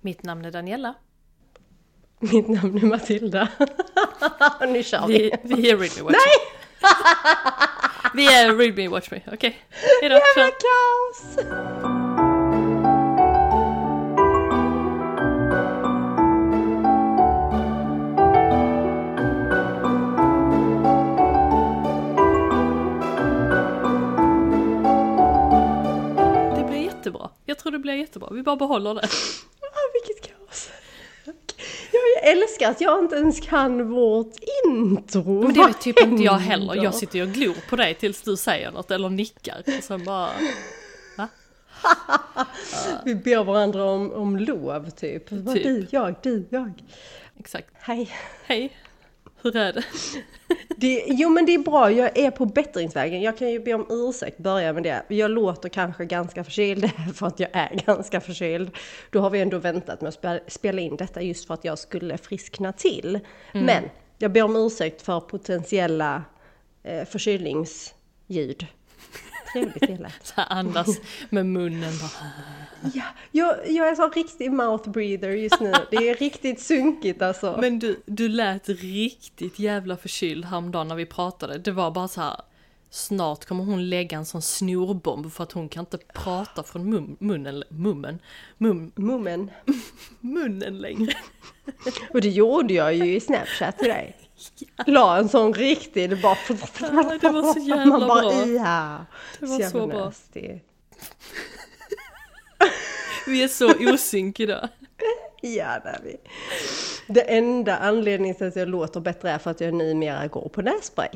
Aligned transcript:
Mitt 0.00 0.22
namn 0.22 0.44
är 0.44 0.50
Daniela. 0.50 0.94
Mitt 2.20 2.48
namn 2.48 2.78
är 2.78 2.86
Matilda. 2.86 3.48
nu 4.68 4.82
kör 4.82 5.06
vi. 5.06 5.18
Vi, 5.42 5.54
vi 5.54 5.70
är 5.70 5.76
Me 5.76 5.86
Watch. 6.02 6.12
Nej! 6.12 6.58
Vi 8.14 8.26
är 8.26 8.72
Me 8.76 8.88
Watch 8.88 9.10
Me, 9.10 9.20
okej? 9.32 9.56
Hejdå, 10.00 10.14
Jävla 10.14 10.50
kaos! 10.50 11.36
Det 26.56 26.64
blir 26.68 26.78
jättebra. 26.84 27.30
Jag 27.44 27.58
tror 27.58 27.72
det 27.72 27.78
blir 27.78 27.94
jättebra. 27.94 28.28
Vi 28.32 28.42
bara 28.42 28.56
behåller 28.56 28.94
det. 28.94 29.00
Ah, 29.00 29.88
vilket 29.92 30.32
kaos. 30.32 30.70
Jag, 31.92 32.02
jag 32.16 32.17
älskar 32.32 32.70
att 32.70 32.80
jag 32.80 33.04
inte 33.04 33.16
ens 33.16 33.40
kan 33.40 33.90
vårt 33.90 34.32
intro. 34.66 35.42
Men 35.42 35.54
det 35.54 35.66
vet 35.66 35.80
typ 35.80 36.00
inte 36.00 36.22
jag 36.22 36.32
heller. 36.32 36.74
Jag 36.74 36.94
sitter 36.94 37.18
ju 37.18 37.22
och 37.22 37.30
glor 37.30 37.54
på 37.70 37.76
dig 37.76 37.94
tills 37.94 38.22
du 38.22 38.36
säger 38.36 38.70
något 38.70 38.90
eller 38.90 39.08
nickar. 39.08 39.62
Och 39.66 39.84
sen 39.84 40.04
bara... 40.04 40.30
Vi 43.04 43.14
ber 43.14 43.44
varandra 43.44 43.84
om, 43.84 44.12
om 44.12 44.36
lov 44.36 44.90
typ. 44.90 45.28
Typ. 45.28 45.44
Du, 45.44 45.86
jag, 45.90 46.14
du, 46.22 46.46
jag. 46.50 46.72
Exakt. 47.38 47.68
Hej. 47.74 48.10
Hej! 48.46 48.76
Hur 49.42 49.56
är 49.56 49.72
det? 49.72 49.84
Det, 50.80 51.04
jo 51.06 51.28
men 51.28 51.46
det 51.46 51.54
är 51.54 51.58
bra, 51.58 51.90
jag 51.90 52.18
är 52.18 52.30
på 52.30 52.46
bättringsvägen. 52.46 53.22
Jag 53.22 53.38
kan 53.38 53.50
ju 53.50 53.60
be 53.60 53.74
om 53.74 53.86
ursäkt, 53.90 54.38
börja 54.38 54.72
med 54.72 54.82
det. 54.82 55.02
Jag 55.08 55.30
låter 55.30 55.68
kanske 55.68 56.04
ganska 56.04 56.44
förkyld 56.44 56.90
för 57.14 57.26
att 57.26 57.40
jag 57.40 57.50
är 57.52 57.82
ganska 57.86 58.20
förkyld. 58.20 58.70
Då 59.10 59.20
har 59.20 59.30
vi 59.30 59.40
ändå 59.40 59.58
väntat 59.58 60.00
med 60.00 60.08
att 60.08 60.22
spe- 60.22 60.40
spela 60.46 60.80
in 60.80 60.96
detta 60.96 61.22
just 61.22 61.46
för 61.46 61.54
att 61.54 61.64
jag 61.64 61.78
skulle 61.78 62.18
friskna 62.18 62.72
till. 62.72 63.20
Men 63.52 63.84
jag 64.18 64.32
ber 64.32 64.42
om 64.42 64.56
ursäkt 64.56 65.02
för 65.02 65.20
potentiella 65.20 66.22
eh, 66.82 67.04
förkylningsljud. 67.04 68.66
Trevligt 69.52 69.80
det 69.80 69.98
lät. 69.98 70.26
Så 70.26 70.40
andas 70.40 71.00
med 71.30 71.46
munnen 71.46 71.92
bara... 71.98 72.30
Ja, 72.94 73.04
jag, 73.32 73.56
jag 73.70 73.88
är 73.88 73.94
så 73.94 74.08
riktig 74.08 74.52
mouth 74.52 74.90
breather 74.90 75.28
just 75.28 75.60
nu. 75.60 75.72
Det 75.90 75.96
är 75.96 76.14
riktigt 76.14 76.60
sunkigt 76.60 77.22
alltså. 77.22 77.58
Men 77.60 77.78
du, 77.78 78.02
du 78.06 78.28
lät 78.28 78.68
riktigt 78.68 79.58
jävla 79.58 79.96
förkyld 79.96 80.44
häromdagen 80.44 80.88
när 80.88 80.94
vi 80.94 81.06
pratade. 81.06 81.58
Det 81.58 81.70
var 81.70 81.90
bara 81.90 82.08
så 82.08 82.20
här. 82.20 82.40
Snart 82.90 83.44
kommer 83.44 83.64
hon 83.64 83.88
lägga 83.88 84.18
en 84.18 84.26
sån 84.26 84.42
snorbomb 84.42 85.32
för 85.32 85.42
att 85.42 85.52
hon 85.52 85.68
kan 85.68 85.80
inte 85.82 85.98
prata 85.98 86.62
från 86.62 86.90
mun, 86.90 87.16
munnen, 87.20 87.64
mummen, 87.68 88.18
mum, 88.58 88.92
Mummen. 88.94 89.50
munnen 90.20 90.78
längre. 90.78 91.14
Och 92.12 92.20
det 92.20 92.28
gjorde 92.28 92.74
jag 92.74 92.94
ju 92.94 93.16
i 93.16 93.20
Snapchat 93.20 93.78
till 93.78 93.88
dig. 93.88 94.16
La 94.86 95.18
en 95.18 95.28
sån 95.28 95.54
riktig, 95.54 96.10
det 96.10 96.16
bara... 96.16 96.36
Det 97.20 97.28
var 97.28 97.52
så 97.54 97.60
jävla 97.60 97.98
Man 97.98 98.08
bara, 98.08 98.20
bra. 98.22 98.46
Ja. 98.46 99.04
Det 99.40 99.46
var 99.46 99.56
så 99.56 99.60
jävla 99.62 99.86
bra. 99.86 100.04
nasty. 100.04 100.42
Vi 103.26 103.42
är 103.42 103.48
så 103.48 103.92
osynk 103.94 104.40
idag. 104.40 104.68
Ja, 105.40 105.78
det 105.84 105.88
är 105.88 106.00
vi. 106.04 106.16
Det 107.06 107.20
enda 107.20 107.76
anledningen 107.76 108.36
till 108.36 108.46
att 108.46 108.56
jag 108.56 108.68
låter 108.68 109.00
bättre 109.00 109.30
är 109.30 109.38
för 109.38 109.50
att 109.50 109.60
jag 109.60 109.74
numera 109.74 110.26
går 110.26 110.48
på 110.48 110.62
nässpray. 110.62 111.08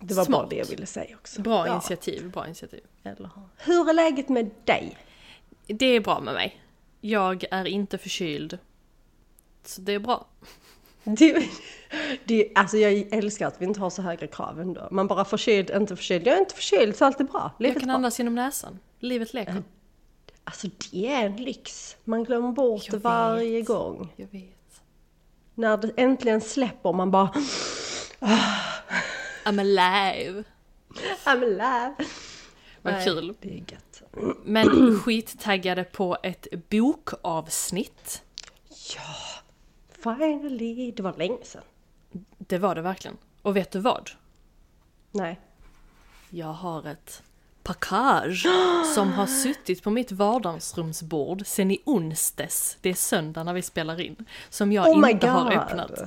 Det 0.00 0.14
var 0.14 0.24
bara 0.24 0.26
Smart. 0.26 0.50
det 0.50 0.56
jag 0.56 0.66
ville 0.66 0.86
säga 0.86 1.16
också. 1.16 1.42
Bra 1.42 1.66
Ja. 1.66 1.72
initiativ, 1.72 2.30
bra 2.30 2.46
initiativ. 2.46 2.80
Eller, 3.04 3.30
hur 3.56 3.88
är 3.88 3.92
läget 3.92 4.28
med 4.28 4.50
dig? 4.64 4.96
Det 5.66 5.86
är 5.86 6.00
bra 6.00 6.20
med 6.20 6.34
mig. 6.34 6.60
Jag 7.00 7.44
är 7.50 7.64
inte 7.64 7.98
förkyld. 7.98 8.58
Så 9.64 9.80
det 9.80 9.92
är 9.92 9.98
bra. 9.98 10.26
Det, 11.04 11.48
det, 12.24 12.52
alltså 12.54 12.76
jag 12.76 12.92
älskar 13.12 13.46
att 13.46 13.60
vi 13.60 13.64
inte 13.64 13.80
har 13.80 13.90
så 13.90 14.02
höga 14.02 14.26
krav 14.26 14.60
ändå. 14.60 14.88
Man 14.90 15.06
bara 15.08 15.24
förkyld, 15.24 15.70
inte 15.70 15.96
förkyld. 15.96 16.26
Jag 16.26 16.34
är 16.36 16.40
inte 16.40 16.54
förkyld 16.54 16.96
så 16.96 17.04
allt 17.04 17.20
är 17.20 17.24
bra. 17.24 17.50
Livet 17.58 17.74
Jag 17.74 17.80
kan 17.82 17.86
bra. 17.88 17.94
andas 17.94 18.18
genom 18.18 18.34
näsan. 18.34 18.78
Livet 18.98 19.34
leker. 19.34 19.62
Alltså 20.44 20.66
det 20.92 21.06
är 21.12 21.26
en 21.26 21.36
lyx. 21.36 21.96
Man 22.04 22.24
glömmer 22.24 22.52
bort 22.52 22.82
Jag 22.86 22.94
det 22.94 22.98
varje 22.98 23.58
vet. 23.58 23.66
gång. 23.66 24.12
Jag 24.16 24.26
vet. 24.30 24.82
När 25.54 25.76
det 25.76 25.90
äntligen 25.96 26.40
släpper 26.40 26.92
man 26.92 27.10
bara 27.10 27.30
I'm 29.44 29.60
alive. 29.60 30.44
I'm 31.24 31.42
alive. 31.44 31.94
Vad 32.82 32.94
Nej, 32.94 33.04
kul. 33.04 33.34
Det 33.40 33.48
är 33.48 33.54
gött. 33.72 34.02
Men 34.44 34.98
skittaggade 34.98 35.84
på 35.84 36.16
ett 36.22 36.46
bokavsnitt. 36.70 38.22
Finally. 40.02 40.92
Det 40.92 41.02
var 41.02 41.14
länge 41.16 41.44
sedan. 41.44 41.62
Det 42.38 42.58
var 42.58 42.74
det 42.74 42.82
verkligen. 42.82 43.16
Och 43.42 43.56
vet 43.56 43.70
du 43.70 43.78
vad? 43.78 44.10
Nej. 45.10 45.40
Jag 46.30 46.52
har 46.52 46.86
ett 46.88 47.22
package 47.62 48.46
som 48.94 49.12
har 49.12 49.26
suttit 49.26 49.82
på 49.82 49.90
mitt 49.90 50.12
vardagsrumsbord 50.12 51.42
sen 51.46 51.70
i 51.70 51.82
onsdags. 51.84 52.78
Det 52.80 52.90
är 52.90 52.94
söndag 52.94 53.44
när 53.44 53.54
vi 53.54 53.62
spelar 53.62 54.00
in. 54.00 54.16
Som 54.50 54.72
jag 54.72 54.88
Oh 54.88 55.10
inte 55.10 55.28
har 55.28 55.52
öppnat. 55.52 56.00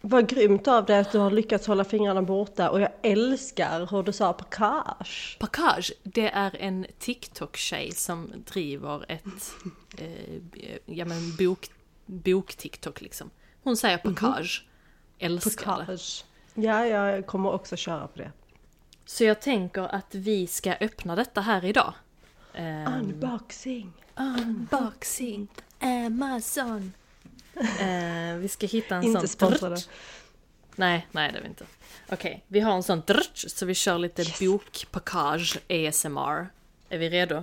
Vad 0.00 0.28
grymt 0.28 0.68
av 0.68 0.84
dig 0.84 0.98
att 0.98 1.12
du 1.12 1.18
har 1.18 1.30
lyckats 1.30 1.66
hålla 1.66 1.84
fingrarna 1.84 2.22
borta 2.22 2.70
och 2.70 2.80
jag 2.80 2.90
älskar 3.02 3.86
hur 3.90 4.02
du 4.02 4.12
sa 4.12 4.32
package. 4.32 5.36
Package, 5.40 5.92
det 6.02 6.28
är 6.28 6.56
en 6.60 6.86
TikTok-tjej 6.98 7.92
som 7.94 8.32
driver 8.52 9.04
ett 9.08 9.54
eh, 9.98 10.76
ja, 10.86 11.04
men 11.04 11.36
bok, 11.36 11.70
bok-TikTok 12.08 13.00
liksom. 13.00 13.30
Hon 13.62 13.76
säger 13.76 13.98
package. 13.98 14.64
Älskar 15.18 15.86
det. 15.86 15.98
Ja, 16.62 16.86
jag 16.86 17.26
kommer 17.26 17.52
också 17.52 17.76
köra 17.76 18.06
på 18.08 18.18
det. 18.18 18.32
Så 19.04 19.24
jag 19.24 19.40
tänker 19.40 19.82
att 19.94 20.14
vi 20.14 20.46
ska 20.46 20.72
öppna 20.80 21.16
detta 21.16 21.40
här 21.40 21.64
idag. 21.64 21.94
Ehm, 22.54 22.86
Unboxing. 22.94 23.92
Unboxing 24.16 25.48
Amazon. 25.80 26.92
Eh, 27.80 28.34
vi 28.36 28.48
ska 28.48 28.66
hitta 28.66 28.96
en 28.96 29.02
Inte 29.04 29.20
sån... 29.20 29.28
sponsrade. 29.28 29.74
drrt. 29.74 29.88
Nej, 30.76 31.06
nej 31.12 31.32
det 31.32 31.38
är 31.38 31.42
vi 31.42 31.48
inte. 31.48 31.64
Okej, 32.08 32.44
vi 32.48 32.60
har 32.60 32.72
en 32.74 32.82
sån 32.82 33.02
drrt, 33.06 33.36
så 33.36 33.66
vi 33.66 33.74
kör 33.74 33.98
lite 33.98 34.22
Yes. 34.22 34.38
bokpackage 34.40 35.58
ASMR. 35.68 36.46
Är 36.88 36.98
vi 36.98 37.10
redo? 37.10 37.42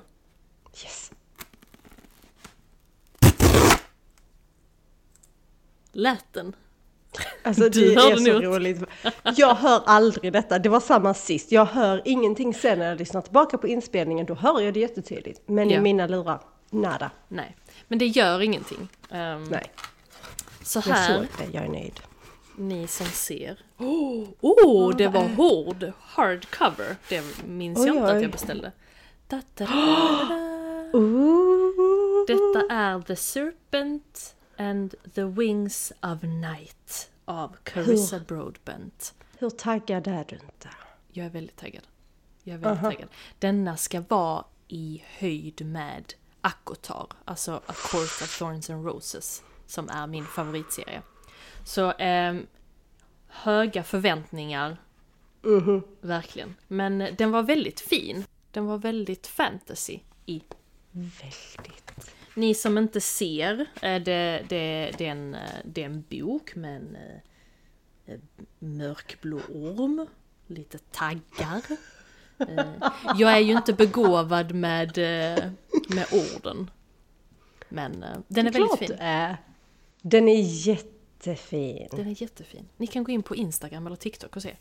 Yes. 0.84 1.12
Lät 5.96 6.34
den? 6.34 6.56
Alltså 7.44 7.70
Du 7.70 7.70
det 7.70 7.94
är 7.94 8.16
så 8.16 8.34
nog. 8.34 8.44
roligt. 8.44 8.84
Jag 9.36 9.56
hör 9.56 9.82
aldrig 9.86 10.34
detta. 10.34 10.60
Det 10.60 10.70
var 10.70 10.80
samma 10.80 11.14
sist. 11.14 11.52
Jag 11.52 11.66
hör 11.66 12.02
ingenting 12.06 12.54
sen 12.54 12.80
när 12.80 12.90
jag 12.90 12.98
lyssnar 13.00 13.22
tillbaka 13.22 13.58
på 13.58 13.68
inspelningen. 13.68 14.26
Då 14.26 14.34
hör 14.34 14.62
jag 14.62 14.74
det 14.74 14.80
jättetydligt. 14.80 15.42
Men 15.46 15.70
Ja. 15.70 15.78
i 15.78 15.82
mina 15.82 16.08
lurar, 16.08 16.40
nada. 16.70 17.12
Nej, 17.28 17.56
men 17.88 18.00
det 18.00 18.08
gör 18.08 18.42
ingenting. 18.42 18.88
Ehm, 19.12 19.44
Nej, 19.44 19.72
Så 20.64 20.82
jag 20.86 20.94
här, 20.96 21.16
såg 21.18 21.26
det. 21.38 21.58
Jag 21.58 21.66
är 21.66 21.70
nöjd. 21.70 22.00
ni 22.58 22.88
som 22.88 23.06
ser. 23.06 23.60
Oh, 23.78 24.28
oh 24.42 24.96
det 24.96 25.08
var 25.08 25.24
hård 25.36 25.92
hardcover. 26.02 26.96
Det 27.10 27.24
minns 27.48 27.86
jag 27.86 27.96
Oj, 27.96 27.98
inte 27.98 28.10
att 28.10 28.16
oj. 28.16 28.22
jag 28.22 28.32
beställde. 28.32 28.72
Da, 29.28 29.42
da, 29.56 29.66
da. 29.66 29.72
Detta 32.28 32.74
är 32.76 33.02
The 33.02 33.16
Serpent 33.16 34.36
and 34.58 34.96
the 35.14 35.24
Wings 35.24 35.94
of 36.02 36.24
Night 36.24 37.12
av 37.26 37.56
Carissa 37.64 38.20
Broadbent. 38.20 39.14
Hur 39.38 39.50
taggad 39.50 40.08
är 40.08 40.26
du 40.30 40.36
inte? 40.36 40.70
Jag 41.12 41.26
är 41.26 41.30
väldigt 41.30 41.56
taggad. 41.56 41.84
Jag 42.44 42.54
är 42.54 42.58
väldigt 42.58 42.84
taggad. 42.84 43.10
Denna 43.40 43.78
ska 43.78 44.02
vara 44.08 44.46
i 44.68 45.04
höjd 45.18 45.66
med 45.66 46.14
Akotar, 46.42 47.08
alltså 47.26 47.52
A 47.66 47.74
Court 47.92 48.22
of 48.22 48.38
Thorns 48.40 48.70
and 48.70 48.86
Roses, 48.86 49.44
som 49.68 49.90
är 49.90 50.08
min 50.08 50.26
favoritserie. 50.26 51.02
Så 51.64 51.94
ehm, 52.00 52.48
höga 53.28 53.84
förväntningar, 53.84 54.78
verkligen. 56.02 56.56
Men 56.68 57.02
eh, 57.02 57.16
den 57.18 57.32
var 57.32 57.44
väldigt 57.44 57.80
fin. 57.80 58.26
Den 58.52 58.66
var 58.66 58.78
väldigt 58.78 59.28
fantasy 59.28 60.00
i 60.26 60.44
Väldigt. 60.92 62.15
Ni 62.36 62.54
som 62.54 62.78
inte 62.78 63.02
ser, 63.02 63.60
eh, 63.60 64.02
det, 64.02 64.46
det, 64.50 64.92
det, 64.98 65.06
är, 65.06 65.12
en, 65.12 65.34
eh, 65.34 65.42
det 65.64 65.82
är 65.82 65.86
en 65.86 66.06
bok 66.10 66.56
med 66.56 66.76
en 66.76 66.98
eh, 68.06 68.20
mörkblå 68.60 69.38
orm, 69.38 70.08
lite 70.48 70.78
taggar. 70.78 71.62
Jag 73.16 73.34
är 73.34 73.40
ju 73.40 73.52
inte 73.52 73.74
begåvad 73.74 74.54
med, 74.54 74.98
med 75.90 76.06
orden. 76.12 76.72
Men 77.70 78.06
den 78.28 78.48
är 78.48 78.52
väldigt 78.52 78.80
fin. 78.80 78.98
är. 79.00 79.38
Den 80.02 80.28
är 80.28 80.68
jättefin. 80.68 81.88
Den 81.92 82.08
är 82.08 82.22
jättefin. 82.22 82.70
Ni 82.78 82.88
kan 82.88 83.04
gå 83.04 83.12
in 83.12 83.24
på 83.24 83.36
Instagram 83.36 83.88
eller 83.88 83.96
TikTok 83.96 84.36
och 84.36 84.42
se. 84.42 84.56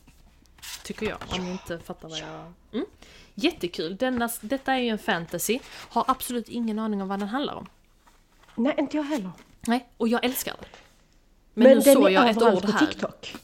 Tycker 0.85 1.07
jag, 1.07 1.19
om 1.29 1.45
ni 1.45 1.51
inte 1.51 1.79
fattar 1.79 2.09
vad 2.09 2.19
jag... 2.19 2.53
Mm. 2.73 2.87
Jättekul! 3.35 3.97
Denna, 3.97 4.29
detta 4.41 4.73
är 4.75 4.79
ju 4.79 4.89
en 4.89 4.99
fantasy. 4.99 5.59
Har 5.89 6.05
absolut 6.09 6.49
ingen 6.49 6.79
aning 6.79 7.03
om 7.03 7.09
vad 7.09 7.19
den 7.19 7.29
handlar 7.29 7.55
om. 7.55 7.67
Nej, 8.55 8.75
inte 8.79 8.97
jag 8.97 9.05
heller. 9.05 9.31
Nej, 9.67 9.87
och 9.97 10.09
jag 10.09 10.25
älskar 10.25 10.55
det. 10.61 10.67
Men, 11.55 11.65
Men, 11.69 11.77
nu 11.79 11.81
den 11.85 11.95
såg 11.95 12.11
jag 12.11 12.31
ett 12.31 12.43
ord 12.43 12.63
på 12.63 12.73
här. 12.73 12.87
TikTok. 12.87 13.35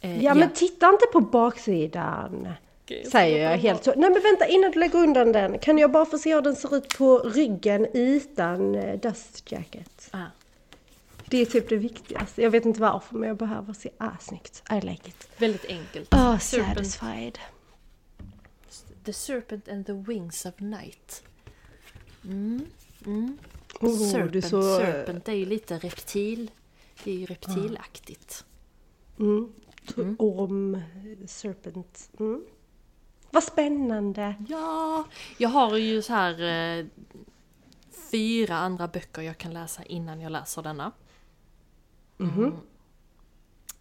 Eh, 0.00 0.24
Ja, 0.24 0.34
men 0.34 0.50
titta 0.50 0.88
inte 0.88 1.06
på 1.12 1.20
baksidan. 1.20 2.48
Säger 3.12 3.50
jag 3.50 3.58
helt 3.58 3.84
så. 3.84 3.92
Nej 3.96 4.10
men 4.10 4.22
vänta 4.22 4.46
innan 4.46 4.70
du 4.70 4.78
lägger 4.78 4.98
undan 4.98 5.32
den. 5.32 5.58
Kan 5.58 5.78
jag 5.78 5.90
bara 5.92 6.04
få 6.06 6.18
se 6.18 6.34
hur 6.34 6.42
den 6.42 6.56
ser 6.56 6.76
ut 6.76 6.98
på 6.98 7.18
ryggen 7.18 7.86
utan 7.94 8.74
eh, 8.74 9.00
dust 9.00 9.52
jacket? 9.52 10.08
Ah, 10.10 10.24
Det 11.24 11.38
är 11.38 11.44
typ 11.46 11.68
det 11.68 11.76
viktigaste. 11.76 12.42
Jag 12.42 12.50
vet 12.50 12.64
inte 12.64 12.80
varför 12.80 13.16
men 13.16 13.28
jag 13.28 13.36
behöver 13.36 13.72
se. 13.72 13.90
Ah, 13.98 14.08
snyggt. 14.20 14.62
I 14.70 14.80
like 14.86 15.08
it. 15.08 15.28
väldigt 15.38 15.64
enkelt. 15.68 16.08
Ah, 16.14 16.38
Serpent. 16.38 16.76
satisfied. 16.76 17.38
The 19.04 19.12
Serpent 19.12 19.68
and 19.68 19.86
the 19.86 19.92
Wings 19.92 20.46
of 20.46 20.60
Night. 20.60 21.22
Mm, 22.24 22.66
mm. 23.06 23.38
Oh, 23.80 24.10
serpent, 24.10 24.34
är 24.36 24.40
så... 24.40 24.62
serpent 24.62 25.28
är 25.28 25.32
ju 25.32 25.44
lite 25.44 25.78
reptil. 25.78 26.50
Det 27.04 27.10
är 27.10 27.14
ju 27.14 27.26
reptilaktigt. 27.26 28.44
Mm. 29.18 29.52
Orm, 30.18 30.82
serpent. 31.26 32.10
Mm. 32.18 32.44
Vad 33.30 33.44
spännande. 33.44 34.34
Ja, 34.48 35.04
jag 35.38 35.48
har 35.48 35.76
ju 35.76 36.02
så 36.02 36.12
här 36.12 36.42
eh, 36.80 36.86
fyra 38.10 38.56
andra 38.56 38.88
böcker 38.88 39.22
jag 39.22 39.38
kan 39.38 39.52
läsa 39.52 39.82
innan 39.82 40.20
jag 40.20 40.32
läser 40.32 40.62
denna. 40.62 40.92
Mm. 42.18 42.52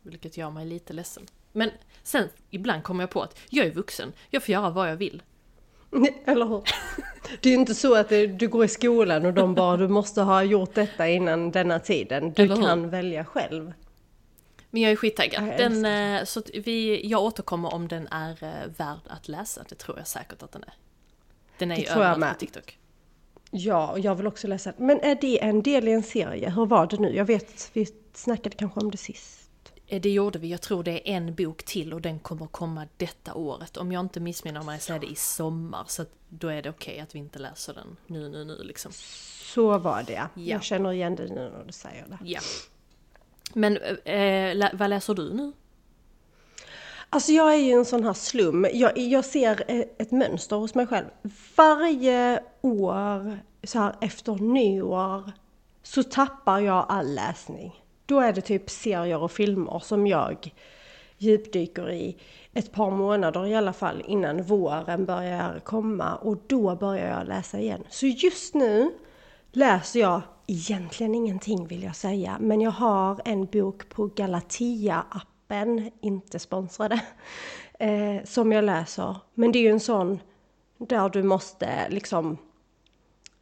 Vilket 0.02 0.38
gör 0.38 0.52
mig 0.52 0.66
lite 0.66 0.94
ledsen. 0.94 1.26
Men 1.52 1.72
sen 2.04 2.30
ibland 2.50 2.84
kommer 2.84 3.04
jag 3.04 3.10
på 3.10 3.22
att 3.22 3.40
jag 3.50 3.66
är 3.66 3.72
vuxen, 3.72 4.14
jag 4.30 4.44
får 4.44 4.54
göra 4.54 4.70
vad 4.70 4.90
jag 4.92 4.96
vill. 4.96 5.22
Eller 6.26 6.46
hur? 6.46 6.64
Det 7.42 7.50
är 7.50 7.54
ju 7.54 7.60
inte 7.60 7.76
så 7.76 7.96
att 7.96 8.10
du 8.10 8.48
går 8.48 8.66
i 8.66 8.68
skolan 8.68 9.26
och 9.26 9.34
de 9.34 9.56
bara 9.56 9.78
du 9.78 9.88
måste 9.88 10.22
ha 10.22 10.44
gjort 10.44 10.74
detta 10.76 11.08
innan 11.08 11.52
denna 11.52 11.80
tiden. 11.80 12.34
Du 12.34 12.48
kan 12.48 12.90
välja 12.90 13.26
själv. 13.26 13.74
Men 14.70 14.82
jag 14.82 14.92
är 14.92 14.96
skittaggad. 14.96 15.48
Jag 15.48 15.58
Den, 15.58 15.86
eh, 15.86 16.24
så 16.26 16.42
vi, 16.54 17.08
jag 17.08 17.22
återkommer 17.24 17.74
om 17.74 17.88
den 17.88 18.08
är 18.08 18.44
eh, 18.44 18.70
värd 18.78 19.00
att 19.08 19.28
läsa. 19.28 19.64
Det 19.70 19.76
tror 19.76 19.98
jag 19.98 20.08
säkert 20.08 20.44
att 20.44 20.52
den 20.52 20.64
är. 20.64 20.74
Den 21.58 21.72
är 21.72 21.76
Det 21.76 21.82
ju 21.82 21.88
överallt 21.88 22.20
med. 22.20 22.34
på 22.34 22.40
TikTok. 22.40 22.78
Ja, 23.52 23.88
och 23.92 24.00
jag 24.00 24.16
vill 24.16 24.28
också 24.28 24.48
läsa. 24.48 24.74
Men 24.78 25.00
är 25.02 25.16
det 25.22 25.44
en 25.44 25.62
del 25.62 25.88
i 25.88 25.92
en 25.92 26.04
serie? 26.04 26.50
Hur 26.50 26.66
var 26.66 26.88
det 26.88 26.98
nu? 27.00 27.16
Jag 27.16 27.26
vet, 27.26 27.70
vi 27.74 27.88
snackade 28.14 28.56
kanske 28.56 28.80
om 28.80 28.92
det 28.92 28.98
sist. 28.98 29.39
Eh, 29.90 30.02
Det 30.02 30.10
gjorde 30.10 30.40
vi. 30.40 30.48
Jag 30.48 30.62
tror 30.62 30.84
det 30.84 30.92
är 31.12 31.14
en 31.16 31.36
bok 31.36 31.64
till 31.64 31.94
och 31.94 32.02
den 32.02 32.20
kommer 32.20 32.48
komma 32.48 32.88
detta 32.98 33.34
året. 33.34 33.78
Om 33.78 33.92
jag 33.92 34.00
inte 34.00 34.20
missminner 34.20 34.64
mig 34.64 34.80
så 34.80 34.94
är 34.94 35.00
det 35.00 35.08
i 35.08 35.16
sommar. 35.16 35.84
Så 35.88 36.06
då 36.30 36.48
är 36.48 36.62
det 36.62 36.70
okej 36.70 37.00
att 37.00 37.16
vi 37.16 37.20
inte 37.20 37.40
läser 37.40 37.74
den 37.74 37.98
nu, 38.08 38.30
nu, 38.30 38.46
nu 38.46 38.64
liksom. 38.64 38.92
Så 39.54 39.78
var 39.78 40.04
det 40.04 40.14
ja. 40.14 40.28
Ja. 40.34 40.42
Jag 40.44 40.64
känner 40.64 40.92
igen 40.92 41.16
det 41.16 41.28
nu 41.28 41.52
när 41.58 41.64
du 41.66 41.72
säger 41.72 42.06
det. 42.08 42.18
Ja. 42.24 42.40
Men 43.54 43.78
eh, 44.06 44.56
lä- 44.56 44.72
vad 44.74 44.90
läser 44.90 45.14
du 45.14 45.34
nu? 45.34 45.52
Alltså 47.12 47.32
jag 47.32 47.54
är 47.54 47.58
ju 47.58 47.72
en 47.74 47.86
sån 47.86 48.04
här 48.04 48.14
slum. 48.14 48.68
Jag, 48.74 48.98
jag 48.98 49.26
ser 49.26 49.64
eh, 49.68 49.84
ett 49.98 50.12
mönster 50.12 50.56
hos 50.56 50.76
mig 50.76 50.88
själv. 50.88 51.06
Varje 51.56 52.44
år, 52.62 53.40
så 53.64 53.80
här 53.80 53.96
efter 54.02 54.36
nyår, 54.36 55.32
så 55.84 56.04
tappar 56.04 56.60
jag 56.60 56.86
all 56.90 57.14
läsning. 57.16 57.84
Då 58.10 58.20
är 58.20 58.34
det 58.34 58.42
typ 58.42 58.70
serier 58.70 59.24
och 59.24 59.32
filmer 59.32 59.80
som 59.80 60.08
jag 60.08 60.54
djupdyker 61.18 61.92
i 61.92 62.18
ett 62.54 62.72
par 62.72 62.92
månader 62.92 63.48
i 63.48 63.56
alla 63.56 63.74
fall 63.74 64.04
innan 64.08 64.44
våren 64.44 65.06
börjar 65.06 65.60
komma 65.60 66.16
och 66.16 66.38
då 66.48 66.76
börjar 66.76 67.18
jag 67.18 67.28
läsa 67.28 67.60
igen. 67.60 67.84
Så 67.90 68.06
just 68.06 68.54
nu 68.54 68.92
läser 69.52 70.00
jag 70.00 70.22
egentligen 70.48 71.16
ingenting 71.16 71.68
vill 71.68 71.84
jag 71.84 71.96
säga, 71.96 72.38
men 72.40 72.62
jag 72.62 72.72
har 72.72 73.22
en 73.26 73.46
bok 73.46 73.90
på 73.90 74.08
Galatea-appen, 74.08 75.92
inte 76.02 76.40
sponsrade, 76.40 77.02
eh, 77.80 78.24
som 78.26 78.52
jag 78.52 78.64
läser. 78.64 79.16
Men 79.34 79.52
det 79.52 79.60
är 79.60 79.64
ju 79.64 79.70
en 79.70 79.80
sån 79.80 80.20
där 80.78 81.10
du 81.10 81.24
måste 81.24 81.90
liksom 81.90 82.38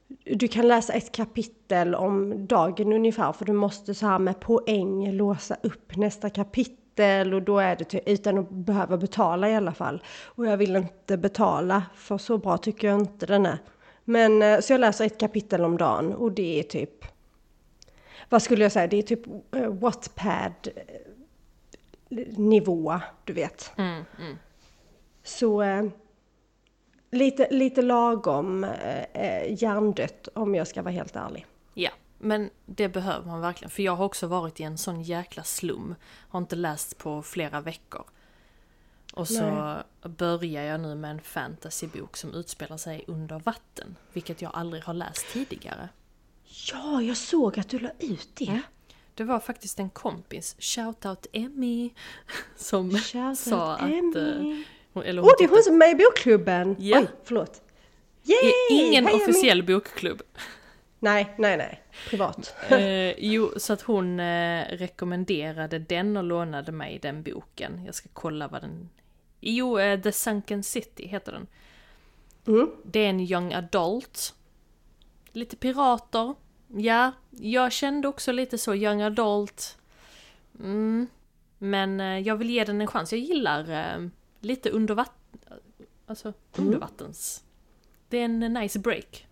du 0.08 0.48
kan 0.48 0.68
läsa 0.68 0.94
ett 0.94 1.12
kapitel 1.12 1.96
om 1.96 2.48
dagen 2.48 2.94
ungefär 2.94 3.32
för 3.32 3.46
du 3.46 3.54
måste 3.54 3.94
så 3.94 4.06
här 4.06 4.20
med 4.20 4.40
poäng 4.40 5.12
låsa 5.12 5.58
upp 5.64 5.96
nästa 5.96 6.30
kapitel 6.30 7.34
och 7.34 7.42
då 7.42 7.60
är 7.60 7.76
det 7.76 8.10
utan 8.10 8.38
att 8.38 8.50
behöva 8.50 8.98
betala 8.98 9.50
i 9.50 9.56
alla 9.56 9.74
fall. 9.74 10.04
Och 10.26 10.46
jag 10.46 10.58
vill 10.58 10.76
inte 10.76 11.18
betala 11.18 11.84
för 11.96 12.18
så 12.18 12.38
bra 12.38 12.58
tycker 12.58 12.88
jag 12.88 13.00
inte 13.00 13.26
den 13.26 13.46
är. 13.46 13.58
Men 14.04 14.42
eh, 14.42 14.60
så 14.60 14.74
jag 14.74 14.82
läser 14.82 15.06
ett 15.06 15.20
kapitel 15.20 15.64
om 15.64 15.78
dagen 15.78 16.14
och 16.14 16.32
det 16.32 16.60
är 16.60 16.64
typ 16.64 17.06
vad 18.30 18.42
skulle 18.42 18.64
jag 18.64 18.72
säga, 18.72 18.88
det 18.88 18.98
är 18.98 19.02
typ 19.02 19.28
uh, 19.56 19.68
Wattpad 19.68 20.68
eh, 20.76 22.38
nivå, 22.38 23.00
du 23.24 23.34
vet. 23.34 23.72
Mm, 23.78 24.04
mm. 24.20 24.38
Så 25.24 25.62
eh, 25.62 25.86
lite, 27.12 27.48
lite 27.52 27.82
lagom 27.82 28.64
eh, 28.64 29.04
eh, 29.04 29.62
hjärndött 29.64 30.28
om 30.34 30.56
jag 30.56 30.68
ska 30.68 30.82
vara 30.82 30.94
helt 30.94 31.16
ärlig. 31.16 31.46
Ja, 31.74 31.92
men 32.18 32.50
det 32.66 32.90
behöver 32.90 33.28
man 33.28 33.42
verkligen. 33.42 33.70
För 33.70 33.84
jag 33.84 33.96
har 33.96 34.06
också 34.06 34.28
varit 34.28 34.60
i 34.60 34.64
en 34.64 34.78
sån 34.78 35.02
jäkla 35.02 35.44
slum. 35.44 35.96
Har 36.30 36.40
inte 36.40 36.56
läst 36.56 36.98
på 36.98 37.22
flera 37.22 37.62
veckor. 37.62 38.04
Och 39.14 39.28
så 39.28 39.50
Nej. 39.52 39.84
börjar 40.02 40.64
jag 40.64 40.82
nu 40.82 40.96
med 40.96 41.12
en 41.12 41.22
fantasybok 41.22 42.18
som 42.18 42.34
utspelar 42.34 42.78
sig 42.78 43.04
under 43.08 43.40
vatten. 43.40 43.96
Vilket 44.14 44.42
jag 44.42 44.52
aldrig 44.54 44.84
har 44.84 44.94
läst 44.94 45.26
tidigare. 45.34 45.90
Ja, 46.72 47.02
jag 47.02 47.18
såg 47.18 47.60
att 47.60 47.70
du 47.70 47.80
la 47.80 47.92
ut 48.00 48.30
det. 48.34 48.48
Mm. 48.48 48.62
Det 49.14 49.24
var 49.24 49.40
faktiskt 49.40 49.80
en 49.80 49.90
kompis, 49.90 50.56
shoutout 50.60 51.26
Emmy, 51.34 51.90
som 52.56 52.92
Shoutout 52.92 53.40
sa 53.40 53.74
att... 53.74 53.82
Emmy. 53.82 54.64
Eh, 54.98 55.04
hon- 55.04 55.10
eller 55.10 55.22
Åh, 55.22 55.32
det 55.38 55.44
är 55.44 55.50
hon 55.50 55.64
som 55.64 55.74
är 55.74 55.78
med 55.78 55.92
i 55.92 55.96
bokklubben! 55.96 56.76
Ja. 56.80 57.00
Oj, 57.00 57.08
förlåt. 57.24 57.62
Yay! 58.24 58.54
Ingen 58.70 59.06
Hej, 59.06 59.16
officiell 59.16 59.64
bokklubb. 59.64 60.22
Nej, 61.00 61.36
nej, 61.38 61.58
nej. 61.58 61.82
Privat. 62.10 62.56
Eh, 62.70 63.12
jo, 63.18 63.52
så 63.58 63.74
att 63.74 63.82
hon 63.82 64.20
eh, 64.20 64.66
rekommenderade 64.70 65.80
den 65.80 66.18
och 66.18 66.24
lånade 66.24 66.72
mig 66.72 67.00
den 67.02 67.24
boken. 67.24 67.82
Jag 67.86 67.96
ska 67.96 68.10
kolla 68.14 68.48
vad 68.48 68.62
den... 68.62 68.90
Jo, 69.40 69.80
eh, 69.80 70.02
The 70.02 70.12
Sunken 70.12 70.64
City 70.64 71.08
heter 71.08 71.32
den. 71.32 71.48
Mm. 72.48 72.70
Det 72.84 73.00
är 73.00 73.10
en 73.10 73.20
young 73.20 73.54
adult. 73.54 74.34
Lite 75.32 75.56
pirater. 75.56 76.36
Ja, 76.68 77.12
jag 77.32 77.72
kände 77.72 78.08
också 78.08 78.32
lite 78.32 78.58
så, 78.58 78.76
young 78.76 79.02
adult. 79.02 79.78
Mm. 80.60 81.08
Men 81.58 82.00
eh, 82.00 82.20
jag 82.20 82.36
vill 82.36 82.50
ge 82.50 82.64
den 82.64 82.82
en 82.82 82.88
chans. 82.88 83.12
Jag 83.12 83.22
gillar 83.22 83.70
lite 84.40 84.70
undervatten... 84.70 85.14
Alltså, 86.06 86.28
Mm. 86.28 86.68
undervattens... 86.68 87.44
Det 88.10 88.18
är 88.18 88.26
en 88.26 88.40
nice 88.40 88.80
break. 88.80 89.28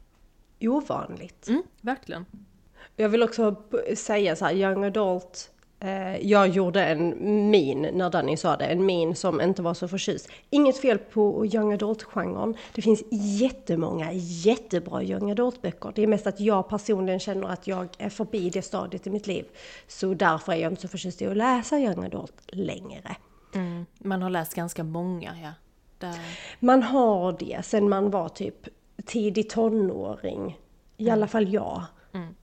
Ovanligt. 0.62 1.48
Mm, 1.48 1.64
verkligen. 1.82 2.26
Jag 2.96 3.10
vill 3.10 3.24
också 3.24 3.56
säga 3.96 4.36
så 4.36 4.46
här, 4.46 4.54
young 4.54 4.84
adult. 4.84 5.52
Eh, 5.80 6.18
jag 6.28 6.48
gjorde 6.48 6.86
en 6.86 7.16
min 7.52 7.82
när 7.82 8.10
Danny 8.10 8.38
sa 8.38 8.58
det, 8.58 8.66
en 8.66 8.86
min 8.86 9.16
som 9.16 9.42
inte 9.42 9.62
var 9.62 9.74
så 9.74 9.88
förtjust. 9.88 10.30
Inget 10.50 10.78
fel 10.78 10.98
på 10.98 11.46
young 11.46 11.74
adult-genren. 11.74 12.56
Det 12.76 12.82
finns 12.82 13.04
jättemånga 13.12 14.12
jättebra 14.14 15.04
young 15.04 15.32
adult-böcker. 15.32 15.92
Det 15.96 16.04
är 16.04 16.08
mest 16.08 16.28
att 16.28 16.40
jag 16.40 16.70
personligen 16.70 17.20
känner 17.20 17.48
att 17.48 17.68
jag 17.68 17.88
är 17.98 18.10
förbi 18.10 18.50
det 18.50 18.62
stadiet 18.62 19.08
i 19.08 19.10
mitt 19.10 19.28
liv. 19.28 19.46
Så 19.88 20.14
därför 20.14 20.52
är 20.54 20.58
jag 20.58 20.72
inte 20.72 20.82
så 20.82 20.88
förtjust 20.88 21.22
i 21.22 21.28
att 21.28 21.38
läsa 21.38 21.80
young 21.80 22.06
adult 22.06 22.42
längre. 22.48 23.16
Mm. 23.56 23.86
Man 23.98 24.22
har 24.22 24.30
läst 24.30 24.54
ganska 24.54 24.84
många, 24.84 25.36
ja. 25.42 25.52
Där... 25.98 26.20
Man 26.60 26.84
har 26.84 27.36
det 27.40 27.66
sen 27.66 27.90
man 27.90 28.12
var 28.12 28.30
typ 28.30 28.68
tidig 29.06 29.50
tonåring. 29.50 30.60
I 30.98 31.10
alla 31.10 31.28
fall 31.28 31.54
jag. 31.54 31.84
Mm. 32.12 32.36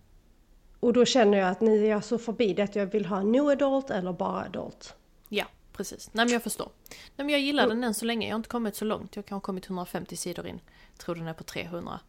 Och 0.81 0.93
då 0.93 1.05
känner 1.05 1.39
jag 1.39 1.49
att 1.49 1.61
nu 1.61 1.85
är 1.85 1.91
jag 1.91 2.05
så 2.05 2.19
förbi 2.19 2.55
det 2.55 2.63
att 2.63 2.77
jag 2.77 2.87
vill 2.87 3.07
ha 3.07 3.23
new 3.23 3.49
adult 3.49 3.91
eller 3.91 4.13
bara 4.13 4.45
adult. 4.45 4.95
Ja, 5.29 5.45
precis. 5.73 6.11
Nej 6.13 6.25
men 6.25 6.33
jag 6.33 6.43
förstår. 6.43 6.69
Nej 6.89 6.97
men 7.25 7.29
jag 7.29 7.41
gillar 7.41 7.69
den 7.69 7.85
än 7.85 7.95
så 7.95 8.05
länge. 8.05 8.27
Jag 8.27 8.35
har 8.35 8.37
inte 8.37 8.49
kommit 8.49 8.77
så 8.77 8.85
långt. 8.85 9.17
Jag 9.17 9.27
kan 9.27 9.37
ha 9.37 9.41
kommit 9.41 9.67
150 9.67 10.17
sidor 10.17 10.47
in. 10.47 10.61
Jag 10.93 10.99
tror 10.99 11.15
den 11.15 11.27
är 11.29 11.35
på 11.35 11.45
300. 11.45 12.01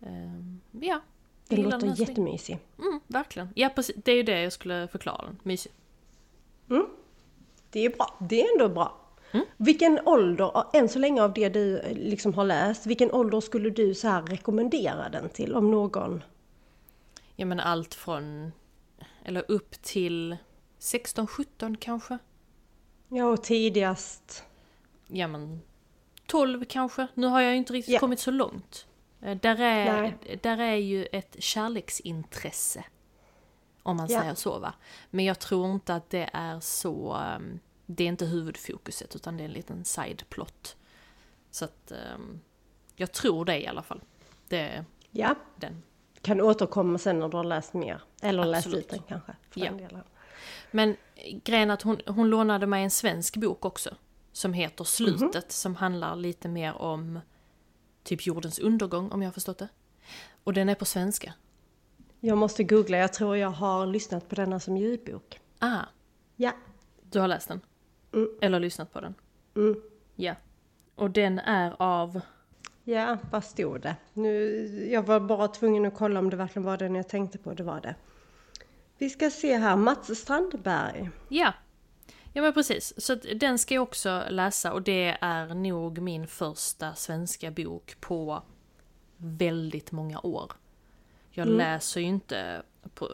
Ehm, 0.00 0.60
ja. 0.70 1.00
Den 1.48 1.62
låter 1.62 1.78
länge. 1.78 1.94
jättemysig. 1.94 2.58
Mm, 2.78 3.00
verkligen. 3.06 3.48
Ja 3.54 3.68
precis. 3.68 3.96
Det 4.04 4.12
är 4.12 4.16
ju 4.16 4.22
det 4.22 4.42
jag 4.42 4.52
skulle 4.52 4.88
förklara 4.88 5.22
den. 5.26 5.38
Mysig. 5.42 5.72
Det 7.76 7.84
är 7.84 7.90
bra. 7.90 8.16
Det 8.20 8.42
är 8.42 8.52
ändå 8.52 8.68
bra. 8.68 8.96
Mm. 9.32 9.46
Vilken 9.56 10.00
ålder, 10.06 10.64
än 10.72 10.88
så 10.88 10.98
länge 10.98 11.22
av 11.22 11.32
det 11.32 11.48
du 11.48 11.78
eh, 11.78 11.92
liksom 11.96 12.34
har 12.34 12.44
läst, 12.44 12.86
vilken 12.86 13.12
ålder 13.12 13.40
skulle 13.40 13.70
du 13.70 13.94
så 13.94 14.08
här 14.08 14.22
rekommendera 14.22 15.08
den 15.08 15.28
till 15.28 15.54
om 15.54 15.70
någon? 15.70 16.22
Ja 17.36 17.46
men 17.46 17.60
allt 17.60 17.94
från... 17.94 18.52
Eller 19.24 19.44
upp 19.48 19.82
till 19.82 20.36
16-17 20.80 21.76
kanske. 21.80 22.18
Ja, 23.08 23.24
och 23.24 23.42
tidigast. 23.42 24.44
Ja 25.08 25.26
men 25.28 25.60
12 26.26 26.64
kanske. 26.64 27.06
Nu 27.14 27.26
har 27.26 27.40
jag 27.40 27.50
ju 27.52 27.56
inte 27.58 27.72
riktigt 27.72 27.94
Ja. 27.94 28.00
kommit 28.00 28.20
så 28.20 28.30
långt. 28.30 28.86
Eh, 29.22 29.36
Där 29.36 29.60
är, 29.60 30.02
Nej. 30.02 30.38
där 30.42 30.58
är 30.58 30.74
ju 30.76 31.06
ett 31.06 31.36
kärleksintresse. 31.38 32.84
Om 33.82 33.96
man 33.96 34.06
Ja. 34.10 34.20
säger 34.20 34.34
så 34.34 34.58
va. 34.58 34.74
Men 35.10 35.24
jag 35.24 35.38
tror 35.38 35.70
inte 35.72 35.94
att 35.94 36.10
det 36.10 36.30
är 36.32 36.60
så... 36.60 37.12
ehm, 37.14 37.58
Det 37.86 38.04
är 38.04 38.08
inte 38.08 38.26
huvudfokuset 38.26 39.16
utan 39.16 39.36
det 39.36 39.42
är 39.42 39.44
en 39.44 39.52
liten 39.52 39.84
sideplot. 39.84 40.76
Så 41.50 41.64
att... 41.64 41.90
ehm, 41.92 42.40
Jag 42.96 43.12
tror 43.12 43.44
det 43.44 43.62
i 43.62 43.66
alla 43.66 43.82
fall. 43.82 44.00
Det 44.48 44.84
Ja, 45.10 45.34
den. 45.56 45.82
kan 46.22 46.40
återkomma 46.40 46.98
sen 46.98 47.18
när 47.18 47.28
du 47.28 47.36
har 47.36 47.44
läst 47.44 47.74
mer. 47.74 48.02
Eller 48.22 48.44
läst 48.44 48.66
Absolut. 48.66 48.84
ut 48.84 48.90
den 48.90 49.02
kanske. 49.08 49.36
För 49.50 49.60
Ja. 49.60 49.72
den. 49.72 50.02
Men 50.70 50.96
grejen 51.44 51.70
att 51.70 51.82
hon, 51.82 52.00
hon 52.06 52.30
lånade 52.30 52.66
mig 52.66 52.84
en 52.84 52.90
svensk 52.90 53.36
bok 53.36 53.64
också. 53.64 53.96
Som 54.32 54.52
heter 54.52 54.84
Slutet, 54.84 55.52
som 55.52 55.74
handlar 55.76 56.16
lite 56.16 56.48
mer 56.48 56.74
om 56.74 57.20
typ 58.02 58.26
jordens 58.26 58.58
undergång 58.58 59.10
om 59.12 59.22
jag 59.22 59.28
har 59.28 59.32
förstått 59.32 59.58
det. 59.58 59.68
Och 60.44 60.52
den 60.52 60.68
är 60.68 60.74
på 60.74 60.84
svenska. 60.84 61.34
Jag 62.20 62.38
måste 62.38 62.64
googla, 62.64 62.96
jag 62.98 63.12
tror 63.12 63.36
jag 63.36 63.50
har 63.50 63.86
lyssnat 63.86 64.28
på 64.28 64.34
denna 64.34 64.60
som 64.60 64.76
ljudbok. 64.76 65.40
Ah, 65.58 65.82
Ja. 66.36 66.52
du 67.10 67.20
har 67.20 67.28
läst 67.28 67.48
den? 67.48 67.60
Mm. 68.12 68.28
Eller 68.40 68.60
lyssnat 68.60 68.92
på 68.92 69.00
den? 69.00 69.14
Mm. 69.56 69.82
Ja. 70.14 70.34
Och 70.94 71.10
den 71.10 71.38
är 71.38 71.76
av... 71.78 72.20
Ja, 72.84 73.18
vad 73.30 73.44
stod 73.44 73.80
det? 73.80 73.96
Nu, 74.12 74.56
jag 74.92 75.02
var 75.02 75.20
bara 75.20 75.48
tvungen 75.48 75.86
att 75.86 75.94
kolla 75.94 76.20
om 76.20 76.30
det 76.30 76.36
verkligen 76.36 76.66
var 76.66 76.76
den 76.76 76.94
jag 76.94 77.08
tänkte 77.08 77.38
på. 77.38 77.54
Det 77.54 77.62
var 77.62 77.80
det. 77.80 77.94
Vi 78.98 79.10
ska 79.10 79.30
se 79.30 79.56
här, 79.56 79.76
Mats 79.76 80.18
Strandberg. 80.18 81.10
Ja. 81.28 81.52
Ja 82.32 82.42
men 82.42 82.52
precis. 82.52 82.92
Så 82.96 83.14
den 83.14 83.58
ska 83.58 83.74
jag 83.74 83.82
också 83.82 84.22
läsa 84.30 84.72
och 84.72 84.82
det 84.82 85.16
är 85.20 85.54
nog 85.54 85.98
min 85.98 86.26
första 86.26 86.94
svenska 86.94 87.50
bok 87.50 87.96
på 88.00 88.42
väldigt 89.16 89.92
många 89.92 90.20
år. 90.20 90.52
Jag 91.30 91.48
läser 91.48 92.00
ju 92.00 92.06
inte 92.06 92.62
på, 92.94 93.08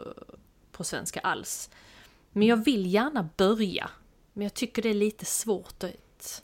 på 0.73 0.85
svenska 0.85 1.21
alls. 1.21 1.71
Men 2.33 2.49
jag 2.49 2.57
vill 2.57 2.95
gärna 2.95 3.29
börja. 3.37 3.91
Men 4.33 4.43
jag 4.43 4.55
tycker 4.55 4.83
det 4.83 4.89
är 4.89 4.95
lite 4.95 5.25
svårt 5.25 5.85
att 5.85 6.43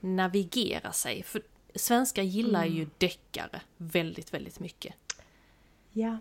navigera 0.00 0.92
sig. 0.92 1.22
För 1.22 1.42
svenskar 1.74 2.22
gillar 2.22 2.64
ju 2.64 2.86
deckare 2.98 3.60
väldigt, 3.76 4.34
väldigt 4.34 4.60
mycket. 4.60 4.94
Ja. 5.92 6.18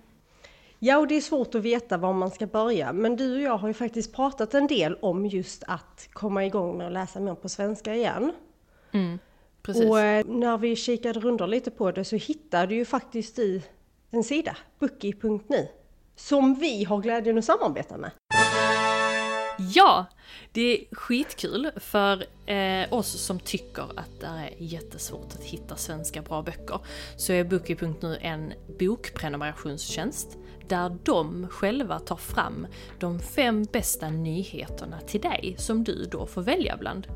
Ja, 0.79 0.97
och 0.97 1.07
det 1.07 1.15
är 1.15 1.21
svårt 1.21 1.55
att 1.55 1.61
veta 1.61 1.97
var 1.97 2.13
man 2.13 2.31
ska 2.31 2.47
börja. 2.47 2.93
Men 2.93 3.15
du 3.15 3.35
och 3.35 3.41
jag 3.41 3.57
har 3.57 3.67
ju 3.67 3.73
faktiskt 3.73 4.13
pratat 4.13 4.53
en 4.53 4.67
del 4.67 4.95
om 4.95 5.25
just 5.25 5.63
att 5.67 6.09
komma 6.13 6.45
igång 6.45 6.77
med 6.77 6.87
att 6.87 6.93
läsa 6.93 7.19
mer 7.19 7.35
på 7.35 7.49
svenska 7.49 7.95
igen. 7.95 8.33
Precis. 9.61 9.89
Och 9.89 9.99
eh, 9.99 10.25
när 10.25 10.57
vi 10.57 10.75
kikade 10.75 11.19
runt 11.19 11.49
lite 11.49 11.71
på 11.71 11.91
det 11.91 12.03
så 12.03 12.15
hittade 12.15 12.67
du 12.67 12.75
ju 12.75 12.85
faktiskt 12.85 13.39
i 13.39 13.63
en 14.11 14.23
sida, 14.23 14.57
bookie.nu, 14.79 15.67
som 16.15 16.55
vi 16.55 16.83
har 16.83 17.01
glädjen 17.01 17.37
att 17.37 17.45
samarbeta 17.45 17.97
med. 17.97 18.11
Ja! 19.57 20.05
Det 20.51 20.61
är 20.61 20.95
skitkul 20.95 21.71
för 21.75 22.25
eh, 22.45 22.93
oss 22.93 23.07
som 23.07 23.39
tycker 23.39 23.99
att 23.99 24.19
det 24.19 24.25
är 24.25 24.53
jättesvårt 24.57 25.33
att 25.33 25.43
hitta 25.43 25.75
svenska 25.75 26.21
bra 26.21 26.41
böcker. 26.41 26.79
Så 27.17 27.33
är 27.33 27.43
Bookie.nu 27.43 28.17
en 28.21 28.53
bokprenumerationstjänst 28.79 30.37
där 30.67 30.97
de 31.03 31.47
själva 31.47 31.99
tar 31.99 32.15
fram 32.15 32.67
de 32.99 33.19
fem 33.19 33.63
bästa 33.71 34.09
nyheterna 34.09 34.99
till 34.99 35.21
dig 35.21 35.55
som 35.57 35.83
du 35.83 36.05
då 36.05 36.25
får 36.25 36.41
välja 36.41 36.77
bland. 36.77 37.07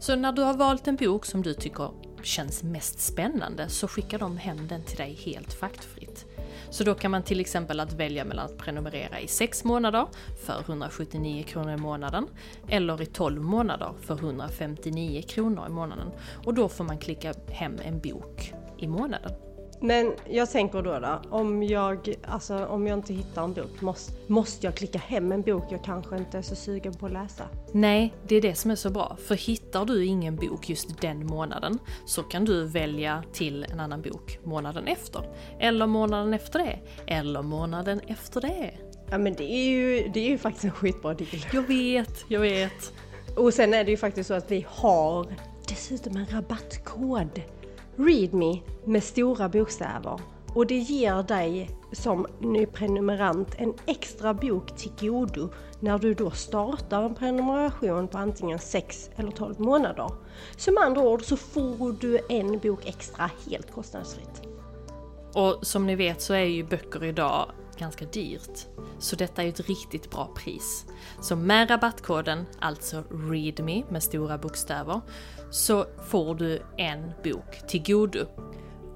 Så 0.00 0.16
när 0.16 0.32
du 0.32 0.42
har 0.42 0.54
valt 0.54 0.88
en 0.88 0.96
bok 0.96 1.26
som 1.26 1.42
du 1.42 1.54
tycker 1.54 1.90
känns 2.22 2.62
mest 2.62 3.00
spännande 3.00 3.68
så 3.68 3.88
skickar 3.88 4.18
de 4.18 4.36
hem 4.36 4.68
den 4.68 4.84
till 4.84 4.96
dig 4.96 5.18
helt 5.24 5.52
faktfritt. 5.52 6.26
Så 6.74 6.84
då 6.84 6.94
kan 6.94 7.10
man 7.10 7.22
till 7.22 7.40
exempel 7.40 7.80
att 7.80 7.92
välja 7.92 8.24
mellan 8.24 8.44
att 8.44 8.58
prenumerera 8.58 9.20
i 9.20 9.28
6 9.28 9.64
månader 9.64 10.06
för 10.46 10.60
179 10.60 11.42
kronor 11.42 11.72
i 11.72 11.76
månaden 11.76 12.26
eller 12.68 13.02
i 13.02 13.06
12 13.06 13.42
månader 13.42 13.92
för 14.00 14.14
159 14.14 15.22
kronor 15.22 15.66
i 15.68 15.70
månaden. 15.70 16.10
Och 16.44 16.54
då 16.54 16.68
får 16.68 16.84
man 16.84 16.98
klicka 16.98 17.34
hem 17.48 17.78
en 17.84 18.00
bok 18.00 18.52
i 18.78 18.88
månaden. 18.88 19.43
Men 19.84 20.12
jag 20.28 20.50
tänker 20.50 20.82
då, 20.82 20.98
då 20.98 21.20
om, 21.30 21.62
jag, 21.62 22.14
alltså, 22.24 22.66
om 22.66 22.86
jag 22.86 22.98
inte 22.98 23.14
hittar 23.14 23.44
en 23.44 23.52
bok, 23.52 23.80
måste, 23.80 24.12
måste 24.26 24.66
jag 24.66 24.74
klicka 24.74 24.98
hem 24.98 25.32
en 25.32 25.42
bok 25.42 25.64
jag 25.70 25.84
kanske 25.84 26.16
inte 26.16 26.38
är 26.38 26.42
så 26.42 26.56
sugen 26.56 26.94
på 26.94 27.06
att 27.06 27.12
läsa? 27.12 27.44
Nej, 27.72 28.14
det 28.28 28.36
är 28.36 28.40
det 28.40 28.54
som 28.54 28.70
är 28.70 28.74
så 28.74 28.90
bra. 28.90 29.16
För 29.26 29.34
hittar 29.34 29.84
du 29.84 30.04
ingen 30.04 30.36
bok 30.36 30.68
just 30.68 31.00
den 31.00 31.26
månaden 31.26 31.78
så 32.06 32.22
kan 32.22 32.44
du 32.44 32.64
välja 32.64 33.22
till 33.32 33.66
en 33.72 33.80
annan 33.80 34.02
bok 34.02 34.38
månaden 34.44 34.86
efter. 34.86 35.22
Eller 35.60 35.86
månaden 35.86 36.34
efter 36.34 36.58
det. 36.58 36.78
Eller 37.06 37.42
månaden 37.42 38.00
efter 38.06 38.40
det. 38.40 38.74
Ja 39.10 39.18
men 39.18 39.34
det 39.34 39.52
är 39.52 39.64
ju, 39.64 40.08
det 40.08 40.20
är 40.20 40.28
ju 40.28 40.38
faktiskt 40.38 40.64
en 40.64 40.70
skitbra 40.70 41.14
deal. 41.14 41.46
Jag 41.52 41.62
vet, 41.62 42.24
jag 42.28 42.40
vet. 42.40 42.92
Och 43.36 43.54
sen 43.54 43.74
är 43.74 43.84
det 43.84 43.90
ju 43.90 43.96
faktiskt 43.96 44.28
så 44.28 44.34
att 44.34 44.50
vi 44.50 44.66
har 44.68 45.26
dessutom 45.68 46.16
en 46.16 46.26
rabattkod. 46.26 47.40
Readme 47.96 48.62
med 48.84 49.04
stora 49.04 49.48
bokstäver. 49.48 50.20
Och 50.54 50.66
det 50.66 50.78
ger 50.78 51.22
dig 51.22 51.70
som 51.92 52.26
ny 52.40 52.66
prenumerant 52.66 53.54
en 53.58 53.74
extra 53.86 54.34
bok 54.34 54.76
till 54.76 54.92
godo 55.00 55.48
när 55.80 55.98
du 55.98 56.14
då 56.14 56.30
startar 56.30 57.02
en 57.02 57.14
prenumeration 57.14 58.08
på 58.08 58.18
antingen 58.18 58.58
6 58.58 59.10
eller 59.16 59.30
12 59.30 59.60
månader. 59.60 60.10
Så 60.56 60.72
med 60.72 60.82
andra 60.82 61.02
ord 61.02 61.22
så 61.22 61.36
får 61.36 62.00
du 62.00 62.18
en 62.28 62.58
bok 62.58 62.86
extra 62.86 63.30
helt 63.50 63.72
kostnadsfritt. 63.72 64.42
Och 65.34 65.66
som 65.66 65.86
ni 65.86 65.94
vet 65.96 66.20
så 66.20 66.34
är 66.34 66.44
ju 66.44 66.64
böcker 66.64 67.04
idag 67.04 67.50
ganska 67.78 68.04
dyrt. 68.04 68.66
Så 68.98 69.16
detta 69.16 69.42
är 69.42 69.46
ju 69.46 69.48
ett 69.48 69.68
riktigt 69.68 70.10
bra 70.10 70.30
pris. 70.34 70.86
Så 71.20 71.36
med 71.36 71.70
rabattkoden, 71.70 72.46
alltså 72.58 73.02
README 73.10 73.82
med 73.88 74.02
stora 74.02 74.38
bokstäver, 74.38 75.00
så 75.54 75.86
får 76.10 76.34
du 76.34 76.62
en 76.76 77.12
bok 77.24 77.66
till 77.68 77.82
godo. 77.82 78.26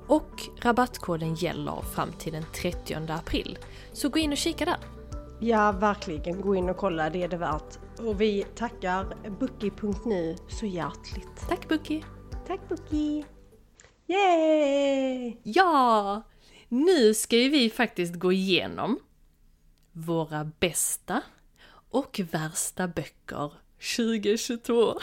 Och 0.06 0.42
rabattkoden 0.62 1.34
gäller 1.34 1.82
fram 1.82 2.12
till 2.12 2.32
den 2.32 2.44
30 2.62 2.94
april. 2.94 3.58
Så 3.92 4.08
gå 4.08 4.18
in 4.18 4.32
och 4.32 4.36
kika 4.36 4.64
där. 4.64 4.78
Ja, 5.40 5.72
verkligen. 5.72 6.40
Gå 6.40 6.54
in 6.54 6.68
och 6.68 6.76
kolla, 6.76 7.10
det 7.10 7.22
är 7.22 7.28
det 7.28 7.36
värt. 7.36 7.78
Och 7.98 8.20
vi 8.20 8.46
tackar 8.54 9.30
Bookie.nu 9.40 10.36
så 10.48 10.66
hjärtligt. 10.66 11.48
Tack 11.48 11.68
Bucky! 11.68 12.02
Tack 12.46 12.68
Bookie! 12.68 13.24
Yay! 14.06 15.36
Ja! 15.42 16.22
Nu 16.68 17.14
ska 17.14 17.36
ju 17.36 17.48
vi 17.48 17.70
faktiskt 17.70 18.14
gå 18.14 18.32
igenom 18.32 18.98
våra 19.92 20.50
bästa 20.60 21.22
och 21.90 22.20
värsta 22.30 22.88
böcker 22.88 23.52
2022. 23.96 24.94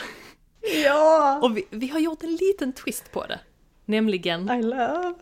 Ja! 0.83 1.39
Och 1.41 1.57
vi, 1.57 1.67
vi 1.69 1.87
har 1.87 1.99
gjort 1.99 2.23
en 2.23 2.35
liten 2.35 2.73
twist 2.73 3.11
på 3.11 3.25
det. 3.25 3.39
Nämligen, 3.85 4.49
I 4.49 4.63
love! 4.63 5.13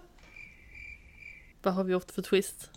vad 1.63 1.73
har 1.73 1.83
vi 1.83 1.91
gjort 1.91 2.12
för 2.12 2.21
twist? 2.21 2.69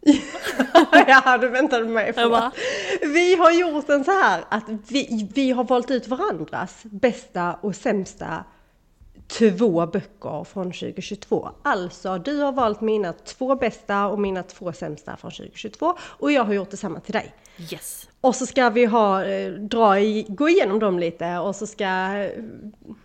ja, 0.92 1.38
du 1.38 1.48
väntade 1.48 1.84
mig. 1.84 2.12
Förlåt. 2.12 2.54
Vi 3.00 3.36
har 3.36 3.50
gjort 3.50 3.88
en 3.88 4.04
så 4.04 4.10
här 4.10 4.44
att 4.48 4.64
vi, 4.88 5.28
vi 5.34 5.50
har 5.50 5.64
valt 5.64 5.90
ut 5.90 6.08
varandras 6.08 6.80
bästa 6.82 7.54
och 7.54 7.76
sämsta 7.76 8.44
två 9.26 9.86
böcker 9.86 10.44
från 10.44 10.72
2022. 10.72 11.50
Alltså, 11.62 12.18
du 12.18 12.38
har 12.38 12.52
valt 12.52 12.80
mina 12.80 13.12
två 13.12 13.54
bästa 13.54 14.06
och 14.06 14.18
mina 14.18 14.42
två 14.42 14.72
sämsta 14.72 15.16
från 15.16 15.30
2022 15.30 15.94
och 16.00 16.32
jag 16.32 16.44
har 16.44 16.52
gjort 16.52 16.70
detsamma 16.70 17.00
till 17.00 17.12
dig. 17.12 17.34
Yes! 17.72 18.08
Och 18.20 18.36
så 18.36 18.46
ska 18.46 18.70
vi 18.70 18.84
ha, 18.84 19.24
eh, 19.24 19.52
dra 19.52 20.00
i, 20.00 20.26
gå 20.28 20.48
igenom 20.48 20.78
dem 20.78 20.98
lite 20.98 21.38
och 21.38 21.56
så 21.56 21.66
ska 21.66 21.84
eh, 21.84 22.30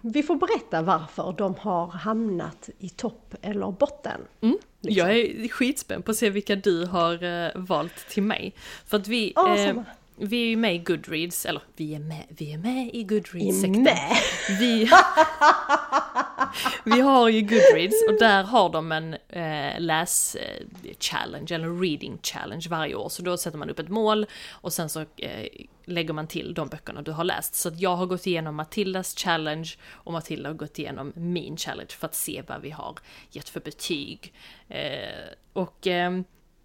vi 0.01 0.24
få 0.24 0.35
berätta 0.35 0.81
varför 0.81 1.35
de 1.38 1.55
har 1.59 1.88
hamnat 1.88 2.69
i 2.79 2.89
topp 2.89 3.35
eller 3.41 3.71
botten. 3.71 4.21
Mm. 4.41 4.57
Jag 4.81 5.17
är 5.17 5.47
skitspänd 5.47 6.05
på 6.05 6.12
att 6.12 6.17
se 6.17 6.29
vilka 6.29 6.55
du 6.55 6.85
har 6.85 7.24
eh, 7.24 7.51
valt 7.55 8.09
till 8.09 8.24
mig. 8.24 8.53
För 8.85 8.97
att 8.97 9.07
vi, 9.07 9.33
Ja, 9.35 9.57
eh, 9.57 9.75
vi 10.17 10.43
är 10.43 10.47
ju 10.47 10.55
med 10.57 10.75
i 10.75 10.77
Goodreads, 10.77 11.45
eller 11.45 11.62
vi 11.75 11.95
är 11.95 12.00
med, 12.00 12.24
vi 12.27 12.53
är 12.53 12.57
med 12.57 12.88
i 12.93 13.00
I 13.00 13.03
Goodreads-sektorn. 13.03 13.83
med. 13.83 14.17
Vi, 14.59 14.89
vi 16.84 17.02
har 17.02 17.30
ju 17.30 17.42
Goodreads 17.42 18.04
och 18.10 18.20
där 18.20 18.44
har 18.44 18.70
de 18.70 18.92
en 18.92 19.14
eh, 19.14 19.80
läs-challenge, 19.80 21.56
eller 21.56 21.82
reading 21.82 22.20
challenge 22.24 22.66
varje 22.70 22.96
år. 22.96 23.10
Så 23.10 23.22
då 23.22 23.38
sätter 23.38 23.58
man 23.58 23.70
upp 23.70 23.80
ett 23.80 23.90
mål 23.90 24.25
och 24.52 24.74
sen 24.74 24.90
så 24.90 25.00
eh, 25.00 25.48
lägger 25.86 26.14
man 26.14 26.28
till 26.28 26.54
de 26.54 26.68
böckerna 26.68 27.02
du 27.02 27.12
har 27.12 27.24
läst. 27.24 27.56
Så 27.56 27.72
jag 27.75 27.96
har 27.96 28.06
gått 28.06 28.28
igenom 28.28 28.56
Matildas 28.56 29.16
challenge 29.18 29.75
och 29.92 30.14
Matilda 30.14 30.50
har 30.50 30.54
gått 30.54 30.80
igenom 30.80 31.14
min 31.16 31.58
challenge 31.58 31.90
för 31.90 32.08
att 32.08 32.16
se 32.16 32.44
vad 32.48 32.62
vi 32.62 32.70
har 32.70 32.98
gett 33.32 33.50
för 33.50 33.60
betyg. 33.60 34.34
Eh, 34.68 35.30
och 35.54 35.88
eh, 35.88 36.14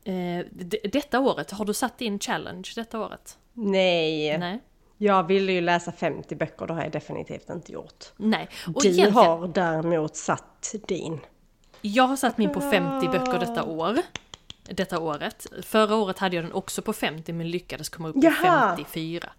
eh, 0.05 0.47
detta 0.93 1.21
året, 1.21 1.51
har 1.51 1.65
du 1.65 1.75
satt 1.75 1.99
din 1.99 2.19
challenge 2.19 2.73
detta 2.75 3.01
året? 3.01 3.39
Nej. 3.53 4.39
Nej. 4.39 4.61
Jag 5.03 5.23
ville 5.27 5.53
ju 5.53 5.61
läsa 5.61 5.93
50 5.93 6.35
böcker, 6.37 6.67
det 6.67 6.75
har 6.75 6.83
jag 6.83 6.93
definitivt 6.93 7.51
inte 7.51 7.73
gjort. 7.73 8.05
Nej. 8.17 8.49
Och 8.75 8.83
du 8.83 8.89
egentligen- 8.89 9.13
har 9.13 9.49
däremot 9.49 10.17
satt 10.17 10.75
din. 10.89 11.21
Jag 11.81 12.05
har 12.05 12.17
satt 12.17 12.39
min 12.39 12.53
på 12.53 12.61
50 12.61 13.09
böcker 13.09 13.39
detta 13.39 13.65
år. 13.65 13.99
Detta 14.63 14.99
året. 14.99 15.47
Förra 15.63 15.95
året 15.97 16.19
hade 16.19 16.37
jag 16.37 16.45
den 16.45 16.53
också 16.53 16.83
på 16.83 16.93
50 16.93 17.33
men 17.33 17.51
lyckades 17.51 17.89
komma 17.89 18.09
upp 18.09 18.17
Jaha. 18.19 18.77
54. 18.77 19.31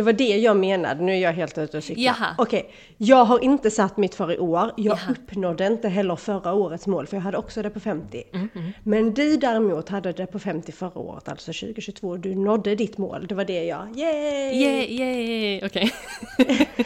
Det 0.00 0.04
var 0.04 0.12
det 0.12 0.36
jag 0.36 0.56
menade, 0.56 1.02
nu 1.04 1.12
är 1.12 1.16
jag 1.18 1.32
helt 1.32 1.58
ute 1.58 1.76
och 1.76 1.84
cyklar. 1.84 2.04
Jaha. 2.04 2.34
Okej, 2.38 2.70
jag 2.96 3.24
har 3.24 3.44
inte 3.44 3.70
satt 3.70 3.96
mitt 3.96 4.14
för 4.14 4.32
i 4.32 4.38
år. 4.38 4.72
Jag 4.76 4.98
Jaha. 4.98 5.10
uppnådde 5.10 5.66
inte 5.66 5.88
heller 5.88 6.16
förra 6.16 6.52
årets 6.54 6.86
mål, 6.86 7.06
för 7.06 7.16
jag 7.16 7.22
hade 7.22 7.36
också 7.36 7.62
det 7.62 7.70
på 7.70 7.80
50. 7.80 8.22
Mm, 8.32 8.48
Men 8.82 9.14
du 9.14 9.36
däremot 9.36 9.88
hade 9.88 10.12
det 10.12 10.26
på 10.26 10.38
50 10.38 10.72
förra 10.72 10.98
året, 10.98 11.28
alltså 11.28 11.52
2022. 11.52 12.16
Du 12.16 12.34
nådde 12.34 12.74
ditt 12.74 12.98
mål, 12.98 13.26
det 13.26 13.34
var 13.34 13.44
det 13.44 13.64
jag. 13.64 13.96
Yay! 13.98 14.62
Yay, 14.62 14.94
yay, 14.98 15.66
okej. 15.66 15.92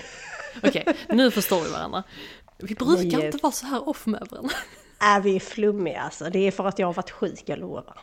Okej, 0.63 0.85
nu 1.09 1.31
förstår 1.31 1.61
vi 1.65 1.71
varandra. 1.71 2.03
Vi 2.59 2.75
brukar 2.75 3.19
Yes. 3.19 3.25
inte 3.25 3.39
vara 3.43 3.53
så 3.53 3.67
här 3.67 3.89
off 3.89 4.07
med 4.07 4.27
varandra. 4.31 4.55
Är 5.01 5.21
vi 5.21 5.41
flummiga 5.41 6.01
alltså? 6.01 6.25
Det 6.31 6.39
är 6.39 6.51
för 6.51 6.67
att 6.67 6.79
jag 6.79 6.87
har 6.87 6.95
varit 6.95 7.11
sjuk, 7.11 7.43
jag 7.47 7.59
lovar. 7.59 7.99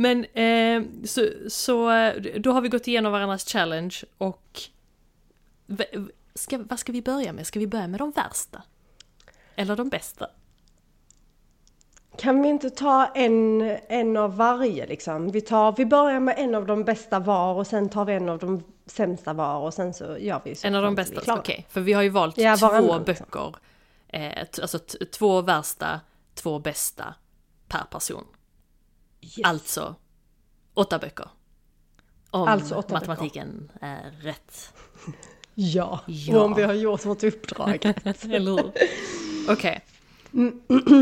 Men 0.00 0.24
eh, 0.24 0.82
så, 1.04 1.28
så 1.48 1.90
eh, 1.90 2.22
då 2.22 2.52
har 2.52 2.60
vi 2.60 2.68
gått 2.68 2.88
igenom 2.88 3.12
varandras 3.12 3.44
challenge 3.44 3.96
och 4.18 4.60
ska, 6.34 6.58
vad 6.58 6.78
ska 6.78 6.92
vi 6.92 7.02
börja 7.02 7.32
med? 7.32 7.46
Ska 7.46 7.58
vi 7.58 7.66
börja 7.66 7.86
med 7.86 8.00
de 8.00 8.10
värsta? 8.10 8.62
Eller 9.56 9.76
de 9.76 9.88
bästa? 9.88 10.26
Kan 12.16 12.42
vi 12.42 12.48
inte 12.48 12.70
ta 12.70 13.06
en, 13.06 13.60
en 13.88 14.16
av 14.16 14.36
varje 14.36 14.86
liksom? 14.86 15.30
Vi, 15.30 15.40
tar, 15.40 15.74
vi 15.76 15.86
börjar 15.86 16.20
med 16.20 16.34
en 16.38 16.54
av 16.54 16.66
de 16.66 16.84
bästa 16.84 17.18
var 17.18 17.54
och 17.54 17.66
sen 17.66 17.88
tar 17.88 18.04
vi 18.04 18.12
en 18.12 18.28
av 18.28 18.38
de 18.38 18.62
sämsta 18.86 19.32
var 19.32 19.58
och 19.58 19.74
sen 19.74 19.94
så 19.94 20.18
gör 20.18 20.40
vi 20.44 20.54
så. 20.54 20.66
En 20.66 20.74
av 20.74 20.82
de 20.82 20.94
bästa? 20.94 21.34
Okej, 21.34 21.66
för 21.70 21.80
vi 21.80 21.92
har 21.92 22.02
ju 22.02 22.08
valt 22.08 22.38
Ja, 22.38 22.56
två 22.56 22.80
liksom. 22.80 23.04
böcker. 23.04 23.54
Eh, 24.08 24.46
t- 24.46 24.62
alltså 24.62 24.78
två 25.12 25.40
värsta, 25.40 26.00
två 26.34 26.58
bästa 26.58 27.14
per 27.68 27.84
person. 27.90 28.24
Yes. 29.22 29.38
Alltså 29.44 29.94
åtta 30.74 30.98
böcker. 30.98 31.28
Om 32.30 32.48
Alltså 32.48 32.74
åtta 32.74 32.94
matematiken 32.94 33.70
är 33.80 34.10
rätt. 34.22 34.72
Ja, 35.54 36.00
Ja. 36.06 36.38
och 36.38 36.44
om 36.44 36.54
vi 36.54 36.62
har 36.62 36.74
gjort 36.74 37.04
vårt 37.06 37.22
uppdrag. 37.24 37.78
Eller 38.22 38.50
hur? 38.50 38.72
Okej, 39.52 39.84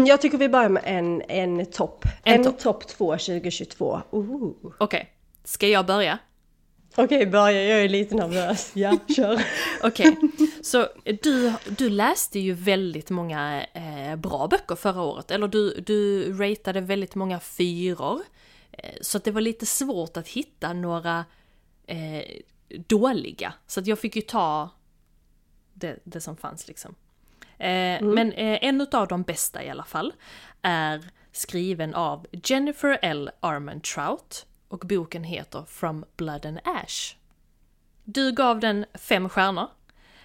Jag 0.06 0.20
tycker 0.20 0.38
vi 0.38 0.48
börjar 0.48 0.68
med 0.68 0.82
en, 0.86 1.22
en 1.28 1.66
topp. 1.66 2.04
En 2.24 2.34
En, 2.34 2.44
topp. 2.44 2.58
topp 2.58 2.86
två 2.88 3.12
2022. 3.12 4.00
Ooh. 4.10 4.52
okej. 4.78 5.12
Ska 5.44 5.66
jag 5.68 5.86
börja? 5.86 6.18
Okej, 6.98 7.26
börja. 7.26 7.64
Jag 7.64 7.84
är 7.84 7.88
lite 7.88 8.14
nervös. 8.14 8.70
Ja, 8.74 8.98
kör. 9.16 9.42
Okej, 9.82 10.16
så 10.62 10.86
du, 11.22 11.52
du 11.78 11.90
läste 11.90 12.38
ju 12.38 12.52
väldigt 12.52 13.10
många 13.10 13.66
eh, 13.72 14.16
bra 14.16 14.48
böcker 14.48 14.74
förra 14.74 15.02
året, 15.02 15.30
eller 15.30 15.48
du, 15.48 15.80
du 15.80 16.32
ratade 16.32 16.80
väldigt 16.80 17.14
många 17.14 17.40
fyror. 17.40 18.20
Eh, 18.72 18.94
så 19.00 19.16
att 19.18 19.24
det 19.24 19.30
var 19.30 19.40
lite 19.40 19.66
svårt 19.66 20.16
att 20.16 20.28
hitta 20.28 20.72
några 20.72 21.24
eh, 21.86 22.22
dåliga. 22.86 23.52
Så 23.66 23.80
att 23.80 23.86
jag 23.86 23.98
fick 23.98 24.16
ju 24.16 24.22
ta 24.22 24.70
det, 25.74 25.98
det 26.04 26.20
som 26.20 26.36
fanns 26.36 26.68
liksom. 26.68 26.94
Eh, 27.58 28.02
Men 28.02 28.32
eh, 28.32 28.64
en 28.64 28.86
av 28.92 29.08
de 29.08 29.22
bästa 29.22 29.64
i 29.64 29.70
alla 29.70 29.84
fall 29.84 30.12
är 30.62 31.10
skriven 31.32 31.94
av 31.94 32.26
Jennifer 32.44 32.98
L. 33.02 33.30
Armentrout 33.40 34.46
och 34.68 34.78
boken 34.78 35.24
heter 35.24 35.64
From 35.68 36.04
Blood 36.16 36.46
and 36.46 36.58
Ash. 36.64 37.14
Du 38.04 38.32
gav 38.32 38.60
den 38.60 38.84
fem 38.94 39.28
stjärnor. 39.28 39.66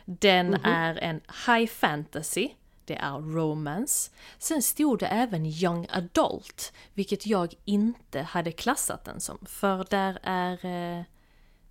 Den 0.06 0.54
är 0.54 0.96
en 0.98 1.22
high 1.48 1.72
fantasy, 1.72 2.50
det 2.86 2.96
är 2.96 3.18
romance. 3.18 4.12
Sen 4.38 4.62
stod 4.62 5.00
det 5.00 5.08
även 5.08 5.46
young 5.46 5.88
adult, 5.90 6.74
vilket 6.94 7.26
jag 7.26 7.54
inte 7.66 8.22
hade 8.22 8.52
klassat 8.52 9.06
den 9.06 9.20
som. 9.20 9.38
För 9.46 9.86
där 9.90 10.20
är... 10.24 10.66
Eh, 10.66 11.04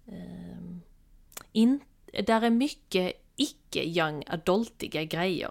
ehm, 0.06 0.80
in, 1.52 1.80
där 2.26 2.42
är 2.42 2.50
mycket 2.50 3.12
icke 3.36 3.84
young 3.84 4.24
adultiga 4.26 5.04
grejer. 5.04 5.50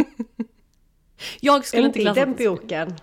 jag 1.40 1.64
skulle 1.66 1.86
inte 1.86 1.98
Inte 1.98 2.00
i 2.00 2.02
klassa 2.02 2.20
den 2.20 2.34
den 2.36 2.44
som- 2.44 2.56
boken. 2.56 2.94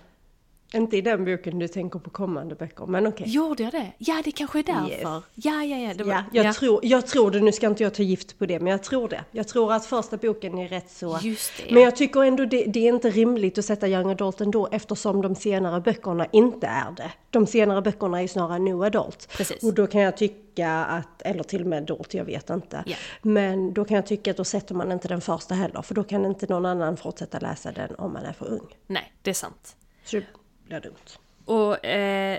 Inte 0.74 0.96
i 0.96 1.00
den 1.00 1.24
boken 1.24 1.58
du 1.58 1.68
tänker 1.68 1.98
på 1.98 2.10
kommande 2.10 2.54
böcker, 2.54 2.86
men 2.86 3.06
okej. 3.06 3.28
Gjorde 3.28 3.62
jag 3.62 3.72
det? 3.72 3.92
Ja, 3.98 4.22
det 4.24 4.32
kanske 4.32 4.58
är 4.58 4.62
därför. 4.62 5.14
Yes. 5.16 5.24
Ja, 5.34 5.64
ja, 5.64 5.76
ja. 5.76 6.04
Var, 6.04 6.12
Ja, 6.12 6.24
jag, 6.32 6.54
Tror, 6.54 6.80
jag 6.82 7.06
tror 7.06 7.30
det, 7.30 7.40
nu 7.40 7.52
ska 7.52 7.66
inte 7.66 7.82
jag 7.82 7.94
ta 7.94 8.02
gift 8.02 8.38
på 8.38 8.46
det, 8.46 8.60
men 8.60 8.70
jag 8.70 8.82
tror 8.82 9.08
det. 9.08 9.24
Jag 9.30 9.48
tror 9.48 9.72
att 9.72 9.86
första 9.86 10.16
boken 10.16 10.58
är 10.58 10.68
rätt 10.68 10.90
så. 10.90 11.18
Just 11.22 11.52
det. 11.56 11.74
Men 11.74 11.82
jag 11.82 11.96
tycker 11.96 12.24
ändå 12.24 12.44
det, 12.44 12.64
det 12.64 12.88
är 12.88 12.94
inte 12.94 13.10
rimligt 13.10 13.58
att 13.58 13.64
sätta 13.64 13.88
young 13.88 14.10
adult 14.10 14.40
ändå 14.40 14.68
eftersom 14.72 15.22
de 15.22 15.34
senare 15.34 15.80
böckerna 15.80 16.26
inte 16.32 16.66
är 16.66 16.92
det. 16.96 17.12
De 17.30 17.46
senare 17.46 17.82
böckerna 17.82 18.22
är 18.22 18.26
snarare 18.26 18.58
new 18.58 18.82
adult. 18.82 19.28
Precis. 19.36 19.62
Och 19.62 19.74
då 19.74 19.86
kan 19.86 20.00
jag 20.00 20.16
tycka 20.16 20.70
att, 20.84 21.22
eller 21.22 21.42
till 21.42 21.60
och 21.60 21.66
med 21.66 21.82
adult, 21.82 22.14
jag 22.14 22.24
vet 22.24 22.50
inte. 22.50 22.82
Ja. 22.86 22.96
Men 23.22 23.72
då 23.74 23.84
kan 23.84 23.94
jag 23.94 24.06
tycka 24.06 24.30
att 24.30 24.36
då 24.36 24.44
sätter 24.44 24.74
man 24.74 24.92
inte 24.92 25.08
den 25.08 25.20
första 25.20 25.54
heller, 25.54 25.82
för 25.82 25.94
då 25.94 26.04
kan 26.04 26.24
inte 26.24 26.46
någon 26.46 26.66
annan 26.66 26.96
fortsätta 26.96 27.38
läsa 27.38 27.72
den 27.72 27.94
om 27.94 28.12
man 28.12 28.24
är 28.24 28.32
för 28.32 28.46
ung. 28.50 28.76
Nej, 28.86 29.12
det 29.22 29.30
är 29.30 29.34
sant. 29.34 29.76
Så 30.04 30.20
blir 30.68 30.80
dumt. 30.80 31.18
Och 31.44 31.84
eh, 31.84 32.38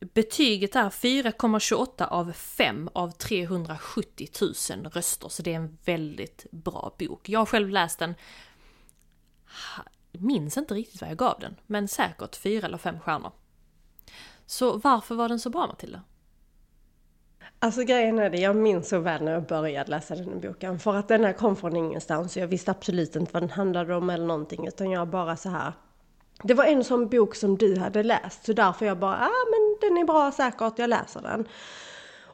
betyget 0.00 0.76
är 0.76 0.90
4,28 0.90 2.06
av 2.06 2.32
5 2.32 2.90
av 2.92 3.10
370 3.10 4.28
000 4.40 4.86
röster, 4.86 5.28
så 5.28 5.42
det 5.42 5.52
är 5.52 5.56
en 5.56 5.78
väldigt 5.84 6.46
bra 6.50 6.94
bok. 6.98 7.28
Jag 7.28 7.38
har 7.38 7.46
själv 7.46 7.68
läst 7.68 7.98
den, 7.98 8.14
minns 10.12 10.56
inte 10.56 10.74
riktigt 10.74 11.00
vad 11.00 11.10
jag 11.10 11.18
gav 11.18 11.40
den, 11.40 11.56
men 11.66 11.88
säkert 11.88 12.36
fyra 12.36 12.66
eller 12.66 12.78
fem 12.78 13.00
stjärnor. 13.00 13.32
Så 14.46 14.76
varför 14.76 15.14
var 15.14 15.28
den 15.28 15.40
så 15.40 15.50
bra 15.50 15.66
Matilda? 15.66 16.02
Alltså 17.58 17.82
grejen 17.84 18.18
är 18.18 18.30
det, 18.30 18.38
jag 18.38 18.56
minns 18.56 18.88
så 18.88 18.98
väl 18.98 19.24
när 19.24 19.32
jag 19.32 19.46
började 19.46 19.90
läsa 19.90 20.14
den 20.14 20.28
här 20.28 20.40
boken. 20.48 20.78
För 20.78 20.94
att 20.94 21.08
den 21.08 21.24
här 21.24 21.32
kom 21.32 21.56
från 21.56 21.76
ingenstans 21.76 22.36
och 22.36 22.42
jag 22.42 22.46
visste 22.46 22.70
absolut 22.70 23.16
inte 23.16 23.32
vad 23.32 23.42
den 23.42 23.50
handlade 23.50 23.94
om 23.94 24.10
eller 24.10 24.26
någonting. 24.26 24.66
Utan 24.66 24.90
jag 24.90 25.08
bara 25.08 25.36
så 25.36 25.48
här. 25.48 25.72
Det 26.42 26.54
var 26.54 26.64
en 26.64 26.84
sån 26.84 27.08
bok 27.08 27.34
som 27.34 27.58
du 27.58 27.78
hade 27.78 28.02
läst. 28.02 28.44
Så 28.44 28.52
därför 28.52 28.86
jag 28.86 28.98
bara, 28.98 29.16
ah 29.16 29.44
men 29.50 29.76
den 29.80 29.98
är 29.98 30.04
bra 30.04 30.32
säkert, 30.32 30.78
jag 30.78 30.90
läser 30.90 31.22
den. 31.22 31.48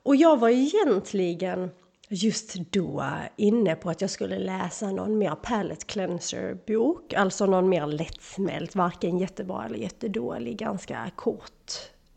Och 0.03 0.17
jag 0.17 0.41
var 0.41 0.49
egentligen 0.49 1.71
just 2.09 2.55
då 2.55 3.05
inne 3.37 3.75
på 3.75 3.91
att 3.91 4.01
jag 4.01 4.11
skulle 4.11 4.39
läsa 4.39 4.91
någon 4.91 5.19
mer 5.19 5.35
palette 5.35 5.85
cleanser 5.87 6.59
bok. 6.67 7.13
Alltså 7.13 7.47
någon 7.47 7.69
mer 7.69 7.87
lättsmält, 7.87 8.75
varken 8.75 9.19
jättebra 9.19 9.65
eller 9.67 9.79
jättedålig, 9.79 10.59
ganska 10.59 11.11
kort. 11.17 11.73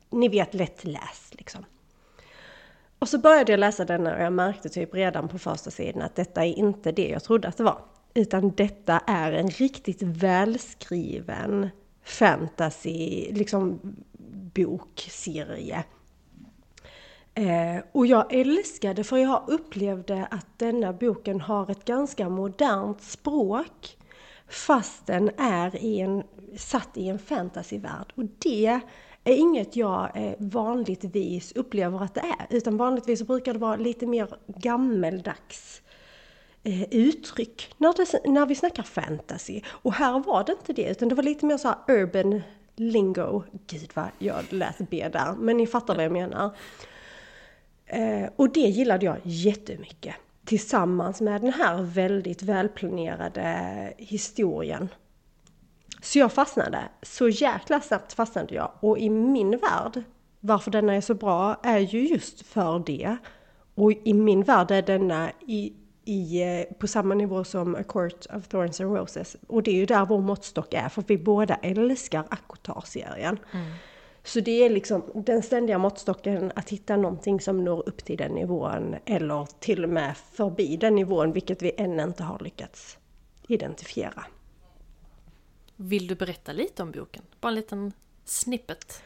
Ni 0.10 0.30
vet 0.30 0.54
lättläst 0.54 1.36
liksom. 1.36 1.66
Och 3.00 3.10
så 3.10 3.18
började 3.18 3.52
jag 3.52 3.60
läsa 3.60 3.86
denna 3.86 4.16
och 4.16 4.22
jag 4.22 4.34
märkte 4.34 4.70
typ 4.70 4.94
redan 4.94 5.28
på 5.28 5.40
första 5.40 5.72
sidan 5.72 6.02
att 6.02 6.16
detta 6.16 6.46
är 6.46 6.54
inte 6.54 6.92
det 6.92 7.08
jag 7.08 7.24
trodde 7.24 7.48
att 7.48 7.58
det 7.58 7.64
var. 7.64 7.82
Utan 8.14 8.52
detta 8.52 9.00
är 9.08 9.32
en 9.32 9.50
riktigt 9.50 10.02
välskriven 10.02 11.70
fantasy, 12.12 13.32
liksom 13.32 13.80
bokserie. 14.54 15.84
Eh, 17.34 17.84
och 17.92 18.06
jag 18.06 18.34
älskade 18.34 19.04
för 19.04 19.18
jag 19.18 19.44
upplevde 19.48 20.28
att 20.32 20.48
denna 20.58 20.94
boken 20.94 21.42
har 21.42 21.72
ett 21.72 21.86
ganska 21.86 22.30
modernt 22.30 23.02
språk. 23.02 23.98
Fast 24.48 25.06
den 25.06 25.30
är 25.38 25.76
i 25.76 26.00
en, 26.00 26.24
satt 26.58 26.98
i 26.98 27.08
en 27.08 27.20
fantasyvärld. 27.20 28.14
Och 28.16 28.24
det 28.40 28.80
är 29.24 29.34
inget 29.34 29.76
jag 29.76 30.12
eh, 30.16 30.34
vanligtvis 30.38 31.52
upplever 31.52 32.04
att 32.04 32.14
det 32.14 32.22
är. 32.22 32.58
Utan 32.58 32.78
vanligtvis 32.78 33.28
brukar 33.28 33.54
det 33.54 33.60
vara 33.60 33.76
lite 33.76 34.06
mer 34.06 34.28
gammeldags 34.48 35.82
eh, 36.64 36.84
uttryck 36.92 37.76
när, 37.78 37.94
det, 37.94 38.30
när 38.30 38.46
vi 38.46 38.56
snackar 38.56 38.84
fantasy. 38.84 39.62
Och 39.68 39.94
här 39.94 40.20
var 40.20 40.44
det 40.44 40.52
inte 40.52 40.74
det, 40.74 40.90
utan 40.90 41.10
det 41.10 41.16
var 41.16 41.24
lite 41.24 41.46
mer 41.46 41.58
så 41.58 41.68
här 41.68 41.78
urban 41.88 42.42
lingo. 42.76 43.44
Gud 43.68 43.92
vad 43.94 44.08
jag 44.18 44.44
lät 44.50 44.90
B 44.90 45.10
där, 45.14 45.34
men 45.40 45.58
ni 45.58 45.68
fattar 45.68 45.96
vad 45.96 46.06
jag 46.06 46.12
menar. 46.12 46.56
Eh, 47.86 48.30
och 48.36 48.54
det 48.54 48.60
gillade 48.60 49.06
jag 49.06 49.18
jättemycket. 49.24 50.16
Tillsammans 50.46 51.22
med 51.22 51.42
den 51.42 51.54
här 51.54 51.82
väldigt 51.82 52.44
välplanerade 52.44 53.94
historien. 53.98 54.90
Så 56.02 56.20
jag 56.20 56.34
fastnade. 56.34 56.80
Så 57.02 57.30
jäkla 57.30 57.82
snabbt 57.82 58.14
fastnade 58.14 58.56
jag. 58.56 58.72
Och 58.80 59.00
i 59.00 59.10
min 59.10 59.52
värld, 59.52 60.04
varför 60.40 60.72
denna 60.72 60.94
är 60.94 61.02
så 61.02 61.14
bra, 61.14 61.60
är 61.64 61.80
ju 61.80 62.08
just 62.08 62.42
för 62.42 62.84
det. 62.86 63.18
Och 63.76 63.92
i 63.92 64.14
min 64.14 64.44
värld 64.44 64.72
är 64.72 64.82
denna 64.82 65.32
i, 65.48 65.74
i, 66.06 66.42
eh, 66.42 66.78
på 66.80 66.88
samma 66.88 67.16
nivå 67.16 67.44
som 67.44 67.76
A 67.76 67.84
Court 67.84 68.26
of 68.38 68.48
Thorns 68.48 68.82
and 68.82 68.96
Roses. 68.96 69.38
Och 69.48 69.64
det 69.64 69.72
är 69.72 69.76
ju 69.76 69.86
där 69.86 70.06
vår 70.06 70.22
måttstock 70.22 70.74
är, 70.74 70.90
för 70.90 71.04
vi 71.08 71.18
båda 71.18 71.56
älskar 71.56 72.24
Akotar-serien. 72.30 73.40
Så 74.24 74.40
det 74.40 74.66
är 74.66 74.70
liksom 74.70 75.04
den 75.16 75.44
ständiga 75.44 75.78
måttstocken 75.78 76.52
att 76.56 76.70
hitta 76.70 76.98
någonting 76.98 77.42
som 77.42 77.64
når 77.64 77.90
upp 77.90 78.06
till 78.06 78.18
den 78.18 78.32
nivån 78.32 78.96
eller 79.06 79.48
till 79.60 79.84
och 79.84 79.90
med 79.90 80.18
förbi 80.18 80.78
den 80.78 80.96
nivån, 80.96 81.34
vilket 81.34 81.62
vi 81.62 81.72
än 81.78 82.00
inte 82.00 82.24
har 82.24 82.40
lyckats 82.40 82.98
identifiera. 83.48 84.26
Vill 85.76 86.08
du 86.08 86.16
berätta 86.16 86.52
lite 86.52 86.84
om 86.84 86.92
boken? 86.92 87.24
Bara 87.40 87.50
en 87.50 87.56
liten 87.56 87.94
snippet. 88.26 89.04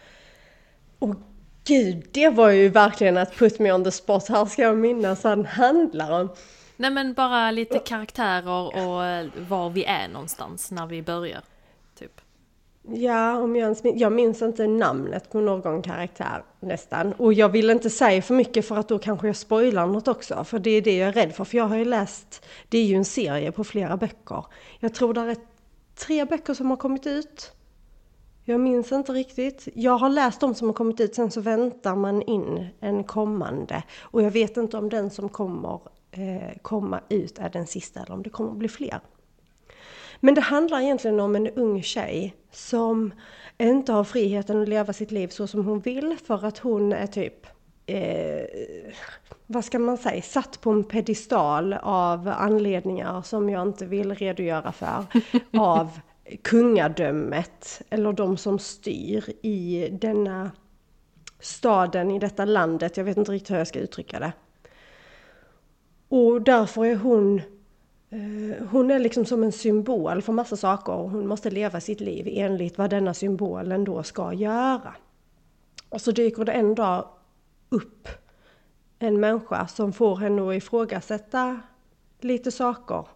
Och 1.00 1.16
gud, 1.64 2.08
det 2.12 2.30
var 2.30 2.50
ju 2.50 2.70
verkligen 2.70 3.18
att 3.18 3.36
put 3.36 3.60
me 3.60 3.72
on 3.72 3.84
the 3.84 3.92
spot. 3.92 4.28
Här 4.28 4.46
ska 4.46 4.62
jag 4.62 4.78
minnas 4.78 5.24
vad 5.24 5.38
den 5.38 5.46
handlar 5.46 6.22
om. 6.22 6.30
Nej 6.78 6.92
men 6.92 7.14
bara 7.14 7.52
lite 7.52 7.80
karaktärer 7.80 8.78
och 8.78 9.06
eh, 9.06 9.28
var 9.50 9.70
vi 9.70 9.84
är 9.86 10.08
någonstans 10.08 10.72
när 10.72 10.88
vi 10.88 11.02
börjar. 11.02 11.42
Typ. 12.00 12.22
Ja, 12.88 13.38
om 13.38 13.56
jag, 13.56 13.64
ens 13.64 13.82
jag 13.84 14.12
minns 14.12 14.42
inte 14.42 14.68
namnet 14.68 15.32
på 15.32 15.42
någon 15.42 15.82
karaktär 15.82 16.44
nästan. 16.60 17.14
Och 17.14 17.34
jag 17.34 17.50
vill 17.50 17.70
inte 17.70 17.90
säga 17.90 18.22
för 18.22 18.34
mycket 18.34 18.68
för 18.68 18.78
att 18.78 18.88
då 18.88 19.00
kanske 19.00 19.28
jag 19.28 19.36
spoilar 19.36 19.88
något 19.88 20.08
också. 20.08 20.44
För 20.44 20.60
det 20.60 20.70
är 20.70 20.82
det 20.82 20.98
jag 20.98 21.10
är 21.10 21.14
rädd 21.14 21.36
för. 21.36 21.44
För 21.44 21.58
jag 21.58 21.68
har 21.68 21.76
ju 21.78 21.86
läst, 21.86 22.46
det 22.70 22.78
är 22.78 22.86
ju 22.86 22.96
en 22.96 23.06
serie 23.06 23.52
på 23.52 23.64
flera 23.64 23.98
böcker. 23.98 24.46
Jag 24.80 24.94
tror 24.94 25.14
det 25.14 25.22
är 25.22 25.38
tre 25.96 26.26
böcker 26.26 26.54
som 26.54 26.70
har 26.70 26.78
kommit 26.78 27.08
ut. 27.08 27.52
Jag 28.44 28.60
minns 28.60 28.92
inte 28.92 29.12
riktigt. 29.12 29.68
Jag 29.74 29.98
har 29.98 30.10
läst 30.10 30.40
de 30.40 30.56
som 30.56 30.68
har 30.68 30.74
kommit 30.74 31.00
ut, 31.00 31.16
sen 31.16 31.32
så 31.32 31.42
väntar 31.42 31.96
man 31.96 32.22
in 32.22 32.68
en 32.80 33.04
kommande. 33.04 33.84
Och 34.02 34.22
jag 34.22 34.32
vet 34.32 34.58
inte 34.58 34.78
om 34.78 34.90
den 34.90 35.10
som 35.10 35.30
kommer 35.30 35.80
komma 36.62 37.02
ut 37.10 37.40
är 37.40 37.50
den 37.50 37.68
sista 37.68 38.00
eller 38.00 38.14
om 38.14 38.24
det 38.24 38.30
kommer 38.30 38.52
bli 38.52 38.68
fler. 38.68 39.00
Men 40.20 40.36
det 40.36 40.42
handlar 40.42 40.82
egentligen 40.82 41.20
om 41.20 41.36
en 41.36 41.48
ung 41.48 41.84
tjej 41.84 42.36
som 42.52 43.14
inte 43.58 43.92
har 43.92 44.04
friheten 44.04 44.62
att 44.62 44.70
leva 44.70 44.94
sitt 44.94 45.12
liv 45.12 45.28
så 45.28 45.48
som 45.48 45.66
hon 45.66 45.80
vill 45.80 46.18
för 46.26 46.46
att 46.46 46.58
hon 46.58 46.94
är 46.94 47.08
typ, 47.08 47.48
eh, 47.86 48.46
vad 49.48 49.66
ska 49.66 49.80
man 49.80 49.98
säga, 49.98 50.22
satt 50.22 50.62
på 50.62 50.72
en 50.72 50.84
pedestal 50.84 51.74
av 51.74 52.28
anledningar 52.28 53.22
som 53.22 53.50
jag 53.50 53.68
inte 53.68 53.86
vill 53.86 54.16
redogöra 54.16 54.72
för. 54.72 55.06
av 55.60 56.00
kungadömet, 56.42 57.82
eller 57.90 58.14
de 58.14 58.38
som 58.38 58.60
styr 58.60 59.26
i 59.42 59.90
denna 59.92 60.52
staden, 61.40 62.12
i 62.12 62.20
detta 62.20 62.46
landet. 62.46 62.98
Jag 62.98 63.04
vet 63.04 63.18
inte 63.18 63.32
riktigt 63.32 63.52
hur 63.52 63.58
jag 63.58 63.68
ska 63.68 63.80
uttrycka 63.80 64.20
det. 64.20 64.32
Och 66.16 66.42
därför 66.42 66.86
är 66.86 66.96
hon 66.96 67.42
Eh, 68.16 68.68
Hon 68.72 68.92
är 68.92 69.00
liksom 69.00 69.26
som 69.26 69.44
en 69.44 69.52
symbol 69.52 70.22
för 70.22 70.34
massa 70.34 70.58
saker 70.58 70.94
och 70.94 71.10
hon 71.10 71.28
måste 71.28 71.50
leva 71.50 71.82
sitt 71.82 72.00
liv 72.00 72.28
enligt 72.32 72.78
vad 72.78 72.90
denna 72.90 73.14
symbolen 73.14 73.84
då 73.84 74.04
ska 74.04 74.34
göra. 74.34 74.96
Och 75.90 76.02
så 76.02 76.12
dyker 76.12 76.46
det 76.46 76.52
en 76.52 76.76
dag 76.76 77.08
upp 77.70 78.08
en 79.00 79.20
människa 79.20 79.68
som 79.68 79.94
får 79.94 80.16
henne 80.16 80.50
att 80.50 80.56
ifrågasätta 80.56 81.62
lite 82.20 82.52
saker. 82.52 83.08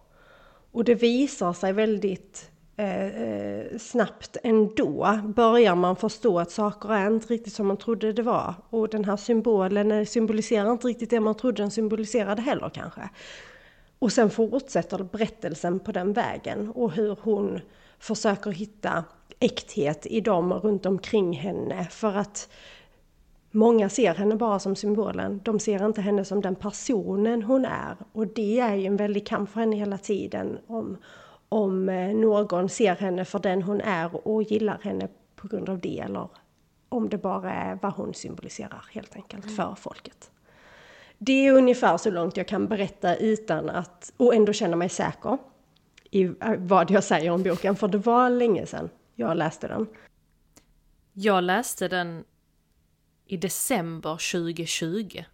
Och 0.72 0.84
det 0.84 0.94
visar 0.94 1.52
sig 1.52 1.72
väldigt 1.72 2.49
Eh, 2.80 3.06
eh, 3.06 3.78
snabbt 3.78 4.36
ändå. 4.42 5.20
Börjar 5.24 5.74
man 5.74 5.96
förstå 5.96 6.38
att 6.38 6.50
saker 6.50 6.92
är 6.92 7.06
inte 7.06 7.34
riktigt 7.34 7.52
som 7.52 7.66
man 7.66 7.76
trodde 7.76 8.12
det 8.12 8.22
var. 8.22 8.54
Och 8.70 8.88
den 8.88 9.04
här 9.04 9.16
symbolen 9.16 9.92
eh, 9.92 10.04
symboliserar 10.04 10.72
inte 10.72 10.86
riktigt 10.86 11.10
det 11.10 11.20
man 11.20 11.34
trodde 11.34 11.62
den 11.62 11.70
symboliserade 11.70 12.42
heller 12.42 12.68
kanske. 12.68 13.10
Och 13.98 14.12
sen 14.12 14.30
fortsätter 14.30 14.98
berättelsen 14.98 15.80
på 15.80 15.92
den 15.92 16.12
vägen 16.12 16.70
och 16.70 16.92
hur 16.92 17.18
hon 17.22 17.60
försöker 17.98 18.50
hitta 18.50 19.04
äkthet 19.40 20.06
i 20.06 20.20
dem 20.20 20.52
runt 20.52 20.86
omkring 20.86 21.32
henne 21.32 21.86
för 21.90 22.16
att 22.16 22.48
många 23.50 23.88
ser 23.88 24.14
henne 24.14 24.36
bara 24.36 24.58
som 24.58 24.76
symbolen. 24.76 25.40
De 25.44 25.58
ser 25.58 25.86
inte 25.86 26.00
henne 26.00 26.24
som 26.24 26.40
den 26.40 26.54
personen 26.54 27.42
hon 27.42 27.64
är. 27.64 27.96
Och 28.12 28.26
det 28.26 28.60
är 28.60 28.74
ju 28.74 28.86
en 28.86 28.96
väldig 28.96 29.26
kamp 29.26 29.50
för 29.50 29.60
henne 29.60 29.76
hela 29.76 29.98
tiden 29.98 30.58
om, 30.66 30.98
om 31.52 31.88
eh, 31.88 32.14
någon 32.14 32.68
ser 32.68 32.96
henne 32.96 33.24
för 33.24 33.38
den 33.38 33.62
hon 33.62 33.80
är 33.80 34.26
och 34.28 34.42
gillar 34.42 34.78
henne 34.82 35.08
på 35.36 35.48
grund 35.48 35.68
av 35.68 35.78
det 35.78 35.98
eller 36.00 36.28
om 36.88 37.08
det 37.08 37.18
bara 37.18 37.52
är 37.52 37.78
vad 37.82 37.92
hon 37.92 38.14
symboliserar 38.14 38.84
helt 38.92 39.16
enkelt 39.16 39.56
för 39.56 39.74
folket. 39.74 40.30
Det 41.18 41.46
är 41.46 41.52
ungefär 41.52 41.96
så 41.96 42.10
långt 42.10 42.36
jag 42.36 42.48
kan 42.48 42.66
berätta 42.66 43.16
utan 43.16 43.70
att, 43.70 44.12
och 44.16 44.34
ändå 44.34 44.52
känna 44.52 44.76
mig 44.76 44.88
säker 44.88 45.38
i 46.10 46.22
eh, 46.24 46.32
vad 46.58 46.90
jag 46.90 47.04
säger 47.04 47.30
om 47.30 47.42
boken, 47.42 47.76
för 47.76 47.88
det 47.88 47.98
var 47.98 48.30
länge 48.30 48.66
sedan 48.66 48.88
jag 49.14 49.36
läste 49.36 49.68
den. 49.68 49.86
Jag 51.12 51.44
läste 51.44 51.88
den 51.88 52.24
i 53.26 53.36
december 53.36 54.10
2020. 54.32 55.24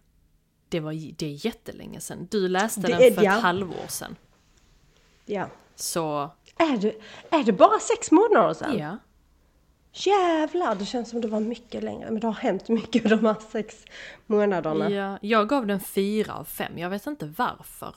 Det, 0.69 0.79
var, 0.79 0.93
det 1.17 1.25
är 1.25 1.45
jättelänge 1.45 1.99
sedan. 1.99 2.27
Du 2.31 2.47
läste 2.47 2.81
Det 2.81 2.87
den 2.87 3.01
är- 3.01 3.11
för 3.11 3.23
ja. 3.23 3.35
ett 3.37 3.41
halvår 3.43 3.87
sedan. 3.87 4.15
Ja. 5.25 5.47
Så, 5.79 6.31
Är 6.57 6.77
det, 6.77 6.95
är 7.29 7.43
det 7.43 7.53
bara 7.53 7.79
sex 7.79 8.11
månader 8.11 8.53
sedan? 8.53 8.77
ja. 8.77 8.97
Jävlar, 9.93 10.75
det 10.75 10.85
känns 10.85 11.09
som 11.09 11.21
det 11.21 11.27
var 11.27 11.39
mycket 11.39 11.83
längre. 11.83 12.11
Men 12.11 12.19
det 12.19 12.27
har 12.27 12.33
hänt 12.33 12.69
mycket 12.69 13.09
de 13.09 13.25
här 13.25 13.35
sex 13.51 13.85
månaderna. 14.25 14.89
ja. 14.89 15.17
Jag 15.21 15.49
gav 15.49 15.67
den 15.67 15.79
fyra 15.79 16.33
av 16.33 16.43
fem. 16.43 16.77
Jag 16.77 16.89
vet 16.89 17.07
inte 17.07 17.33
varför. 17.37 17.95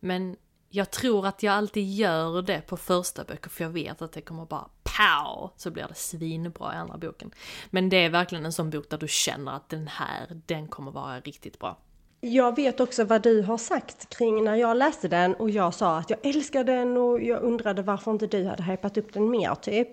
Men 0.00 0.36
jag 0.68 0.90
tror 0.90 1.26
att 1.26 1.42
jag 1.42 1.54
alltid 1.54 1.94
gör 1.94 2.42
det 2.42 2.60
på 2.60 2.76
första 2.76 3.24
böcker 3.24 3.50
för 3.50 3.64
jag 3.64 3.70
vet 3.70 4.02
att 4.02 4.12
det 4.12 4.20
kommer 4.20 4.46
bara 4.46 4.68
pow! 4.82 5.50
Så 5.56 5.70
blir 5.70 5.88
det 5.88 5.94
svinbra 5.94 6.74
i 6.74 6.76
andra 6.76 6.98
boken. 6.98 7.30
Men 7.70 7.88
det 7.88 7.96
är 7.96 8.10
verkligen 8.10 8.44
en 8.44 8.52
sån 8.52 8.70
bok 8.70 8.90
där 8.90 8.98
du 8.98 9.08
känner 9.08 9.52
att 9.52 9.68
den 9.68 9.88
här, 9.88 10.40
den 10.46 10.68
kommer 10.68 10.90
vara 10.90 11.20
riktigt 11.20 11.58
bra. 11.58 11.78
Jag 12.24 12.56
vet 12.56 12.80
också 12.80 13.04
vad 13.04 13.22
du 13.22 13.42
har 13.42 13.58
sagt 13.58 14.08
kring 14.16 14.44
när 14.44 14.54
jag 14.54 14.76
läste 14.76 15.08
den 15.08 15.34
och 15.34 15.50
jag 15.50 15.74
sa 15.74 15.98
att 15.98 16.10
jag 16.10 16.18
älskar 16.22 16.64
den 16.64 16.96
och 16.96 17.22
jag 17.22 17.42
undrade 17.42 17.82
varför 17.82 18.10
inte 18.10 18.26
du 18.26 18.44
hade 18.44 18.62
hypat 18.62 18.96
upp 18.96 19.12
den 19.12 19.30
mer 19.30 19.54
typ. 19.54 19.88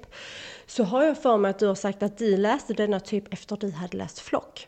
Så 0.65 0.84
har 0.84 1.04
jag 1.04 1.18
för 1.22 1.38
mig 1.38 1.50
att 1.50 1.60
du 1.60 1.68
har 1.68 1.76
sagt 1.76 2.04
att 2.04 2.18
du 2.18 2.38
läste 2.38 2.74
denna 2.74 3.00
typ 3.00 3.34
efter 3.34 3.58
du 3.58 3.72
hade 3.72 3.98
läst 3.98 4.20
Flock. 4.20 4.68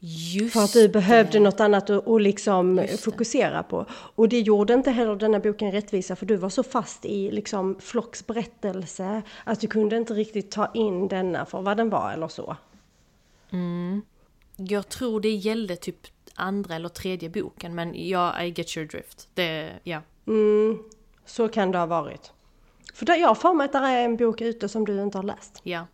Just 0.00 0.52
För 0.52 0.64
att 0.64 0.72
du 0.72 0.88
behövde 0.88 1.32
det. 1.32 1.40
något 1.40 1.60
annat 1.60 1.90
att, 1.90 2.08
att 2.08 2.22
liksom 2.22 2.86
fokusera 2.98 3.62
på. 3.62 3.86
Och 3.90 4.28
det 4.28 4.40
gjorde 4.40 4.74
inte 4.74 4.90
heller 4.90 5.16
denna 5.16 5.38
boken 5.38 5.72
rättvisa 5.72 6.16
för 6.16 6.26
du 6.26 6.36
var 6.36 6.48
så 6.48 6.62
fast 6.62 7.04
i 7.04 7.30
liksom 7.30 7.76
Flocks 7.80 8.26
berättelse 8.26 9.22
att 9.44 9.60
du 9.60 9.66
kunde 9.66 9.96
inte 9.96 10.14
riktigt 10.14 10.50
ta 10.50 10.70
in 10.74 11.08
denna 11.08 11.46
för 11.46 11.62
vad 11.62 11.76
den 11.76 11.90
var 11.90 12.12
eller 12.12 12.28
så. 12.28 12.56
Jag 14.68 14.88
tror 14.88 15.20
det 15.20 15.30
gällde 15.30 15.76
typ 15.76 15.96
andra 16.34 16.74
eller 16.74 16.88
tredje 16.88 17.28
boken, 17.30 17.74
men 17.74 18.08
ja, 18.08 18.42
I 18.42 18.48
get 18.48 18.76
your 18.76 18.88
drift. 18.88 19.28
Det, 19.34 19.72
ja. 19.84 20.02
Mm, 20.26 20.78
så 21.24 21.48
kan 21.48 21.70
det 21.70 21.78
ha 21.78 21.86
varit. 21.86 22.32
För 22.94 23.06
där, 23.06 23.16
jag 23.16 23.28
har 23.28 23.34
för 23.34 23.54
mig 23.54 23.64
att 23.64 23.72
det 23.72 23.78
är 23.78 24.04
en 24.04 24.16
bok 24.16 24.40
ute 24.40 24.68
som 24.68 24.84
du 24.84 25.02
inte 25.02 25.18
har 25.18 25.22
läst. 25.22 25.60
Ja. 25.62 25.86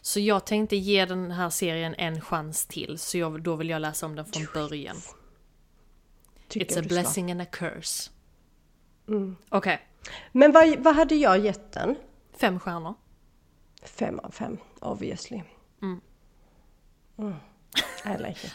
Så 0.00 0.20
jag 0.20 0.44
tänkte 0.46 0.76
ge 0.76 1.04
den 1.04 1.30
här 1.30 1.50
serien 1.50 1.94
en 1.98 2.20
chans 2.20 2.66
till, 2.66 2.98
så 2.98 3.18
jag, 3.18 3.42
då 3.42 3.56
vill 3.56 3.68
jag 3.70 3.80
läsa 3.82 4.06
om 4.06 4.16
den 4.16 4.24
från 4.24 4.46
början. 4.54 4.96
Tycker 6.48 6.66
It's 6.66 6.78
a 6.78 6.82
du 6.82 6.88
ska. 6.88 6.94
blessing 6.94 7.32
and 7.32 7.42
a 7.42 7.46
curse. 7.52 8.10
Mm. 9.08 9.36
Okej, 9.48 9.80
Men 10.32 10.52
vad, 10.52 10.78
vad 10.78 10.94
hade 10.94 11.14
jag 11.14 11.38
gett 11.38 11.72
den? 11.72 11.96
fem 12.36 12.60
stjärnor. 12.60 12.94
Fem 13.82 14.18
av 14.18 14.30
fem, 14.30 14.58
obviously. 14.80 15.42
Mm. 15.82 16.00
Mm. 17.18 17.34
I 18.04 18.22
like 18.22 18.46
it. 18.46 18.54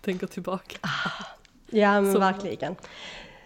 Tänker 0.00 0.26
tillbaka. 0.26 0.76
Ja 1.66 2.00
men 2.00 2.12
Så- 2.12 2.18
verkligen. 2.18 2.76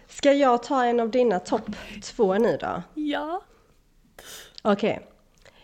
Ska 0.07 0.33
jag 0.33 0.63
ta 0.63 0.85
en 0.85 0.99
av 0.99 1.09
dina 1.09 1.39
topp 1.39 1.65
två 2.03 2.33
nu 2.33 2.57
då? 2.61 2.83
Ja. 2.93 3.41
Okej. 4.61 5.07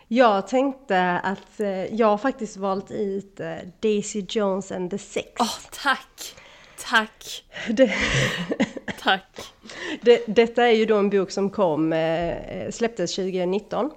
Jag 0.08 0.48
tänkte 0.48 1.10
att 1.24 1.60
eh, 1.60 1.94
jag 1.94 2.06
har 2.06 2.18
faktiskt 2.18 2.56
valt 2.56 2.90
ut 2.90 3.40
eh, 3.40 3.54
Daisy 3.80 4.24
Jones 4.28 4.72
and 4.72 4.90
the 4.90 4.98
Six. 4.98 5.26
Åh, 5.40 5.58
tack! 5.82 6.34
Tack! 6.78 7.44
Det, 7.68 7.94
Tack! 9.00 9.52
det, 10.02 10.24
detta 10.26 10.66
är 10.66 10.72
ju 10.72 10.86
då 10.86 10.96
en 10.96 11.10
bok 11.10 11.30
som 11.30 11.50
kom, 11.50 11.92
eh, 11.92 12.70
släpptes 12.70 13.14
2019. 13.14 13.90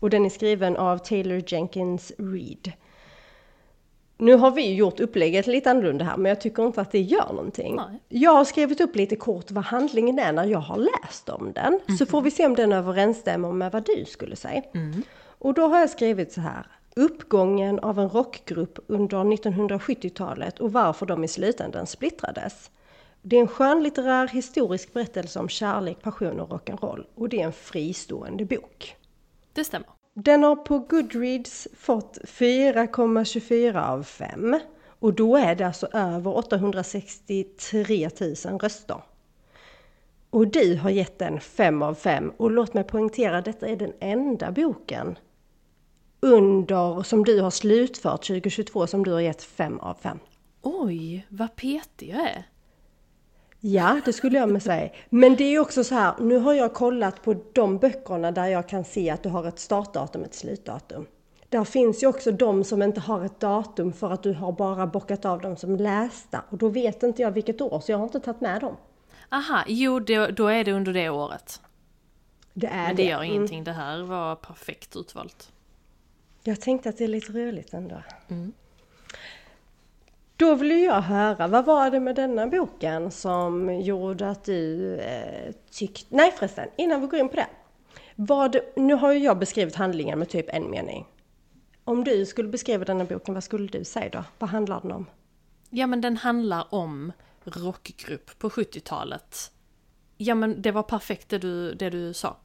Och 0.00 0.10
den 0.10 0.24
är 0.26 0.30
skriven 0.30 0.76
av 0.76 0.98
Taylor 0.98 1.42
Jenkins 1.46 2.12
Reid. 2.18 2.72
Nu 4.20 4.34
har 4.34 4.50
vi 4.50 4.74
gjort 4.74 5.00
upplägget 5.00 5.46
lite 5.46 5.70
annorlunda 5.70 6.04
här, 6.04 6.16
men 6.16 6.28
jag 6.28 6.40
tycker 6.40 6.66
inte 6.66 6.80
att 6.80 6.92
det 6.92 7.00
gör 7.00 7.28
någonting. 7.28 7.76
Nej. 7.76 8.00
Jag 8.08 8.30
har 8.30 8.44
skrivit 8.44 8.80
upp 8.80 8.96
lite 8.96 9.16
kort 9.16 9.50
vad 9.50 9.64
handlingen 9.64 10.18
är 10.18 10.32
när 10.32 10.44
jag 10.44 10.58
har 10.58 10.76
läst 10.76 11.28
om 11.28 11.52
den. 11.52 11.96
Så 11.98 12.06
får 12.06 12.22
vi 12.22 12.30
se 12.30 12.46
om 12.46 12.54
den 12.54 12.72
överensstämmer 12.72 13.52
med 13.52 13.72
vad 13.72 13.86
du 13.86 14.04
skulle 14.04 14.36
säga. 14.36 14.62
Och 15.38 15.54
då 15.54 15.66
har 15.66 15.78
jag 15.80 15.90
skrivit 15.90 16.32
så 16.32 16.40
här. 16.40 16.66
Uppgången 16.96 17.78
av 17.78 17.98
en 17.98 18.08
rockgrupp 18.08 18.78
under 18.86 19.18
1970-talet 19.18 20.58
och 20.58 20.72
varför 20.72 21.06
de 21.06 21.24
i 21.24 21.28
slutändan 21.28 21.86
splittrades. 21.86 22.70
Det 23.22 23.36
är 23.36 23.40
en 23.40 23.48
skönlitterär 23.48 24.28
historisk 24.28 24.92
berättelse 24.92 25.38
om 25.38 25.48
kärlek, 25.48 26.02
passion 26.02 26.40
och 26.40 26.50
rock'n'roll. 26.50 27.04
Och 27.14 27.28
det 27.28 27.40
är 27.40 27.46
en 27.46 27.52
fristående 27.52 28.44
bok. 28.44 28.96
Det 29.52 29.64
stämmer. 29.64 29.97
Den 30.20 30.42
har 30.42 30.56
på 30.56 30.78
Goodreads 30.78 31.68
fått 31.76 32.18
4,24 32.24 33.88
av 33.88 34.02
5. 34.02 34.60
Och 34.88 35.14
då 35.14 35.36
är 35.36 35.54
det 35.54 35.66
alltså 35.66 35.86
över 35.92 36.36
863 36.36 38.10
000 38.20 38.58
röster. 38.58 39.02
Och 40.30 40.48
du 40.48 40.76
har 40.76 40.90
gett 40.90 41.18
den 41.18 41.40
5 41.40 41.82
av 41.82 41.94
5. 41.94 42.32
Och 42.36 42.50
låt 42.50 42.74
mig 42.74 42.84
poängtera, 42.84 43.40
detta 43.40 43.66
är 43.66 43.76
den 43.76 43.92
enda 44.00 44.50
boken 44.50 45.18
under, 46.20 47.02
som 47.02 47.24
du 47.24 47.40
har 47.40 47.50
slutfört 47.50 48.26
2022, 48.26 48.86
som 48.86 49.04
du 49.04 49.12
har 49.12 49.20
gett 49.20 49.42
5 49.42 49.78
av 49.78 49.94
5. 49.94 50.18
Oj, 50.62 51.26
vad 51.28 51.56
petig 51.56 52.08
jag 52.08 52.20
är. 52.20 52.44
Ja, 53.60 54.00
det 54.04 54.12
skulle 54.12 54.38
jag 54.38 54.48
med 54.48 54.62
säga. 54.62 54.90
Men 55.10 55.36
det 55.36 55.44
är 55.44 55.58
också 55.60 55.84
så 55.84 55.94
här, 55.94 56.14
nu 56.20 56.36
har 56.38 56.54
jag 56.54 56.74
kollat 56.74 57.22
på 57.22 57.34
de 57.52 57.78
böckerna 57.78 58.30
där 58.32 58.46
jag 58.46 58.68
kan 58.68 58.84
se 58.84 59.10
att 59.10 59.22
du 59.22 59.28
har 59.28 59.44
ett 59.48 59.58
startdatum 59.58 60.20
och 60.20 60.26
ett 60.26 60.34
slutdatum. 60.34 61.06
Där 61.48 61.64
finns 61.64 62.02
ju 62.02 62.06
också 62.06 62.32
de 62.32 62.64
som 62.64 62.82
inte 62.82 63.00
har 63.00 63.24
ett 63.24 63.40
datum 63.40 63.92
för 63.92 64.10
att 64.10 64.22
du 64.22 64.32
har 64.34 64.52
bara 64.52 64.86
bockat 64.86 65.24
av 65.24 65.40
dem 65.40 65.56
som 65.56 65.76
lästa. 65.76 66.42
Och 66.50 66.58
då 66.58 66.68
vet 66.68 67.02
inte 67.02 67.22
jag 67.22 67.30
vilket 67.30 67.60
år, 67.60 67.80
så 67.80 67.92
jag 67.92 67.98
har 67.98 68.04
inte 68.04 68.20
tagit 68.20 68.40
med 68.40 68.60
dem. 68.60 68.76
Aha, 69.30 69.64
jo 69.68 69.98
då 70.30 70.46
är 70.46 70.64
det 70.64 70.72
under 70.72 70.92
det 70.92 71.08
året. 71.08 71.60
Det 72.54 72.66
är 72.66 72.86
Men 72.86 72.96
det 72.96 73.02
det. 73.02 73.08
gör 73.08 73.18
Mm. 73.22 73.30
ingenting, 73.34 73.64
det 73.64 73.72
här 73.72 74.02
var 74.02 74.34
perfekt 74.36 74.96
utvalt. 74.96 75.52
Jag 76.42 76.60
tänkte 76.60 76.88
att 76.88 76.98
det 76.98 77.04
är 77.04 77.08
lite 77.08 77.32
roligt 77.32 77.74
ändå. 77.74 77.96
Mm. 78.28 78.52
Då 80.38 80.54
vill 80.54 80.82
jag 80.82 81.00
höra, 81.00 81.48
vad 81.48 81.64
var 81.64 81.90
det 81.90 82.00
med 82.00 82.16
denna 82.16 82.46
boken 82.46 83.10
som 83.10 83.80
gjorde 83.80 84.30
att 84.30 84.44
du 84.44 84.94
eh, 84.96 85.54
tyckte... 85.70 86.16
Nej 86.16 86.32
förresten, 86.32 86.68
innan 86.76 87.00
vi 87.00 87.06
går 87.06 87.20
in 87.20 87.28
på 87.28 87.36
det. 87.36 87.46
Vad, 88.16 88.56
nu 88.76 88.94
har 88.94 89.12
ju 89.12 89.18
jag 89.18 89.38
beskrivit 89.38 89.74
handlingen 89.74 90.18
med 90.18 90.28
typ 90.28 90.46
en 90.48 90.70
mening. 90.70 91.06
Om 91.84 92.04
du 92.04 92.26
skulle 92.26 92.48
beskriva 92.48 92.84
denna 92.84 93.04
boken, 93.04 93.34
vad 93.34 93.44
skulle 93.44 93.66
du 93.66 93.84
säga 93.84 94.08
då? 94.08 94.24
Vad 94.38 94.50
handlar 94.50 94.80
den 94.80 94.92
om? 94.92 95.06
Ja 95.70 95.86
men 95.86 96.00
den 96.00 96.16
handlar 96.16 96.74
om 96.74 97.12
rockgrupp 97.44 98.38
på 98.38 98.48
70-talet. 98.48 99.52
Ja 100.16 100.34
men 100.34 100.62
det 100.62 100.70
var 100.70 100.82
perfekt 100.82 101.28
det 101.28 101.38
du, 101.38 101.74
det 101.74 101.90
du 101.90 102.14
sa. 102.14 102.36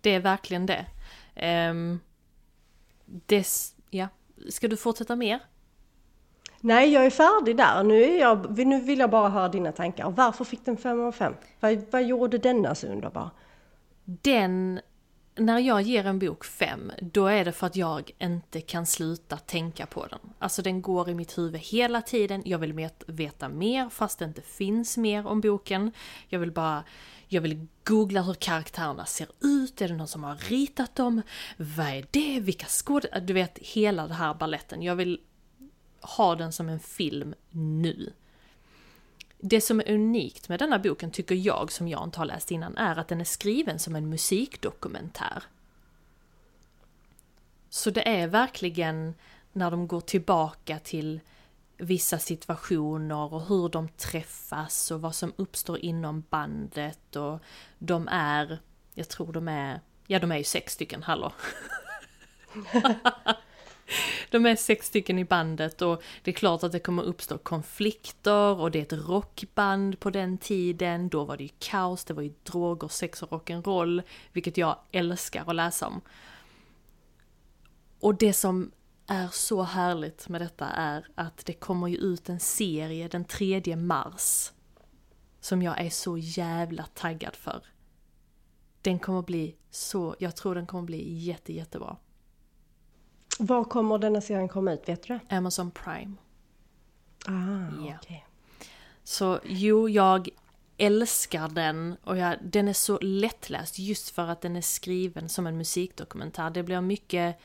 Det 0.00 0.10
är 0.10 0.20
verkligen 0.20 0.66
det. 0.66 0.86
Ehm, 1.34 1.76
um, 1.76 2.00
det. 3.04 3.46
Ja, 3.90 4.08
ska 4.48 4.68
du 4.68 4.76
fortsätta 4.76 5.16
mer? 5.16 5.40
Nej, 6.60 6.92
jag 6.92 7.06
är 7.06 7.10
färdig 7.10 7.56
där. 7.56 7.84
Nu, 7.84 8.02
är 8.02 8.20
jag, 8.20 8.66
nu 8.66 8.80
vill 8.80 8.98
jag 8.98 9.10
bara 9.10 9.28
höra 9.28 9.48
dina 9.48 9.72
tankar. 9.72 10.10
Varför 10.10 10.44
fick 10.44 10.64
den 10.64 10.76
5 10.76 11.00
av 11.00 11.12
5? 11.12 11.34
Vad, 11.60 11.84
vad 11.90 12.04
gjorde 12.04 12.38
denna 12.38 12.62
så 12.62 12.68
alltså, 12.68 12.86
underbar? 12.86 13.30
Den, 14.04 14.80
när 15.34 15.58
jag 15.58 15.82
ger 15.82 16.06
en 16.06 16.18
bok 16.18 16.44
5, 16.44 16.92
då 17.00 17.26
är 17.26 17.44
det 17.44 17.52
för 17.52 17.66
att 17.66 17.76
jag 17.76 18.10
inte 18.18 18.60
kan 18.60 18.86
sluta 18.86 19.36
tänka 19.36 19.86
på 19.86 20.06
den. 20.06 20.18
Alltså 20.38 20.62
den 20.62 20.82
går 20.82 21.08
i 21.08 21.14
mitt 21.14 21.38
huvud 21.38 21.60
hela 21.60 22.02
tiden, 22.02 22.42
jag 22.44 22.58
vill 22.58 22.88
veta 23.06 23.48
mer 23.48 23.88
fast 23.88 24.18
det 24.18 24.24
inte 24.24 24.42
finns 24.42 24.96
mer 24.96 25.26
om 25.26 25.40
boken. 25.40 25.92
Jag 26.28 26.38
vill 26.38 26.52
bara, 26.52 26.84
jag 27.28 27.40
vill 27.40 27.66
googla 27.84 28.22
hur 28.22 28.34
karaktärerna 28.34 29.06
ser 29.06 29.28
ut, 29.40 29.80
är 29.80 29.88
det 29.88 29.94
någon 29.94 30.08
som 30.08 30.24
har 30.24 30.36
ritat 30.36 30.94
dem? 30.94 31.22
Vad 31.56 31.86
är 31.86 32.06
det? 32.10 32.40
Vilka 32.40 32.66
skådespelare? 32.66 33.26
Du 33.26 33.32
vet, 33.32 33.58
hela 33.58 34.02
den 34.02 34.16
här 34.16 34.34
balletten. 34.34 34.82
Jag 34.82 34.96
vill 34.96 35.20
ha 36.00 36.34
den 36.34 36.52
som 36.52 36.68
en 36.68 36.80
film 36.80 37.34
nu. 37.50 38.12
Det 39.38 39.60
som 39.60 39.80
är 39.80 39.90
unikt 39.90 40.48
med 40.48 40.58
denna 40.58 40.78
boken, 40.78 41.10
tycker 41.10 41.34
jag, 41.34 41.72
som 41.72 41.88
jag 41.88 42.04
inte 42.04 42.18
har 42.18 42.26
läst 42.26 42.50
innan, 42.50 42.76
är 42.76 42.98
att 42.98 43.08
den 43.08 43.20
är 43.20 43.24
skriven 43.24 43.78
som 43.78 43.96
en 43.96 44.08
musikdokumentär. 44.08 45.42
Så 47.68 47.90
det 47.90 48.08
är 48.08 48.26
verkligen 48.26 49.14
när 49.52 49.70
de 49.70 49.88
går 49.88 50.00
tillbaka 50.00 50.78
till 50.78 51.20
vissa 51.76 52.18
situationer 52.18 53.32
och 53.32 53.42
hur 53.42 53.68
de 53.68 53.88
träffas 53.88 54.90
och 54.90 55.00
vad 55.00 55.14
som 55.14 55.32
uppstår 55.36 55.78
inom 55.78 56.24
bandet 56.30 57.16
och 57.16 57.38
de 57.78 58.08
är, 58.10 58.58
jag 58.94 59.08
tror 59.08 59.32
de 59.32 59.48
är, 59.48 59.80
ja 60.06 60.18
de 60.18 60.32
är 60.32 60.36
ju 60.36 60.44
sex 60.44 60.72
stycken, 60.72 61.02
hallå. 61.02 61.32
De 64.30 64.46
är 64.46 64.56
sex 64.56 64.86
stycken 64.86 65.18
i 65.18 65.24
bandet 65.24 65.82
och 65.82 66.02
det 66.22 66.30
är 66.30 66.34
klart 66.34 66.62
att 66.62 66.72
det 66.72 66.78
kommer 66.78 67.02
uppstå 67.02 67.38
konflikter 67.38 68.60
och 68.60 68.70
det 68.70 68.78
är 68.78 68.82
ett 68.82 69.08
rockband 69.08 70.00
på 70.00 70.10
den 70.10 70.38
tiden. 70.38 71.08
Då 71.08 71.24
var 71.24 71.36
det 71.36 71.42
ju 71.42 71.50
kaos, 71.58 72.04
det 72.04 72.14
var 72.14 72.22
ju 72.22 72.32
droger, 72.42 72.88
sex 72.88 73.22
och 73.22 73.30
rock'n'roll, 73.30 74.02
vilket 74.32 74.56
jag 74.56 74.78
älskar 74.92 75.44
att 75.46 75.56
läsa 75.56 75.86
om. 75.86 76.00
Och 78.00 78.14
det 78.14 78.32
som 78.32 78.70
är 79.06 79.28
så 79.28 79.62
härligt 79.62 80.28
med 80.28 80.40
detta 80.40 80.66
är 80.66 81.06
att 81.14 81.46
det 81.46 81.52
kommer 81.52 81.88
ju 81.88 81.96
ut 81.96 82.28
en 82.28 82.40
serie 82.40 83.08
den 83.08 83.24
3 83.24 83.76
mars 83.76 84.52
som 85.40 85.62
jag 85.62 85.80
är 85.80 85.90
så 85.90 86.18
jävla 86.18 86.86
taggad 86.94 87.36
för. 87.36 87.64
Den 88.82 88.98
kommer 88.98 89.22
bli 89.22 89.56
så, 89.70 90.16
jag 90.18 90.36
tror 90.36 90.54
den 90.54 90.66
kommer 90.66 90.84
bli 90.84 91.18
jätte, 91.18 91.52
jättebra. 91.52 91.96
Var 93.40 93.64
kommer 93.64 93.98
denna 93.98 94.20
serien 94.20 94.48
komma 94.48 94.72
ut, 94.72 94.88
vet 94.88 95.02
du 95.02 95.18
det? 95.28 95.36
Amazon 95.36 95.70
Prime. 95.70 96.16
Ah, 97.26 97.86
Ja. 97.86 97.94
okej. 98.02 98.26
Så 99.04 99.40
jo, 99.44 99.88
jag 99.88 100.28
älskar 100.76 101.48
den 101.48 101.96
och 102.04 102.16
jag, 102.16 102.36
den 102.42 102.68
är 102.68 102.72
så 102.72 102.98
lättläst 102.98 103.78
just 103.78 104.10
för 104.10 104.28
att 104.28 104.40
den 104.40 104.56
är 104.56 104.60
skriven 104.60 105.28
som 105.28 105.46
en 105.46 105.56
musikdokumentär. 105.56 106.50
Det 106.50 106.62
blir 106.62 106.80
mycket, 106.80 107.36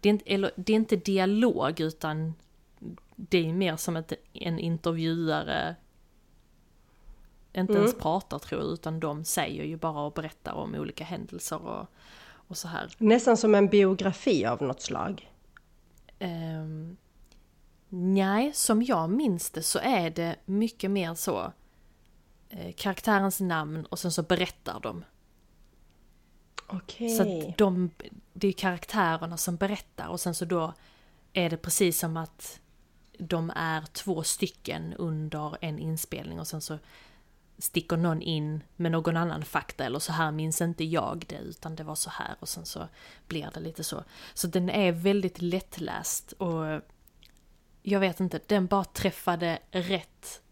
det 0.00 0.08
är 0.08 0.10
inte, 0.10 0.34
eller, 0.34 0.50
det 0.56 0.72
är 0.72 0.76
inte 0.76 0.96
dialog 0.96 1.80
utan 1.80 2.34
det 3.16 3.48
är 3.48 3.52
mer 3.52 3.76
som 3.76 3.96
ett, 3.96 4.12
en 4.32 4.58
intervjuare 4.58 5.76
inte 7.52 7.72
ens 7.72 7.98
pratar 7.98 8.38
tror 8.38 8.60
jag, 8.62 8.70
utan 8.72 9.00
de 9.00 9.24
säger 9.24 9.64
ju 9.64 9.76
bara 9.76 10.00
och 10.00 10.12
berättar 10.12 10.52
om 10.52 10.74
olika 10.74 11.04
händelser 11.04 11.66
och, 11.66 11.86
och 12.30 12.56
så 12.56 12.68
här. 12.68 12.92
Nästan 12.98 13.36
som 13.36 13.54
en 13.54 13.68
biografi 13.68 14.46
av 14.46 14.62
något 14.62 14.82
slag. 14.82 15.30
Um, 16.20 16.96
nej, 17.88 18.52
som 18.54 18.82
jag 18.82 19.10
minns 19.10 19.50
det 19.50 19.62
så 19.62 19.78
är 19.78 20.10
det 20.10 20.36
mycket 20.44 20.90
mer 20.90 21.14
så. 21.14 21.52
Eh, 22.48 22.72
karaktärens 22.72 23.40
namn 23.40 23.86
och 23.86 23.98
sen 23.98 24.12
så 24.12 24.22
berättar 24.22 24.80
de. 24.80 25.04
Okej. 26.66 27.08
Så 27.08 27.22
att 27.22 27.58
de, 27.58 27.90
det 28.32 28.48
är 28.48 28.52
karaktärerna 28.52 29.36
som 29.36 29.56
berättar 29.56 30.08
och 30.08 30.20
sen 30.20 30.34
så 30.34 30.44
då 30.44 30.74
är 31.32 31.50
det 31.50 31.56
precis 31.56 31.98
som 31.98 32.16
att 32.16 32.60
de 33.18 33.52
är 33.56 33.82
två 33.92 34.22
stycken 34.22 34.94
under 34.94 35.56
en 35.60 35.78
inspelning 35.78 36.40
och 36.40 36.46
sen 36.46 36.60
så 36.60 36.78
sticker 37.58 37.96
någon 37.96 38.22
in 38.22 38.62
med 38.76 38.92
någon 38.92 39.16
annan 39.16 39.44
fakta 39.44 39.84
eller 39.84 39.98
så 39.98 40.12
här 40.12 40.30
minns 40.30 40.60
inte 40.60 40.84
jag 40.84 41.24
det 41.28 41.38
utan 41.38 41.76
det 41.76 41.84
var 41.84 41.94
så 41.94 42.10
här 42.10 42.36
och 42.40 42.48
sen 42.48 42.66
så 42.66 42.88
blir 43.26 43.50
det 43.54 43.60
lite 43.60 43.84
så. 43.84 44.04
Så 44.34 44.46
den 44.46 44.70
är 44.70 44.92
väldigt 44.92 45.42
lättläst 45.42 46.32
och 46.32 46.80
jag 47.82 48.00
vet 48.00 48.20
inte, 48.20 48.40
den 48.46 48.66
bara 48.66 48.84
träffade 48.84 49.58
rätt 49.70 50.42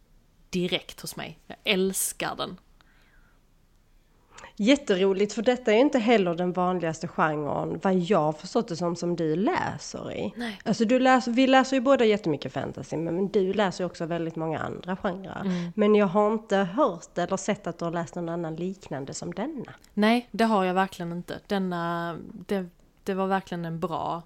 direkt 0.51 1.01
hos 1.01 1.16
mig. 1.16 1.38
Jag 1.47 1.57
älskar 1.64 2.37
den. 2.37 2.57
Jätteroligt, 4.57 5.33
för 5.33 5.42
detta 5.42 5.72
är 5.72 5.79
inte 5.79 5.99
heller 5.99 6.35
den 6.35 6.53
vanligaste 6.53 7.09
genren, 7.09 7.81
vad 7.83 7.94
jag 7.94 8.38
förstått 8.38 8.68
det 8.68 8.77
som, 8.77 8.96
som 8.96 9.16
du 9.16 9.37
läser 9.37 10.12
i. 10.12 10.33
Nej. 10.37 10.61
Alltså 10.64 10.85
du 10.85 10.99
läser, 10.99 11.33
vi 11.33 11.46
läser 11.46 11.77
ju 11.77 11.81
båda 11.81 12.05
jättemycket 12.05 12.53
fantasy, 12.53 12.96
men 12.96 13.29
du 13.29 13.53
läser 13.53 13.85
ju 13.85 13.87
också 13.87 14.07
väldigt 14.07 14.37
många 14.37 14.59
andra 14.59 14.96
genrer. 14.96 15.40
Mm. 15.40 15.72
Men 15.75 15.94
jag 15.94 16.07
har 16.07 16.33
inte 16.33 16.57
hört 16.57 17.18
eller 17.18 17.37
sett 17.37 17.66
att 17.66 17.79
du 17.79 17.85
har 17.85 17.92
läst 17.92 18.14
någon 18.14 18.29
annan 18.29 18.57
liknande 18.57 19.14
som 19.14 19.35
denna. 19.35 19.75
Nej, 19.94 20.29
det 20.31 20.44
har 20.44 20.64
jag 20.64 20.75
verkligen 20.75 21.12
inte. 21.12 21.40
Denna, 21.46 22.16
det, 22.46 22.66
det 23.05 23.14
var 23.14 23.27
verkligen 23.27 23.64
en 23.64 23.81
bra 23.81 24.22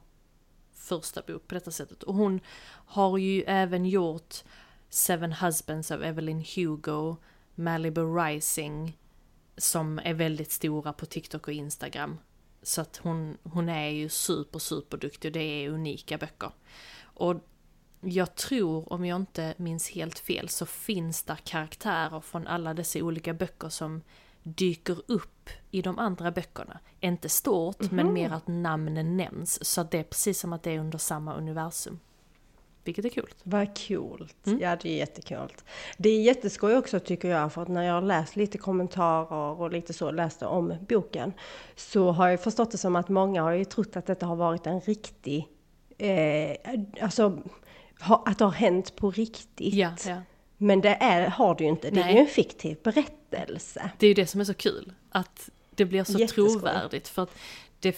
första 0.75 1.23
bok 1.27 1.49
på 1.49 1.55
detta 1.55 1.71
sättet. 1.71 2.03
Och 2.03 2.15
hon 2.15 2.41
har 2.71 3.19
ju 3.19 3.43
även 3.43 3.87
gjort 3.87 4.35
Seven 4.89 5.33
Husbands 5.33 5.91
of 5.91 6.03
Evelyn 6.03 6.45
Hugo, 6.57 7.17
Malibu 7.55 8.01
Rising, 8.01 8.97
som 9.61 10.01
är 10.05 10.15
väldigt 10.15 10.53
stora 10.53 10.93
på 10.93 11.07
TikTok 11.07 11.49
och 11.49 11.55
Instagram. 11.55 12.19
Så 12.63 12.81
att 12.81 12.97
hon, 12.97 13.39
hon 13.43 13.69
är 13.69 13.89
ju 13.89 14.09
super, 14.09 14.59
super 14.59 14.97
duktig 14.97 15.29
och 15.29 15.33
det 15.33 15.41
är 15.41 15.69
unika 15.69 16.19
böcker. 16.19 16.53
Och 17.03 17.37
jag 18.01 18.35
tror, 18.35 18.93
om 18.93 19.05
jag 19.05 19.17
inte 19.17 19.55
minns 19.57 19.91
helt 19.91 20.19
fel, 20.19 20.49
så 20.49 20.67
finns 20.67 21.23
där 21.23 21.39
karaktärer 21.45 22.21
från 22.21 22.47
alla 22.47 22.75
dessa 22.75 22.99
olika 22.99 23.35
böcker 23.35 23.69
som 23.69 24.03
dyker 24.43 25.03
upp 25.07 25.51
i 25.71 25.83
de 25.83 25.99
andra 25.99 26.31
böckerna. 26.31 26.79
Inte 27.01 27.29
stort, 27.29 27.91
men 27.91 28.13
mer 28.13 28.31
att 28.31 28.49
namnen 28.49 29.17
nämns. 29.17 29.65
Så 29.65 29.83
det 29.83 29.99
är 29.99 30.05
precis 30.05 30.41
som 30.41 30.53
att 30.53 30.63
det 30.63 30.71
är 30.71 30.79
under 30.79 30.99
samma 30.99 31.35
universum. 31.35 31.99
Vilket 32.85 33.05
är 33.05 33.09
kul. 33.09 33.31
Vad 33.43 33.79
coolt! 33.79 34.47
Mm. 34.47 34.59
Ja, 34.59 34.77
det 34.83 34.89
är 34.89 34.97
jättekult. 34.97 35.65
Det 35.97 36.09
är 36.09 36.23
jätteskoj 36.23 36.77
också 36.77 37.01
tycker 37.01 37.29
jag, 37.29 37.53
för 37.53 37.63
att 37.63 37.69
när 37.69 37.83
jag 37.83 37.95
har 37.95 38.03
läst 38.03 38.37
lite 38.37 38.59
kommentarer 38.59 39.61
och 39.61 39.73
lite 39.73 39.93
så, 39.93 40.11
läste 40.11 40.47
om 40.47 40.75
boken, 40.89 41.33
så 41.77 42.11
har 42.11 42.29
jag 42.29 42.43
förstått 42.43 42.71
det 42.71 42.79
som 42.79 42.97
att 42.97 43.09
många 43.09 43.43
har 43.43 43.53
ju 43.53 43.65
trott 43.65 43.97
att 43.97 44.07
detta 44.07 44.27
har 44.27 44.37
varit 44.37 44.67
en 44.67 44.81
riktig, 44.81 45.49
eh, 45.99 46.57
alltså 47.01 47.39
ha, 48.01 48.23
att 48.27 48.39
det 48.39 48.45
har 48.45 48.53
hänt 48.53 48.97
på 48.97 49.11
riktigt. 49.11 49.75
Ja, 49.75 49.93
ja. 50.07 50.23
Men 50.57 50.81
det 50.81 50.97
är, 51.01 51.29
har 51.29 51.55
du 51.55 51.65
ju 51.65 51.71
inte, 51.71 51.91
det 51.91 52.01
är 52.01 52.05
Nej. 52.05 52.15
ju 52.15 52.21
en 52.21 52.27
fiktiv 52.27 52.79
berättelse. 52.83 53.91
Det 53.99 54.07
är 54.07 54.09
ju 54.09 54.15
det 54.15 54.27
som 54.27 54.41
är 54.41 54.45
så 54.45 54.55
kul, 54.55 54.93
att 55.11 55.51
det 55.75 55.85
blir 55.85 56.05
så 56.05 56.19
Jätteskoj. 56.19 56.49
trovärdigt. 56.49 57.09
För 57.09 57.23
att 57.23 57.31
det, 57.81 57.97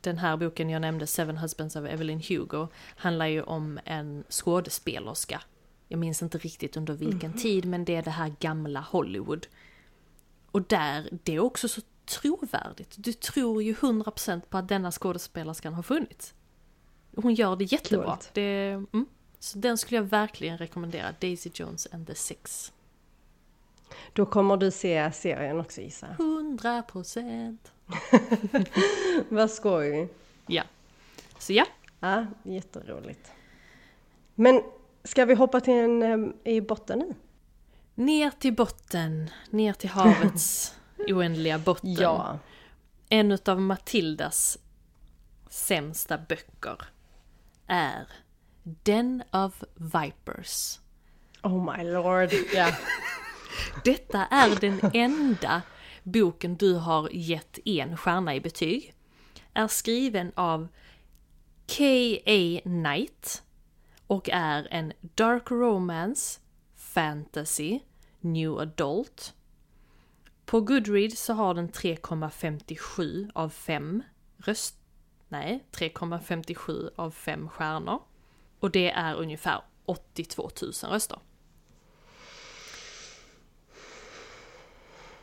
den 0.00 0.18
här 0.18 0.36
boken 0.36 0.70
jag 0.70 0.80
nämnde, 0.80 1.06
Seven 1.06 1.36
Husbands 1.36 1.76
of 1.76 1.84
Evelyn 1.84 2.22
Hugo, 2.28 2.68
handlar 2.96 3.26
ju 3.26 3.42
om 3.42 3.80
en 3.84 4.24
skådespelerska. 4.28 5.42
Jag 5.88 5.98
minns 5.98 6.22
inte 6.22 6.38
riktigt 6.38 6.76
under 6.76 6.94
vilken 6.94 7.32
tid, 7.32 7.64
men 7.64 7.84
det 7.84 7.96
är 7.96 8.02
det 8.02 8.10
här 8.10 8.34
gamla 8.40 8.80
Hollywood. 8.80 9.46
Och 10.50 10.62
där, 10.62 11.08
det 11.22 11.34
är 11.34 11.40
också 11.40 11.68
så 11.68 11.80
trovärdigt. 12.04 12.94
Du 12.96 13.12
tror 13.12 13.62
ju 13.62 13.74
100% 13.74 14.40
på 14.48 14.58
att 14.58 14.68
denna 14.68 14.92
skådespelerskan 14.92 15.74
har 15.74 15.82
funnits. 15.82 16.34
Hon 17.16 17.34
gör 17.34 17.56
det 17.56 17.64
jättebra. 17.64 18.18
Det, 18.32 18.70
mm. 18.70 19.06
Så 19.38 19.58
den 19.58 19.78
skulle 19.78 19.96
jag 19.96 20.04
verkligen 20.04 20.58
rekommendera, 20.58 21.14
Daisy 21.20 21.50
Jones 21.54 21.88
and 21.92 22.06
the 22.06 22.14
Six. 22.14 22.72
Då 24.12 24.26
kommer 24.26 24.56
du 24.56 24.70
se 24.70 25.12
serien 25.12 25.60
också 25.60 25.80
jag. 25.80 26.16
100%! 26.18 27.58
Vad 29.28 29.50
skoj! 29.50 30.08
Ja. 30.46 30.62
Så 31.38 31.52
ja, 31.52 31.66
Ja, 32.00 32.26
jätteroligt. 32.42 33.32
Men 34.34 34.62
ska 35.04 35.24
vi 35.24 35.34
hoppa 35.34 35.60
till 35.60 35.74
en 35.74 36.02
em, 36.02 36.34
i 36.44 36.60
botten 36.60 36.98
nu? 36.98 37.14
ner 37.94 38.30
till 38.30 38.54
botten, 38.54 39.30
ner 39.50 39.72
till 39.72 39.90
havets 39.90 40.74
oändliga 41.08 41.58
botten. 41.58 41.92
Ja. 41.92 42.38
En 43.08 43.32
utav 43.32 43.60
Matildas 43.60 44.58
sämsta 45.48 46.18
böcker 46.18 46.76
är 47.66 48.08
Den 48.62 49.22
of 49.30 49.64
Vipers. 49.74 50.78
Oh 51.42 51.76
my 51.76 51.84
lord. 51.84 52.30
Ja. 52.54 52.68
Detta 53.84 54.26
är 54.26 54.60
den 54.60 54.90
enda 54.94 55.62
boken 56.04 56.56
du 56.56 56.74
har 56.74 57.08
gett 57.12 57.58
en 57.64 57.96
stjärna 57.96 58.34
i 58.34 58.40
betyg. 58.40 58.94
Är 59.54 59.68
skriven 59.68 60.32
av 60.34 60.68
K.A. 61.66 62.60
Knight 62.62 63.42
och 64.06 64.28
är 64.32 64.68
en 64.70 64.92
dark 65.00 65.50
romance, 65.50 66.40
fantasy, 66.74 67.80
new 68.20 68.58
adult. 68.58 69.34
På 70.44 70.60
Goodreads 70.60 71.20
så 71.20 71.32
har 71.32 71.54
den 71.54 71.70
3,57 71.70 73.30
av 73.34 73.48
5 73.48 74.02
röst... 74.36 74.78
Nej, 75.28 75.64
3,57 75.72 76.90
av 76.96 77.10
5 77.10 77.48
stjärnor. 77.48 78.02
Och 78.60 78.70
det 78.70 78.90
är 78.90 79.14
ungefär 79.14 79.62
82 79.84 80.50
000 80.62 80.72
röster. 80.92 81.18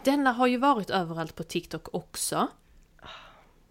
Denna 0.03 0.31
har 0.31 0.47
ju 0.47 0.57
varit 0.57 0.89
överallt 0.89 1.35
på 1.35 1.43
TikTok 1.43 1.93
också. 1.93 2.47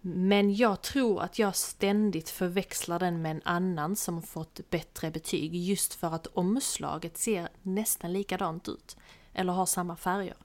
Men 0.01 0.55
jag 0.55 0.81
tror 0.81 1.21
att 1.21 1.39
jag 1.39 1.55
ständigt 1.55 2.29
förväxlar 2.29 2.99
den 2.99 3.21
med 3.21 3.31
en 3.31 3.41
annan 3.45 3.95
som 3.95 4.21
fått 4.21 4.69
bättre 4.69 5.11
betyg 5.11 5.55
just 5.55 5.93
för 5.93 6.07
att 6.15 6.27
omslaget 6.27 7.17
ser 7.17 7.49
nästan 7.61 8.13
likadant 8.13 8.67
ut. 8.67 8.97
Eller 9.33 9.53
har 9.53 9.65
samma 9.65 9.95
färger. 9.95 10.37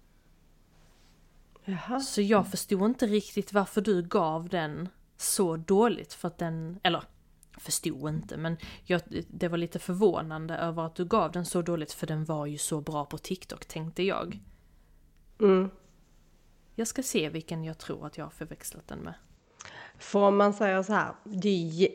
Jaha. 1.64 2.00
Så 2.00 2.20
jag 2.20 2.50
förstod 2.50 2.82
inte 2.82 3.06
riktigt 3.06 3.52
varför 3.52 3.80
du 3.80 4.02
gav 4.02 4.48
den 4.48 4.88
så 5.16 5.56
dåligt 5.56 6.12
för 6.12 6.28
att 6.28 6.38
den, 6.38 6.80
eller 6.82 7.02
förstod 7.58 8.08
inte 8.08 8.36
men 8.36 8.56
jag, 8.84 9.00
det 9.28 9.48
var 9.48 9.58
lite 9.58 9.78
förvånande 9.78 10.56
över 10.56 10.86
att 10.86 10.94
du 10.94 11.04
gav 11.04 11.32
den 11.32 11.46
så 11.46 11.62
dåligt 11.62 11.92
för 11.92 12.06
den 12.06 12.24
var 12.24 12.46
ju 12.46 12.58
så 12.58 12.80
bra 12.80 13.04
på 13.04 13.18
TikTok 13.18 13.66
tänkte 13.66 14.02
jag. 14.02 14.40
Mm. 15.40 15.70
Jag 16.74 16.88
ska 16.88 17.02
se 17.02 17.28
vilken 17.28 17.64
jag 17.64 17.78
tror 17.78 18.06
att 18.06 18.18
jag 18.18 18.24
har 18.24 18.30
förväxlat 18.30 18.88
den 18.88 18.98
med. 18.98 19.14
För 19.98 20.18
om 20.18 20.36
man 20.36 20.52
säger 20.52 20.82
så 20.82 20.92
här, 20.92 21.12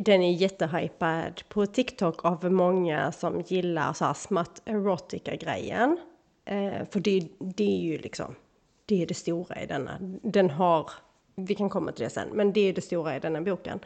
den 0.04 0.22
är 0.22 0.32
jättehypad 0.32 1.42
på 1.50 1.66
TikTok 1.66 2.26
av 2.26 2.52
många 2.52 3.12
som 3.12 3.42
gillar 3.42 3.94
så 3.94 4.06
här 4.06 4.14
smått 4.14 4.62
erotica-grejen. 4.66 5.98
Eh, 6.46 6.88
för 6.92 7.00
det, 7.00 7.28
det 7.40 7.78
är 7.78 7.82
ju 7.82 7.98
liksom, 7.98 8.36
det 8.86 9.02
är 9.02 9.08
det 9.08 9.14
stora 9.14 9.62
i 9.62 9.66
denna. 9.66 9.98
Den 10.24 10.50
har, 10.50 10.92
vi 11.36 11.56
kan 11.56 11.70
komma 11.70 11.92
till 11.92 12.04
det 12.04 12.10
sen, 12.10 12.30
men 12.34 12.54
det 12.54 12.62
är 12.62 12.74
det 12.74 12.82
stora 12.82 13.16
i 13.16 13.20
denna 13.20 13.42
boken. 13.42 13.80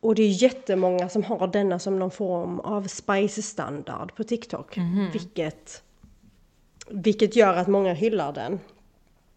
Och 0.00 0.14
det 0.14 0.22
är 0.22 0.42
jättemånga 0.42 1.08
som 1.08 1.24
har 1.24 1.46
denna 1.46 1.78
som 1.78 1.98
någon 1.98 2.10
form 2.10 2.60
av 2.60 2.86
spice-standard 2.86 4.14
på 4.14 4.24
TikTok. 4.24 4.78
Vilket, 5.12 5.82
vilket 6.88 7.36
gör 7.36 7.56
att 7.56 7.68
många 7.68 7.92
hyllar 7.92 8.32
den. 8.32 8.60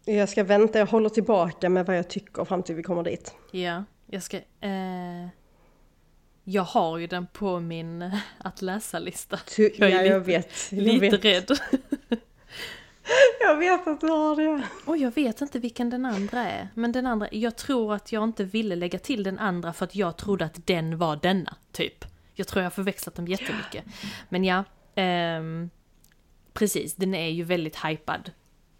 Jag 0.04 0.28
ska 0.28 0.44
vänta, 0.44 0.78
jag 0.78 0.86
håller 0.86 1.08
tillbaka 1.08 1.68
med 1.68 1.86
vad 1.86 1.98
jag 1.98 2.08
tycker 2.08 2.44
fram 2.44 2.62
till 2.62 2.74
vi 2.74 2.82
kommer 2.82 3.02
dit. 3.02 3.34
Ja, 3.50 3.84
jag 4.06 4.22
ska... 4.22 4.36
Eh, 4.60 5.28
jag 6.44 6.62
har 6.62 6.98
ju 6.98 7.06
den 7.06 7.26
på 7.26 7.60
min 7.60 8.02
eh, 8.02 8.14
att 8.38 8.62
läsa-lista. 8.62 9.38
Jag 9.56 9.80
är 9.80 9.88
ja, 9.88 10.02
lite, 10.02 10.04
jag 10.04 10.20
vet. 10.20 10.72
Jag 10.72 10.82
lite 10.82 11.16
vet. 11.16 11.24
rädd. 11.24 11.58
Jag 13.40 13.56
vet 13.56 13.86
att 13.86 14.00
du 14.00 14.06
har 14.06 14.36
det. 14.36 14.62
Och 14.84 14.96
jag 14.96 15.14
vet 15.14 15.40
inte 15.40 15.58
vilken 15.58 15.90
den 15.90 16.04
andra 16.04 16.40
är. 16.40 16.68
Men 16.74 16.92
den 16.92 17.06
andra, 17.06 17.28
jag 17.32 17.56
tror 17.56 17.94
att 17.94 18.12
jag 18.12 18.24
inte 18.24 18.44
ville 18.44 18.76
lägga 18.76 18.98
till 18.98 19.22
den 19.22 19.38
andra 19.38 19.72
för 19.72 19.84
att 19.84 19.94
jag 19.94 20.16
trodde 20.16 20.44
att 20.44 20.66
den 20.66 20.98
var 20.98 21.16
denna, 21.16 21.56
typ. 21.72 22.04
Jag 22.34 22.46
tror 22.46 22.60
jag 22.60 22.64
har 22.64 22.70
förväxlat 22.70 23.14
dem 23.14 23.28
jättemycket. 23.28 23.84
Men 24.28 24.44
ja, 24.44 24.64
ehm, 24.94 25.70
precis, 26.52 26.94
den 26.94 27.14
är 27.14 27.28
ju 27.28 27.44
väldigt 27.44 27.84
hypad. 27.84 28.32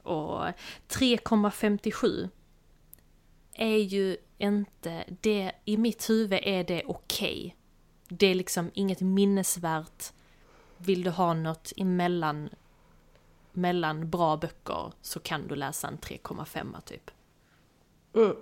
Och 0.02 0.44
3,57 0.88 2.28
är 3.54 3.76
ju 3.76 4.16
inte, 4.38 5.04
det, 5.20 5.52
i 5.64 5.76
mitt 5.76 6.10
huvud 6.10 6.40
är 6.42 6.64
det 6.64 6.82
okej. 6.86 7.56
Det 8.08 8.26
är 8.26 8.34
liksom 8.34 8.70
inget 8.74 9.00
minnesvärt. 9.00 10.12
Vill 10.76 11.02
du 11.02 11.10
ha 11.10 11.34
något 11.34 11.72
emellan 11.76 12.50
mellan 13.52 14.10
bra 14.10 14.36
böcker 14.36 14.92
så 15.00 15.20
kan 15.20 15.46
du 15.46 15.56
läsa 15.56 15.88
en 15.88 15.98
3,5 15.98 16.80
typ. 16.80 17.10
Mm. 18.14 18.36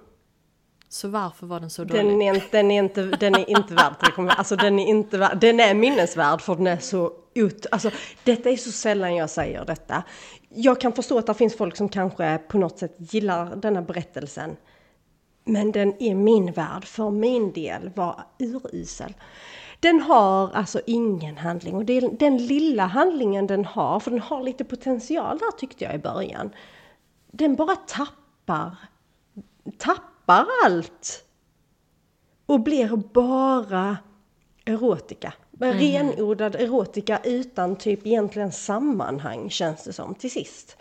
Så 0.89 1.09
varför 1.09 1.47
var 1.47 1.61
den 1.61 1.71
så 1.71 1.85
dålig? 1.85 2.05
Den 2.05 2.23
är, 2.23 2.35
inte- 2.35 2.47
den 2.57 2.71
är 2.71 2.79
inte, 2.83 3.03
den 3.03 3.35
är 3.35 3.51
inte 3.51 3.75
värd 3.75 3.93
3,5. 4.01 4.29
Alltså 4.37 4.57
den 4.57 4.79
är 4.79 4.87
inte 4.87 5.19
värd, 5.19 5.39
den 5.41 5.61
är 5.61 5.75
minnesvärd 5.75 6.41
för 6.41 6.57
den 6.57 6.67
är 6.67 6.77
så 6.79 7.13
ut, 7.35 7.67
alltså 7.71 7.91
detta 8.25 8.51
är 8.51 8.57
så 8.57 8.73
sällan 8.73 9.17
jag 9.17 9.31
säger 9.31 9.65
detta. 9.65 10.03
Jag 10.49 10.81
kan 10.81 10.93
förstå 10.93 11.19
att 11.19 11.27
det 11.27 11.35
finns 11.35 11.57
folk 11.57 11.77
som 11.77 11.89
kanske 11.89 12.39
på 12.39 12.59
något 12.59 12.79
sätt 12.79 12.95
gillar 12.99 13.57
denna 13.57 13.83
berättelsen. 13.83 14.57
Men 15.45 15.73
den 15.73 16.03
är 16.03 16.15
min 16.15 16.53
värld, 16.53 16.85
för 16.85 17.11
min 17.11 17.53
del 17.53 17.91
var 17.95 18.25
urusel. 18.39 19.15
Den 19.81 20.01
har 20.01 20.51
alltså 20.53 20.81
ingen 20.87 21.39
handling 21.39 21.75
och 21.77 21.85
det 21.85 21.93
är 21.93 22.11
den 22.19 22.37
lilla 22.47 22.87
handlingen 22.87 23.47
den 23.47 23.65
har, 23.65 24.01
för 24.01 24.11
den 24.11 24.21
har 24.21 24.43
lite 24.43 24.65
potential 24.65 25.39
där 25.39 25.51
tyckte 25.59 25.85
jag 25.85 25.95
i 25.95 25.99
början. 25.99 26.51
Den 27.31 27.55
bara 27.57 27.77
tappar, 27.77 28.77
tappar 29.79 30.03
allt 30.37 31.25
och 32.47 32.61
blir 32.61 32.97
bara 32.97 33.97
erotika. 34.65 35.33
Renodlad 35.61 36.55
erotika 36.55 37.21
utan 37.25 37.77
typ 37.77 38.07
egentligen 38.07 38.53
sammanhang 38.53 39.51
känns 39.51 39.85
det 39.85 39.93
som 39.93 40.15
till 40.15 40.31
sist. 40.31 40.77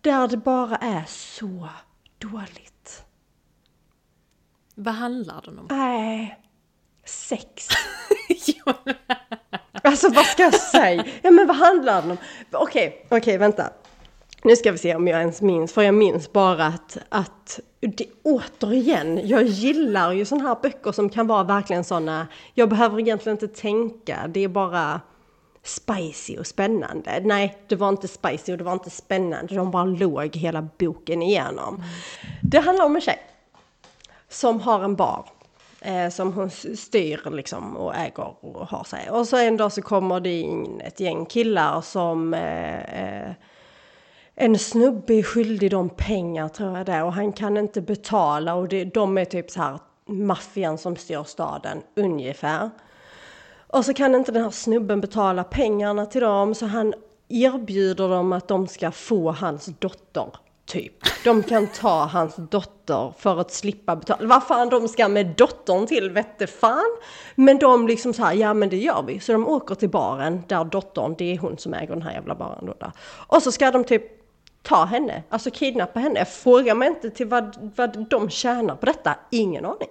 Där 0.00 0.28
det 0.28 0.36
bara 0.36 0.76
är 0.76 1.04
så 1.06 1.68
dåligt. 2.18 3.04
Vad 4.74 4.94
handlar 4.94 5.42
den 5.44 5.58
om? 5.58 5.66
Nej, 5.70 6.40
sex. 7.04 7.68
Alltså 9.84 10.08
vad 10.08 10.24
ska 10.24 10.42
jag 10.42 10.54
säga? 10.54 11.04
Ja 11.22 11.30
men 11.30 11.46
vad 11.46 11.56
handlar 11.56 12.02
den 12.02 12.10
om? 12.10 12.16
Okej, 12.52 13.06
okej 13.08 13.38
vänta. 13.38 13.70
Nu 14.44 14.56
ska 14.56 14.72
vi 14.72 14.78
se 14.78 14.94
om 14.94 15.08
jag 15.08 15.20
ens 15.20 15.42
minns, 15.42 15.72
för 15.72 15.82
jag 15.82 15.94
minns 15.94 16.32
bara 16.32 16.66
att, 16.66 16.98
att 17.08 17.60
det, 17.86 18.06
återigen, 18.22 19.28
jag 19.28 19.42
gillar 19.42 20.12
ju 20.12 20.24
sådana 20.24 20.48
här 20.48 20.56
böcker 20.62 20.92
som 20.92 21.08
kan 21.08 21.26
vara 21.26 21.42
verkligen 21.42 21.84
sådana, 21.84 22.26
jag 22.54 22.68
behöver 22.68 23.00
egentligen 23.00 23.36
inte 23.36 23.60
tänka, 23.60 24.28
det 24.28 24.40
är 24.40 24.48
bara 24.48 25.00
spicy 25.62 26.38
och 26.38 26.46
spännande. 26.46 27.20
Nej, 27.24 27.58
det 27.68 27.76
var 27.76 27.88
inte 27.88 28.08
spicy 28.08 28.52
och 28.52 28.58
det 28.58 28.64
var 28.64 28.72
inte 28.72 28.90
spännande, 28.90 29.54
de 29.54 29.70
bara 29.70 29.84
låg 29.84 30.36
hela 30.36 30.68
boken 30.78 31.22
igenom. 31.22 31.82
Det 32.42 32.58
handlar 32.58 32.84
om 32.84 32.96
en 32.96 33.02
tjej 33.02 33.18
som 34.28 34.60
har 34.60 34.84
en 34.84 34.96
bar. 34.96 35.24
Eh, 35.80 36.08
som 36.08 36.32
hon 36.32 36.50
styr 36.50 37.30
liksom 37.30 37.76
och 37.76 37.96
äger 37.96 38.44
och 38.44 38.68
har 38.68 38.84
sig. 38.84 39.10
Och 39.10 39.28
så 39.28 39.36
en 39.36 39.56
dag 39.56 39.72
så 39.72 39.82
kommer 39.82 40.20
det 40.20 40.40
in 40.40 40.80
ett 40.80 41.00
gäng 41.00 41.26
killar 41.26 41.80
som 41.80 42.34
eh, 42.34 42.80
eh, 42.80 43.30
en 44.34 44.58
snubbe 44.58 45.14
är 45.14 45.22
skyldig 45.22 45.70
dem 45.70 45.88
pengar 45.88 46.48
tror 46.48 46.76
jag 46.76 46.86
det 46.86 46.92
är, 46.92 47.04
och 47.04 47.12
han 47.12 47.32
kan 47.32 47.56
inte 47.56 47.80
betala 47.80 48.54
och 48.54 48.68
det, 48.68 48.84
de 48.84 49.18
är 49.18 49.24
typ 49.24 49.50
så 49.50 49.60
här 49.60 49.78
maffian 50.06 50.78
som 50.78 50.96
styr 50.96 51.22
staden 51.22 51.82
ungefär. 51.96 52.70
Och 53.66 53.84
så 53.84 53.94
kan 53.94 54.14
inte 54.14 54.32
den 54.32 54.42
här 54.42 54.50
snubben 54.50 55.00
betala 55.00 55.44
pengarna 55.44 56.06
till 56.06 56.20
dem 56.20 56.54
så 56.54 56.66
han 56.66 56.94
erbjuder 57.28 58.08
dem 58.08 58.32
att 58.32 58.48
de 58.48 58.66
ska 58.66 58.90
få 58.90 59.30
hans 59.30 59.66
dotter. 59.78 60.26
Typ. 60.64 60.92
De 61.24 61.42
kan 61.42 61.66
ta 61.66 62.04
hans 62.04 62.36
dotter 62.36 63.12
för 63.18 63.40
att 63.40 63.52
slippa 63.52 63.96
betala. 63.96 64.26
Vad 64.26 64.42
fan 64.42 64.68
de 64.68 64.88
ska 64.88 65.08
med 65.08 65.26
dottern 65.26 65.86
till 65.86 66.10
vette 66.10 66.46
fan. 66.46 66.96
Men 67.34 67.58
de 67.58 67.86
liksom 67.86 68.12
så 68.12 68.22
här, 68.24 68.32
ja 68.32 68.54
men 68.54 68.68
det 68.68 68.76
gör 68.76 69.02
vi. 69.02 69.20
Så 69.20 69.32
de 69.32 69.48
åker 69.48 69.74
till 69.74 69.90
baren 69.90 70.42
där 70.48 70.64
dottern, 70.64 71.14
det 71.18 71.32
är 71.34 71.38
hon 71.38 71.58
som 71.58 71.74
äger 71.74 71.94
den 71.94 72.02
här 72.02 72.12
jävla 72.12 72.34
baren 72.34 72.66
då 72.66 72.74
där. 72.80 72.92
Och 73.26 73.42
så 73.42 73.52
ska 73.52 73.70
de 73.70 73.84
typ 73.84 74.21
ta 74.62 74.84
henne, 74.84 75.22
alltså 75.28 75.50
kidnappa 75.50 76.00
henne. 76.00 76.24
Fråga 76.24 76.74
mig 76.74 76.88
inte 76.88 77.10
till 77.10 77.26
vad, 77.26 77.72
vad 77.76 78.08
de 78.08 78.30
tjänar 78.30 78.76
på 78.76 78.86
detta, 78.86 79.16
ingen 79.30 79.64
aning. 79.64 79.90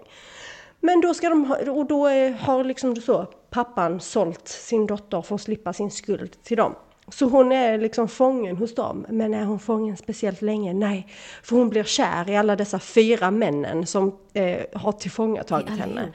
Men 0.80 1.02
då 1.02 1.14
ska 1.14 1.30
de 1.30 1.46
ha, 1.46 1.72
och 1.72 1.86
då 1.86 2.08
har 2.40 2.64
liksom 2.64 2.96
så 2.96 3.28
pappan 3.50 4.00
sålt 4.00 4.48
sin 4.48 4.88
dotter 4.88 5.22
för 5.22 5.36
att 5.36 5.42
slippa 5.42 5.74
sin 5.74 5.92
skuld 5.92 6.44
till 6.44 6.58
dem. 6.58 6.76
Så 7.08 7.26
hon 7.26 7.52
är 7.52 7.78
liksom 7.78 8.08
fången 8.08 8.58
hos 8.58 8.76
dem. 8.76 9.06
Men 9.10 9.34
är 9.34 9.46
hon 9.46 9.60
fången 9.60 9.98
speciellt 9.98 10.42
länge? 10.42 10.74
Nej. 10.74 11.08
För 11.44 11.56
hon 11.56 11.70
blir 11.70 11.84
kär 11.84 12.30
i 12.30 12.38
alla 12.38 12.56
dessa 12.56 12.80
fyra 12.80 13.32
männen 13.32 13.86
som 13.86 14.18
eh, 14.34 14.62
har 14.74 14.92
tillfångatagit 14.92 15.70
henne. 15.70 16.14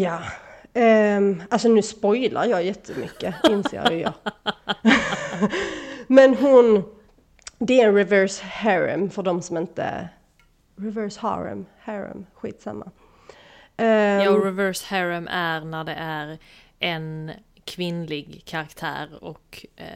Ja. 0.00 0.18
Um, 0.76 1.42
alltså 1.48 1.68
nu 1.68 1.82
spoilar 1.82 2.44
jag 2.44 2.64
jättemycket, 2.64 3.34
inser 3.50 3.90
jag. 3.92 4.12
Men 6.06 6.34
hon, 6.34 6.84
det 7.58 7.80
är 7.80 7.88
en 7.88 7.94
reverse 7.94 8.44
harem 8.44 9.10
för 9.10 9.22
de 9.22 9.42
som 9.42 9.56
inte... 9.56 10.08
Reverse 10.76 11.20
harem, 11.20 11.66
harem, 11.80 12.26
skitsamma. 12.34 12.90
Um, 13.76 13.86
ja, 13.86 14.30
reverse 14.30 14.86
harem 14.86 15.28
är 15.28 15.60
när 15.60 15.84
det 15.84 15.94
är 15.94 16.38
en 16.78 17.30
kvinnlig 17.64 18.42
karaktär 18.44 19.24
och 19.24 19.66
eh, 19.76 19.86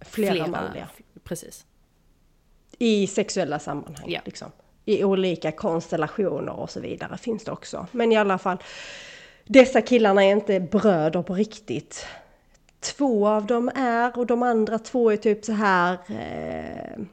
flera, 0.00 0.32
flera 0.32 0.46
manliga. 0.46 0.88
Precis. 1.24 1.66
I 2.78 3.06
sexuella 3.06 3.58
sammanhang. 3.58 4.10
Ja. 4.10 4.20
Liksom. 4.24 4.52
I 4.84 5.04
olika 5.04 5.52
konstellationer 5.52 6.52
och 6.52 6.70
så 6.70 6.80
vidare 6.80 7.18
finns 7.18 7.44
det 7.44 7.52
också. 7.52 7.86
Men 7.92 8.12
i 8.12 8.16
alla 8.16 8.38
fall, 8.38 8.58
dessa 9.44 9.80
killarna 9.80 10.24
är 10.24 10.32
inte 10.32 10.60
bröder 10.60 11.22
på 11.22 11.34
riktigt. 11.34 12.06
Två 12.80 13.28
av 13.28 13.46
dem 13.46 13.70
är 13.74 14.18
och 14.18 14.26
de 14.26 14.42
andra 14.42 14.78
två 14.78 15.10
är 15.10 15.16
typ 15.16 15.44
så 15.44 15.52
här 15.52 15.98
eh, 16.08 17.04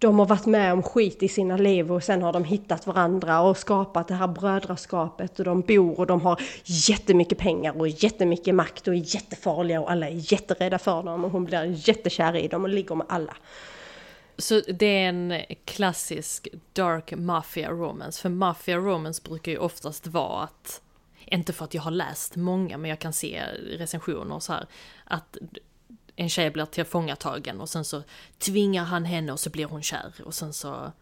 de 0.00 0.18
har 0.18 0.26
varit 0.26 0.46
med 0.46 0.72
om 0.72 0.82
skit 0.82 1.22
i 1.22 1.28
sina 1.28 1.56
liv 1.56 1.92
och 1.92 2.04
sen 2.04 2.22
har 2.22 2.32
de 2.32 2.44
hittat 2.44 2.86
varandra 2.86 3.40
och 3.40 3.56
skapat 3.56 4.08
det 4.08 4.14
här 4.14 4.28
brödraskapet 4.28 5.38
och 5.38 5.44
de 5.44 5.60
bor 5.60 6.00
och 6.00 6.06
de 6.06 6.20
har 6.20 6.42
jättemycket 6.64 7.38
pengar 7.38 7.80
och 7.80 7.88
jättemycket 7.88 8.54
makt 8.54 8.88
och 8.88 8.94
är 8.94 9.14
jättefarliga 9.14 9.80
och 9.80 9.90
alla 9.90 10.08
är 10.08 10.32
jätterädda 10.32 10.78
för 10.78 11.02
dem 11.02 11.24
och 11.24 11.30
hon 11.30 11.44
blir 11.44 11.88
jättekär 11.88 12.36
i 12.36 12.48
dem 12.48 12.62
och 12.62 12.68
ligger 12.68 12.94
med 12.94 13.06
alla. 13.08 13.36
Så 14.38 14.60
det 14.60 14.86
är 14.86 15.08
en 15.08 15.34
klassisk 15.64 16.48
dark 16.72 17.12
mafia 17.16 17.70
romance, 17.70 18.22
för 18.22 18.28
mafia 18.28 18.76
romance 18.76 19.22
brukar 19.24 19.52
ju 19.52 19.58
oftast 19.58 20.06
vara 20.06 20.42
att 20.42 20.80
inte 21.30 21.52
för 21.52 21.64
att 21.64 21.74
jag 21.74 21.82
har 21.82 21.90
läst 21.90 22.36
många, 22.36 22.78
men 22.78 22.90
jag 22.90 22.98
kan 22.98 23.12
se 23.12 23.42
recensioner 23.62 24.34
och 24.34 24.42
så 24.42 24.52
här, 24.52 24.66
att 25.04 25.36
en 26.16 26.28
tjej 26.28 26.50
blir 26.50 26.64
tillfångatagen 26.64 27.60
och 27.60 27.68
sen 27.68 27.84
så 27.84 28.02
tvingar 28.38 28.84
han 28.84 29.04
henne 29.04 29.32
och 29.32 29.40
så 29.40 29.50
blir 29.50 29.64
hon 29.64 29.82
kär 29.82 30.12
och 30.24 30.34
sen 30.34 30.52
så 30.52 30.92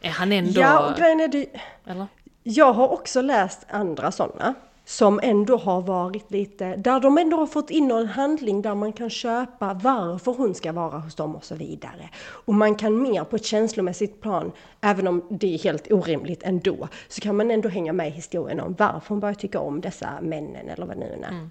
är 0.00 0.10
han 0.10 0.32
ändå... 0.32 0.60
Ja, 0.60 0.90
och 0.90 0.98
grejen 0.98 1.20
är 1.20 1.28
det... 1.28 1.46
Eller? 1.86 2.06
Jag 2.42 2.72
har 2.72 2.88
också 2.88 3.22
läst 3.22 3.66
andra 3.68 4.12
sådana 4.12 4.54
som 4.84 5.20
ändå 5.22 5.56
har 5.56 5.80
varit 5.80 6.30
lite, 6.30 6.76
där 6.76 7.00
de 7.00 7.18
ändå 7.18 7.36
har 7.36 7.46
fått 7.46 7.70
in 7.70 7.90
en 7.90 8.06
handling 8.06 8.62
där 8.62 8.74
man 8.74 8.92
kan 8.92 9.10
köpa 9.10 9.74
varför 9.74 10.32
hon 10.32 10.54
ska 10.54 10.72
vara 10.72 10.98
hos 10.98 11.14
dem 11.14 11.36
och 11.36 11.44
så 11.44 11.54
vidare. 11.54 12.08
Och 12.26 12.54
man 12.54 12.74
kan 12.74 13.02
mer 13.02 13.24
på 13.24 13.36
ett 13.36 13.44
känslomässigt 13.44 14.20
plan, 14.20 14.52
även 14.80 15.08
om 15.08 15.24
det 15.30 15.54
är 15.54 15.58
helt 15.58 15.92
orimligt 15.92 16.42
ändå, 16.42 16.88
så 17.08 17.20
kan 17.20 17.36
man 17.36 17.50
ändå 17.50 17.68
hänga 17.68 17.92
med 17.92 18.08
i 18.08 18.10
historien 18.10 18.60
om 18.60 18.74
varför 18.78 19.08
hon 19.08 19.20
börjar 19.20 19.34
tycka 19.34 19.60
om 19.60 19.80
dessa 19.80 20.08
männen 20.22 20.68
eller 20.68 20.86
vad 20.86 20.96
nu 20.96 21.06
är. 21.06 21.28
Mm. 21.28 21.50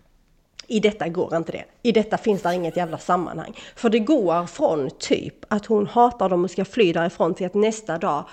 I 0.67 0.79
detta 0.79 1.07
går 1.07 1.35
inte 1.35 1.51
det. 1.51 1.65
I 1.81 1.91
detta 1.91 2.17
finns 2.17 2.41
det 2.41 2.55
inget 2.55 2.77
jävla 2.77 2.97
sammanhang. 2.97 3.53
För 3.75 3.89
det 3.89 3.99
går 3.99 4.45
från 4.45 4.89
typ 4.99 5.35
att 5.47 5.65
hon 5.65 5.87
hatar 5.87 6.29
dem 6.29 6.43
och 6.43 6.51
ska 6.51 6.65
fly 6.65 6.93
därifrån 6.93 7.33
till 7.33 7.45
att 7.45 7.53
nästa 7.53 7.97
dag 7.97 8.25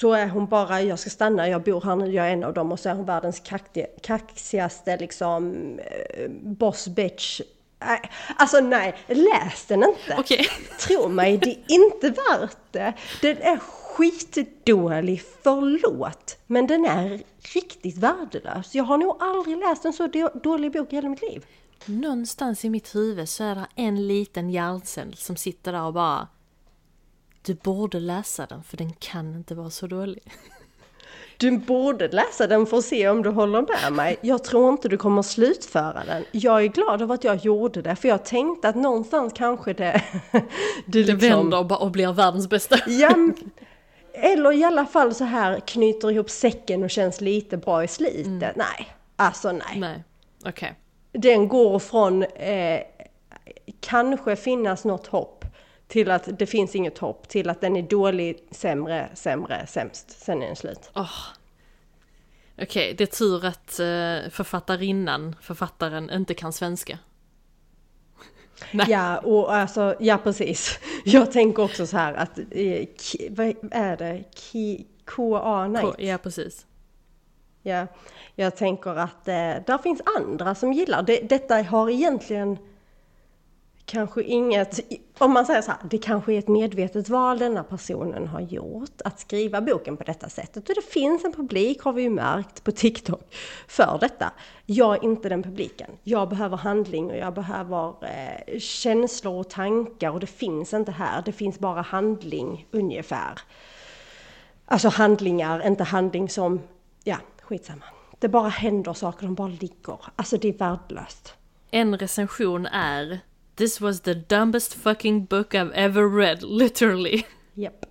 så 0.00 0.12
är 0.12 0.28
hon 0.28 0.46
bara, 0.46 0.82
jag 0.82 0.98
ska 0.98 1.10
stanna, 1.10 1.48
jag 1.48 1.62
bor 1.62 1.80
här 1.80 1.96
nu, 1.96 2.12
jag 2.12 2.28
är 2.28 2.32
en 2.32 2.44
av 2.44 2.54
dem 2.54 2.72
och 2.72 2.80
så 2.80 2.88
är 2.88 2.94
hon 2.94 3.04
världens 3.04 3.42
kaxigaste 4.02 4.96
liksom 4.96 5.54
eh, 5.78 6.30
boss 6.30 6.88
bitch. 6.88 7.40
Alltså 8.36 8.60
nej, 8.60 8.96
läs 9.06 9.64
den 9.66 9.84
inte! 9.84 10.20
Okay. 10.20 10.46
Tro 10.80 11.08
mig, 11.08 11.38
det 11.38 11.50
är 11.50 11.64
inte 11.68 12.08
värt 12.08 12.56
det. 12.70 12.92
Den 13.22 13.36
är 13.36 13.58
skitdålig, 13.58 15.22
förlåt. 15.42 16.38
Men 16.46 16.66
den 16.66 16.84
är 16.84 17.22
riktigt 17.54 17.98
värdelös. 17.98 18.74
Jag 18.74 18.84
har 18.84 18.98
nog 18.98 19.16
aldrig 19.20 19.56
läst 19.56 19.84
en 19.84 19.92
så 19.92 20.30
dålig 20.42 20.72
bok 20.72 20.92
i 20.92 20.96
hela 20.96 21.08
mitt 21.08 21.22
liv. 21.22 21.46
Någonstans 21.84 22.64
i 22.64 22.70
mitt 22.70 22.94
huvud 22.94 23.28
så 23.28 23.44
är 23.44 23.54
det 23.54 23.66
en 23.74 24.06
liten 24.06 24.50
hjärncell 24.50 25.16
som 25.16 25.36
sitter 25.36 25.72
där 25.72 25.82
och 25.82 25.92
bara 25.92 26.28
Du 27.46 27.54
borde 27.54 28.00
läsa 28.00 28.46
den 28.46 28.62
för 28.62 28.76
den 28.76 28.92
kan 28.92 29.34
inte 29.34 29.54
vara 29.54 29.70
så 29.70 29.86
dålig. 29.86 30.22
Du 31.38 31.58
borde 31.58 32.08
läsa 32.08 32.46
den 32.46 32.66
för 32.66 32.78
att 32.78 32.84
se 32.84 33.08
om 33.08 33.22
du 33.22 33.30
håller 33.30 33.62
med 33.62 33.92
mig. 33.92 34.16
Jag 34.20 34.44
tror 34.44 34.70
inte 34.70 34.88
du 34.88 34.96
kommer 34.96 35.22
slutföra 35.22 36.04
den. 36.06 36.24
Jag 36.32 36.62
är 36.62 36.66
glad 36.66 37.02
över 37.02 37.14
att 37.14 37.24
jag 37.24 37.36
gjorde 37.36 37.82
det, 37.82 37.96
för 37.96 38.08
jag 38.08 38.24
tänkte 38.24 38.68
att 38.68 38.74
någonstans 38.74 39.32
kanske 39.36 39.72
det... 39.72 40.02
det, 40.86 40.98
liksom... 40.98 41.18
det 41.18 41.28
vänder 41.28 41.82
och 41.82 41.90
blir 41.90 42.12
världens 42.12 42.48
bästa. 42.48 42.76
Ja, 42.86 43.14
eller 44.12 44.52
i 44.52 44.64
alla 44.64 44.86
fall 44.86 45.14
så 45.14 45.24
här 45.24 45.60
knyter 45.60 46.10
ihop 46.10 46.30
säcken 46.30 46.82
och 46.82 46.90
känns 46.90 47.20
lite 47.20 47.56
bra 47.56 47.84
i 47.84 47.88
slitet. 47.88 48.26
Mm. 48.26 48.52
Nej, 48.56 48.96
alltså 49.16 49.52
nej. 49.52 49.76
Nej, 49.76 50.04
okej. 50.40 50.50
Okay. 50.50 50.72
Den 51.20 51.48
går 51.48 51.78
från 51.78 52.22
eh, 52.22 52.80
kanske 53.80 54.36
finnas 54.36 54.84
något 54.84 55.06
hopp 55.06 55.35
till 55.88 56.10
att 56.10 56.38
det 56.38 56.46
finns 56.46 56.74
inget 56.74 56.98
hopp, 56.98 57.28
till 57.28 57.50
att 57.50 57.60
den 57.60 57.76
är 57.76 57.82
dålig, 57.82 58.38
sämre, 58.50 59.10
sämre, 59.14 59.66
sämst. 59.66 60.10
Sen 60.10 60.42
är 60.42 60.46
den 60.46 60.56
slut. 60.56 60.90
Oh. 60.94 61.10
Okej, 62.58 62.64
okay, 62.64 62.92
det 62.92 63.04
är 63.04 63.16
tur 63.18 63.44
att 63.44 63.78
eh, 63.78 64.30
författarinnan, 64.30 65.36
författaren, 65.40 66.10
inte 66.10 66.34
kan 66.34 66.52
svenska. 66.52 66.98
Nej. 68.72 68.86
Ja, 68.88 69.18
och 69.18 69.54
alltså, 69.54 69.94
ja 70.00 70.18
precis. 70.18 70.78
Jag 71.04 71.32
tänker 71.32 71.62
också 71.62 71.86
så 71.86 71.96
här 71.96 72.14
att, 72.14 72.38
eh, 72.38 72.86
vad 73.30 73.54
är 73.70 73.96
det? 73.96 74.24
KA 75.04 75.68
Night? 75.68 75.94
Ja, 75.98 76.18
precis. 76.18 76.66
Ja, 77.62 77.86
jag 78.34 78.56
tänker 78.56 78.98
att 78.98 79.28
eh, 79.28 79.34
där 79.66 79.82
finns 79.82 80.02
andra 80.16 80.54
som 80.54 80.72
gillar 80.72 81.02
det. 81.02 81.28
Detta 81.28 81.62
har 81.62 81.90
egentligen 81.90 82.58
kanske 83.86 84.22
inget, 84.22 84.80
om 85.18 85.32
man 85.32 85.46
säger 85.46 85.62
så 85.62 85.70
här, 85.70 85.80
det 85.90 85.98
kanske 85.98 86.34
är 86.34 86.38
ett 86.38 86.48
medvetet 86.48 87.08
val 87.08 87.38
denna 87.38 87.64
personen 87.64 88.26
har 88.26 88.40
gjort 88.40 89.00
att 89.04 89.20
skriva 89.20 89.60
boken 89.60 89.96
på 89.96 90.04
detta 90.04 90.28
sättet. 90.28 90.68
Och 90.68 90.74
det 90.74 90.84
finns 90.84 91.24
en 91.24 91.32
publik, 91.32 91.82
har 91.82 91.92
vi 91.92 92.02
ju 92.02 92.10
märkt 92.10 92.64
på 92.64 92.72
TikTok, 92.72 93.34
för 93.68 93.98
detta. 94.00 94.32
Jag 94.66 94.94
är 94.94 95.04
inte 95.04 95.28
den 95.28 95.42
publiken. 95.42 95.90
Jag 96.02 96.28
behöver 96.28 96.56
handling 96.56 97.10
och 97.10 97.16
jag 97.16 97.34
behöver 97.34 97.94
eh, 98.04 98.58
känslor 98.58 99.40
och 99.40 99.50
tankar 99.50 100.10
och 100.10 100.20
det 100.20 100.26
finns 100.26 100.74
inte 100.74 100.92
här. 100.92 101.22
Det 101.24 101.32
finns 101.32 101.58
bara 101.58 101.82
handling 101.82 102.66
ungefär. 102.70 103.40
Alltså 104.64 104.88
handlingar, 104.88 105.66
inte 105.66 105.84
handling 105.84 106.28
som, 106.28 106.60
ja, 107.04 107.16
skitsamma. 107.42 107.84
Det 108.18 108.28
bara 108.28 108.48
händer 108.48 108.92
saker, 108.92 109.26
de 109.26 109.34
bara 109.34 109.48
ligger. 109.48 109.98
Alltså 110.16 110.36
det 110.36 110.48
är 110.48 110.52
värdelöst. 110.52 111.34
En 111.70 111.98
recension 111.98 112.66
är 112.66 113.20
This 113.56 113.80
was 113.80 114.00
the 114.00 114.14
dumbest 114.14 114.74
fucking 114.74 115.24
book 115.24 115.54
I've 115.54 115.72
ever 115.72 116.06
read, 116.06 116.42
literally. 116.42 117.26
Yep. 117.54 117.86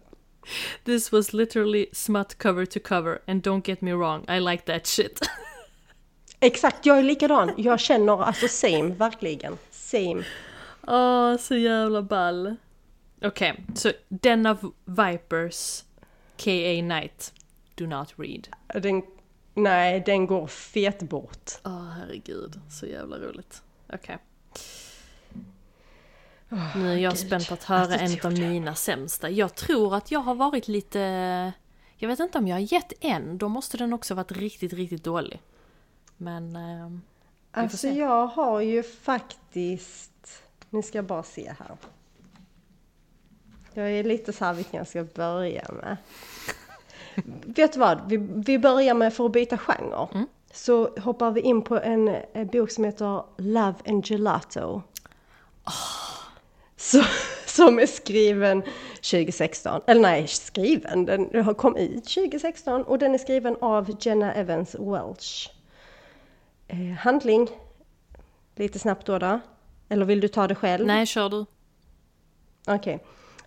This 0.84 1.12
was 1.12 1.34
literally 1.34 1.90
smut 1.92 2.38
cover 2.38 2.68
to 2.68 2.80
cover, 2.80 3.22
and 3.28 3.42
don't 3.42 3.64
get 3.64 3.82
me 3.82 3.92
wrong, 3.92 4.26
I 4.28 4.38
like 4.38 4.66
that 4.66 4.86
shit. 4.86 5.20
Exakt, 6.40 6.86
jag 6.86 7.00
är 7.00 7.04
likadan. 7.04 7.54
Jag 7.58 7.80
känner 7.80 8.24
alltså 8.24 8.48
same, 8.48 8.90
verkligen. 8.90 9.58
Same. 9.72 10.24
Åh, 10.88 11.34
oh, 11.34 11.38
så 11.38 11.56
jävla 11.56 12.02
ball. 12.02 12.56
Okej, 13.22 13.52
okay, 13.52 13.64
så 13.76 13.92
den 14.10 14.46
av 14.46 14.74
Vipers, 14.86 15.84
K.A. 16.38 16.82
Knight, 16.82 17.34
do 17.76 17.88
not 17.88 18.14
read. 18.18 18.48
Den, 18.74 19.04
nej, 19.54 20.04
den 20.06 20.28
går 20.28 20.48
fet 20.48 21.04
bort. 21.04 21.52
Åh, 21.64 21.72
oh, 21.72 21.90
herregud. 21.90 22.60
Så 22.70 22.86
jävla 22.86 23.18
roligt. 23.18 23.62
Okej. 23.88 23.98
Okay. 24.00 24.18
Oh, 26.52 26.78
nu 26.78 26.92
är 26.92 26.98
jag 26.98 27.14
Gud. 27.14 27.20
spänd 27.20 27.48
på 27.48 27.54
att 27.54 27.64
höra 27.64 27.82
alltså, 27.82 28.28
en 28.28 28.34
av 28.34 28.40
mina 28.40 28.76
sämsta. 28.76 29.30
Jag 29.30 29.56
tror 29.56 29.96
att 29.96 30.12
jag 30.12 30.20
har 30.20 30.36
varit 30.36 30.68
lite... 30.68 31.00
Jag 31.98 32.10
vet 32.10 32.20
inte 32.20 32.38
om 32.38 32.48
jag 32.48 32.56
har 32.56 32.74
gett 32.74 32.94
en, 33.00 33.38
då 33.38 33.50
måste 33.50 33.78
den 33.78 33.94
också 33.94 34.14
varit 34.14 34.32
riktigt, 34.32 34.74
riktigt 34.74 35.04
dålig. 35.04 35.42
Men... 36.18 36.56
Eh, 36.56 36.92
alltså 37.52 37.88
jag 37.88 38.28
har 38.28 38.62
ju 38.62 38.84
faktiskt... 38.84 40.44
Nu 40.70 40.82
ska 40.82 40.98
jag 40.98 41.06
bara 41.06 41.24
se 41.24 41.54
här. 41.60 41.78
Jag 43.74 43.92
är 43.92 44.04
lite 44.04 44.34
så 44.34 44.46
här 44.46 44.54
vilken 44.54 44.78
jag 44.78 44.88
ska 44.88 45.04
börja 45.04 45.66
med. 45.72 45.98
Vet 47.56 47.74
du 47.74 47.80
vad? 47.80 48.10
Vi, 48.10 48.18
vi 48.18 48.60
börjar 48.60 48.94
med, 48.94 49.14
för 49.14 49.26
att 49.26 49.32
byta 49.32 49.58
genre, 49.58 50.08
mm. 50.14 50.28
så 50.54 51.00
hoppar 51.00 51.32
vi 51.32 51.42
in 51.42 51.62
på 51.62 51.80
en, 51.80 52.16
en 52.34 52.48
bok 52.48 52.72
som 52.72 52.84
heter 52.84 53.24
Love 53.38 53.76
and 53.86 54.06
Gelato. 54.06 54.82
Oh. 55.66 56.15
Så, 56.86 57.04
som 57.46 57.80
är 57.80 57.86
skriven 57.86 58.64
2016, 58.96 59.82
eller 59.88 60.02
nej, 60.02 60.28
skriven, 60.28 61.06
den 61.06 61.44
har 61.46 61.54
kommit 61.54 61.92
ut 61.92 62.04
2016 62.04 62.84
och 62.84 63.00
den 63.00 63.14
är 63.14 63.18
skriven 63.18 63.58
av 63.62 63.98
Jenna 64.00 64.34
Evans 64.34 64.76
Welch. 64.76 65.54
Eh, 66.68 66.78
handling, 66.78 67.50
lite 68.56 68.80
snabbt 68.80 69.06
då, 69.06 69.20
då. 69.20 69.40
Eller 69.90 70.06
vill 70.06 70.20
du 70.20 70.28
ta 70.28 70.48
det 70.48 70.56
själv? 70.56 70.88
Nej, 70.88 71.06
kör 71.06 71.30
du. 71.30 71.46
Okej, 72.68 72.96
okay. 72.96 73.00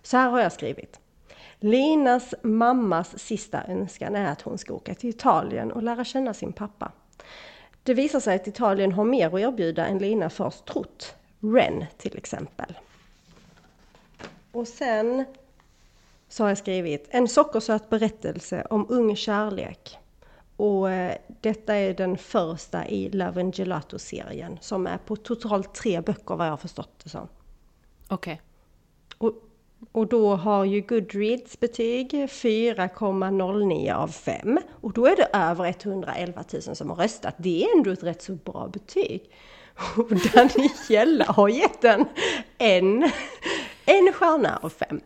så 0.03 0.17
här 0.17 0.29
har 0.29 0.39
jag 0.39 0.51
skrivit. 0.51 0.99
Linas 1.59 2.33
mammas 2.43 3.19
sista 3.19 3.63
önskan 3.67 4.15
är 4.15 4.31
att 4.31 4.41
hon 4.41 4.57
ska 4.57 4.73
åka 4.73 4.95
till 4.95 5.09
Italien 5.09 5.71
och 5.71 5.83
lära 5.83 6.03
känna 6.05 6.33
sin 6.33 6.53
pappa. 6.53 6.91
Det 7.83 7.93
visar 7.93 8.19
sig 8.19 8.35
att 8.35 8.47
Italien 8.47 8.91
har 8.91 9.05
mer 9.05 9.27
att 9.27 9.41
erbjuda 9.41 9.85
än 9.85 9.97
Lina 9.97 10.29
först 10.29 10.65
trott. 10.65 11.15
Ren 11.41 11.85
till 11.97 12.17
exempel. 12.17 12.75
Och 14.51 14.67
sen 14.67 15.25
så 16.29 16.43
har 16.43 16.49
jag 16.49 16.57
skrivit 16.57 17.07
en 17.09 17.27
sockersöt 17.27 17.89
berättelse 17.89 18.67
om 18.69 18.85
ung 18.89 19.15
kärlek. 19.15 19.97
Och 20.55 20.91
eh, 20.91 21.17
detta 21.41 21.75
är 21.75 21.93
den 21.93 22.17
första 22.17 22.87
i 22.87 23.09
Love 23.09 23.41
and 23.41 23.53
Gelato-serien 23.55 24.57
som 24.61 24.87
är 24.87 24.97
på 24.97 25.15
totalt 25.15 25.73
tre 25.73 26.01
böcker 26.01 26.35
vad 26.35 26.47
jag 26.47 26.51
har 26.51 26.57
förstått 26.57 26.99
det 27.03 27.09
som. 27.09 27.27
Okej. 28.07 28.33
Okay. 28.33 28.37
Och, 29.17 29.33
och 29.91 30.07
då 30.07 30.35
har 30.35 30.65
ju 30.65 30.81
Goodreads 30.81 31.59
betyg 31.59 32.11
4,09 32.13 33.93
av 33.93 34.07
5. 34.07 34.59
Och 34.81 34.93
då 34.93 35.05
är 35.05 35.15
det 35.15 35.29
över 35.33 35.65
111 35.65 36.43
000 36.53 36.75
som 36.75 36.89
har 36.89 36.95
röstat. 36.95 37.35
Det 37.37 37.63
är 37.63 37.77
ändå 37.77 37.91
ett 37.91 38.03
rätt 38.03 38.21
så 38.21 38.33
bra 38.33 38.69
betyg. 38.73 39.31
Och 39.97 40.09
Daniela 40.33 41.25
har 41.25 41.49
gett 41.49 41.81
den 41.81 42.05
en, 42.57 43.11
en 43.89 44.13
stjärna 44.13 44.59
av 44.61 44.69
fem. 44.69 45.01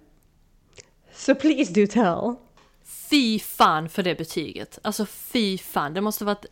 Så 1.14 1.36
please 1.36 1.74
do 1.74 1.88
tell. 1.88 2.36
Fy 2.84 3.40
fan 3.40 3.90
för 3.90 4.04
det 4.04 4.16
betyget. 4.16 4.80
Alltså 4.82 5.06
fy 5.06 5.58
fan, 5.58 5.94
det 5.94 6.02
måste 6.02 6.26
varit... 6.26 6.46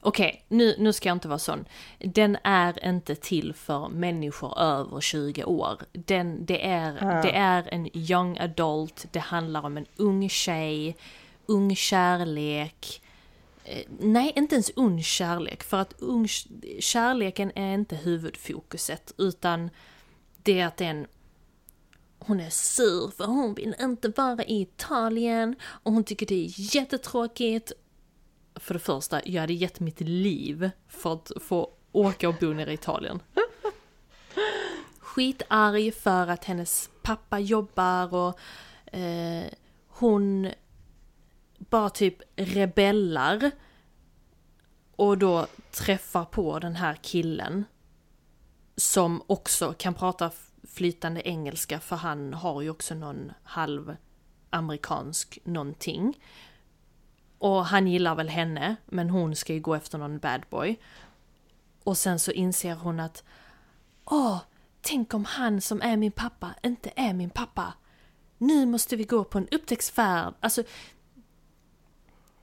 Okej, 0.00 0.28
okay, 0.28 0.58
nu, 0.58 0.76
nu 0.78 0.92
ska 0.92 1.08
jag 1.08 1.16
inte 1.16 1.28
vara 1.28 1.38
sån. 1.38 1.64
Den 1.98 2.36
är 2.44 2.88
inte 2.88 3.14
till 3.14 3.54
för 3.54 3.88
människor 3.88 4.58
över 4.58 5.00
20 5.00 5.44
år. 5.44 5.78
Den, 5.92 6.46
det, 6.46 6.66
är, 6.66 6.98
ah. 7.00 7.22
det 7.22 7.36
är 7.36 7.68
en 7.74 7.96
young 7.96 8.38
adult, 8.38 9.06
det 9.12 9.18
handlar 9.18 9.66
om 9.66 9.76
en 9.76 9.86
ung 9.96 10.28
tjej, 10.28 10.96
ung 11.46 11.76
kärlek. 11.76 13.02
Eh, 13.64 13.84
nej, 14.00 14.32
inte 14.36 14.54
ens 14.54 14.70
ung 14.76 15.02
kärlek, 15.02 15.62
för 15.62 15.76
att 15.76 15.94
ung, 15.98 16.28
kärleken 16.80 17.52
är 17.54 17.74
inte 17.74 17.96
huvudfokuset, 17.96 19.12
utan 19.18 19.70
det 20.42 20.60
är 20.60 20.66
att 20.66 20.76
det 20.76 20.84
är 20.84 20.90
en 20.90 21.06
hon 22.26 22.40
är 22.40 22.50
sur 22.50 23.10
för 23.16 23.24
hon 23.24 23.54
vill 23.54 23.74
inte 23.80 24.08
vara 24.08 24.44
i 24.44 24.60
Italien 24.60 25.56
och 25.62 25.92
hon 25.92 26.04
tycker 26.04 26.26
det 26.26 26.44
är 26.44 26.76
jättetråkigt. 26.76 27.72
För 28.54 28.74
det 28.74 28.80
första, 28.80 29.28
jag 29.28 29.40
hade 29.40 29.52
gett 29.52 29.80
mitt 29.80 30.00
liv 30.00 30.70
för 30.88 31.12
att 31.12 31.32
få 31.40 31.70
åka 31.92 32.28
och 32.28 32.34
bo 32.40 32.46
nere 32.46 32.70
i 32.70 32.74
Italien. 32.74 33.22
Skitarg 34.98 35.92
för 35.92 36.26
att 36.26 36.44
hennes 36.44 36.90
pappa 37.02 37.38
jobbar 37.38 38.14
och 38.14 38.38
eh, 38.96 39.44
hon 39.88 40.50
bara 41.58 41.90
typ 41.90 42.22
rebellar 42.36 43.50
och 44.96 45.18
då 45.18 45.46
träffar 45.70 46.24
på 46.24 46.58
den 46.58 46.76
här 46.76 46.94
killen 47.02 47.64
som 48.76 49.22
också 49.26 49.74
kan 49.78 49.94
prata 49.94 50.30
flytande 50.68 51.28
engelska 51.28 51.80
för 51.80 51.96
han 51.96 52.34
har 52.34 52.62
ju 52.62 52.70
också 52.70 52.94
någon 52.94 53.32
halv 53.42 53.96
amerikansk 54.50 55.38
någonting. 55.44 56.18
Och 57.38 57.66
han 57.66 57.86
gillar 57.86 58.14
väl 58.14 58.28
henne, 58.28 58.76
men 58.86 59.10
hon 59.10 59.36
ska 59.36 59.52
ju 59.52 59.60
gå 59.60 59.74
efter 59.74 59.98
någon 59.98 60.18
bad 60.18 60.42
boy. 60.50 60.76
Och 61.84 61.98
sen 61.98 62.18
så 62.18 62.32
inser 62.32 62.74
hon 62.74 63.00
att 63.00 63.24
Åh, 64.04 64.38
tänk 64.80 65.14
om 65.14 65.24
han 65.24 65.60
som 65.60 65.82
är 65.82 65.96
min 65.96 66.12
pappa 66.12 66.54
inte 66.62 66.92
är 66.96 67.14
min 67.14 67.30
pappa. 67.30 67.72
Nu 68.38 68.66
måste 68.66 68.96
vi 68.96 69.04
gå 69.04 69.24
på 69.24 69.38
en 69.38 69.48
upptäcktsfärd. 69.48 70.34
Alltså, 70.40 70.62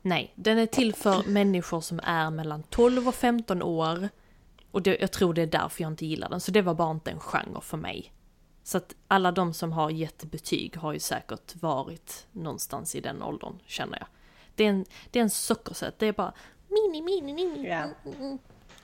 nej, 0.02 0.34
den 0.36 0.58
är 0.58 0.66
till 0.66 0.96
för 0.96 1.24
människor 1.24 1.82
som 1.82 2.00
är 2.04 2.30
mellan 2.30 2.64
12 2.64 3.08
och 3.08 3.16
15 3.16 3.62
år. 3.62 4.10
Och 4.72 4.82
det, 4.82 4.98
jag 5.00 5.12
tror 5.12 5.34
det 5.34 5.42
är 5.42 5.48
därför 5.48 5.84
jag 5.84 5.92
inte 5.92 6.06
gillar 6.06 6.30
den, 6.30 6.40
så 6.40 6.52
det 6.52 6.62
var 6.62 6.74
bara 6.74 6.92
inte 6.92 7.12
en 7.12 7.20
genre 7.20 7.62
för 7.62 7.78
mig. 7.78 8.14
Så 8.64 8.78
att 8.78 8.96
alla 9.08 9.32
de 9.32 9.54
som 9.54 9.72
har 9.72 9.90
gett 9.90 10.24
betyg 10.24 10.78
har 10.78 10.94
ju 10.94 11.00
säkert 11.00 11.56
varit 11.56 12.28
någonstans 12.32 12.96
i 12.96 13.02
den 13.02 13.24
åldern, 13.24 13.60
känner 13.66 13.98
jag. 13.98 14.08
Det 14.56 14.64
är 14.64 14.70
en, 14.70 14.86
det 15.12 15.20
är 15.20 15.24
en 15.24 15.30
sockersöt, 15.30 16.00
det 16.00 16.06
är 16.06 16.14
bara 16.14 16.34
mini, 16.68 17.02
mini, 17.02 17.34
mini. 17.34 17.68
Ja. 17.70 17.88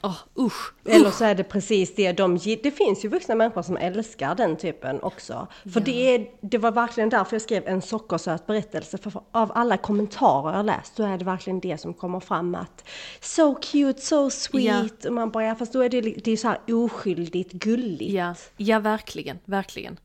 Oh, 0.02 0.18
usch, 0.40 0.74
Eller 0.86 1.12
så 1.12 1.26
är 1.26 1.36
det 1.36 1.44
precis 1.44 1.96
det 1.96 2.12
de 2.12 2.38
Det 2.38 2.72
finns 2.72 3.06
ju 3.06 3.10
vuxna 3.10 3.36
människor 3.36 3.62
som 3.62 3.78
älskar 3.78 4.36
den 4.36 4.58
typen 4.58 5.04
också. 5.04 5.48
För 5.74 5.80
ja. 5.80 5.86
det, 5.86 6.32
det 6.42 6.58
var 6.58 6.72
verkligen 6.72 7.10
därför 7.10 7.36
jag 7.36 7.42
skrev 7.42 7.68
en 7.68 7.82
sockersöt 7.82 8.48
berättelse. 8.48 8.98
För 8.98 9.22
av 9.32 9.52
alla 9.56 9.78
kommentarer 9.78 10.56
jag 10.56 10.66
läst 10.66 10.96
så 10.96 11.04
är 11.04 11.18
det 11.18 11.26
verkligen 11.26 11.60
det 11.60 11.78
som 11.78 11.94
kommer 11.94 12.20
fram 12.20 12.56
att 12.56 12.90
So 13.22 13.56
cute, 13.56 14.02
so 14.02 14.30
sweet. 14.30 14.94
Ja. 15.02 15.10
Och 15.10 15.14
man 15.14 15.32
bara, 15.32 15.46
ja, 15.46 15.56
fast 15.56 15.74
då 15.74 15.82
är 15.82 15.90
det, 15.90 16.02
det 16.02 16.32
är 16.32 16.38
så 16.38 16.48
här 16.48 16.60
oskyldigt 16.68 17.52
gulligt. 17.52 18.14
Ja, 18.14 18.36
ja 18.58 18.80
verkligen, 18.80 19.40
verkligen. 19.46 20.00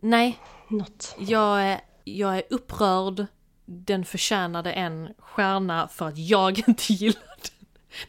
Nej. 0.00 0.38
Något. 0.68 1.16
Jag 1.18 1.62
är, 1.62 1.80
jag 2.04 2.36
är 2.36 2.42
upprörd. 2.50 3.26
Den 3.64 4.04
förtjänade 4.04 4.72
en 4.72 5.08
stjärna 5.18 5.88
för 5.88 6.08
att 6.08 6.18
jag 6.18 6.58
inte 6.68 6.92
gillar 6.92 7.25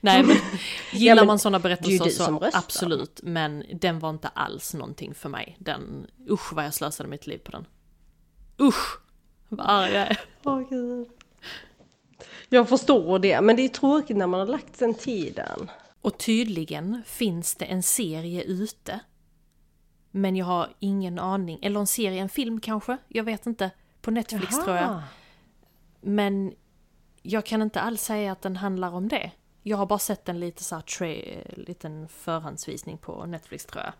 Nej 0.01 0.23
men 0.23 0.35
gillar 0.91 1.15
ja, 1.15 1.21
men, 1.21 1.27
man 1.27 1.39
sådana 1.39 1.59
berättelser 1.59 2.09
så 2.09 2.49
absolut. 2.53 3.19
Men 3.23 3.63
den 3.73 3.99
var 3.99 4.09
inte 4.09 4.27
alls 4.27 4.73
någonting 4.73 5.13
för 5.13 5.29
mig. 5.29 5.57
Den, 5.59 6.07
usch 6.29 6.53
vad 6.53 6.65
jag 6.65 6.73
slösade 6.73 7.09
mitt 7.09 7.27
liv 7.27 7.37
på 7.37 7.51
den. 7.51 7.65
Usch! 8.61 8.99
Vad 9.49 9.69
arg 9.69 9.93
jag 9.93 10.07
är. 10.07 10.19
Oh, 10.43 10.69
Gud. 10.69 11.07
Jag 12.49 12.69
förstår 12.69 13.19
det, 13.19 13.41
men 13.41 13.55
det 13.55 13.61
är 13.61 13.69
tråkigt 13.69 14.17
när 14.17 14.27
man 14.27 14.39
har 14.39 14.47
lagt 14.47 14.79
den 14.79 14.93
tiden. 14.93 15.71
Och 16.01 16.17
tydligen 16.17 17.01
finns 17.05 17.55
det 17.55 17.65
en 17.65 17.83
serie 17.83 18.43
ute. 18.43 18.99
Men 20.11 20.35
jag 20.35 20.45
har 20.45 20.69
ingen 20.79 21.19
aning. 21.19 21.59
Eller 21.61 21.79
en 21.79 21.87
serie, 21.87 22.21
en 22.21 22.29
film 22.29 22.59
kanske? 22.59 22.97
Jag 23.07 23.23
vet 23.23 23.45
inte. 23.45 23.71
På 24.01 24.11
Netflix 24.11 24.51
Jaha. 24.51 24.63
tror 24.63 24.75
jag. 24.75 25.01
Men 26.01 26.53
jag 27.21 27.45
kan 27.45 27.61
inte 27.61 27.81
alls 27.81 28.01
säga 28.01 28.31
att 28.31 28.41
den 28.41 28.55
handlar 28.55 28.91
om 28.91 29.07
det. 29.07 29.31
Jag 29.67 29.77
har 29.77 29.85
bara 29.85 29.99
sett 29.99 30.29
en 30.29 30.39
lite 30.39 30.63
så 30.63 30.75
här 30.75 30.81
tra- 30.81 31.65
liten 31.65 32.07
förhandsvisning 32.07 32.97
på 32.97 33.25
Netflix 33.25 33.65
tror 33.65 33.83
jag. 33.83 33.93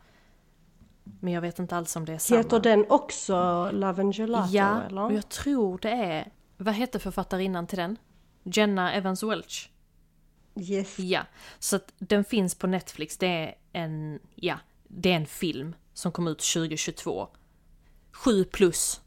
Men 1.20 1.34
jag 1.34 1.41
vet 1.41 1.59
inte 1.59 1.76
alls 1.76 1.95
om 1.95 2.05
det 2.05 2.13
är 2.13 2.18
samma. 2.18 2.38
Heter 2.38 2.59
den 2.59 2.86
också 2.89 3.70
Love 3.72 4.01
and 4.01 4.13
Gelato 4.13 4.49
ja, 4.51 4.82
eller? 4.82 5.01
och 5.01 5.13
jag 5.13 5.30
tror 5.30 5.80
det 5.82 5.89
är, 5.89 6.32
vad 6.57 6.74
hette 6.74 6.99
författarinnan 6.99 7.68
till 7.68 7.78
den? 7.78 7.97
Jenna 8.43 8.93
Evans 8.93 9.24
Welch. 9.24 9.72
Yes. 10.55 10.99
Ja, 10.99 11.22
så 11.59 11.76
att 11.76 11.93
den 11.97 12.24
finns 12.24 12.55
på 12.55 12.68
Netflix. 12.68 13.18
Det 13.18 13.28
är 13.28 13.55
en, 13.74 14.20
ja, 14.36 14.59
det 14.88 15.11
är 15.11 15.15
en 15.15 15.26
film 15.26 15.76
som 15.93 16.11
kom 16.11 16.28
ut 16.28 16.39
2022. 16.39 17.28
7 18.11 18.43
plus. 18.43 19.01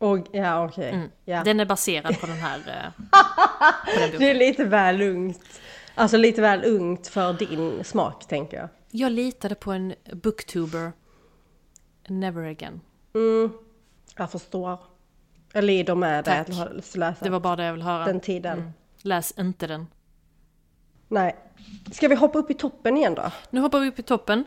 Och, 0.00 0.18
ja, 0.32 0.64
okej. 0.64 0.88
Okay. 0.88 0.98
Mm. 0.98 1.10
Ja. 1.24 1.44
Den 1.44 1.60
är 1.60 1.64
baserad 1.64 2.20
på 2.20 2.26
den 2.26 2.36
här... 2.36 2.58
Eh, 2.58 3.04
på 3.94 4.00
den 4.00 4.10
det 4.18 4.30
är 4.30 4.34
lite 4.34 4.64
väl 4.64 5.02
ungt. 5.02 5.60
Alltså 5.94 6.16
lite 6.16 6.40
väl 6.40 6.64
ungt 6.64 7.08
för 7.08 7.32
din 7.32 7.84
smak, 7.84 8.28
tänker 8.28 8.56
jag. 8.56 8.68
Jag 8.90 9.12
litade 9.12 9.54
på 9.54 9.72
en 9.72 9.94
booktuber. 10.12 10.92
Never 12.06 12.42
again. 12.42 12.80
Mm, 13.14 13.52
jag 14.16 14.30
förstår. 14.30 14.78
Jag 15.52 15.64
lider 15.64 15.94
med 15.94 16.24
Tack. 16.24 16.46
dig 16.46 16.60
att 16.60 16.96
läsa. 16.96 17.24
Det 17.24 17.30
var 17.30 17.40
bara 17.40 17.56
det 17.56 17.64
jag 17.64 17.72
ville 17.72 17.84
höra. 17.84 18.04
Den 18.04 18.20
tiden. 18.20 18.58
Mm. 18.58 18.72
Läs 19.02 19.32
inte 19.38 19.66
den. 19.66 19.86
Nej. 21.08 21.36
Ska 21.92 22.08
vi 22.08 22.14
hoppa 22.14 22.38
upp 22.38 22.50
i 22.50 22.54
toppen 22.54 22.96
igen 22.96 23.14
då? 23.14 23.32
Nu 23.50 23.60
hoppar 23.60 23.80
vi 23.80 23.88
upp 23.88 23.98
i 23.98 24.02
toppen. 24.02 24.44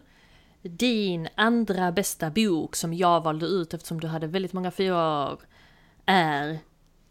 Din 0.63 1.27
andra 1.35 1.91
bästa 1.91 2.29
bok 2.29 2.75
som 2.75 2.93
jag 2.93 3.23
valde 3.23 3.45
ut 3.45 3.73
eftersom 3.73 3.99
du 3.99 4.07
hade 4.07 4.27
väldigt 4.27 4.53
många 4.53 4.71
fyror 4.71 5.39
är 6.05 6.59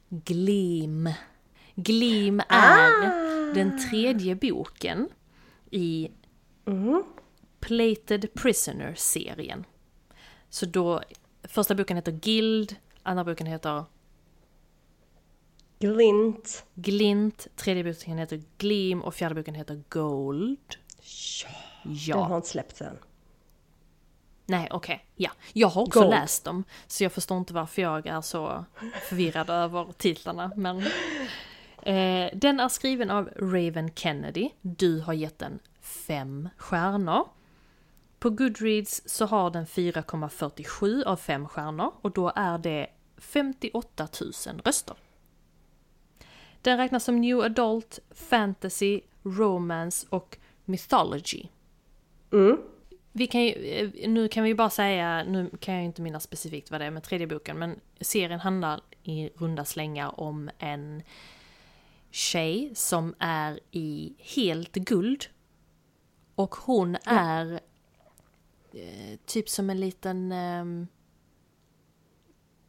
Glim. 0.09 1.11
Gleam 1.75 2.41
är 2.49 3.55
den 3.55 3.89
tredje 3.91 4.35
boken 4.35 5.09
i 5.71 6.11
Plated 7.61 8.35
Prisoner-serien. 8.35 9.65
Så 10.49 10.67
då, 10.67 11.03
första 11.43 11.75
boken 11.75 11.97
heter 11.97 12.13
Guild, 12.13 12.77
andra 13.03 13.25
boken 13.25 13.47
heter 13.47 13.85
Glint. 15.79 16.65
Glint, 16.75 17.47
tredje 17.57 17.85
boken 17.85 18.19
heter 18.19 18.43
Gleam 18.59 19.03
och 19.03 19.15
fjärde 19.15 19.35
boken 19.35 19.55
heter 19.55 19.83
Gold. 19.89 20.77
Ja. 21.43 21.51
Ja. 21.85 22.17
Den 22.17 22.25
har 22.25 22.37
inte 22.37 22.49
släppts 22.49 22.83
än. 22.83 22.99
Nej, 24.47 24.69
okej. 24.71 25.07
Ja. 25.17 25.31
Jag 25.53 25.69
har 25.69 25.83
också 25.83 26.01
Gold. 26.01 26.11
läst 26.11 26.45
dem, 26.45 26.65
så 26.87 27.05
jag 27.05 27.13
förstår 27.13 27.39
inte 27.39 27.55
varför 27.55 27.83
jag 27.83 28.07
är 28.07 28.21
så 28.21 28.65
förvirrad 29.09 29.51
över 29.51 29.93
titlarna. 29.97 30.53
Men, 30.57 30.79
eh, 31.83 32.31
den 32.35 32.61
är 32.61 32.69
skriven 32.69 33.11
av 33.11 33.31
Raven 33.37 33.91
Kennedy. 33.95 34.51
Du 34.61 35.01
har 35.01 35.13
gett 35.13 35.39
den 35.39 35.59
fem 35.81 36.49
stjärnor. 36.57 37.29
På 38.19 38.31
Goodreads 38.31 39.03
så 39.07 39.27
har 39.27 39.51
den 39.51 39.67
4,47 39.67 41.05
av 41.05 41.17
fem 41.17 41.49
stjärnor 41.49 41.93
och 42.03 42.11
då 42.11 42.33
är 42.37 42.59
det 42.59 42.87
58 43.19 44.09
000 44.21 44.61
röster. 44.65 44.97
Den 46.63 46.79
räknas 46.79 47.05
som 47.05 47.21
New 47.21 47.41
Adult, 47.41 47.99
Fantasy, 48.11 49.01
Romance 49.23 50.07
och 50.11 50.39
Mythology. 50.65 51.47
Mm. 52.33 52.59
Vi 53.13 53.27
kan 53.27 53.43
ju, 53.43 53.53
eh, 53.53 54.09
nu 54.09 54.29
kan 54.29 54.43
vi 54.43 54.49
ju 54.49 54.55
bara 54.55 54.71
säga, 54.71 55.25
nu 55.25 55.51
kan 55.61 55.75
jag 55.75 55.85
inte 55.85 56.03
minnas 56.03 56.23
specifikt 56.23 56.71
vad 56.71 56.81
det 56.81 56.85
är 56.85 56.91
med 56.91 57.03
tredje 57.03 57.27
boken, 57.27 57.59
men 57.59 57.81
serien 58.01 58.41
handlar 58.41 58.81
i 59.03 59.31
runda 59.37 59.65
slängar 59.65 60.21
om 60.21 60.51
en 60.59 61.03
tjej 62.11 62.71
som 62.75 63.15
är 63.19 63.61
i 63.71 64.15
helt 64.19 64.75
guld. 64.75 65.27
Och 66.35 66.55
hon 66.55 66.97
är 67.05 67.61
eh, 68.73 69.19
typ 69.27 69.49
som 69.49 69.71
en 69.71 69.81
liten... 69.81 70.33
ehm, 70.33 70.87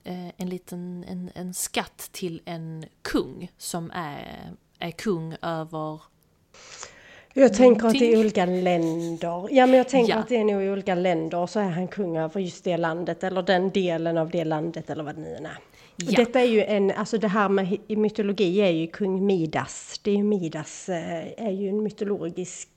eh, 0.03 0.31
en 0.37 0.49
liten 0.49 1.03
en, 1.07 1.31
en 1.35 1.53
skatt 1.53 2.09
till 2.11 2.41
en 2.45 2.85
kung 3.01 3.51
som 3.57 3.91
är, 3.93 4.51
är 4.79 4.91
kung 4.91 5.35
över 5.41 6.01
Jag 7.33 7.53
tänker 7.53 7.87
att 7.87 7.93
det 7.99 8.13
är 8.13 8.19
olika 8.19 8.45
länder. 8.45 9.47
Ja, 9.51 9.65
men 9.65 9.77
jag 9.77 9.89
tänker 9.89 10.13
Ja. 10.13 10.19
att 10.19 10.29
det 10.29 10.35
är 10.37 10.43
nog 10.43 10.63
i 10.63 10.69
olika 10.69 10.95
länder 10.95 11.37
och 11.37 11.49
så 11.49 11.59
är 11.59 11.69
han 11.69 11.87
kung 11.87 12.17
över 12.17 12.41
just 12.41 12.63
det 12.63 12.77
landet 12.77 13.23
eller 13.23 13.41
den 13.41 13.69
delen 13.69 14.17
av 14.17 14.29
det 14.29 14.43
landet 14.45 14.89
eller 14.89 15.03
vad 15.03 15.15
det 15.15 15.21
nu 15.21 15.35
är. 15.35 15.57
Ja. 15.95 16.11
Detta 16.15 16.41
är 16.41 16.45
ju 16.45 16.63
en, 16.63 16.91
alltså 16.91 17.17
det 17.17 17.27
här 17.27 17.49
med 17.49 17.79
mytologi 17.87 18.57
är 18.61 18.69
ju 18.69 18.87
kung 18.87 19.25
Midas. 19.25 19.99
Det 20.03 20.11
är 20.11 20.15
ju 20.15 20.23
Midas, 20.23 20.89
eh, 20.89 21.45
är 21.47 21.51
ju 21.51 21.69
en 21.69 21.83
mytologisk 21.83 22.69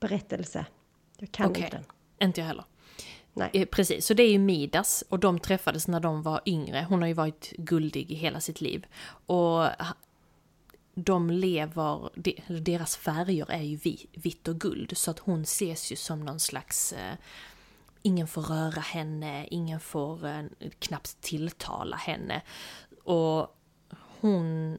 berättelse. 0.00 0.64
Jag 1.18 1.32
kan 1.32 1.50
Okej. 1.50 1.64
inte 1.64 1.76
den. 1.76 1.84
Inte 2.28 2.40
jag 2.40 2.46
heller. 2.48 2.64
Nej. 3.34 3.50
Eh, 3.52 3.64
Precis, 3.66 4.06
så 4.06 4.14
det 4.14 4.22
är 4.22 4.30
ju 4.30 4.38
Midas 4.38 5.04
och 5.08 5.18
de 5.18 5.38
träffades 5.38 5.88
när 5.88 6.00
de 6.00 6.22
var 6.22 6.40
yngre. 6.46 6.86
Hon 6.88 7.00
har 7.00 7.08
ju 7.08 7.14
varit 7.14 7.52
guldig 7.58 8.10
i 8.10 8.14
hela 8.14 8.40
sitt 8.40 8.60
liv. 8.60 8.86
Och 9.26 9.64
de 11.04 11.30
lever, 11.30 12.10
deras 12.60 12.96
färger 12.96 13.50
är 13.50 13.62
ju 13.62 13.76
vi- 13.76 14.06
vitt 14.12 14.48
och 14.48 14.60
guld 14.60 14.96
så 14.96 15.10
att 15.10 15.18
hon 15.18 15.42
ses 15.42 15.92
ju 15.92 15.96
som 15.96 16.20
någon 16.24 16.40
slags 16.40 16.92
eh, 16.92 17.14
Ingen 18.02 18.26
får 18.28 18.42
röra 18.42 18.80
henne, 18.80 19.46
ingen 19.50 19.80
får 19.80 20.26
eh, 20.26 20.42
knappt 20.78 21.20
tilltala 21.20 21.96
henne. 21.96 22.42
Och 23.04 23.56
hon... 24.20 24.78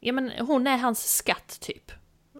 Ja 0.00 0.12
men 0.12 0.30
hon 0.46 0.66
är 0.66 0.76
hans 0.76 1.16
skatt 1.16 1.58
typ. 1.60 1.92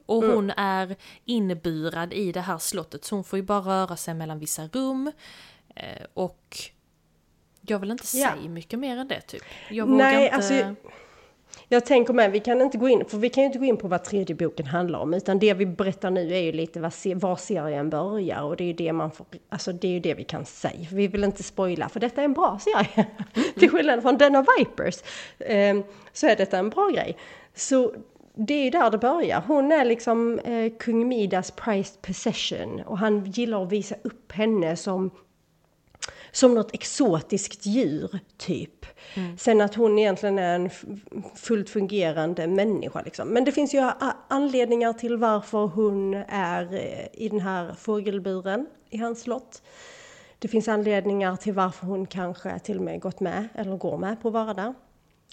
Och 0.07 0.23
hon 0.25 0.51
är 0.51 0.97
inburad 1.25 2.13
i 2.13 2.33
det 2.33 2.41
här 2.41 2.59
slottet 2.59 3.05
så 3.05 3.15
hon 3.15 3.25
får 3.25 3.39
ju 3.39 3.43
bara 3.43 3.61
röra 3.61 3.97
sig 3.97 4.15
mellan 4.15 4.39
vissa 4.39 4.67
rum. 4.69 5.13
Eh, 5.77 6.05
och 6.15 6.59
jag 7.61 7.79
vill 7.79 7.91
inte 7.91 8.17
Ja. 8.17 8.31
säga 8.31 8.49
mycket 8.49 8.79
mer 8.79 8.97
än 8.97 9.09
det 9.09 9.21
typ. 9.21 9.43
Jag 9.71 9.87
vågar 9.87 10.05
Nej, 10.05 10.25
inte... 10.25 10.37
alltså 10.37 10.75
jag 11.69 11.87
tänker 11.87 12.13
med, 12.13 12.33
vi 12.33 12.41
kan 12.41 12.61
inte 12.61 12.79
gå 12.79 12.89
in, 12.89 13.05
för 13.05 13.19
vi 13.19 13.31
kan 13.31 13.43
ju 13.43 13.47
inte 13.47 13.59
gå 13.59 13.65
in 13.65 13.77
på 13.77 13.89
vad 13.89 14.05
tredje 14.05 14.37
boken 14.37 14.67
handlar 14.67 14.99
om, 14.99 15.15
utan 15.15 15.39
det 15.39 15.55
vi 15.55 15.67
berättar 15.67 16.11
nu 16.11 16.35
är 16.35 16.41
ju 16.41 16.53
lite 16.53 16.81
vad, 16.81 16.93
var 17.15 17.37
serien 17.37 17.91
börjar 17.91 18.43
och 18.43 18.57
det 18.57 18.65
är 18.65 18.67
ju 18.67 18.73
det 18.73 18.93
man 18.93 19.11
får, 19.11 19.27
alltså 19.49 19.73
det 19.73 19.89
är 19.89 19.93
ju 19.93 20.01
det 20.01 20.15
vi 20.15 20.25
kan 20.25 20.45
säga. 20.45 20.87
Vi 20.93 21.09
vill 21.09 21.25
inte 21.25 21.43
spoila, 21.43 21.89
för 21.89 22.01
detta 22.01 22.21
är 22.21 22.25
en 22.25 22.33
bra 22.33 22.59
serie. 22.61 23.07
Till 23.59 23.71
skillnad 23.71 24.03
från 24.03 24.19
Den 24.19 24.47
Vipers, 24.59 25.03
eh, 25.39 25.77
så 26.13 26.27
är 26.27 26.37
detta 26.37 26.59
en 26.59 26.71
bra 26.71 26.89
grej. 26.89 27.17
Så 27.55 27.95
det 28.35 28.55
är 28.55 28.65
ju 28.65 28.71
där 28.71 28.91
det 28.91 28.99
börjar. 28.99 29.43
Hon 29.47 29.73
är 29.73 29.85
liksom 29.85 30.39
eh, 30.39 30.73
kung 30.79 31.09
Midas 31.09 31.51
prized 31.51 32.03
possession 32.03 32.81
och 32.87 32.99
han 32.99 33.25
gillar 33.25 33.63
att 33.63 33.73
visa 33.73 33.95
upp 34.03 34.33
henne 34.33 34.77
som 34.77 35.11
som 36.33 36.55
något 36.55 36.75
exotiskt 36.75 37.67
djur, 37.67 38.19
typ. 38.37 38.87
Sen 39.39 39.61
att 39.61 39.75
hon 39.75 39.99
egentligen 39.99 40.39
är 40.39 40.55
en 40.55 40.71
fullt 41.35 41.71
fungerande 41.71 42.47
människa. 42.47 43.03
Liksom. 43.03 43.29
Men 43.29 43.45
det 43.45 43.53
finns 43.53 43.75
ju 43.75 43.91
anledningar 44.29 44.93
till 44.93 45.17
varför 45.17 45.67
hon 45.67 46.15
är 46.29 46.75
eh, 46.75 47.07
i 47.13 47.29
den 47.29 47.41
här 47.41 47.75
fågelburen 47.79 48.67
i 48.91 48.99
hans 48.99 49.21
slott. 49.21 49.63
Det 50.39 50.49
finns 50.49 50.69
anledningar 50.69 51.37
till 51.37 51.53
varför 51.53 51.87
hon 51.87 52.07
kanske 52.07 52.59
till 52.59 52.77
och 52.79 52.85
med 52.85 53.01
gått 53.01 53.21
med, 53.21 53.49
eller 53.55 53.77
går 53.77 53.99
med 53.99 54.23
på 54.23 54.29
att 54.29 54.35
vara 54.35 54.55
där. 54.55 54.75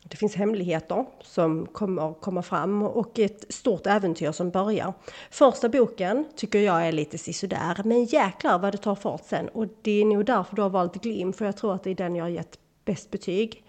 Det 0.10 0.18
finns 0.18 0.36
hemligheter 0.36 1.06
som 1.22 1.66
kommer 1.66 2.14
komma 2.14 2.42
fram 2.42 2.84
och 2.84 3.20
ett 3.20 3.54
stort 3.54 3.88
äventyr 3.88 4.32
som 4.32 4.50
börjar. 4.50 4.94
Första 5.30 5.70
boken 5.70 6.26
tycker 6.36 6.60
jag 6.60 6.88
är 6.88 6.92
lite 6.92 7.18
sisådär, 7.18 7.82
men 7.84 8.06
jäklar 8.06 8.60
vad 8.60 8.74
det 8.74 8.78
tar 8.78 8.96
fart 8.96 9.26
sen. 9.26 9.50
Och 9.50 9.68
det 9.82 10.02
är 10.02 10.06
nog 10.06 10.26
därför 10.26 10.56
du 10.56 10.62
har 10.62 10.70
valt 10.70 11.02
Glim, 11.02 11.34
för 11.34 11.46
jag 11.46 11.58
tror 11.58 11.76
att 11.76 11.84
det 11.84 11.90
är 11.90 11.96
den 11.96 12.16
jag 12.16 12.26
har 12.26 12.30
gett 12.30 12.60
bäst 12.86 13.12
betyg 13.12 13.64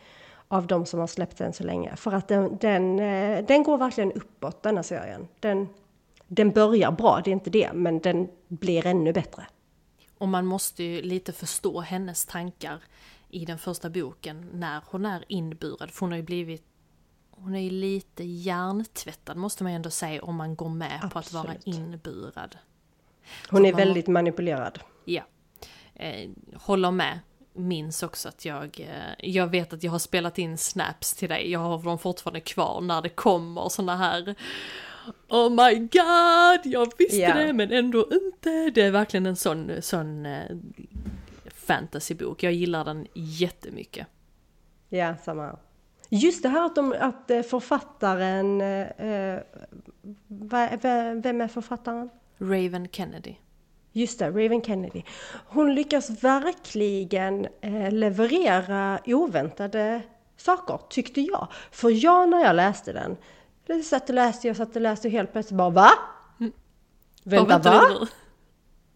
av 0.48 0.66
de 0.66 0.86
som 0.86 1.00
har 1.00 1.06
släppt 1.06 1.38
den 1.38 1.52
så 1.52 1.64
länge. 1.64 1.96
För 1.96 2.12
att 2.12 2.28
den, 2.28 2.56
den, 2.60 3.00
eh, 3.00 3.44
den 3.44 3.62
går 3.62 3.78
verkligen 3.78 4.12
uppåt, 4.12 4.62
denna 4.62 4.82
serien. 4.82 5.28
Den, 5.40 5.68
den 6.26 6.50
börjar 6.50 6.92
bra, 6.92 7.20
det 7.24 7.30
är 7.30 7.32
inte 7.32 7.50
det, 7.50 7.70
men 7.74 7.98
den 7.98 8.28
blir 8.48 8.86
ännu 8.86 9.12
bättre. 9.12 9.46
Och 10.18 10.28
man 10.28 10.46
måste 10.46 10.84
ju 10.84 11.02
lite 11.02 11.32
förstå 11.32 11.80
hennes 11.80 12.26
tankar 12.26 12.78
i 13.36 13.44
den 13.44 13.58
första 13.58 13.90
boken 13.90 14.50
när 14.52 14.80
hon 14.86 15.06
är 15.06 15.24
inburad. 15.28 15.90
För 15.90 16.00
hon 16.00 16.10
har 16.10 16.16
ju 16.16 16.22
blivit... 16.22 16.64
Hon 17.30 17.54
är 17.54 17.60
ju 17.60 17.70
lite 17.70 18.24
hjärntvättad 18.24 19.36
måste 19.36 19.62
man 19.62 19.72
ju 19.72 19.76
ändå 19.76 19.90
säga 19.90 20.22
om 20.22 20.36
man 20.36 20.56
går 20.56 20.68
med 20.68 21.08
på 21.12 21.18
att 21.18 21.32
vara 21.32 21.50
Absolut. 21.52 21.66
inburad. 21.76 22.56
Hon 23.50 23.66
är 23.66 23.72
man- 23.72 23.78
väldigt 23.78 24.06
manipulerad. 24.06 24.78
Ja. 25.04 25.22
Eh, 25.94 26.30
håller 26.54 26.90
med. 26.90 27.18
Minns 27.52 28.02
också 28.02 28.28
att 28.28 28.44
jag... 28.44 28.80
Eh, 28.80 29.30
jag 29.30 29.46
vet 29.46 29.72
att 29.72 29.82
jag 29.82 29.90
har 29.92 29.98
spelat 29.98 30.38
in 30.38 30.58
snaps 30.58 31.14
till 31.14 31.28
dig. 31.28 31.50
Jag 31.50 31.60
har 31.60 31.82
dem 31.82 31.98
fortfarande 31.98 32.40
kvar 32.40 32.80
när 32.80 33.02
det 33.02 33.08
kommer 33.08 33.68
såna 33.68 33.96
här... 33.96 34.34
Oh 35.28 35.50
my 35.50 35.74
god! 35.78 36.72
Jag 36.72 36.92
visste 36.98 37.16
Ja. 37.16 37.34
det 37.36 37.52
men 37.52 37.72
ändå 37.72 38.08
inte. 38.12 38.70
Det 38.70 38.82
är 38.82 38.90
verkligen 38.90 39.26
en 39.26 39.36
sån, 39.36 39.72
sån 39.82 40.26
eh, 40.26 40.56
fantasybok. 41.66 42.42
Jag 42.42 42.52
gillar 42.52 42.84
den 42.84 43.06
jättemycket. 43.14 44.06
Ja, 44.88 45.14
samma. 45.24 45.56
Just 46.08 46.42
det 46.42 46.48
här 46.48 46.66
att, 46.66 46.74
de, 46.74 46.94
att 47.00 47.30
eh, 47.30 47.42
författaren... 47.42 48.60
Eh, 48.60 49.38
va- 50.28 50.70
vem 51.14 51.40
är 51.40 51.48
författaren? 51.48 52.10
Raven 52.38 52.88
Kennedy. 52.92 53.34
Just 53.92 54.18
det, 54.18 54.28
Raven 54.30 54.62
Kennedy. 54.62 55.02
Hon 55.46 55.74
lyckas 55.74 56.10
verkligen 56.10 57.46
eh, 57.60 57.92
leverera 57.92 58.98
oväntade 59.06 60.02
saker, 60.36 60.80
tyckte 60.88 61.20
jag. 61.20 61.48
För 61.70 62.04
jag 62.04 62.28
när 62.28 62.44
jag 62.44 62.56
läste 62.56 62.92
den, 62.92 63.16
jag 63.66 63.84
satt 63.84 64.08
och 64.08 64.14
läste, 64.14 64.46
jag 64.48 64.56
satt 64.56 64.76
och 64.76 64.82
läste 64.82 65.08
och 65.08 65.12
helt 65.12 65.32
plötsligt 65.32 65.58
bara 65.58 65.70
va? 65.70 65.88
Vänta, 67.22 67.58
Vad 67.58 67.64
va? 67.64 68.08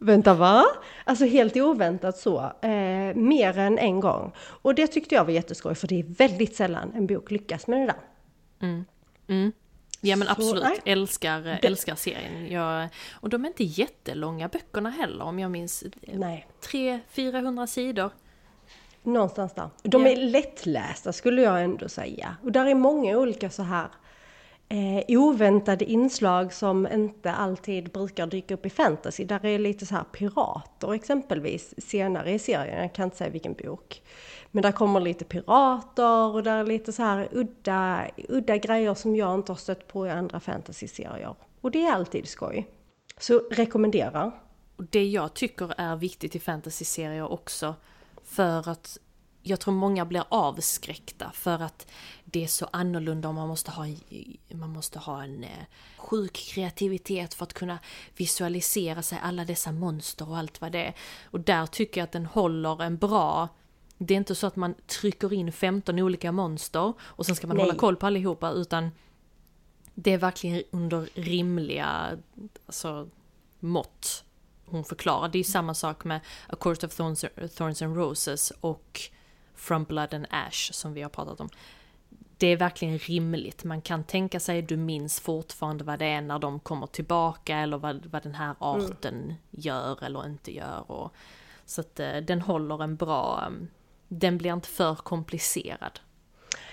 Vänta 0.02 0.34
va? 0.34 0.64
Alltså 1.04 1.24
helt 1.24 1.56
oväntat 1.56 2.16
så. 2.18 2.52
Eh, 2.62 3.14
mer 3.14 3.58
än 3.58 3.78
en 3.78 4.00
gång. 4.00 4.32
Och 4.38 4.74
det 4.74 4.86
tyckte 4.86 5.14
jag 5.14 5.24
var 5.24 5.32
jätteskoj 5.32 5.74
för 5.74 5.88
det 5.88 6.00
är 6.00 6.04
väldigt 6.04 6.56
sällan 6.56 6.92
en 6.94 7.06
bok 7.06 7.30
lyckas 7.30 7.66
med 7.66 7.80
det 7.80 7.86
där. 7.86 8.00
Mm. 9.26 9.52
Ja 10.00 10.16
men 10.16 10.26
Så, 10.26 10.32
absolut, 10.32 10.62
nej. 10.62 10.78
älskar, 10.84 11.58
älskar 11.62 11.94
serien. 11.94 12.52
Jag, 12.52 12.88
och 13.12 13.28
de 13.28 13.44
är 13.44 13.48
inte 13.48 13.64
jättelånga 13.64 14.48
böckerna 14.48 14.90
heller 14.90 15.24
om 15.24 15.38
jag 15.38 15.50
minns. 15.50 15.84
Nej, 16.02 16.46
300-400 16.62 17.66
sidor. 17.66 18.10
någonstans 19.02 19.54
där. 19.54 19.68
De 19.82 20.06
är 20.06 20.16
lättlästa 20.16 21.12
skulle 21.12 21.42
jag 21.42 21.64
ändå 21.64 21.88
säga. 21.88 22.36
Och 22.42 22.52
där 22.52 22.66
är 22.66 22.74
många 22.74 23.18
olika 23.18 23.50
så 23.50 23.62
här 23.62 23.88
eh, 24.70 25.04
oväntade 25.08 25.84
inslag 25.84 26.52
som 26.52 26.88
inte 26.92 27.32
alltid 27.32 27.92
brukar 27.92 28.26
dyka 28.26 28.54
upp 28.54 28.66
i 28.66 28.70
fantasy. 28.70 29.24
Där 29.24 29.46
är 29.46 29.58
lite 29.58 29.86
så 29.86 29.94
här 29.94 30.04
pirater 30.04 30.92
exempelvis 30.94 31.74
senare 31.78 32.32
i 32.32 32.38
serien, 32.38 32.82
jag 32.82 32.94
kan 32.94 33.04
inte 33.04 33.16
säga 33.16 33.30
vilken 33.30 33.54
bok. 33.54 34.02
Men 34.50 34.62
där 34.62 34.72
kommer 34.72 35.00
lite 35.00 35.24
pirater 35.24 36.34
och 36.34 36.42
där 36.42 36.56
är 36.56 36.64
lite 36.64 36.92
så 36.92 37.02
här 37.02 37.28
udda, 37.32 38.06
udda 38.28 38.56
grejer 38.56 38.94
som 38.94 39.16
jag 39.16 39.34
inte 39.34 39.52
har 39.52 39.56
stött 39.56 39.88
på 39.88 40.06
i 40.06 40.10
andra 40.10 40.40
fantasy-serier. 40.40 41.34
Och 41.60 41.70
det 41.70 41.86
är 41.86 41.92
alltid 41.92 42.28
skoj. 42.28 42.66
Så 43.18 43.42
rekommenderar. 43.50 44.32
Det 44.90 45.04
jag 45.04 45.34
tycker 45.34 45.74
är 45.76 45.96
viktigt 45.96 46.36
i 46.36 46.38
fantasy-serier 46.38 47.32
också, 47.32 47.74
för 48.24 48.68
att 48.68 48.98
jag 49.42 49.60
tror 49.60 49.74
många 49.74 50.04
blir 50.04 50.24
avskräckta 50.28 51.30
för 51.34 51.62
att 51.62 51.86
det 52.24 52.44
är 52.44 52.48
så 52.48 52.68
annorlunda 52.72 53.28
och 53.28 53.34
man 53.34 53.48
måste 53.48 53.70
ha, 53.70 53.86
man 54.48 54.70
måste 54.70 54.98
ha 54.98 55.22
en 55.22 55.44
eh, 55.44 55.50
sjuk 55.96 56.32
kreativitet 56.32 57.34
för 57.34 57.44
att 57.44 57.52
kunna 57.52 57.78
visualisera 58.16 59.02
sig 59.02 59.18
alla 59.22 59.44
dessa 59.44 59.72
monster 59.72 60.28
och 60.28 60.38
allt 60.38 60.60
vad 60.60 60.72
det 60.72 60.84
är. 60.84 60.94
Och 61.24 61.40
där 61.40 61.66
tycker 61.66 62.00
jag 62.00 62.04
att 62.04 62.12
den 62.12 62.26
håller 62.26 62.82
en 62.82 62.96
bra 62.96 63.48
det 64.02 64.14
är 64.14 64.18
inte 64.18 64.34
så 64.34 64.46
att 64.46 64.56
man 64.56 64.74
trycker 64.86 65.32
in 65.32 65.52
15 65.52 65.98
olika 65.98 66.32
monster 66.32 66.92
och 67.00 67.26
sen 67.26 67.36
ska 67.36 67.46
man 67.46 67.56
Nej. 67.56 67.66
hålla 67.66 67.78
koll 67.78 67.96
på 67.96 68.06
allihopa 68.06 68.50
utan 68.50 68.90
det 69.94 70.12
är 70.12 70.18
verkligen 70.18 70.62
under 70.70 71.08
rimliga 71.14 72.18
alltså, 72.66 73.08
mått 73.58 74.24
hon 74.64 74.84
förklarar. 74.84 75.28
Det 75.28 75.38
är 75.38 75.44
samma 75.44 75.74
sak 75.74 76.04
med 76.04 76.20
A 76.48 76.56
Court 76.60 76.84
of 76.84 76.94
Thorns, 76.94 77.24
Thorns 77.56 77.82
and 77.82 77.96
Roses 77.96 78.52
och 78.60 79.00
From 79.60 79.84
Blood 79.84 80.14
and 80.14 80.26
Ash 80.30 80.72
som 80.72 80.94
vi 80.94 81.02
har 81.02 81.08
pratat 81.08 81.40
om. 81.40 81.48
Det 82.36 82.46
är 82.46 82.56
verkligen 82.56 82.98
rimligt. 82.98 83.64
Man 83.64 83.80
kan 83.80 84.04
tänka 84.04 84.40
sig, 84.40 84.62
du 84.62 84.76
minns 84.76 85.20
fortfarande 85.20 85.84
vad 85.84 85.98
det 85.98 86.06
är 86.06 86.20
när 86.20 86.38
de 86.38 86.60
kommer 86.60 86.86
tillbaka 86.86 87.56
eller 87.56 87.78
vad, 87.78 88.06
vad 88.06 88.22
den 88.22 88.34
här 88.34 88.44
mm. 88.44 88.56
arten 88.60 89.14
mm. 89.14 89.34
gör 89.50 90.04
eller 90.04 90.26
inte 90.26 90.54
gör. 90.54 90.90
Och, 90.90 91.14
så 91.66 91.80
att 91.80 92.00
eh, 92.00 92.16
den 92.16 92.40
håller 92.40 92.82
en 92.82 92.96
bra, 92.96 93.44
mm, 93.46 93.68
den 94.08 94.38
blir 94.38 94.52
inte 94.52 94.68
för 94.68 94.94
komplicerad. 94.94 96.00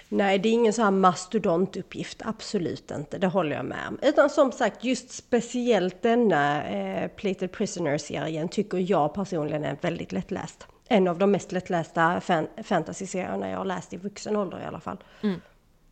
Nej, 0.10 0.40
det 0.40 0.50
är 0.50 0.54
ingen 0.54 0.74
sån 0.74 0.84
här 0.84 0.92
mastodontuppgift, 0.92 2.22
absolut 2.26 2.92
inte, 2.92 3.18
det 3.18 3.28
håller 3.28 3.56
jag 3.56 3.66
med 3.66 3.88
om. 3.88 4.00
Utan 4.02 4.30
som 4.30 4.52
sagt, 4.52 4.84
just 4.84 5.12
speciellt 5.12 6.02
denna 6.02 6.68
eh, 6.68 7.08
Plated 7.08 7.52
Prisoner-serien 7.52 8.50
tycker 8.50 8.78
jag 8.78 9.14
personligen 9.14 9.64
är 9.64 9.78
väldigt 9.82 10.12
lättläst 10.12 10.68
en 10.90 11.08
av 11.08 11.18
de 11.18 11.32
mest 11.32 11.52
lättlästa 11.52 12.22
fan 12.22 12.48
fantasy-serierna 12.64 13.50
jag 13.50 13.58
har 13.58 13.66
läst 13.66 13.94
i 13.94 13.98
vuxen 13.98 14.36
ålder 14.36 14.60
i 14.60 14.66
alla 14.66 14.80
fall. 14.80 14.98
Mm. 15.22 15.42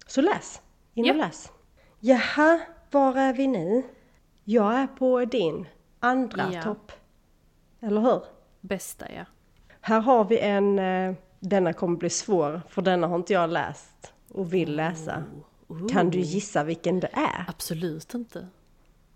Så 0.08 0.22
läs! 0.22 0.62
In 0.93 1.04
och 1.04 1.10
ja. 1.10 1.14
läs! 1.14 1.52
Jaha, 2.00 2.60
var 2.91 3.16
är 3.16 3.34
vi 3.34 3.48
nu? 3.48 3.84
Jag 4.43 4.74
är 4.74 4.88
på 4.88 5.26
din 5.26 5.68
andra 6.00 6.50
ja. 6.54 6.62
topp. 6.62 6.91
Eller 7.82 8.02
hur? 8.02 8.24
Bästa 8.62 9.06
ja. 9.12 9.26
Här 9.82 10.00
har 10.00 10.26
vi 10.26 10.39
en, 10.39 10.80
eh, 10.80 11.16
denna 11.39 11.74
kommer 11.74 11.98
bli 11.98 12.10
svår 12.10 12.62
för 12.70 12.82
denna 12.82 13.08
har 13.08 13.16
inte 13.16 13.34
jag 13.34 13.50
läst 13.50 14.14
och 14.30 14.54
vill 14.54 14.76
läsa. 14.76 15.24
Oh. 15.68 15.84
Oh. 15.84 15.88
Kan 15.88 16.10
du 16.10 16.20
gissa 16.20 16.64
vilken 16.64 17.00
det 17.00 17.10
är? 17.14 17.46
Absolut 17.48 18.14
inte. 18.14 18.48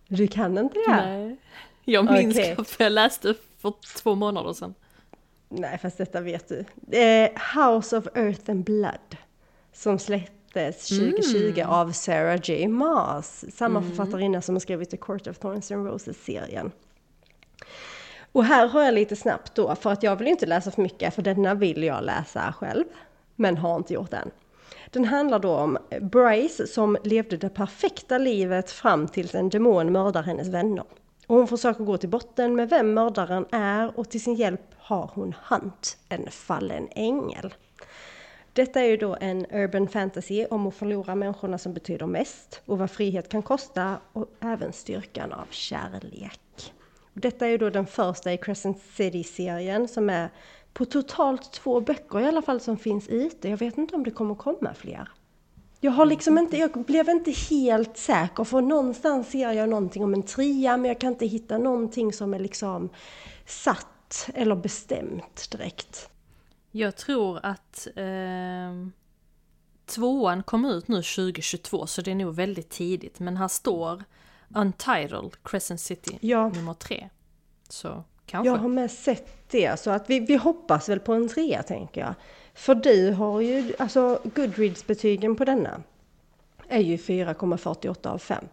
Du 0.08 0.28
kan 0.28 0.58
inte 0.58 0.80
det? 0.88 0.96
Nej. 0.96 1.38
Jag 1.84 2.12
minns 2.12 2.38
okay. 2.38 2.56
för 2.56 2.84
jag 2.84 2.92
läste 2.92 3.36
för 3.58 3.74
två 3.98 4.16
månader 4.16 4.54
sedan. 4.54 4.76
Nej, 5.50 5.78
fast 5.78 5.98
detta 5.98 6.22
vet 6.22 6.48
du. 6.48 6.66
Eh, 6.98 7.32
House 7.56 7.98
of 7.98 8.08
Earth 8.16 8.52
and 8.52 8.64
Blood. 8.64 9.18
Som 9.74 10.00
släpptes 10.00 10.88
2020 10.88 11.54
mm. 11.60 11.70
av 11.70 11.92
Sarah 11.92 12.40
J. 12.44 12.68
Maas. 12.68 13.46
Samma 13.56 13.80
mm. 13.80 13.90
författarinna 13.90 14.42
som 14.42 14.56
har 14.56 14.60
skrivit 14.60 14.90
The 14.90 14.98
Court 14.98 15.28
of 15.28 15.40
Thorns 15.40 15.72
and 15.72 15.88
Roses-serien. 15.88 16.72
Och 18.32 18.46
här 18.46 18.68
har 18.68 18.84
jag 18.84 18.94
lite 18.94 19.16
snabbt 19.16 19.56
då, 19.56 19.76
för 19.76 19.92
att 19.92 20.04
jag 20.04 20.16
vill 20.16 20.28
inte 20.28 20.46
läsa 20.46 20.72
för 20.72 20.82
mycket, 20.82 21.14
för 21.14 21.22
denna 21.22 21.54
vill 21.54 21.84
jag 21.84 22.04
läsa 22.04 22.54
själv. 22.58 22.86
Men 23.36 23.58
har 23.58 23.76
inte 23.76 23.94
gjort 23.94 24.14
än. 24.14 24.32
Den 24.90 25.06
handlar 25.06 25.40
då 25.40 25.56
om 25.56 25.78
Bryce 26.02 26.68
som 26.68 26.98
levde 27.04 27.38
det 27.38 27.50
perfekta 27.50 28.18
livet 28.18 28.72
fram 28.72 29.08
tills 29.08 29.36
en 29.36 29.50
demon 29.50 29.92
mördar 29.92 30.24
hennes 30.24 30.48
vänner. 30.48 30.86
Och 31.30 31.36
hon 31.36 31.48
försöker 31.48 31.84
gå 31.84 31.98
till 31.98 32.10
botten 32.10 32.56
med 32.56 32.70
vem 32.70 32.94
mördaren 32.94 33.46
är 33.52 34.00
och 34.00 34.10
till 34.10 34.24
sin 34.24 34.36
hjälp 34.36 34.62
har 34.78 35.12
hon 35.14 35.36
Hunt, 35.44 35.98
en 36.10 36.32
fallen 36.32 36.88
ängel. 36.92 37.54
Detta 38.54 38.82
är 38.82 38.86
ju 38.86 38.98
då 38.98 39.18
en 39.22 39.46
urban 39.52 39.88
fantasy 39.88 40.46
om 40.46 40.68
att 40.68 40.76
förlora 40.76 41.16
människorna 41.16 41.58
som 41.58 41.74
betyder 41.74 42.06
mest 42.06 42.62
och 42.66 42.78
vad 42.78 42.92
frihet 42.92 43.30
kan 43.30 43.42
kosta 43.42 43.98
och 44.14 44.26
även 44.40 44.74
styrkan 44.74 45.34
av 45.34 45.46
kärlek. 45.50 46.74
Detta 47.14 47.46
är 47.46 47.50
ju 47.50 47.58
då 47.58 47.70
den 47.70 47.86
första 47.86 48.34
i 48.34 48.38
Crescent 48.38 48.82
City-serien 48.82 49.88
som 49.88 50.10
är 50.10 50.30
på 50.74 50.86
totalt 50.86 51.52
två 51.52 51.82
böcker 51.82 52.20
i 52.20 52.26
alla 52.26 52.42
fall 52.42 52.60
som 52.60 52.78
finns 52.78 53.08
ute. 53.08 53.50
Jag 53.50 53.58
vet 53.58 53.78
inte 53.78 53.96
om 53.96 54.04
det 54.04 54.12
kommer 54.12 54.36
komma 54.36 54.74
fler. 54.74 55.10
Jag 55.80 55.92
har 55.92 56.06
liksom 56.06 56.38
inte, 56.38 56.58
jag 56.58 56.72
blev 56.72 57.10
inte 57.10 57.32
helt 57.32 57.98
säker 57.98 58.44
för 58.44 58.62
någonstans 58.62 59.30
ser 59.30 59.52
jag 59.52 59.70
någonting 59.70 60.04
om 60.04 60.14
en 60.14 60.24
trea 60.24 60.78
men 60.78 60.86
jag 60.86 61.00
kan 61.00 61.14
inte 61.14 61.26
hitta 61.26 61.58
någonting 61.58 62.14
som 62.14 62.34
är 62.34 62.40
liksom 62.40 62.90
satt 63.46 64.30
eller 64.34 64.56
bestämt 64.56 65.52
direkt. 65.52 66.10
Jag 66.72 66.96
tror 66.96 67.40
att 67.44 67.88
eh, 67.96 68.88
tvåan 69.86 70.44
kom 70.44 70.66
ut 70.66 70.88
nu 70.88 70.96
2022 70.96 71.88
så 71.88 72.02
det 72.02 72.12
är 72.12 72.16
nog 72.16 72.36
väldigt 72.36 72.70
tidigt 72.70 73.20
men 73.20 73.38
här 73.38 73.48
står 73.48 74.04
Untitled 74.56 75.44
Crescent 75.44 75.82
City 75.82 76.18
ja. 76.22 76.50
nummer 76.50 76.74
tre. 76.74 77.10
Så 77.70 78.04
kanske. 78.26 78.50
Jag 78.50 78.58
har 78.58 78.70
med 78.70 78.92
sett 78.92 79.52
det 79.52 79.80
så 79.80 79.90
att 79.92 80.10
vi, 80.10 80.20
vi 80.20 80.36
hoppas 80.36 80.90
väl 80.90 81.00
på 81.00 81.14
en 81.14 81.30
trea 81.30 81.64
tänker 81.64 82.02
jag. 82.02 82.16
För 82.60 82.76
du 82.76 83.12
har 83.12 83.42
ju, 83.42 83.74
alltså 83.80 84.20
Goodreads-betygen 84.24 85.36
på 85.36 85.46
denna 85.46 85.82
är 86.68 86.80
ju 86.80 86.98
4,48 86.98 88.08
av 88.08 88.18
5. 88.18 88.46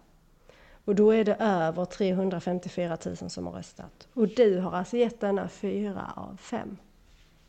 Och 0.84 0.94
då 0.94 1.10
är 1.10 1.24
det 1.24 1.34
över 1.34 1.84
354 1.84 2.98
000 3.04 3.16
som 3.16 3.46
har 3.46 3.52
röstat. 3.52 4.08
Och 4.14 4.28
du 4.28 4.58
har 4.58 4.72
alltså 4.72 4.96
gett 4.96 5.20
denna 5.20 5.48
4 5.48 6.12
av 6.16 6.36
5. 6.36 6.76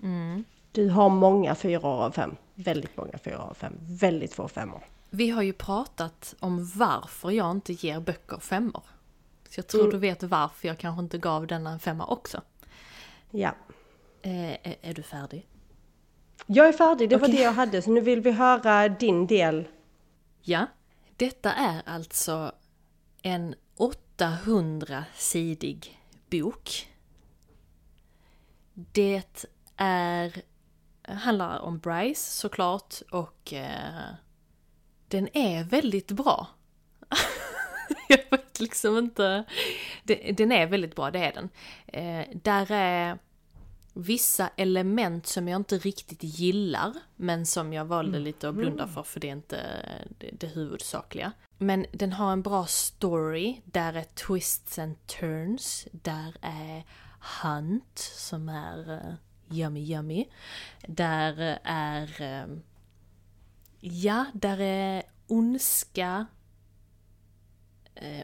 Mm. 0.04 0.44
Du 0.72 0.90
har 0.90 1.10
många 1.10 1.56
4 1.56 1.88
av 1.88 2.12
5. 2.12 2.36
Väldigt 2.56 2.98
många 2.98 3.18
4 3.24 3.38
av 3.38 3.54
5. 3.54 3.74
Väldigt 3.82 4.34
få 4.34 4.48
femmor. 4.48 4.82
Vi 5.10 5.30
har 5.30 5.42
ju 5.42 5.54
pratat 5.54 6.36
om 6.40 6.72
varför 6.76 7.32
jag 7.32 7.52
inte 7.52 7.74
ger 7.74 8.00
böcker 8.00 8.38
femmor. 8.38 8.84
Så 9.50 9.60
jag 9.60 9.68
tror 9.68 9.82
mm. 9.82 9.92
du 9.92 9.98
vet 9.98 10.24
varför 10.24 10.68
jag 10.68 10.78
kanske 10.78 11.04
inte 11.04 11.18
gav 11.18 11.48
denna 11.48 11.72
en 11.72 11.80
femma 11.80 12.06
också. 12.06 12.42
Ja. 13.32 13.52
Eh, 14.22 14.52
är, 14.52 14.76
är 14.82 14.94
du 14.94 15.04
färdig? 15.04 15.48
Jag 16.46 16.68
är 16.68 16.74
färdig, 16.74 17.10
det 17.10 17.16
okay. 17.16 17.30
var 17.30 17.38
det 17.38 17.44
jag 17.44 17.52
hade, 17.52 17.82
så 17.82 17.92
nu 17.92 18.02
vill 18.02 18.22
vi 18.22 18.32
höra 18.32 18.90
din 18.90 19.28
del. 19.28 19.68
Ja, 20.42 20.66
detta 21.16 21.54
är 21.54 21.82
alltså 21.86 22.52
en 23.22 23.56
800-sidig 23.78 26.00
bok. 26.30 26.88
Det 28.74 29.46
är, 29.78 30.42
handlar 31.02 31.60
om 31.60 31.80
Bryce 31.80 32.32
såklart 32.32 33.02
och 33.12 33.54
eh, 33.54 34.04
den 35.08 35.38
är 35.38 35.64
väldigt 35.64 36.12
bra. 36.12 36.48
jag 38.08 38.20
vet 38.30 38.60
liksom 38.60 38.98
inte. 38.98 39.44
Den 40.34 40.52
är 40.52 40.68
väldigt 40.68 40.96
bra, 40.96 41.12
det 41.12 41.20
är 41.20 41.34
den. 41.34 41.50
Eh, 41.88 42.28
där 42.44 42.72
är 42.72 43.18
vissa 43.98 44.50
element 44.56 45.28
som 45.28 45.48
jag 45.48 45.60
inte 45.60 45.78
riktigt 45.78 46.24
gillar, 46.24 46.94
men 47.16 47.46
som 47.46 47.74
jag 47.74 47.86
valde 47.86 48.18
mm. 48.18 48.24
lite 48.24 48.50
att 48.50 48.56
blunda 48.56 48.84
mm. 48.84 48.96
för, 48.96 49.04
för 49.04 49.20
det 49.20 49.28
är 49.28 49.32
inte 49.32 49.62
det, 50.18 50.32
det 50.32 50.48
huvudsakliga. 50.48 51.32
Men 51.58 51.86
den 51.92 52.14
har 52.14 52.32
en 52.32 52.42
bra 52.42 52.66
story, 52.66 53.62
där 53.66 53.94
är 53.94 54.04
twists 54.04 54.80
and 54.80 55.08
turns, 55.08 55.88
där 55.92 56.36
är 56.42 56.84
Hunt 57.44 58.00
som 58.00 58.50
är 58.50 58.92
uh, 58.92 59.14
yummy 59.52 59.80
yummy. 59.80 60.26
Där 60.88 61.60
är, 61.64 62.22
uh, 62.22 62.58
ja, 63.80 64.26
där 64.34 64.60
är 64.60 65.04
ondska. 65.28 66.26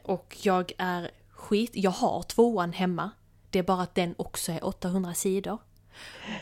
Och 0.03 0.37
jag 0.41 0.71
är 0.77 1.11
skit, 1.29 1.71
jag 1.73 1.91
har 1.91 2.23
tvåan 2.23 2.73
hemma. 2.73 3.11
Det 3.53 3.59
är 3.59 3.63
bara 3.63 3.81
att 3.81 3.95
den 3.95 4.15
också 4.17 4.51
är 4.51 4.65
800 4.65 5.13
sidor. 5.13 5.57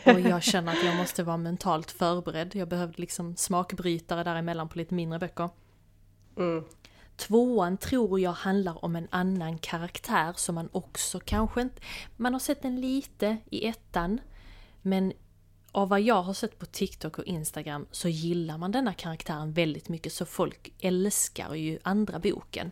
Och 0.04 0.20
jag 0.20 0.42
känner 0.42 0.72
att 0.72 0.84
jag 0.84 0.96
måste 0.96 1.22
vara 1.22 1.36
mentalt 1.36 1.90
förberedd. 1.90 2.54
Jag 2.54 2.68
behövde 2.68 3.00
liksom 3.00 3.36
smakbrytare 3.36 4.24
däremellan 4.24 4.68
på 4.68 4.78
lite 4.78 4.94
mindre 4.94 5.18
böcker. 5.18 5.48
Mm. 6.36 6.64
Tvåan 7.16 7.76
tror 7.76 8.20
jag 8.20 8.32
handlar 8.32 8.84
om 8.84 8.96
en 8.96 9.08
annan 9.10 9.58
karaktär 9.58 10.32
som 10.36 10.54
man 10.54 10.68
också 10.72 11.20
kanske 11.20 11.60
inte... 11.60 11.82
Man 12.16 12.32
har 12.32 12.40
sett 12.40 12.62
den 12.62 12.80
lite 12.80 13.36
i 13.50 13.66
ettan. 13.66 14.20
Men 14.82 15.12
av 15.72 15.88
vad 15.88 16.00
jag 16.00 16.22
har 16.22 16.34
sett 16.34 16.58
på 16.58 16.66
TikTok 16.66 17.18
och 17.18 17.24
Instagram 17.24 17.86
så 17.90 18.08
gillar 18.08 18.58
man 18.58 18.72
denna 18.72 18.94
karaktären 18.94 19.52
väldigt 19.52 19.88
mycket 19.88 20.12
så 20.12 20.26
folk 20.26 20.72
älskar 20.80 21.54
ju 21.54 21.78
andra 21.82 22.18
boken. 22.18 22.70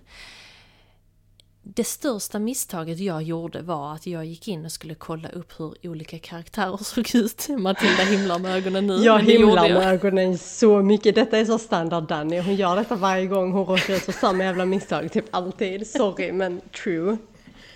Det 1.75 1.85
största 1.85 2.39
misstaget 2.39 2.99
jag 2.99 3.23
gjorde 3.23 3.63
var 3.63 3.95
att 3.95 4.07
jag 4.07 4.25
gick 4.25 4.49
in 4.49 4.65
och 4.65 4.73
skulle 4.73 4.95
kolla 4.95 5.29
upp 5.29 5.61
hur 5.61 5.75
olika 5.83 6.19
karaktärer 6.19 6.77
såg 6.85 7.15
ut. 7.15 7.49
Matilda 7.49 8.03
himlar 8.03 8.39
med 8.39 8.57
ögonen 8.57 8.87
nu. 8.87 8.97
Jag 8.97 9.19
himlar 9.19 9.69
med 9.69 9.89
ögonen 9.89 10.39
så 10.39 10.83
mycket. 10.83 11.15
Detta 11.15 11.39
är 11.39 11.45
så 11.45 11.59
standard 11.59 12.05
Danny. 12.05 12.41
Hon 12.41 12.55
gör 12.55 12.77
detta 12.77 12.97
varje 12.97 13.27
gång 13.27 13.53
hon 13.53 13.67
råkar 13.67 13.95
ut 13.95 14.03
för 14.03 14.13
samma 14.13 14.45
jävla 14.45 14.65
misstag. 14.67 15.13
Typ 15.13 15.25
alltid. 15.31 15.87
Sorry 15.87 16.33
men 16.33 16.61
true. 16.83 17.17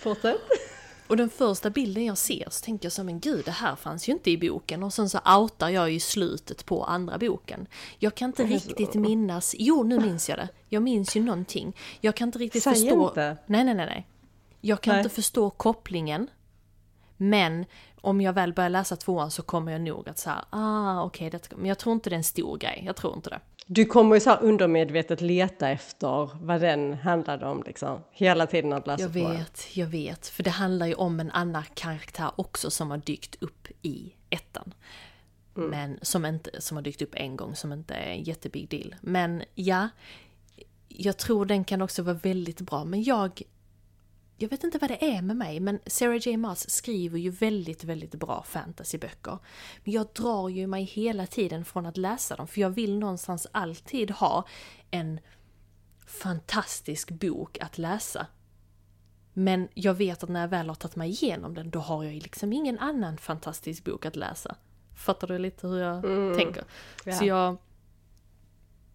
Fortsätt. 0.01 0.41
Och 1.07 1.17
den 1.17 1.31
första 1.31 1.71
bilden 1.71 2.05
jag 2.05 2.19
ser 2.19 2.49
så 2.51 2.65
tänker 2.65 2.87
jag 2.87 2.93
så 2.93 3.05
men 3.05 3.21
gud 3.21 3.45
det 3.45 3.51
här 3.51 3.77
fanns 3.77 4.09
ju 4.09 4.13
inte 4.13 4.31
i 4.31 4.39
boken 4.39 4.83
och 4.83 4.93
sen 4.93 5.09
så 5.11 5.19
outar 5.39 5.69
jag 5.69 5.91
ju 5.91 6.01
slutet 6.01 6.67
på 6.67 6.85
andra 6.85 7.19
boken. 7.19 7.67
Jag 7.99 8.15
kan 8.15 8.27
inte 8.29 8.45
riktigt 8.45 8.95
minnas, 8.95 9.55
jo 9.59 9.83
nu 9.83 10.01
minns 10.01 10.29
jag 10.29 10.39
det. 10.39 10.49
Jag 10.69 10.83
minns 10.83 11.17
ju 11.17 11.23
någonting. 11.23 11.77
Jag 12.01 12.15
kan 12.17 12.29
inte 12.29 12.39
riktigt 12.39 12.63
Säg 12.63 12.75
förstå. 12.75 13.09
inte. 13.09 13.37
Nej 13.47 13.65
nej 13.65 13.75
nej 13.75 13.87
nej. 13.87 14.07
Jag 14.61 14.81
kan 14.81 14.93
Nej. 14.95 15.03
inte 15.05 15.15
förstå 15.15 15.51
kopplingen. 15.51 16.31
Men 17.17 17.65
om 18.01 18.21
jag 18.21 18.33
väl 18.33 18.53
börjar 18.53 18.71
läsa 18.71 18.97
tvåan 18.97 19.31
så 19.31 19.43
kommer 19.43 19.73
jag 19.73 19.81
nog 19.81 20.09
att 20.09 20.19
säga 20.19 20.45
ah 20.51 21.03
okej, 21.03 21.31
det- 21.31 21.49
men 21.57 21.67
jag 21.67 21.79
tror 21.79 21.93
inte 21.93 22.11
det 22.11 22.15
är 22.15 22.19
en 22.19 22.25
stor 22.25 22.59
grej. 22.59 22.83
Jag 22.87 22.97
tror 22.97 23.15
inte 23.15 23.31
det. 23.31 23.41
Du 23.67 23.85
kommer 23.85 24.17
ju 24.17 24.21
så 24.21 24.35
undermedvetet 24.35 25.21
leta 25.21 25.69
efter 25.69 26.31
vad 26.45 26.61
den 26.61 26.95
handlade 26.95 27.47
om 27.47 27.63
liksom. 27.67 28.01
Hela 28.11 28.47
tiden 28.47 28.73
att 28.73 28.87
läsa 28.87 29.03
Jag 29.03 29.13
på 29.13 29.19
den. 29.19 29.37
vet, 29.37 29.77
jag 29.77 29.87
vet. 29.87 30.27
För 30.27 30.43
det 30.43 30.51
handlar 30.51 30.87
ju 30.87 30.95
om 30.95 31.21
en 31.21 31.31
annan 31.31 31.65
karaktär 31.75 32.31
också 32.37 32.71
som 32.71 32.91
har 32.91 32.99
dykt 32.99 33.43
upp 33.43 33.69
i 33.83 34.13
ettan. 34.31 34.75
Men 35.55 35.99
som, 36.03 36.27
inte, 36.27 36.61
som 36.61 36.77
har 36.77 36.83
dykt 36.83 37.03
upp 37.03 37.15
en 37.15 37.37
gång, 37.37 37.57
som 37.57 37.73
inte 37.73 37.95
är 37.95 38.11
en 38.11 38.23
jättebig 38.23 38.69
deal. 38.69 38.95
Men 39.01 39.43
ja, 39.55 39.89
jag 40.89 41.17
tror 41.17 41.47
den 41.47 41.65
kan 41.65 41.83
också 41.83 42.03
vara 42.03 42.19
väldigt 42.23 42.61
bra. 42.61 42.85
Men 42.85 43.03
jag... 43.03 43.43
Jag 44.37 44.49
vet 44.49 44.65
inte 44.65 44.79
vad 44.79 44.91
det 44.91 45.17
är 45.17 45.23
med 45.23 45.37
mig, 45.37 45.61
men 45.61 45.81
Sarah 45.87 46.17
J 46.17 46.37
Maas 46.37 46.71
skriver 46.71 47.19
ju 47.19 47.31
väldigt, 47.31 47.85
väldigt 47.85 48.15
bra 48.15 48.43
fantasyböcker. 48.43 49.39
Men 49.85 49.95
jag 49.95 50.07
drar 50.13 50.49
ju 50.49 50.67
mig 50.67 50.85
hela 50.85 51.27
tiden 51.27 51.65
från 51.65 51.87
att 51.87 51.97
läsa 51.97 52.37
dem, 52.37 52.47
för 52.47 52.61
jag 52.61 52.71
vill 52.71 52.99
någonstans 52.99 53.47
alltid 53.53 54.11
ha 54.11 54.47
en 54.91 55.21
fantastisk 56.07 57.11
bok 57.11 57.59
att 57.61 57.79
läsa. 57.79 58.27
Men 59.33 59.69
jag 59.75 59.95
vet 59.95 60.23
att 60.23 60.29
när 60.29 60.41
jag 60.41 60.49
väl 60.49 60.69
har 60.69 60.75
tagit 60.75 60.97
mig 60.97 61.11
igenom 61.11 61.55
den, 61.55 61.71
då 61.71 61.79
har 61.79 62.05
jag 62.05 62.15
liksom 62.15 62.53
ingen 62.53 62.79
annan 62.79 63.17
fantastisk 63.19 63.85
bok 63.85 64.07
att 64.07 64.17
läsa. 64.17 64.57
Fattar 64.95 65.29
du 65.29 65.39
lite 65.39 65.67
hur 65.67 65.79
jag 65.79 66.03
tänker? 66.37 66.65
Ja. 67.05 67.13
Så 67.13 67.25
jag... 67.25 67.57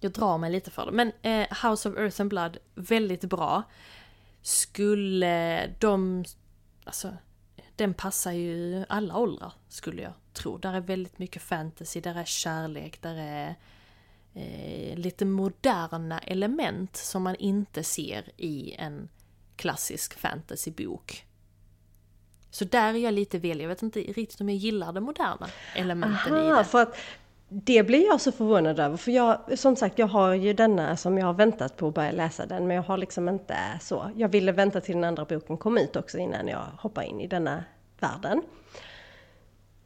Jag 0.02 0.12
drar 0.12 0.38
mig 0.38 0.52
lite 0.52 0.72
för 0.72 0.86
det. 0.86 0.92
Men 0.92 1.12
eh, 1.22 1.70
House 1.70 1.90
of 1.90 1.98
Earth 1.98 2.22
and 2.22 2.30
Blood, 2.30 2.58
väldigt 2.76 3.24
bra. 3.24 3.64
Skulle 4.50 5.68
de... 5.80 6.26
Alltså, 6.84 7.14
den 7.76 7.93
passar 7.93 8.32
ju 8.32 8.86
alla 8.89 9.18
åldrar, 9.18 9.54
skulle 9.68 10.02
jag 10.02 10.14
tro. 10.34 10.58
Där 10.58 10.74
är 10.74 10.80
väldigt 10.80 11.20
mycket 11.20 11.41
fantasy, 11.41 12.02
där 12.02 12.16
är 12.16 12.26
kärlek, 12.26 13.02
där 13.02 13.16
är 13.16 13.56
eh, 14.34 14.97
lite 14.97 15.26
moderna 15.26 16.20
element 16.20 16.95
som 16.97 17.24
man 17.24 17.36
inte 17.36 17.84
ser 17.84 18.32
i 18.38 18.74
en 18.74 19.10
klassisk 19.56 20.20
fantasybok. 20.20 21.26
Så 22.52 22.66
där 22.66 22.93
är 22.93 22.97
jag 22.97 23.14
lite 23.14 23.39
väl, 23.39 23.60
jag 23.60 23.68
vet 23.68 23.82
inte 23.82 24.00
riktigt 24.00 24.41
om 24.41 24.50
jag 24.50 24.58
gillar 24.58 24.93
de 24.93 25.04
moderna 25.04 25.50
elementen 25.76 26.36
i 26.36 26.39
Aha, 26.39 26.58
det. 26.58 26.64
för 26.64 26.82
att 26.82 26.97
det 27.50 27.84
blir 27.84 28.06
jag 28.06 28.22
så 28.22 28.32
förvånad 28.32 28.80
över. 28.80 28.97
För 28.97 29.12
jag, 29.12 29.60
som 29.60 29.76
sagt, 29.76 30.00
jag 30.00 30.08
har 30.08 30.34
ju 30.34 30.54
denna 30.54 30.97
som 30.97 31.18
jag 31.18 31.26
har 31.26 31.34
väntat 31.34 31.78
på 31.78 31.88
att 31.88 31.93
börja 31.93 32.12
läsa 32.12 32.45
den. 32.45 32.68
Men 32.68 32.76
jag 32.76 32.84
har 32.84 32.97
liksom 32.97 33.30
inte 33.30 33.58
så. 33.82 34.12
Jag 34.16 34.30
ville 34.30 34.52
vänta 34.52 34.82
till 34.82 34.95
den 34.95 35.04
andra 35.04 35.26
boken 35.26 35.58
kom 35.58 35.78
ut 35.78 35.95
också 35.95 36.18
innan 36.18 36.47
jag 36.47 36.66
hoppar 36.78 37.04
in 37.04 37.22
i 37.22 37.28
denna 37.28 37.64
världen. 38.00 38.41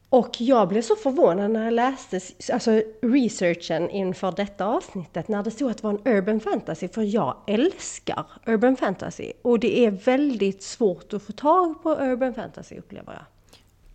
Och 0.10 0.42
jag 0.42 0.68
blev 0.68 0.82
så 0.82 0.96
förvånad 0.96 1.52
när 1.52 1.64
jag 1.64 1.74
läste 1.74 2.20
alltså, 2.54 2.82
researchen 3.02 3.90
inför 3.90 4.32
detta 4.32 4.66
avsnittet 4.66 5.28
när 5.28 5.44
det 5.44 5.52
stod 5.52 5.72
att 5.72 5.78
det 5.78 5.84
var 5.84 5.92
en 5.92 6.18
urban 6.18 6.40
fantasy. 6.40 6.88
För 6.88 7.02
jag 7.02 7.38
älskar 7.48 8.26
urban 8.46 8.76
fantasy. 8.76 9.32
Och 9.42 9.60
det 9.60 9.86
är 9.86 9.92
väldigt 9.92 10.64
svårt 10.64 11.14
att 11.14 11.24
få 11.24 11.32
tag 11.32 11.84
på 11.84 11.90
urban 11.90 12.34
fantasy 12.34 12.78
upplever 12.78 13.14
jag. 13.14 13.33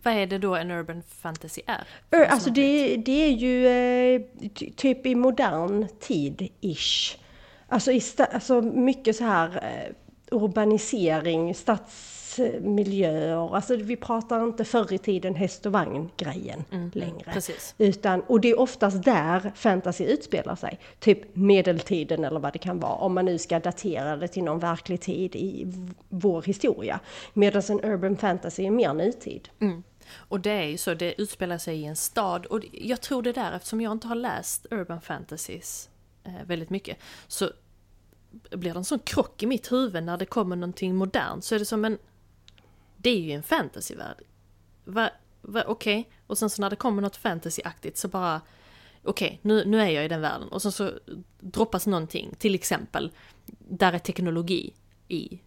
Vad 0.03 0.13
är 0.13 0.27
det 0.27 0.37
då 0.37 0.55
en 0.55 0.71
urban 0.71 1.03
fantasy 1.09 1.61
är? 1.65 1.87
Alltså 2.29 2.49
det, 2.49 2.95
det 2.97 3.23
är 3.25 3.31
ju 3.31 3.67
eh, 3.67 4.21
ty- 4.55 4.71
typ 4.71 5.05
i 5.05 5.15
modern 5.15 5.87
tid-ish. 5.99 7.15
Alltså, 7.67 7.91
i 7.91 8.01
alltså 8.33 8.61
mycket 8.61 9.15
så 9.15 9.23
här 9.23 9.55
eh, 9.55 9.95
urbanisering, 10.31 11.55
stadsmiljöer. 11.55 13.55
Alltså 13.55 13.75
vi 13.75 13.95
pratar 13.95 14.43
inte 14.43 14.65
förr 14.65 14.93
i 14.93 14.97
tiden 14.97 15.35
häst 15.35 15.65
och 15.65 15.71
vagn-grejen 15.71 16.63
längre. 16.93 17.31
precis. 17.33 17.75
Utan, 17.77 18.21
och 18.21 18.41
det 18.41 18.49
är 18.49 18.59
oftast 18.59 19.03
där 19.03 19.51
fantasy 19.55 20.03
utspelar 20.03 20.55
sig. 20.55 20.79
Typ 20.99 21.35
medeltiden 21.35 22.25
eller 22.25 22.39
vad 22.39 22.53
det 22.53 22.59
kan 22.59 22.79
vara. 22.79 22.93
Om 22.93 23.13
man 23.13 23.25
nu 23.25 23.37
ska 23.37 23.59
datera 23.59 24.17
det 24.17 24.27
till 24.27 24.43
någon 24.43 24.59
verklig 24.59 25.01
tid 25.01 25.35
i 25.35 25.67
vår 26.09 26.41
historia. 26.41 26.99
Medan 27.33 27.61
en 27.69 27.85
urban 27.85 28.17
fantasy 28.17 28.65
är 28.65 28.71
mer 28.71 28.93
nutid. 28.93 29.49
Mm. 29.61 29.83
Och 30.15 30.39
det 30.39 30.51
är 30.51 30.65
ju 30.65 30.77
så, 30.77 30.93
det 30.93 31.21
utspelar 31.21 31.57
sig 31.57 31.77
i 31.77 31.85
en 31.85 31.95
stad 31.95 32.45
och 32.45 32.61
jag 32.71 33.01
tror 33.01 33.21
det 33.21 33.31
där, 33.31 33.51
eftersom 33.51 33.81
jag 33.81 33.91
inte 33.91 34.07
har 34.07 34.15
läst 34.15 34.65
urban 34.71 35.01
fantasies 35.01 35.89
eh, 36.23 36.45
väldigt 36.45 36.69
mycket, 36.69 36.97
så 37.27 37.51
blir 38.31 38.73
det 38.73 38.79
en 38.79 38.85
sån 38.85 38.99
krock 38.99 39.43
i 39.43 39.45
mitt 39.45 39.71
huvud 39.71 40.03
när 40.03 40.17
det 40.17 40.25
kommer 40.25 40.55
någonting 40.55 40.95
modernt, 40.95 41.43
så 41.43 41.55
är 41.55 41.59
det 41.59 41.65
som 41.65 41.85
en... 41.85 41.97
Det 42.97 43.09
är 43.09 43.19
ju 43.19 43.31
en 43.31 43.43
fantasyvärld. 43.43 44.17
Va, 44.85 45.09
va, 45.41 45.63
Okej, 45.67 46.09
och 46.27 46.37
sen 46.37 46.49
så 46.49 46.61
när 46.61 46.69
det 46.69 46.75
kommer 46.75 47.01
något 47.01 47.15
fantasyaktigt 47.15 47.97
så 47.97 48.07
bara... 48.07 48.41
Okej, 49.03 49.39
nu, 49.41 49.65
nu 49.65 49.81
är 49.81 49.87
jag 49.89 50.05
i 50.05 50.07
den 50.07 50.21
världen. 50.21 50.47
Och 50.47 50.61
sen 50.61 50.71
så 50.71 50.91
droppas 51.39 51.87
någonting, 51.87 52.35
till 52.39 52.55
exempel, 52.55 53.11
där 53.69 53.93
är 53.93 53.99
teknologi 53.99 54.73
i, 55.07 55.39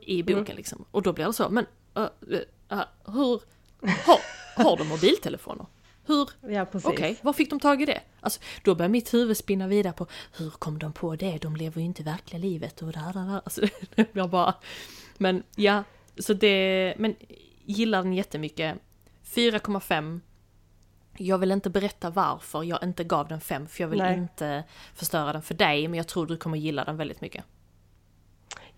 i 0.00 0.22
boken 0.22 0.56
liksom. 0.56 0.84
Och 0.90 1.02
då 1.02 1.12
blir 1.12 1.26
det 1.26 1.32
så, 1.32 1.48
men 1.48 1.66
uh, 1.98 2.06
uh, 2.32 2.40
uh, 2.72 2.82
hur... 3.04 3.42
Har, 3.82 4.20
har 4.64 4.76
de 4.76 4.88
mobiltelefoner? 4.88 5.66
Hur? 6.06 6.30
Ja. 6.52 6.66
Okej, 6.84 7.16
var 7.22 7.32
fick 7.32 7.50
de 7.50 7.60
tag 7.60 7.82
i 7.82 7.86
det? 7.86 8.00
Alltså, 8.20 8.40
då 8.64 8.74
börjar 8.74 8.88
mitt 8.88 9.14
huvud 9.14 9.36
spinna 9.36 9.66
vidare 9.66 9.92
på 9.92 10.06
hur 10.36 10.50
kom 10.50 10.78
de 10.78 10.92
på 10.92 11.16
det? 11.16 11.38
De 11.38 11.56
lever 11.56 11.80
ju 11.80 11.86
inte 11.86 12.02
verkliga 12.02 12.42
livet 12.42 12.82
och 12.82 12.92
där, 12.92 13.12
där, 13.12 13.26
där. 13.26 13.34
Alltså, 13.44 13.60
det 13.94 14.12
blir 14.12 14.28
bara... 14.28 14.54
Men 15.18 15.42
ja, 15.56 15.84
så 16.18 16.32
det... 16.32 16.94
Men 16.98 17.16
gillar 17.64 18.02
den 18.02 18.12
jättemycket. 18.12 18.76
4,5. 19.24 20.20
Jag 21.16 21.38
vill 21.38 21.50
inte 21.50 21.70
berätta 21.70 22.10
varför 22.10 22.62
jag 22.62 22.82
inte 22.82 23.04
gav 23.04 23.28
den 23.28 23.40
5, 23.40 23.66
för 23.66 23.82
jag 23.82 23.88
vill 23.88 23.98
Nej. 23.98 24.18
inte 24.18 24.64
förstöra 24.94 25.32
den 25.32 25.42
för 25.42 25.54
dig, 25.54 25.88
men 25.88 25.96
jag 25.96 26.08
tror 26.08 26.26
du 26.26 26.36
kommer 26.36 26.58
gilla 26.58 26.84
den 26.84 26.96
väldigt 26.96 27.20
mycket. 27.20 27.44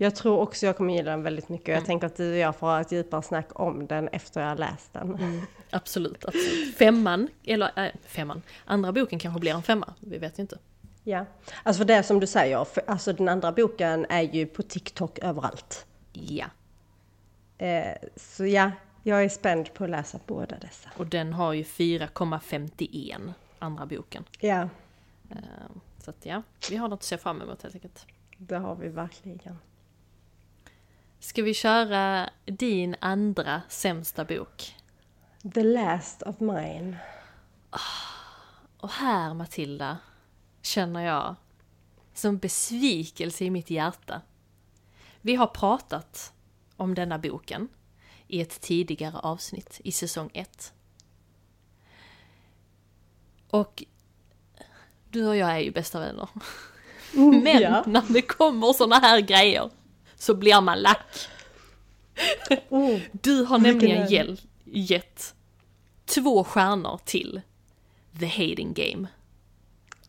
Jag 0.02 0.14
tror 0.14 0.38
också 0.38 0.66
jag 0.66 0.76
kommer 0.76 0.94
gilla 0.94 1.10
den 1.10 1.22
väldigt 1.22 1.48
mycket. 1.48 1.68
Mm. 1.68 1.78
Jag 1.78 1.86
tänker 1.86 2.06
att 2.06 2.16
du 2.16 2.30
och 2.32 2.38
jag 2.38 2.56
får 2.56 2.66
ha 2.66 2.80
ett 2.80 2.92
djupare 2.92 3.22
snack 3.22 3.60
om 3.60 3.86
den 3.86 4.08
efter 4.08 4.40
jag 4.40 4.48
har 4.48 4.56
läst 4.56 4.92
den. 4.92 5.14
Mm. 5.14 5.40
Absolut, 5.70 6.24
absolut. 6.24 6.76
Femman, 6.76 7.28
eller 7.44 7.86
äh, 7.86 7.92
femman, 8.06 8.42
andra 8.64 8.92
boken 8.92 9.18
kanske 9.18 9.40
blir 9.40 9.54
en 9.54 9.62
femma, 9.62 9.94
vi 10.00 10.18
vet 10.18 10.38
ju 10.38 10.40
inte. 10.40 10.58
Ja. 11.04 11.26
Alltså 11.62 11.78
för 11.80 11.84
det 11.84 12.02
som 12.02 12.20
du 12.20 12.26
säger, 12.26 12.64
för, 12.64 12.82
alltså 12.86 13.12
den 13.12 13.28
andra 13.28 13.52
boken 13.52 14.06
är 14.08 14.22
ju 14.22 14.46
på 14.46 14.62
TikTok 14.62 15.18
överallt. 15.18 15.86
Ja. 16.12 16.46
Eh, 17.58 17.94
så 18.16 18.46
ja, 18.46 18.70
jag 19.02 19.24
är 19.24 19.28
spänd 19.28 19.74
på 19.74 19.84
att 19.84 19.90
läsa 19.90 20.18
båda 20.26 20.58
dessa. 20.58 20.90
Och 20.96 21.06
den 21.06 21.32
har 21.32 21.52
ju 21.52 21.62
4,51, 21.62 23.32
andra 23.58 23.86
boken. 23.86 24.24
Ja, 24.40 24.68
Eh, 25.30 25.36
Så 25.98 26.10
att 26.10 26.26
ja, 26.26 26.42
vi 26.70 26.76
har 26.76 26.88
något 26.88 27.00
att 27.00 27.02
se 27.02 27.18
fram 27.18 27.42
emot 27.42 27.62
helt 27.62 27.74
enkelt. 27.74 28.06
det 28.36 28.56
har 28.58 28.74
vi 28.74 28.88
verkligen. 28.88 29.58
Ska 31.22 31.42
vi 31.42 31.54
köra 31.54 32.30
din 32.44 32.96
andra 33.00 33.62
sämsta 33.68 34.24
bok? 34.24 34.76
The 35.54 35.62
last 35.62 36.22
of 36.22 36.40
mine. 36.40 36.96
Och 38.76 38.90
här 38.90 39.34
Matilda, 39.34 39.98
känner 40.62 41.00
jag 41.00 41.34
som 42.14 42.38
besvikelse 42.38 43.44
i 43.44 43.50
mitt 43.50 43.70
hjärta. 43.70 44.20
Vi 45.20 45.34
har 45.34 45.46
pratat 45.46 46.32
om 46.76 46.94
denna 46.94 47.18
boken 47.18 47.68
i 48.28 48.40
ett 48.40 48.60
tidigare 48.60 49.18
avsnitt 49.18 49.80
i 49.84 49.92
säsong 49.92 50.30
1. 50.34 50.72
Och 53.50 53.84
du 55.10 55.28
och 55.28 55.36
jag 55.36 55.50
är 55.50 55.58
ju 55.58 55.70
bästa 55.70 56.00
vänner. 56.00 56.28
Men 57.44 57.62
ja. 57.62 57.84
när 57.86 58.12
det 58.12 58.22
kommer 58.22 58.72
såna 58.72 58.96
här 58.96 59.20
grejer 59.20 59.70
så 60.22 60.34
blir 60.34 60.60
man 60.60 60.78
lack. 60.82 61.28
Oh, 62.68 62.98
Du 63.12 63.44
har 63.44 63.58
nämligen 63.58 64.02
är 64.02 64.06
gäll- 64.10 64.40
gett 64.64 65.34
två 66.04 66.44
stjärnor 66.44 67.00
till 67.04 67.40
The 68.20 68.26
Hating 68.26 68.72
Game. 68.72 69.08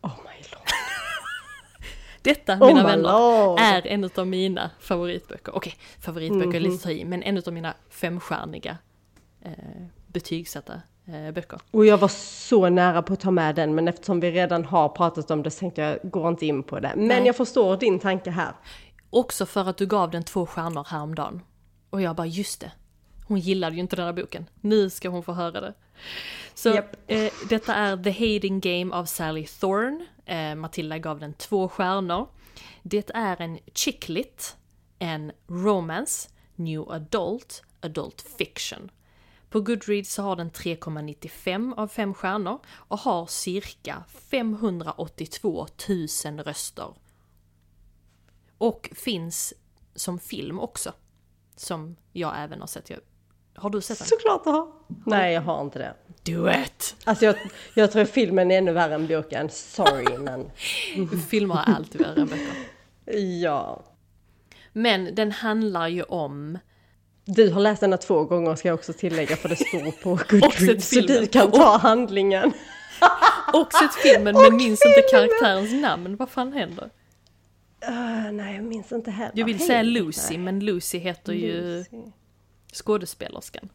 Oh 0.02 0.16
my 0.24 0.44
lord. 0.52 0.68
Detta, 2.22 2.54
Oh 2.54 2.68
mina 2.68 2.84
vänner, 2.84 3.04
lord. 3.48 3.60
är 3.60 3.88
en 3.88 4.10
av 4.16 4.28
mina 4.28 4.70
favoritböcker. 4.80 5.56
Okej, 5.56 5.76
favoritböcker 6.00 6.56
är 6.56 6.60
Mhm. 6.60 6.72
lite 6.72 6.84
ta 6.84 6.92
i, 6.92 7.06
men 7.06 7.24
en 7.24 7.38
av 7.48 7.54
mina 7.54 7.74
femstjärniga 7.90 8.78
eh, 9.42 9.52
betygsatta 10.08 10.82
eh, 11.06 11.32
böcker. 11.32 11.60
Och 11.72 11.86
jag 11.86 11.98
var 11.98 12.08
så 12.08 12.70
nära 12.70 13.02
på 13.02 13.14
att 13.14 13.20
ta 13.20 13.32
med 13.32 13.56
den, 13.56 13.76
men 13.76 13.88
eftersom 13.88 14.20
vi 14.20 14.32
redan 14.32 14.66
har 14.66 14.90
pratat 14.90 15.32
om 15.32 15.44
det 15.44 15.52
så 15.52 15.60
tänkte 15.60 15.82
jag, 15.82 16.00
går 16.12 16.28
inte 16.30 16.46
in 16.46 16.64
på 16.64 16.80
det. 16.80 16.92
Men 16.96 17.08
Nej. 17.08 17.24
jag 17.26 17.36
förstår 17.36 17.78
din 17.78 18.00
tanke 18.00 18.30
här. 18.32 18.54
Också 19.14 19.46
för 19.46 19.70
att 19.70 19.78
du 19.78 19.86
gav 19.86 20.12
den 20.12 20.24
två 20.24 20.46
stjärnor 20.46 20.86
häromdagen. 20.90 21.42
Och 21.90 22.02
jag 22.02 22.16
bara, 22.16 22.28
just 22.28 22.60
det. 22.62 22.72
Hon 23.28 23.40
gillade 23.40 23.76
ju 23.76 23.82
inte 23.82 23.96
den 23.96 24.06
här 24.06 24.14
boken. 24.14 24.50
Nu 24.62 24.90
ska 24.90 25.10
hon 25.10 25.24
få 25.24 25.34
höra 25.34 25.62
det. 25.62 25.74
Så 26.54 26.70
Japp. 26.70 26.96
eh, 27.08 27.32
detta 27.50 27.74
är 27.74 27.98
The 27.98 28.12
Hating 28.12 28.60
Game 28.60 28.96
av 28.96 29.06
Sally 29.06 29.46
Thorne. 29.46 30.06
Eh, 30.26 30.56
Matilda 30.56 30.98
gav 30.98 31.20
den 31.20 31.34
två 31.34 31.70
stjärnor. 31.70 32.28
Det 32.84 33.12
är 33.14 33.42
en 33.42 33.60
chicklit, 33.74 34.58
en 35.00 35.32
romance, 35.48 36.30
new 36.56 36.92
adult, 36.92 37.64
adult 37.82 38.26
fiction. 38.38 38.92
På 39.50 39.62
Goodreads 39.62 40.14
så 40.14 40.24
har 40.24 40.36
den 40.36 40.52
3,95 40.52 41.74
av 41.78 41.88
5 41.88 42.14
stjärnor 42.14 42.60
och 42.70 43.00
har 43.00 43.26
cirka 43.26 44.04
582 44.32 45.68
000 46.26 46.40
röster. 46.40 46.94
Och 48.58 48.90
finns 48.96 49.54
som 49.96 50.20
film 50.20 50.60
också. 50.60 50.94
Som 51.56 51.96
jag 52.12 52.34
även 52.44 52.60
har 52.60 52.68
sett. 52.68 52.90
Jag, 52.90 53.00
har 53.56 53.70
du 53.70 53.82
sett 53.82 54.00
den? 54.00 54.08
Såklart 54.08 54.44
du 54.44 54.50
har. 54.50 54.68
Nej, 55.06 55.34
jag 55.34 55.42
har 55.42 55.62
inte 55.62 55.80
det. 55.80 55.94
Do 56.24 56.50
it! 56.50 56.96
Alltså 57.04 57.26
jag, 57.26 57.36
jag 57.74 57.92
tror 57.92 58.06
filmen 58.06 58.52
är 58.52 58.58
ännu 58.58 58.72
värre 58.72 58.96
än 58.96 59.08
boken. 59.08 59.50
Sorry, 59.50 60.18
men 60.18 60.52
Filmer 61.30 61.56
är 61.56 61.76
alltid 61.76 62.02
värre 62.02 62.22
än 62.22 62.28
böcker. 62.28 62.56
ja. 63.42 63.84
Men 64.74 65.16
den 65.16 65.32
handlar 65.32 65.88
ju 65.88 66.04
om 66.04 66.58
Du 67.26 67.50
har 67.52 67.62
läst 67.62 67.82
den 67.82 67.92
här 67.92 67.98
två 67.98 68.24
gånger 68.24 68.56
ska 68.56 68.68
jag 68.68 68.76
också 68.76 68.94
tillägga 68.94 69.36
för 69.36 69.50
det 69.50 69.56
står 69.56 69.92
på 69.92 70.10
Goodreads. 70.30 70.90
Så 70.90 70.96
filmen. 70.96 71.22
du 71.22 71.28
kan 71.28 71.52
ta 71.52 71.78
handlingen. 71.78 72.54
och 73.54 73.74
sett 73.74 73.94
filmen 73.94 74.36
men 74.42 74.56
minns 74.56 74.86
inte 74.86 75.02
karaktärens 75.12 75.74
namn. 75.82 76.16
Vad 76.16 76.30
fan 76.30 76.54
händer? 76.54 76.90
Uh, 77.90 78.32
nej, 78.32 78.56
jag 78.56 78.64
minns 78.64 78.92
inte 78.92 79.12
heller. 79.12 79.32
Jag 79.36 79.46
vill 79.46 79.58
Hej. 79.58 79.68
säga 79.68 79.84
Lucy, 79.84 80.34
Nej. 80.34 80.38
men 80.38 80.60
Lucy 80.60 80.98
heter 80.98 81.34
ju 81.34 81.62
Lucy. 81.62 82.12
skådespelerskan. 82.74 83.70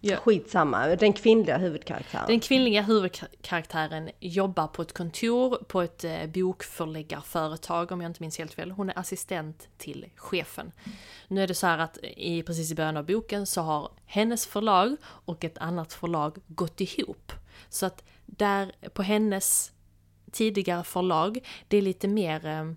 Ja. 0.00 0.16
Skitsamma, 0.16 0.86
den 0.86 1.12
kvinnliga 1.12 1.58
huvudkaraktären. 1.58 2.24
Den 2.26 2.40
kvinnliga 2.40 2.82
huvudkaraktären 2.82 4.10
jobbar 4.20 4.66
på 4.66 4.82
ett 4.82 4.92
kontor 4.92 5.64
på 5.68 5.82
ett 5.82 6.04
eh, 6.04 6.26
bokförläggarföretag 6.26 7.92
om 7.92 8.00
jag 8.00 8.10
inte 8.10 8.22
minns 8.22 8.38
helt 8.38 8.54
fel. 8.54 8.70
Hon 8.70 8.90
är 8.90 8.98
assistent 8.98 9.68
till 9.78 10.06
chefen. 10.16 10.72
Nu 11.28 11.42
är 11.42 11.46
det 11.46 11.54
så 11.54 11.66
här 11.66 11.78
att 11.78 11.98
i, 12.02 12.42
precis 12.42 12.72
i 12.72 12.74
början 12.74 12.96
av 12.96 13.06
boken 13.06 13.46
så 13.46 13.60
har 13.60 13.90
hennes 14.06 14.46
förlag 14.46 14.96
och 15.02 15.44
ett 15.44 15.58
annat 15.58 15.92
förlag 15.92 16.36
gått 16.46 16.80
ihop. 16.80 17.32
Så 17.68 17.86
att 17.86 18.04
där 18.26 18.72
på 18.94 19.02
hennes 19.02 19.72
tidigare 20.32 20.84
förlag, 20.84 21.38
det 21.68 21.76
är 21.76 21.82
lite 21.82 22.08
mer 22.08 22.46
eh, 22.46 22.72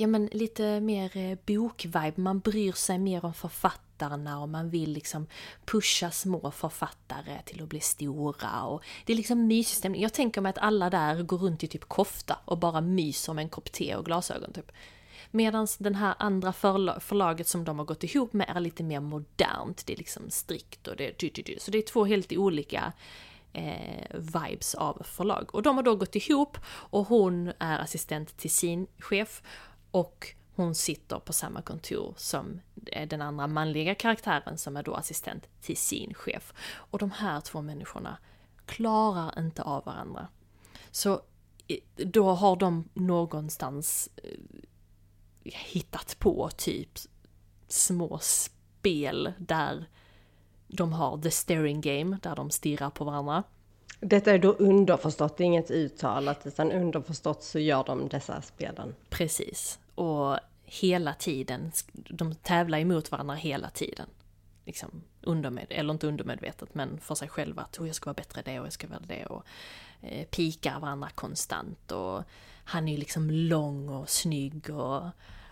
ja 0.00 0.06
men 0.06 0.26
lite 0.26 0.80
mer 0.80 1.16
eh, 1.16 1.38
bokvibe, 1.46 2.12
man 2.16 2.40
bryr 2.40 2.72
sig 2.72 2.98
mer 2.98 3.24
om 3.24 3.34
författarna 3.34 4.40
och 4.40 4.48
man 4.48 4.70
vill 4.70 4.92
liksom 4.92 5.26
pusha 5.64 6.10
små 6.10 6.50
författare 6.50 7.42
till 7.44 7.62
att 7.62 7.68
bli 7.68 7.80
stora 7.80 8.62
och 8.62 8.82
det 9.04 9.12
är 9.12 9.16
liksom 9.16 9.46
mysig 9.46 9.76
stämning. 9.76 10.02
Jag 10.02 10.12
tänker 10.12 10.40
mig 10.40 10.50
att 10.50 10.58
alla 10.58 10.90
där 10.90 11.22
går 11.22 11.38
runt 11.38 11.64
i 11.64 11.66
typ 11.66 11.84
kofta 11.84 12.38
och 12.44 12.58
bara 12.58 12.80
myser 12.80 13.32
med 13.32 13.42
en 13.42 13.48
kopp 13.48 13.72
te 13.72 13.96
och 13.96 14.04
glasögon 14.04 14.52
typ. 14.52 14.72
Medan 15.30 15.66
den 15.78 15.94
här 15.94 16.14
andra 16.18 16.52
förla- 16.52 17.00
förlaget 17.00 17.48
som 17.48 17.64
de 17.64 17.78
har 17.78 17.86
gått 17.86 18.04
ihop 18.04 18.32
med 18.32 18.52
är 18.56 18.60
lite 18.60 18.82
mer 18.82 19.00
modernt, 19.00 19.86
det 19.86 19.92
är 19.92 19.96
liksom 19.96 20.30
strikt 20.30 20.88
och 20.88 20.96
det 20.96 21.06
är 21.06 21.14
du, 21.18 21.30
du, 21.34 21.42
du. 21.42 21.56
Så 21.60 21.70
det 21.70 21.78
är 21.78 21.82
två 21.82 22.04
helt 22.04 22.32
olika 22.32 22.92
eh, 23.52 24.06
vibes 24.14 24.74
av 24.74 25.02
förlag. 25.04 25.54
Och 25.54 25.62
de 25.62 25.76
har 25.76 25.82
då 25.82 25.96
gått 25.96 26.16
ihop 26.16 26.58
och 26.66 27.06
hon 27.08 27.52
är 27.58 27.78
assistent 27.78 28.36
till 28.36 28.50
sin 28.50 28.86
chef 28.98 29.42
och 29.90 30.34
hon 30.54 30.74
sitter 30.74 31.18
på 31.18 31.32
samma 31.32 31.62
kontor 31.62 32.14
som 32.16 32.60
den 33.06 33.22
andra 33.22 33.46
manliga 33.46 33.94
karaktären 33.94 34.58
som 34.58 34.76
är 34.76 34.82
då 34.82 34.94
assistent 34.94 35.46
till 35.60 35.76
sin 35.76 36.14
chef. 36.14 36.52
Och 36.72 36.98
de 36.98 37.10
här 37.10 37.40
två 37.40 37.62
människorna 37.62 38.18
klarar 38.66 39.38
inte 39.38 39.62
av 39.62 39.84
varandra. 39.84 40.28
Så 40.90 41.20
då 41.96 42.30
har 42.30 42.56
de 42.56 42.88
någonstans 42.94 44.08
eh, 44.16 44.38
hittat 45.44 46.16
på 46.18 46.50
typ 46.56 46.98
små 47.68 48.18
spel 48.22 49.32
där 49.38 49.86
de 50.68 50.92
har 50.92 51.18
the 51.18 51.30
staring 51.30 51.80
game, 51.80 52.18
där 52.22 52.36
de 52.36 52.50
stirrar 52.50 52.90
på 52.90 53.04
varandra. 53.04 53.42
Detta 54.00 54.32
är 54.32 54.38
då 54.38 54.52
underförstått, 54.52 55.36
det 55.36 55.44
är 55.44 55.46
inget 55.46 55.70
uttalat, 55.70 56.46
utan 56.46 56.72
underförstått 56.72 57.42
så 57.42 57.58
gör 57.58 57.84
de 57.84 58.08
dessa 58.08 58.42
spelen. 58.42 58.94
Precis. 59.08 59.78
Och 59.94 60.38
hela 60.64 61.14
tiden, 61.14 61.72
de 61.92 62.34
tävlar 62.34 62.78
emot 62.78 63.10
varandra 63.10 63.34
hela 63.34 63.70
tiden. 63.70 64.06
Liksom 64.64 65.02
undermed, 65.22 65.66
eller 65.70 65.92
inte 65.92 66.06
undermedvetet, 66.06 66.74
men 66.74 67.00
för 67.00 67.14
sig 67.14 67.28
själva 67.28 67.62
att 67.62 67.80
oh, 67.80 67.86
jag 67.86 67.96
ska 67.96 68.06
vara 68.06 68.14
bättre 68.14 68.40
i 68.40 68.44
det 68.44 68.60
och 68.60 68.66
jag 68.66 68.72
ska 68.72 68.86
vara 68.86 69.00
det 69.06 69.26
och 69.26 69.44
eh, 70.00 70.26
pikar 70.26 70.80
varandra 70.80 71.08
konstant 71.14 71.92
och 71.92 72.22
han 72.64 72.88
är 72.88 72.92
ju 72.92 72.98
liksom 72.98 73.30
lång 73.30 73.88
och 73.88 74.08
snygg 74.08 74.70
och, 74.70 75.02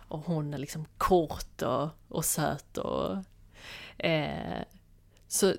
och 0.08 0.20
hon 0.20 0.54
är 0.54 0.58
liksom 0.58 0.86
kort 0.98 1.62
och, 1.62 1.88
och 2.08 2.24
söt 2.24 2.78
och 2.78 3.16
eh, 3.98 4.62
så 5.28 5.54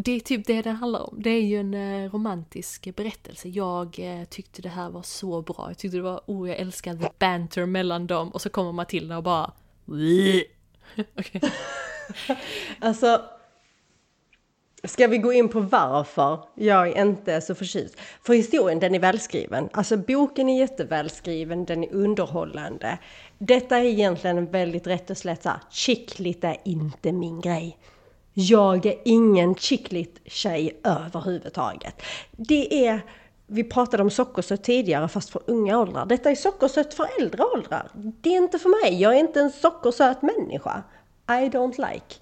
det 0.00 0.12
är 0.12 0.20
typ 0.20 0.46
det 0.46 0.62
det 0.62 0.70
handlar 0.70 1.00
om. 1.00 1.22
Det 1.22 1.30
är 1.30 1.42
ju 1.42 1.60
en 1.60 1.74
eh, 1.74 2.10
romantisk 2.12 2.96
berättelse. 2.96 3.48
Jag 3.48 3.98
eh, 3.98 4.24
tyckte 4.24 4.62
det 4.62 4.68
här 4.68 4.90
var 4.90 5.02
så 5.02 5.42
bra. 5.42 5.64
Jag 5.68 5.78
tyckte 5.78 5.96
det 5.96 6.02
var, 6.02 6.20
oh 6.26 6.48
jag 6.48 6.58
älskade 6.58 7.10
banter 7.18 7.66
mellan 7.66 8.06
dem. 8.06 8.28
Och 8.30 8.42
så 8.42 8.50
kommer 8.50 8.72
Matilda 8.72 9.16
och 9.16 9.22
bara... 9.22 9.52
Okej. 11.18 11.40
Alltså, 12.78 13.22
ska 14.84 15.06
vi 15.06 15.18
gå 15.18 15.32
in 15.32 15.48
på 15.48 15.60
varför 15.60 16.44
jag 16.54 16.96
inte 16.96 17.32
är 17.32 17.40
så 17.40 17.54
förtjust? 17.54 17.96
För 18.22 18.34
historien, 18.34 18.80
den 18.80 18.94
är 18.94 18.98
välskriven. 18.98 19.68
Alltså 19.72 19.96
boken 19.96 20.48
är 20.48 20.58
jättevälskriven, 20.58 21.64
den 21.64 21.84
är 21.84 21.92
underhållande. 21.92 22.98
Detta 23.38 23.78
är 23.78 23.84
egentligen 23.84 24.46
väldigt 24.46 24.86
rätt 24.86 25.10
och 25.10 25.16
slätt 25.16 25.42
såhär, 25.42 25.60
chicklit 25.70 26.44
är 26.44 26.56
inte 26.64 27.12
min 27.12 27.40
grej. 27.40 27.78
Jag 28.40 28.86
är 28.86 28.94
ingen 29.04 29.54
chicklit 29.54 30.20
tjej 30.24 30.80
överhuvudtaget. 30.84 32.02
Det 32.30 32.86
är, 32.86 33.00
vi 33.46 33.64
pratade 33.64 34.02
om 34.02 34.10
sockersött 34.10 34.64
tidigare 34.64 35.08
fast 35.08 35.30
för 35.30 35.42
unga 35.46 35.78
åldrar. 35.78 36.06
Detta 36.06 36.30
är 36.30 36.34
sockersött 36.34 36.94
för 36.94 37.06
äldre 37.20 37.44
åldrar. 37.44 37.90
Det 37.94 38.34
är 38.34 38.36
inte 38.36 38.58
för 38.58 38.84
mig, 38.84 39.02
jag 39.02 39.14
är 39.14 39.18
inte 39.18 39.40
en 39.40 39.50
sockersöt 39.50 40.22
människa. 40.22 40.82
I 41.28 41.48
don't 41.48 41.92
like. 41.92 42.14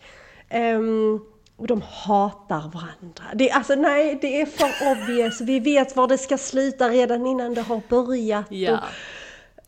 Ehm, 0.48 1.20
och 1.56 1.66
de 1.66 1.82
hatar 1.82 2.70
varandra. 2.74 3.24
Det, 3.34 3.50
alltså 3.50 3.74
nej, 3.74 4.18
det 4.20 4.40
är 4.40 4.46
för 4.46 4.90
obvious. 4.92 5.40
Vi 5.40 5.60
vet 5.60 5.96
var 5.96 6.08
det 6.08 6.18
ska 6.18 6.38
sluta 6.38 6.88
redan 6.88 7.26
innan 7.26 7.54
det 7.54 7.62
har 7.62 7.80
börjat. 7.88 8.46
Ja. 8.48 8.80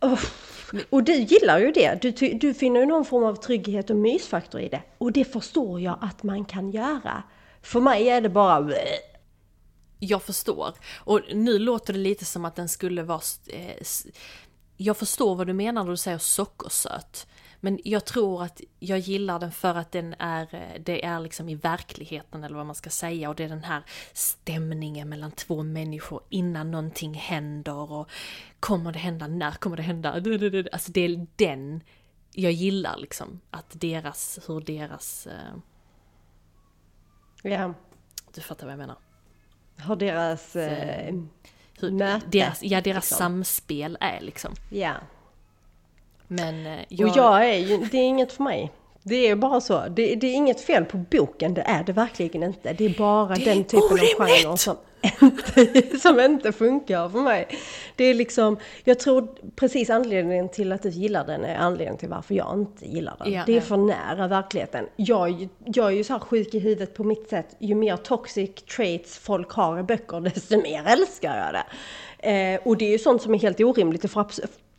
Och, 0.00 0.12
och, 0.12 0.18
och 0.90 1.04
du 1.04 1.14
gillar 1.14 1.58
ju 1.58 1.72
det. 1.72 2.02
Du, 2.02 2.10
du 2.34 2.54
finner 2.54 2.80
ju 2.80 2.86
någon 2.86 3.04
form 3.04 3.24
av 3.24 3.34
trygghet 3.34 3.90
och 3.90 3.96
mysfaktor 3.96 4.60
i 4.60 4.68
det. 4.68 4.82
Och 4.98 5.12
det 5.12 5.24
förstår 5.24 5.80
jag 5.80 5.98
att 6.00 6.22
man 6.22 6.44
kan 6.44 6.70
göra. 6.70 7.22
För 7.62 7.80
mig 7.80 8.08
är 8.08 8.20
det 8.20 8.28
bara... 8.28 8.72
Jag 9.98 10.22
förstår. 10.22 10.74
Och 10.96 11.20
nu 11.34 11.58
låter 11.58 11.92
det 11.92 11.98
lite 11.98 12.24
som 12.24 12.44
att 12.44 12.56
den 12.56 12.68
skulle 12.68 13.02
vara... 13.02 13.20
Eh, 13.46 13.86
jag 14.76 14.96
förstår 14.96 15.34
vad 15.34 15.46
du 15.46 15.52
menar 15.52 15.84
när 15.84 15.90
du 15.90 15.96
säger 15.96 16.18
sockersöt. 16.18 17.26
Men 17.60 17.78
jag 17.84 18.04
tror 18.04 18.42
att 18.42 18.60
jag 18.78 18.98
gillar 18.98 19.38
den 19.38 19.52
för 19.52 19.74
att 19.74 19.92
den 19.92 20.14
är, 20.18 20.54
eh, 20.54 20.80
det 20.80 21.04
är 21.04 21.20
liksom 21.20 21.48
i 21.48 21.54
verkligheten 21.54 22.44
eller 22.44 22.56
vad 22.56 22.66
man 22.66 22.74
ska 22.74 22.90
säga 22.90 23.28
och 23.28 23.34
det 23.34 23.44
är 23.44 23.48
den 23.48 23.64
här 23.64 23.82
stämningen 24.12 25.08
mellan 25.08 25.30
två 25.32 25.62
människor 25.62 26.20
innan 26.28 26.70
någonting 26.70 27.14
händer 27.14 27.92
och 27.92 28.10
kommer 28.60 28.92
det 28.92 28.98
hända, 28.98 29.26
när 29.26 29.52
kommer 29.52 29.76
det 29.76 29.82
hända? 29.82 30.12
Alltså 30.72 30.92
det 30.92 31.00
är 31.00 31.26
den 31.36 31.80
jag 32.32 32.52
gillar 32.52 32.96
liksom. 32.96 33.40
Att 33.50 33.80
deras, 33.80 34.38
hur 34.46 34.60
deras, 34.60 35.26
eh, 35.26 35.54
Ja, 37.42 37.74
du 38.34 38.40
fattar 38.40 38.66
vad 38.66 38.72
jag 38.72 38.78
menar. 38.78 38.96
har 39.78 39.96
deras... 39.96 40.56
Eh, 40.56 41.14
Hur, 41.80 41.90
Möte, 41.90 42.26
deras, 42.26 42.62
ja, 42.62 42.80
deras 42.80 43.04
liksom. 43.04 43.18
samspel 43.18 43.98
är 44.00 44.20
liksom. 44.20 44.54
ja. 44.70 44.94
Men 46.28 46.66
eh, 46.66 46.78
jag, 46.88 47.10
Och 47.10 47.16
jag 47.16 47.48
är 47.48 47.58
ju, 47.58 47.76
det 47.76 47.98
är 47.98 48.04
inget 48.04 48.32
för 48.32 48.42
mig. 48.42 48.72
Det 49.02 49.28
är 49.28 49.36
bara 49.36 49.60
så. 49.60 49.84
Det, 49.88 50.14
det, 50.14 50.26
är 50.26 50.34
inget 50.34 50.60
fel 50.60 50.84
på 50.84 50.96
boken, 50.96 51.54
det 51.54 51.62
är 51.62 51.84
det 51.84 51.92
verkligen 51.92 52.42
inte. 52.42 52.72
Det 52.72 52.84
är 52.84 52.98
bara 52.98 53.34
det 53.34 53.44
den 53.44 53.64
typen 53.64 53.82
orimligt. 53.82 54.20
av 54.20 54.26
genre 54.26 54.56
som 54.56 54.76
inte, 55.20 55.98
som 56.02 56.20
inte 56.20 56.52
funkar 56.52 57.08
för 57.08 57.18
mig. 57.18 57.48
Det 57.96 58.04
är 58.04 58.14
liksom, 58.14 58.58
jag 58.84 58.98
tror 58.98 59.28
precis 59.56 59.90
anledningen 59.90 60.48
till 60.48 60.72
att 60.72 60.82
du 60.82 60.88
gillar 60.88 61.26
den 61.26 61.44
är 61.44 61.56
anledningen 61.56 61.98
till 61.98 62.08
varför 62.08 62.34
jag 62.34 62.54
inte 62.54 62.86
gillar 62.86 63.16
den. 63.18 63.32
Ja, 63.32 63.42
det 63.46 63.56
är 63.56 63.60
för 63.60 63.76
nära 63.76 64.28
verkligheten. 64.28 64.86
Jag, 64.96 65.48
jag 65.64 65.86
är 65.86 65.96
ju 65.96 66.04
så 66.04 66.12
här 66.12 66.20
sjuk 66.20 66.54
i 66.54 66.58
huvudet 66.58 66.94
på 66.94 67.04
mitt 67.04 67.28
sätt. 67.28 67.56
Ju 67.58 67.74
mer 67.74 67.96
toxic 67.96 68.54
traits 68.54 69.18
folk 69.18 69.50
har 69.50 69.78
i 69.78 69.82
böcker, 69.82 70.20
desto 70.34 70.62
mer 70.62 70.84
älskar 70.86 71.36
jag 71.36 71.54
det. 71.54 71.64
Eh, 72.30 72.60
och 72.64 72.76
det 72.76 72.84
är 72.84 72.90
ju 72.90 72.98
sånt 72.98 73.22
som 73.22 73.34
är 73.34 73.38
helt 73.38 73.60
orimligt. 73.60 74.10
För, 74.10 74.26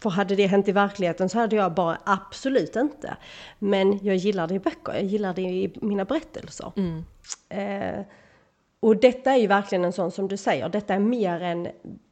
för 0.02 0.10
hade 0.10 0.36
det 0.36 0.48
hänt 0.48 0.68
i 0.68 0.72
verkligheten 0.72 1.30
så 1.30 1.40
hade 1.40 1.56
jag 1.56 1.74
bara 1.74 1.98
absolut 2.06 2.76
inte. 2.76 3.18
Men 3.60 4.00
jag 4.04 4.16
gillar 4.16 4.48
det 4.48 4.54
i 4.54 4.60
böcker, 4.60 4.94
jag 4.94 5.04
gillar 5.04 5.34
det 5.34 5.42
i 5.42 5.74
mina 5.82 6.06
berättelser. 6.06 6.72
Mm. 6.76 7.04
Eh, 7.50 8.06
och 8.80 8.98
detta 8.98 9.32
är 9.32 9.38
ju 9.38 9.48
verkligen 9.48 9.86
en 9.86 9.94
sån 9.94 10.12
som 10.12 10.28
du 10.28 10.38
säger, 10.38 10.70
detta 10.70 10.94
är 10.94 11.00
mer 11.00 11.42
en 11.42 11.68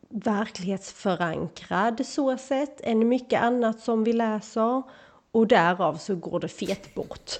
verklighetsförankrad 0.09 2.05
så 2.05 2.37
sett 2.37 2.81
än 2.81 3.07
mycket 3.07 3.41
annat 3.41 3.79
som 3.79 4.03
vi 4.03 4.13
läser. 4.13 4.83
Och 5.31 5.47
därav 5.47 5.95
så 5.97 6.15
går 6.15 6.39
det 6.39 6.47
fet 6.47 6.95
bort. 6.95 7.31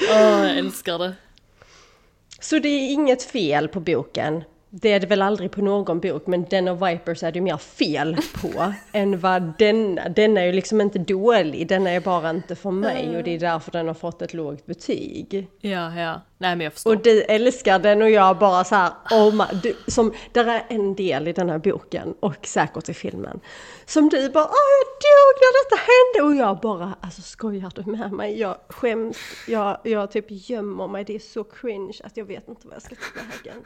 oh, 0.00 0.46
jag 0.46 0.58
älskar 0.58 0.98
det. 0.98 1.14
Så 2.40 2.58
det 2.58 2.68
är 2.68 2.92
inget 2.92 3.22
fel 3.22 3.68
på 3.68 3.80
boken. 3.80 4.44
Det 4.70 4.92
är 4.92 5.00
det 5.00 5.06
väl 5.06 5.22
aldrig 5.22 5.50
på 5.50 5.62
någon 5.62 6.00
bok, 6.00 6.26
men 6.26 6.44
den 6.50 6.68
of 6.68 6.82
Vipers 6.82 7.22
är 7.22 7.32
det 7.32 7.40
mer 7.40 7.56
fel 7.56 8.16
på 8.42 8.74
än 8.92 9.20
vad 9.20 9.52
denna. 9.58 10.08
Denna 10.08 10.40
är 10.40 10.46
ju 10.46 10.52
liksom 10.52 10.80
inte 10.80 10.98
dålig, 10.98 11.68
denna 11.68 11.90
är 11.90 12.00
bara 12.00 12.30
inte 12.30 12.56
för 12.56 12.70
mig 12.70 13.16
och 13.16 13.22
det 13.22 13.34
är 13.34 13.38
därför 13.38 13.72
den 13.72 13.86
har 13.86 13.94
fått 13.94 14.22
ett 14.22 14.34
lågt 14.34 14.66
betyg. 14.66 15.48
Ja, 15.60 15.94
ja. 15.94 16.20
Nej 16.38 16.56
men 16.56 16.60
jag 16.60 16.72
förstår. 16.72 16.90
Och 16.90 17.02
du 17.02 17.22
älskar 17.22 17.78
den 17.78 18.02
och 18.02 18.10
jag 18.10 18.38
bara 18.38 18.64
så 18.64 18.74
här, 18.74 18.92
oh 19.10 19.34
my, 19.34 19.60
du, 19.62 19.76
som, 19.86 20.12
där 20.32 20.44
är 20.44 20.64
en 20.68 20.94
del 20.94 21.28
i 21.28 21.32
den 21.32 21.50
här 21.50 21.58
boken 21.58 22.14
och 22.20 22.46
säkert 22.46 22.88
i 22.88 22.94
filmen. 22.94 23.40
Som 23.86 24.08
du 24.08 24.28
bara, 24.28 24.44
åh 24.44 24.50
jag 24.50 24.86
dog 25.00 25.40
när 25.40 25.64
detta 25.64 25.76
hände! 25.76 26.28
Och 26.28 26.46
jag 26.46 26.60
bara, 26.60 26.94
alltså 27.00 27.22
skojar 27.22 27.72
du 27.74 27.90
med 27.90 28.12
mig? 28.12 28.40
Jag 28.40 28.56
skäms, 28.68 29.16
jag, 29.48 29.78
jag 29.82 30.10
typ 30.10 30.26
gömmer 30.28 30.88
mig, 30.88 31.04
det 31.04 31.14
är 31.14 31.18
så 31.18 31.44
cringe 31.44 31.98
att 32.04 32.16
jag 32.16 32.24
vet 32.24 32.48
inte 32.48 32.66
vad 32.66 32.74
jag 32.74 32.82
ska 32.82 32.94
ta 32.94 33.20
vägen. 33.44 33.64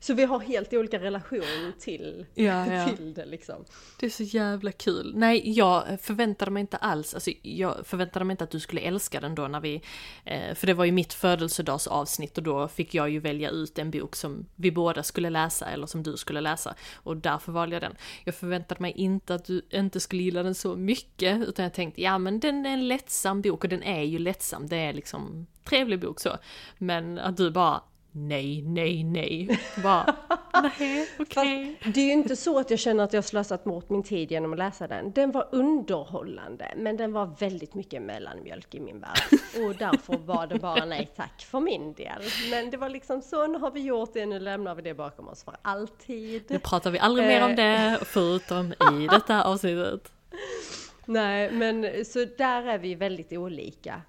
Så 0.00 0.14
vi 0.14 0.24
har 0.24 0.38
helt 0.38 0.72
olika 0.72 0.98
relation 0.98 1.72
till, 1.78 2.26
ja, 2.34 2.66
ja. 2.74 2.88
till 2.88 3.14
det 3.14 3.26
liksom. 3.26 3.64
Det 4.00 4.06
är 4.06 4.10
så 4.10 4.22
jävla 4.22 4.72
kul. 4.72 5.12
Nej, 5.16 5.50
jag 5.50 6.00
förväntade 6.00 6.50
mig 6.50 6.60
inte 6.60 6.76
alls, 6.76 7.14
alltså 7.14 7.30
jag 7.42 7.86
förväntade 7.86 8.24
mig 8.24 8.34
inte 8.34 8.44
att 8.44 8.50
du 8.50 8.60
skulle 8.60 8.80
älska 8.80 9.20
den 9.20 9.34
då 9.34 9.48
när 9.48 9.60
vi, 9.60 9.82
eh, 10.24 10.54
för 10.54 10.66
det 10.66 10.74
var 10.74 10.84
ju 10.84 10.92
mitt 10.92 11.12
födelsedagsavsnitt 11.12 12.38
och 12.38 12.44
då 12.44 12.68
fick 12.68 12.94
jag 12.94 13.10
ju 13.10 13.18
välja 13.18 13.50
ut 13.50 13.78
en 13.78 13.90
bok 13.90 14.16
som 14.16 14.46
vi 14.56 14.70
båda 14.70 15.02
skulle 15.02 15.30
läsa 15.30 15.66
eller 15.66 15.86
som 15.86 16.02
du 16.02 16.16
skulle 16.16 16.40
läsa. 16.40 16.74
Och 16.94 17.16
därför 17.16 17.52
valde 17.52 17.76
jag 17.76 17.82
den. 17.82 17.96
Jag 18.24 18.34
förväntade 18.34 18.82
mig 18.82 18.92
inte 18.92 19.34
att 19.34 19.44
du 19.44 19.62
inte 19.70 20.00
skulle 20.00 20.22
gilla 20.22 20.42
den 20.42 20.54
så 20.54 20.76
mycket, 20.76 21.48
utan 21.48 21.62
jag 21.62 21.74
tänkte 21.74 22.02
ja 22.02 22.18
men 22.18 22.40
den 22.40 22.66
är 22.66 22.72
en 22.72 22.88
lättsam 22.88 23.42
bok 23.42 23.64
och 23.64 23.70
den 23.70 23.82
är 23.82 24.02
ju 24.02 24.18
lättsam, 24.18 24.68
det 24.68 24.76
är 24.76 24.92
liksom 24.92 25.46
trevlig 25.64 26.00
bok 26.00 26.20
så. 26.20 26.36
Men 26.78 27.18
att 27.18 27.36
du 27.36 27.50
bara 27.50 27.80
nej, 28.12 28.62
nej, 28.62 29.04
nej. 29.04 29.60
Bara, 29.82 30.16
nej, 30.62 31.08
okej. 31.18 31.76
Okay. 31.78 31.92
Det 31.92 32.00
är 32.00 32.04
ju 32.04 32.12
inte 32.12 32.36
så 32.36 32.58
att 32.58 32.70
jag 32.70 32.78
känner 32.78 33.04
att 33.04 33.12
jag 33.12 33.24
slösat 33.24 33.64
bort 33.64 33.90
min 33.90 34.02
tid 34.02 34.30
genom 34.30 34.52
att 34.52 34.58
läsa 34.58 34.88
den. 34.88 35.12
Den 35.12 35.30
var 35.30 35.48
underhållande, 35.52 36.74
men 36.76 36.96
den 36.96 37.12
var 37.12 37.26
väldigt 37.38 37.74
mycket 37.74 38.02
mellanmjölk 38.02 38.74
i 38.74 38.80
min 38.80 39.00
värld. 39.00 39.40
Och 39.64 39.74
därför 39.74 40.18
var 40.18 40.46
det 40.46 40.58
bara 40.58 40.84
nej 40.84 41.10
tack 41.16 41.40
för 41.40 41.60
min 41.60 41.92
del. 41.92 42.22
Men 42.50 42.70
det 42.70 42.76
var 42.76 42.88
liksom 42.88 43.22
så, 43.22 43.46
nu 43.46 43.58
har 43.58 43.70
vi 43.70 43.80
gjort 43.80 44.10
det, 44.12 44.26
nu 44.26 44.38
lämnar 44.38 44.74
vi 44.74 44.82
det 44.82 44.94
bakom 44.94 45.28
oss 45.28 45.44
för 45.44 45.56
alltid. 45.62 46.44
Nu 46.48 46.58
pratar 46.58 46.90
vi 46.90 46.98
aldrig 46.98 47.26
mer 47.26 47.44
om 47.44 47.56
det, 47.56 47.98
förutom 48.04 48.72
i 48.72 49.06
detta 49.10 49.44
avsnittet. 49.44 50.12
Nej, 51.04 51.52
men 51.52 52.04
så 52.04 52.24
där 52.38 52.62
är 52.62 52.78
vi 52.78 52.94
väldigt 52.94 53.32
olika. 53.32 54.02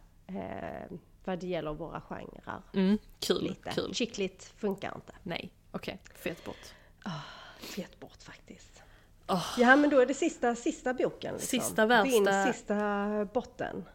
Vad 1.23 1.39
det 1.39 1.47
gäller 1.47 1.73
våra 1.73 2.01
genrer. 2.01 2.61
Mm, 2.73 2.97
kul, 3.19 3.43
Lite. 3.43 3.71
kul. 3.71 3.93
Chickligt 3.93 4.53
funkar 4.57 4.91
inte. 4.95 5.13
Nej, 5.23 5.53
okej. 5.71 5.99
Okay. 6.03 6.17
Fet 6.17 6.45
bort. 6.45 6.73
Oh, 7.05 7.19
fet 7.59 7.99
bort 7.99 8.23
faktiskt. 8.23 8.83
Oh. 9.27 9.47
Ja 9.57 9.75
men 9.75 9.89
då 9.89 9.99
är 9.99 10.05
det 10.05 10.13
sista, 10.13 10.55
sista 10.55 10.93
boken. 10.93 11.33
Liksom. 11.33 11.59
Sista 11.59 11.85
värsta... 11.85 12.11
Din 12.11 12.53
sista 12.53 13.27
botten. 13.33 13.85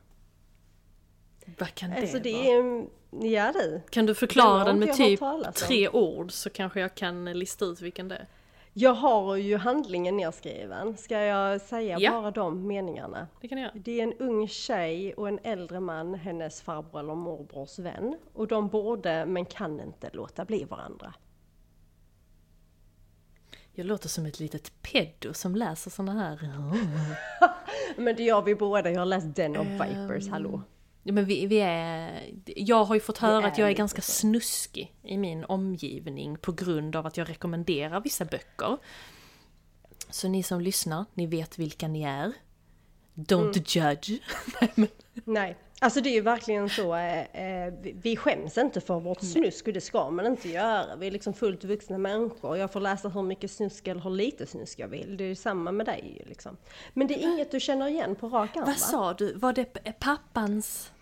Vad 1.59 1.75
kan 1.75 1.91
det 1.91 1.97
alltså, 1.97 2.19
det 2.19 2.51
är, 2.51 2.87
Ja 3.11 3.53
du. 3.53 3.81
Kan 3.91 4.07
du 4.07 4.15
förklara 4.15 4.65
den 4.65 4.79
med 4.79 4.97
typ 4.97 5.21
tre 5.55 5.89
ord 5.89 6.33
så 6.33 6.51
kanske 6.51 6.81
jag 6.81 6.95
kan 6.95 7.25
lista 7.25 7.65
ut 7.65 7.81
vilken 7.81 8.09
det 8.09 8.17
är? 8.17 8.27
Jag 8.79 8.95
har 8.95 9.37
ju 9.37 9.57
handlingen 9.57 10.17
nedskriven. 10.17 10.97
Ska 10.97 11.21
jag 11.21 11.61
säga 11.61 11.99
ja. 12.01 12.11
bara 12.11 12.31
de 12.31 12.67
meningarna? 12.67 13.29
Det 13.41 13.49
kan 13.49 13.59
jag 13.59 13.71
Det 13.75 14.01
är 14.01 14.03
en 14.03 14.13
ung 14.13 14.49
tjej 14.49 15.15
och 15.15 15.29
en 15.29 15.39
äldre 15.43 15.81
man, 15.81 16.15
hennes 16.15 16.63
farbror 16.63 17.01
eller 17.01 17.15
morbrors 17.15 17.79
vän. 17.79 18.19
Och 18.33 18.47
de 18.47 18.69
borde, 18.69 19.27
men 19.27 19.45
kan 19.45 19.81
inte, 19.81 20.11
låta 20.13 20.45
bli 20.45 20.65
varandra. 20.65 21.15
Jag 23.73 23.87
låter 23.87 24.09
som 24.09 24.27
ett 24.27 24.41
litet 24.41 24.83
peddo 24.83 25.35
som 25.35 25.57
läser 25.57 25.91
såna 25.91 26.13
här... 26.13 26.41
men 27.97 28.17
det 28.17 28.23
gör 28.23 28.43
vi 28.43 28.55
båda, 28.55 28.91
jag 28.91 28.99
har 28.99 29.07
läst 29.07 29.37
Den 29.37 29.57
of 29.57 29.67
Vipers, 29.67 30.27
um... 30.27 30.33
hallå. 30.33 30.63
Ja, 31.09 31.13
men 31.13 31.25
vi, 31.25 31.47
vi 31.47 31.61
är, 31.61 32.23
jag 32.45 32.85
har 32.85 32.95
ju 32.95 33.01
fått 33.01 33.19
höra 33.19 33.47
att 33.47 33.59
jag 33.59 33.69
är 33.69 33.73
ganska 33.73 34.03
så. 34.03 34.13
snuskig 34.13 34.95
i 35.03 35.17
min 35.17 35.45
omgivning 35.45 36.39
på 36.39 36.53
grund 36.53 36.97
av 36.97 37.07
att 37.07 37.17
jag 37.17 37.29
rekommenderar 37.29 38.01
vissa 38.01 38.25
böcker. 38.25 38.79
Så 40.11 40.29
ni 40.29 40.43
som 40.43 40.61
lyssnar, 40.61 41.05
ni 41.15 41.27
vet 41.27 41.59
vilka 41.59 41.89
ni 41.89 42.03
är. 42.03 42.33
Don't 43.15 43.73
mm. 43.77 43.93
judge. 43.93 44.21
Nej, 45.25 45.57
alltså 45.81 46.01
det 46.01 46.09
är 46.09 46.15
ju 46.15 46.21
verkligen 46.21 46.69
så. 46.69 46.95
Eh, 46.95 47.21
eh 47.21 47.73
vi 47.83 48.17
skäms 48.17 48.59
inte 48.59 48.81
för 48.81 49.01
vårt 49.01 49.21
snusk 49.21 49.67
och 49.67 49.73
det 49.73 49.81
ska 49.81 50.11
man 50.11 50.27
inte 50.27 50.49
göra. 50.49 50.97
Vi 50.97 51.07
är 51.07 51.11
liksom 51.11 51.35
fullt 51.35 51.65
vuxna 51.65 51.99
människor. 51.99 52.57
Jag 52.57 52.73
får 52.73 52.81
läsa 52.81 53.09
hur 53.09 53.23
mycket 53.23 53.51
snusk 53.51 53.89
eller 53.89 54.01
hur 54.01 54.11
lite 54.11 54.47
snusk 54.47 54.79
jag 54.79 54.89
vill. 54.89 55.17
Det 55.17 55.25
är 55.25 55.29
ju 55.29 55.35
samma 55.35 55.73
med 55.73 55.87
dig 55.87 56.23
liksom. 56.27 56.57
Men 56.93 57.07
det 57.07 57.15
är 57.15 57.33
inget 57.33 57.51
du 57.51 57.61
känner 57.61 57.89
igen 57.89 58.17
på 58.17 58.29
rak 58.29 58.57
arm 58.57 58.65
Vad 58.67 58.79
sa 58.79 59.15
du? 59.15 59.35
Var 59.35 59.53
det 59.53 59.65
pappans? 59.99 60.93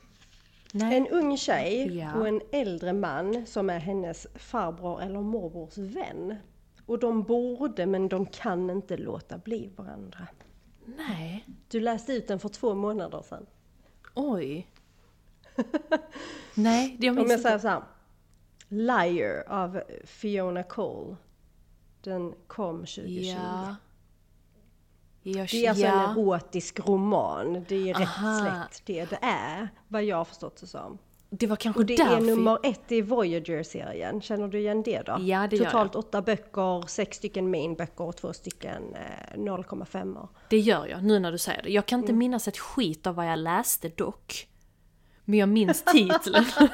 Nej. 0.77 0.97
En 0.97 1.09
ung 1.09 1.37
tjej 1.37 1.99
ja. 1.99 2.15
och 2.15 2.29
en 2.29 2.41
äldre 2.53 2.93
man 2.93 3.47
som 3.47 3.71
är 3.71 3.79
hennes 3.79 4.27
farbror 4.35 5.03
eller 5.03 5.21
morbrors 5.21 5.79
vän. 5.79 6.37
Och 6.87 6.99
de 6.99 7.23
borde, 7.23 7.87
men 7.87 8.09
de 8.09 8.27
kan 8.27 8.71
inte 8.71 8.97
låta 8.97 9.39
bli 9.39 9.71
varandra. 9.77 10.27
Nej. 10.85 11.45
Du 11.69 11.81
läste 11.81 12.13
ut 12.13 12.29
den 12.29 12.39
för 12.39 12.49
två 12.49 12.75
månader 12.75 13.23
sedan. 13.23 13.47
Oj. 14.15 14.71
Nej, 16.55 16.97
det 16.99 17.07
jag 17.07 17.15
minns 17.17 17.25
Om 17.27 17.31
jag 17.31 17.41
säger 17.41 17.59
så 17.59 17.69
här. 17.69 17.83
Liar 18.69 19.45
av 19.49 19.83
Fiona 20.05 20.63
Cole. 20.63 21.17
Den 22.01 22.35
kom 22.47 22.79
2020. 22.79 23.11
Ja. 23.11 23.77
Jag, 25.27 25.49
det 25.51 25.67
är 25.67 25.69
alltså 25.69 25.85
ja. 25.85 25.93
en 25.93 26.11
erotisk 26.11 26.81
roman. 26.81 27.65
Det 27.69 27.91
är 27.91 27.95
rätt 27.95 28.09
slätt 28.41 28.83
det 28.85 29.11
det 29.11 29.19
är, 29.23 29.69
vad 29.89 30.05
jag 30.05 30.17
har 30.17 30.25
förstått 30.25 30.57
det 30.61 30.67
som. 30.67 30.99
Det 31.31 31.47
var 31.47 31.57
kanske 31.57 31.81
Och 31.81 31.87
det 31.87 31.97
därför... 31.97 32.17
är 32.17 32.21
nummer 32.21 32.59
ett 32.63 32.93
i 32.93 33.03
Voyager-serien. 33.03 34.21
Känner 34.21 34.49
du 34.49 34.59
igen 34.59 34.83
det 34.83 35.03
då? 35.03 35.17
Ja, 35.21 35.47
det 35.51 35.59
Totalt 35.59 35.75
gör 35.75 35.81
jag. 35.81 35.97
åtta 35.97 36.23
böcker, 36.23 36.87
sex 36.87 37.17
stycken 37.17 37.51
main-böcker 37.51 38.05
och 38.05 38.17
två 38.17 38.33
stycken 38.33 38.95
eh, 38.95 39.39
0,5 39.39 40.29
Det 40.49 40.59
gör 40.59 40.87
jag, 40.87 41.05
nu 41.05 41.19
när 41.19 41.33
du 41.33 41.39
säger 41.39 41.63
det. 41.63 41.71
Jag 41.71 41.87
kan 41.87 41.99
inte 42.01 42.13
mm. 42.13 42.19
minnas 42.19 42.49
ett 42.49 42.59
skit 42.59 43.07
av 43.07 43.15
vad 43.15 43.27
jag 43.27 43.39
läste 43.39 43.89
dock. 43.89 44.49
Men 45.25 45.39
jag 45.39 45.49
minns 45.49 45.85
titeln. 45.85 46.45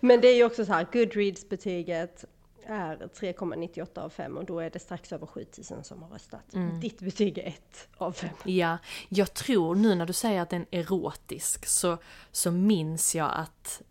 Men 0.00 0.20
det 0.20 0.28
är 0.28 0.36
ju 0.36 0.44
också 0.44 0.64
så 0.64 0.72
här, 0.72 0.86
Goodreads-betyget 0.92 2.24
är 2.66 2.96
3,98 2.96 3.98
av 3.98 4.10
5 4.10 4.36
och 4.36 4.44
då 4.44 4.60
är 4.60 4.70
det 4.70 4.78
strax 4.78 5.12
över 5.12 5.26
7000 5.26 5.84
som 5.84 6.02
har 6.02 6.10
röstat. 6.10 6.54
Mm. 6.54 6.80
Ditt 6.80 7.00
betyg 7.00 7.38
är 7.38 7.46
1 7.46 7.88
av 7.96 8.12
5. 8.12 8.30
Ja, 8.44 8.78
jag 9.08 9.34
tror 9.34 9.74
nu 9.74 9.94
när 9.94 10.06
du 10.06 10.12
säger 10.12 10.40
att 10.40 10.50
den 10.50 10.66
är 10.70 10.80
erotisk 10.80 11.66
så, 11.66 11.98
så 12.32 12.50
minns 12.50 13.14
jag 13.14 13.30
att 13.34 13.82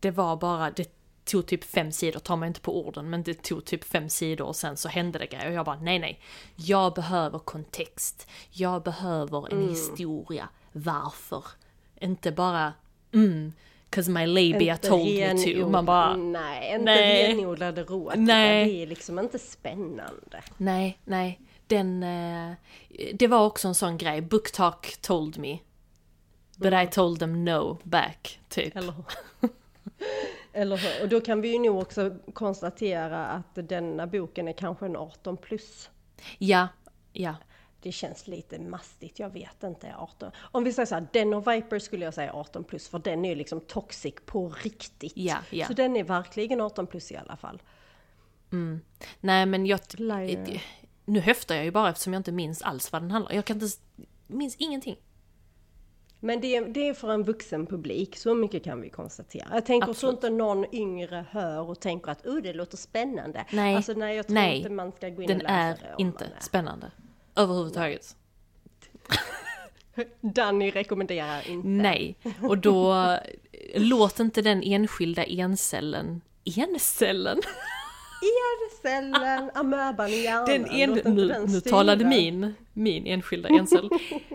det 0.00 0.10
var 0.10 0.36
bara, 0.36 0.70
det 0.70 0.90
tog 1.24 1.46
typ 1.46 1.64
fem 1.64 1.92
sidor, 1.92 2.20
tar 2.20 2.36
mig 2.36 2.46
inte 2.46 2.60
på 2.60 2.86
orden, 2.86 3.10
men 3.10 3.22
det 3.22 3.42
tog 3.42 3.64
typ 3.64 3.84
fem 3.84 4.08
sidor 4.08 4.46
och 4.46 4.56
sen 4.56 4.76
så 4.76 4.88
hände 4.88 5.18
det 5.18 5.26
grejer 5.26 5.48
och 5.48 5.52
jag 5.52 5.64
bara 5.64 5.80
nej 5.80 5.98
nej. 5.98 6.20
Jag 6.56 6.94
behöver 6.94 7.38
kontext, 7.38 8.28
jag 8.50 8.82
behöver 8.82 9.52
en 9.52 9.58
mm. 9.58 9.68
historia, 9.68 10.48
varför? 10.72 11.44
Inte 12.00 12.32
bara 12.32 12.72
mm, 13.12 13.52
'Cause 13.90 14.10
my 14.10 14.26
labia 14.26 14.72
inte 14.74 14.88
told 14.88 15.06
me 15.06 15.34
to. 15.62 15.68
Man 15.68 15.84
bara... 15.84 16.16
Nej, 16.16 16.72
inte 16.72 16.84
nej. 16.84 17.28
renodlade 17.34 17.82
råd. 17.84 18.18
Nej. 18.18 18.64
Det 18.72 18.82
är 18.82 18.86
liksom 18.86 19.18
inte 19.18 19.38
spännande. 19.38 20.42
Nej, 20.56 20.98
nej. 21.04 21.40
Den... 21.66 22.02
Eh, 22.02 22.52
det 23.14 23.26
var 23.26 23.46
också 23.46 23.68
en 23.68 23.74
sån 23.74 23.98
grej. 23.98 24.20
Booktalk 24.20 25.00
told 25.00 25.38
me. 25.38 25.58
But 26.56 26.72
I 26.72 26.86
told 26.86 27.18
them 27.18 27.44
no 27.44 27.78
back, 27.82 28.40
typ. 28.48 28.76
Eller 28.76 28.92
hur? 28.92 29.04
Eller 30.52 30.76
hur? 30.76 31.02
Och 31.02 31.08
då 31.08 31.20
kan 31.20 31.40
vi 31.40 31.48
ju 31.52 31.58
nog 31.58 31.78
också 31.82 32.16
konstatera 32.32 33.26
att 33.26 33.68
denna 33.68 34.06
boken 34.06 34.48
är 34.48 34.52
kanske 34.52 34.86
en 34.86 34.96
18 34.96 35.36
plus. 35.36 35.90
Ja, 36.38 36.68
ja. 37.12 37.34
Det 37.82 37.92
känns 37.92 38.26
lite 38.26 38.58
mastigt, 38.58 39.18
jag 39.18 39.30
vet 39.30 39.62
inte. 39.62 39.94
18. 39.98 40.30
Om 40.38 40.64
vi 40.64 40.72
säger 40.72 40.86
så 40.86 40.94
här, 40.94 41.06
den 41.12 41.34
och 41.34 41.46
Viper 41.46 41.78
skulle 41.78 42.04
jag 42.04 42.14
säga 42.14 42.32
18 42.32 42.64
plus 42.64 42.88
för 42.88 42.98
den 42.98 43.24
är 43.24 43.28
ju 43.28 43.34
liksom 43.34 43.60
toxic 43.60 44.14
på 44.26 44.48
riktigt. 44.48 45.12
Ja, 45.16 45.36
ja. 45.50 45.66
Så 45.66 45.72
den 45.72 45.96
är 45.96 46.04
verkligen 46.04 46.60
18 46.60 46.86
plus 46.86 47.12
i 47.12 47.16
alla 47.16 47.36
fall. 47.36 47.62
Nej 49.20 49.46
men 49.46 49.66
jag... 49.66 49.80
Liar. 49.92 50.62
Nu 51.04 51.20
höftar 51.20 51.54
jag 51.54 51.64
ju 51.64 51.70
bara 51.70 51.90
eftersom 51.90 52.12
jag 52.12 52.20
inte 52.20 52.32
minns 52.32 52.62
alls 52.62 52.92
vad 52.92 53.02
den 53.02 53.10
handlar 53.10 53.30
om. 53.30 53.36
Jag 53.36 53.44
kan 53.44 53.62
inte... 53.62 53.76
minns 54.26 54.56
ingenting. 54.56 54.96
Men 56.22 56.40
det 56.40 56.56
är, 56.56 56.68
det 56.68 56.88
är 56.88 56.94
för 56.94 57.12
en 57.12 57.22
vuxen 57.22 57.66
publik, 57.66 58.16
så 58.16 58.34
mycket 58.34 58.64
kan 58.64 58.80
vi 58.80 58.90
konstatera. 58.90 59.48
Jag 59.52 59.66
tänker 59.66 59.86
så 59.86 59.90
Absolut. 59.90 60.14
inte 60.14 60.30
någon 60.30 60.74
yngre 60.74 61.24
hör 61.30 61.60
och 61.60 61.80
tänker 61.80 62.10
att 62.10 62.26
oh, 62.26 62.42
det 62.42 62.52
låter 62.52 62.76
spännande. 62.76 63.44
Nej, 63.52 63.76
alltså, 63.76 63.92
nej 63.92 64.16
jag 64.16 64.26
tror 64.26 64.34
nej, 64.34 64.56
inte 64.56 64.70
man 64.70 64.92
ska 64.92 65.08
gå 65.08 65.22
in 65.22 65.28
Den 65.28 65.36
och 65.36 65.42
läsa 65.42 65.54
är 65.54 65.74
det. 65.74 65.94
om 65.94 66.06
inte 66.06 66.24
man 66.24 66.32
är- 66.32 66.40
spännande. 66.40 66.90
Överhuvudtaget. 67.34 68.16
Danny 70.20 70.70
rekommenderar 70.70 71.48
inte. 71.48 71.68
Nej. 71.68 72.16
Och 72.42 72.58
då, 72.58 73.18
låt 73.74 74.20
inte 74.20 74.42
den 74.42 74.62
enskilda 74.62 75.24
encellen... 75.24 76.20
Encellen? 76.56 77.40
Encellen, 78.72 79.50
amöban 79.54 80.08
i 80.08 80.22
hjärnan. 80.22 80.46
Den 80.46 80.62
låt 80.62 80.70
en, 80.70 80.96
inte 80.96 81.10
nu, 81.10 81.28
den 81.28 81.44
nu 81.44 81.60
talade 81.60 82.04
min, 82.04 82.54
min 82.72 83.06
enskilda 83.06 83.48
encell. 83.48 83.90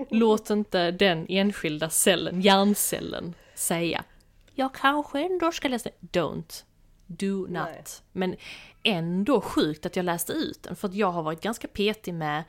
Låt 0.09 0.49
inte 0.49 0.91
den 0.91 1.25
enskilda 1.29 1.89
cellen, 1.89 2.41
hjärncellen, 2.41 3.33
säga 3.55 4.03
Jag 4.55 4.73
kanske 4.73 5.25
ändå 5.25 5.51
ska 5.51 5.67
läsa. 5.67 5.89
Don't. 5.99 6.63
Do 7.07 7.37
not. 7.37 7.49
Nej. 7.49 7.83
Men 8.11 8.35
ändå 8.83 9.41
sjukt 9.41 9.85
att 9.85 9.95
jag 9.95 10.05
läste 10.05 10.33
ut 10.33 10.63
den, 10.63 10.75
för 10.75 10.87
att 10.87 10.95
jag 10.95 11.11
har 11.11 11.23
varit 11.23 11.41
ganska 11.41 11.67
petig 11.67 12.13
med 12.13 12.43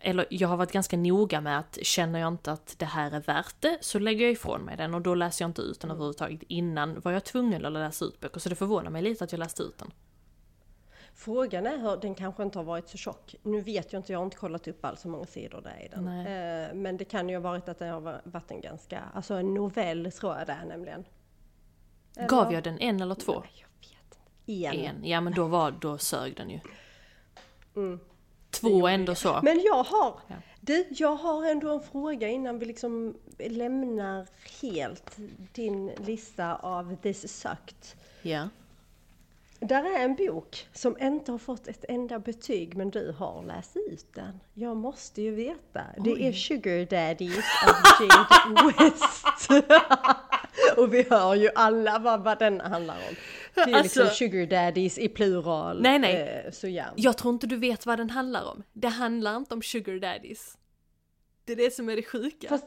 eller 0.00 0.26
jag 0.30 0.48
har 0.48 0.56
varit 0.56 0.72
ganska 0.72 0.96
noga 0.96 1.40
med 1.40 1.58
att 1.58 1.78
känner 1.82 2.18
jag 2.18 2.28
inte 2.28 2.52
att 2.52 2.74
det 2.78 2.86
här 2.86 3.10
är 3.10 3.20
värt 3.20 3.54
det 3.60 3.78
så 3.80 3.98
lägger 3.98 4.24
jag 4.24 4.32
ifrån 4.32 4.60
mig 4.60 4.76
den 4.76 4.94
och 4.94 5.02
då 5.02 5.14
läser 5.14 5.44
jag 5.44 5.48
inte 5.48 5.62
ut 5.62 5.80
den 5.80 5.90
överhuvudtaget. 5.90 6.42
Innan 6.48 7.00
var 7.00 7.12
jag 7.12 7.24
tvungen 7.24 7.64
att 7.64 7.72
läsa 7.72 8.04
ut 8.04 8.20
böcker 8.20 8.40
så 8.40 8.48
det 8.48 8.54
förvånar 8.54 8.90
mig 8.90 9.02
lite 9.02 9.24
att 9.24 9.32
jag 9.32 9.38
läste 9.38 9.62
ut 9.62 9.78
den. 9.78 9.92
Frågan 11.14 11.66
är 11.66 11.78
hur, 11.78 11.96
den 11.96 12.14
kanske 12.14 12.42
inte 12.42 12.58
har 12.58 12.64
varit 12.64 12.88
så 12.88 12.98
tjock. 12.98 13.34
Nu 13.42 13.60
vet 13.60 13.92
jag 13.92 14.00
inte, 14.00 14.12
jag 14.12 14.18
har 14.18 14.24
inte 14.24 14.36
kollat 14.36 14.68
upp 14.68 14.84
alls 14.84 15.04
hur 15.04 15.10
många 15.10 15.26
sidor 15.26 15.60
det 15.60 15.70
är 15.70 15.84
i 15.84 15.88
den. 15.88 16.04
Nej. 16.04 16.66
Eh, 16.68 16.74
Men 16.74 16.96
det 16.96 17.04
kan 17.04 17.28
ju 17.28 17.36
ha 17.36 17.40
varit 17.40 17.68
att 17.68 17.78
det 17.78 17.86
har 17.86 18.20
varit 18.24 18.50
en 18.50 18.60
ganska, 18.60 19.02
alltså 19.14 19.34
en 19.34 19.54
novell 19.54 20.12
tror 20.12 20.36
jag 20.36 20.46
det 20.46 20.52
är 20.52 20.64
nämligen. 20.64 21.04
Eller? 22.16 22.28
Gav 22.28 22.52
jag 22.52 22.64
den 22.64 22.78
en 22.78 23.00
eller 23.00 23.14
två? 23.14 23.32
Nej, 23.40 23.50
jag 23.54 23.88
vet 23.88 24.18
inte. 24.70 24.78
En. 24.78 24.96
En. 24.96 25.04
Ja 25.04 25.20
men 25.20 25.32
då 25.32 25.46
var, 25.46 25.70
då 25.70 25.98
sög 25.98 26.36
den 26.36 26.50
ju. 26.50 26.60
Mm. 27.76 28.00
Två 28.50 28.86
ändå 28.88 29.14
så. 29.14 29.40
Men 29.42 29.60
jag 29.62 29.82
har, 29.82 30.20
Ja. 30.28 30.34
du, 30.60 30.86
jag 30.90 31.14
har 31.16 31.44
ändå 31.50 31.70
en 31.74 31.80
fråga 31.80 32.28
innan 32.28 32.58
vi 32.58 32.66
liksom 32.66 33.14
lämnar 33.38 34.26
helt 34.62 35.16
din 35.52 35.86
lista 36.06 36.54
av 36.56 36.96
This 37.02 37.40
Sucked. 37.40 37.76
Ja. 38.22 38.48
Där 39.60 39.84
är 39.84 40.04
en 40.04 40.14
bok 40.14 40.68
som 40.72 40.96
inte 41.00 41.32
har 41.32 41.38
fått 41.38 41.68
ett 41.68 41.84
enda 41.88 42.18
betyg 42.18 42.76
men 42.76 42.90
du 42.90 43.14
har 43.18 43.42
läst 43.42 43.76
ut 43.76 44.06
den. 44.14 44.40
Jag 44.54 44.76
måste 44.76 45.22
ju 45.22 45.30
veta. 45.30 45.84
Det 46.04 46.10
är 46.28 46.32
Sugar 46.32 46.86
Daddies 46.86 47.44
av 47.66 48.06
Jade 48.08 48.72
West. 48.78 49.48
Och 50.76 50.94
vi 50.94 51.06
hör 51.10 51.34
ju 51.34 51.50
alla 51.54 51.98
vad, 51.98 52.24
vad 52.24 52.38
den 52.38 52.60
handlar 52.60 52.94
om. 52.94 53.14
Det 53.54 53.60
är 53.60 53.82
liksom 53.82 54.02
Alltså- 54.02 54.14
Sugar 54.14 54.46
Daddies 54.46 54.98
i 54.98 55.08
plural. 55.08 55.82
Nej, 55.82 55.98
nej. 55.98 56.42
Eh, 56.44 56.50
så 56.52 56.68
ja. 56.68 56.84
Jag 56.96 57.18
tror 57.18 57.34
inte 57.34 57.46
du 57.46 57.56
vet 57.56 57.86
vad 57.86 57.98
den 57.98 58.10
handlar 58.10 58.44
om. 58.44 58.62
Det 58.72 58.88
handlar 58.88 59.36
inte 59.36 59.54
om 59.54 59.62
sugar 59.62 59.98
daddies. 60.00 60.58
Det 61.44 61.52
är 61.52 61.56
det 61.56 61.74
som 61.74 61.88
är 61.88 61.96
det 61.96 62.02
sjuka. 62.02 62.48
Fast 62.48 62.66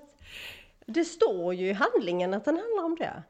det 0.86 1.06
står 1.06 1.54
ju 1.54 1.68
i 1.70 1.74
handlingen 1.74 2.34
att 2.34 2.46
den 2.46 2.58
handlar 2.58 2.84
om 2.84 2.96
det. 2.96 3.24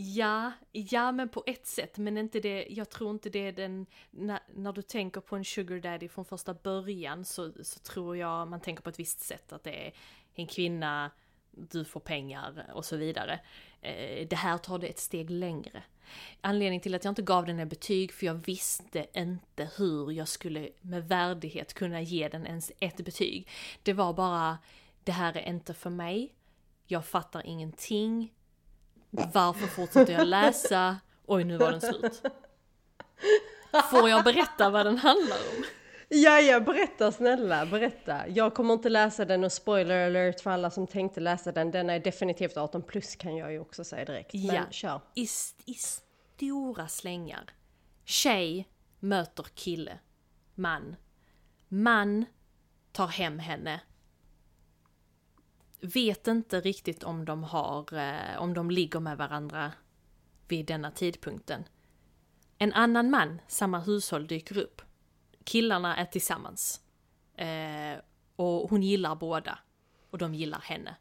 Ja, 0.00 0.52
ja 0.72 1.12
men 1.12 1.28
på 1.28 1.42
ett 1.46 1.66
sätt, 1.66 1.98
men 1.98 2.18
inte 2.18 2.40
det, 2.40 2.66
jag 2.70 2.90
tror 2.90 3.10
inte 3.10 3.30
det 3.30 3.38
är 3.38 3.52
den, 3.52 3.86
när, 4.10 4.40
när 4.54 4.72
du 4.72 4.82
tänker 4.82 5.20
på 5.20 5.36
en 5.36 5.44
sugar 5.44 5.78
daddy 5.78 6.08
från 6.08 6.24
första 6.24 6.54
början 6.54 7.24
så, 7.24 7.52
så 7.62 7.78
tror 7.78 8.16
jag 8.16 8.48
man 8.48 8.60
tänker 8.60 8.82
på 8.82 8.90
ett 8.90 8.98
visst 8.98 9.20
sätt, 9.20 9.52
att 9.52 9.64
det 9.64 9.86
är 9.86 9.92
en 10.34 10.46
kvinna, 10.46 11.10
du 11.50 11.84
får 11.84 12.00
pengar 12.00 12.70
och 12.74 12.84
så 12.84 12.96
vidare. 12.96 13.40
Eh, 13.80 14.28
det 14.28 14.36
här 14.36 14.58
tar 14.58 14.78
det 14.78 14.86
ett 14.86 14.98
steg 14.98 15.30
längre. 15.30 15.82
Anledningen 16.40 16.82
till 16.82 16.94
att 16.94 17.04
jag 17.04 17.10
inte 17.10 17.22
gav 17.22 17.46
den 17.46 17.58
ett 17.58 17.68
betyg, 17.68 18.12
för 18.12 18.26
jag 18.26 18.34
visste 18.34 19.06
inte 19.12 19.70
hur 19.76 20.12
jag 20.12 20.28
skulle 20.28 20.68
med 20.80 21.08
värdighet 21.08 21.74
kunna 21.74 22.00
ge 22.00 22.28
den 22.28 22.46
ens 22.46 22.72
ett 22.80 22.96
betyg. 22.96 23.48
Det 23.82 23.92
var 23.92 24.12
bara, 24.12 24.58
det 25.04 25.12
här 25.12 25.36
är 25.36 25.48
inte 25.48 25.74
för 25.74 25.90
mig, 25.90 26.34
jag 26.86 27.06
fattar 27.06 27.46
ingenting, 27.46 28.32
varför 29.10 29.66
fortsätter 29.66 30.12
jag 30.12 30.26
läsa? 30.26 30.96
Oj, 31.26 31.44
nu 31.44 31.56
var 31.56 31.70
den 31.70 31.80
slut. 31.80 32.22
Får 33.90 34.08
jag 34.08 34.24
berätta 34.24 34.70
vad 34.70 34.86
den 34.86 34.98
handlar 34.98 35.36
om? 35.36 35.64
Ja, 36.08 36.40
ja, 36.40 36.60
berätta 36.60 37.12
snälla, 37.12 37.66
berätta. 37.66 38.28
Jag 38.28 38.54
kommer 38.54 38.74
inte 38.74 38.88
läsa 38.88 39.24
den 39.24 39.44
och 39.44 39.52
spoiler 39.52 40.06
alert 40.06 40.40
för 40.40 40.50
alla 40.50 40.70
som 40.70 40.86
tänkte 40.86 41.20
läsa 41.20 41.52
den. 41.52 41.70
Den 41.70 41.90
är 41.90 41.98
definitivt 42.00 42.56
18 42.56 42.82
plus 42.82 43.16
kan 43.16 43.36
jag 43.36 43.52
ju 43.52 43.58
också 43.60 43.84
säga 43.84 44.04
direkt. 44.04 44.34
Men 44.34 44.44
Ja. 44.54 44.62
kör. 44.70 45.00
I, 45.14 45.22
I 45.66 45.74
stora 45.74 46.88
slängar. 46.88 47.50
Tjej 48.04 48.68
möter 49.00 49.46
kille. 49.54 49.98
Man. 50.54 50.96
Man 51.68 52.24
tar 52.92 53.06
hem 53.06 53.38
henne. 53.38 53.80
Vet 55.80 56.26
inte 56.26 56.60
riktigt 56.60 57.04
om 57.04 57.24
de 57.24 57.44
har, 57.44 57.94
eh, 57.94 58.42
om 58.42 58.54
de 58.54 58.70
ligger 58.70 59.00
med 59.00 59.16
varandra 59.16 59.72
vid 60.48 60.66
denna 60.66 60.90
tidpunkten. 60.90 61.64
En 62.58 62.72
annan 62.72 63.10
man, 63.10 63.40
samma 63.48 63.78
hushåll, 63.80 64.26
dyker 64.26 64.58
upp. 64.58 64.82
Killarna 65.44 65.96
är 65.96 66.04
tillsammans. 66.04 66.80
Eh, 67.34 67.98
och 68.36 68.70
hon 68.70 68.82
gillar 68.82 69.14
båda. 69.14 69.58
Och 70.10 70.18
de 70.18 70.34
gillar 70.34 70.60
henne. 70.60 70.96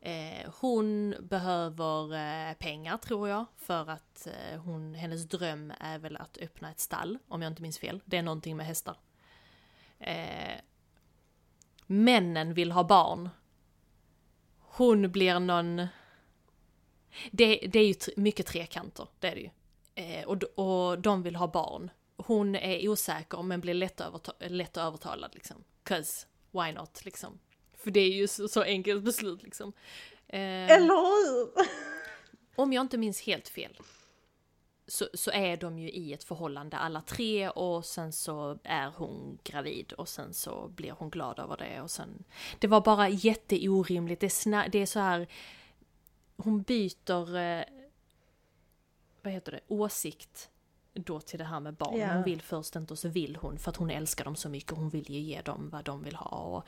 Eh, 0.00 0.50
hon 0.60 1.14
behöver 1.20 2.14
eh, 2.14 2.54
pengar 2.54 2.96
tror 2.96 3.28
jag 3.28 3.46
för 3.56 3.90
att 3.90 4.26
eh, 4.26 4.60
hon, 4.60 4.94
hennes 4.94 5.28
dröm 5.28 5.72
är 5.80 5.98
väl 5.98 6.16
att 6.16 6.38
öppna 6.38 6.70
ett 6.70 6.80
stall 6.80 7.18
om 7.28 7.42
jag 7.42 7.50
inte 7.50 7.62
minns 7.62 7.78
fel. 7.78 8.00
Det 8.04 8.16
är 8.16 8.22
någonting 8.22 8.56
med 8.56 8.66
hästar. 8.66 8.96
Eh, 9.98 10.60
männen 11.86 12.54
vill 12.54 12.72
ha 12.72 12.84
barn. 12.84 13.28
Hon 14.72 15.10
blir 15.12 15.38
någon... 15.40 15.86
Det, 17.30 17.56
det 17.72 17.78
är 17.78 17.86
ju 17.86 17.94
mycket 18.16 18.46
trekanter, 18.46 19.08
det 19.18 19.28
är 19.28 19.34
det 19.34 19.40
ju. 19.40 19.50
Eh, 19.94 20.24
och, 20.24 20.42
och 20.42 20.98
de 20.98 21.22
vill 21.22 21.36
ha 21.36 21.46
barn. 21.46 21.90
Hon 22.16 22.54
är 22.54 22.88
osäker 22.88 23.42
men 23.42 23.60
blir 23.60 23.74
lätt, 23.74 24.00
överta 24.00 24.32
lätt 24.38 24.76
övertalad 24.76 25.30
liksom. 25.34 25.64
'Cause, 25.84 26.26
why 26.50 26.72
not 26.72 27.04
liksom. 27.04 27.38
För 27.76 27.90
det 27.90 28.00
är 28.00 28.10
ju 28.12 28.28
så, 28.28 28.48
så 28.48 28.62
enkelt 28.62 29.02
beslut 29.04 29.42
liksom. 29.42 29.72
Eh, 30.28 30.40
Eller 30.70 30.86
hur? 30.86 31.50
om 32.56 32.72
jag 32.72 32.80
inte 32.80 32.98
minns 32.98 33.20
helt 33.22 33.48
fel 33.48 33.78
så, 34.90 35.08
så 35.14 35.30
är 35.30 35.56
de 35.56 35.78
ju 35.78 35.90
i 35.90 36.12
ett 36.12 36.24
förhållande 36.24 36.76
alla 36.76 37.00
tre 37.00 37.48
och 37.48 37.84
sen 37.84 38.12
så 38.12 38.58
är 38.62 38.92
hon 38.96 39.38
gravid 39.44 39.92
och 39.92 40.08
sen 40.08 40.34
så 40.34 40.68
blir 40.68 40.90
hon 40.90 41.10
glad 41.10 41.38
över 41.38 41.56
det 41.56 41.80
och 41.80 41.90
sen... 41.90 42.24
Det 42.58 42.66
var 42.66 42.80
bara 42.80 43.08
jätteorimligt, 43.08 44.20
det 44.20 44.26
är, 44.26 44.30
sna, 44.30 44.68
det 44.68 44.78
är 44.78 44.86
så 44.86 45.00
här... 45.00 45.26
Hon 46.36 46.62
byter... 46.62 47.36
Eh, 47.36 47.64
vad 49.22 49.32
heter 49.32 49.52
det? 49.52 49.60
Åsikt 49.68 50.50
då 50.94 51.20
till 51.20 51.38
det 51.38 51.44
här 51.44 51.60
med 51.60 51.74
barn. 51.74 51.98
Ja. 51.98 52.12
Hon 52.12 52.22
vill 52.22 52.42
först 52.42 52.76
inte 52.76 52.92
och 52.92 52.98
så 52.98 53.08
vill 53.08 53.36
hon 53.36 53.58
för 53.58 53.70
att 53.70 53.76
hon 53.76 53.90
älskar 53.90 54.24
dem 54.24 54.36
så 54.36 54.48
mycket. 54.48 54.76
Hon 54.76 54.90
vill 54.90 55.10
ju 55.10 55.18
ge 55.18 55.40
dem 55.40 55.70
vad 55.70 55.84
de 55.84 56.02
vill 56.02 56.16
ha. 56.16 56.36
Och, 56.36 56.64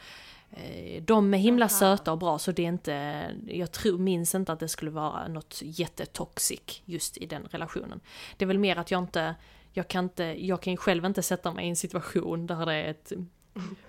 de 1.02 1.34
är 1.34 1.38
himla 1.38 1.64
Aha. 1.64 1.78
söta 1.78 2.12
och 2.12 2.18
bra 2.18 2.38
så 2.38 2.52
det 2.52 2.62
är 2.62 2.68
inte, 2.68 3.26
jag 3.46 3.72
tror, 3.72 3.98
minns 3.98 4.34
inte 4.34 4.52
att 4.52 4.60
det 4.60 4.68
skulle 4.68 4.90
vara 4.90 5.28
något 5.28 5.58
jättetoxic 5.62 6.82
just 6.84 7.16
i 7.16 7.26
den 7.26 7.42
relationen. 7.50 8.00
Det 8.36 8.44
är 8.44 8.46
väl 8.46 8.58
mer 8.58 8.76
att 8.76 8.90
jag 8.90 9.02
inte, 9.02 9.34
jag 9.72 9.88
kan 9.88 10.04
inte, 10.04 10.24
jag 10.24 10.62
kan 10.62 10.72
ju 10.72 10.76
själv 10.76 11.04
inte 11.04 11.22
sätta 11.22 11.52
mig 11.52 11.66
i 11.66 11.68
en 11.68 11.76
situation 11.76 12.46
där 12.46 12.66
det 12.66 12.74
är 12.74 12.90
ett 12.90 13.12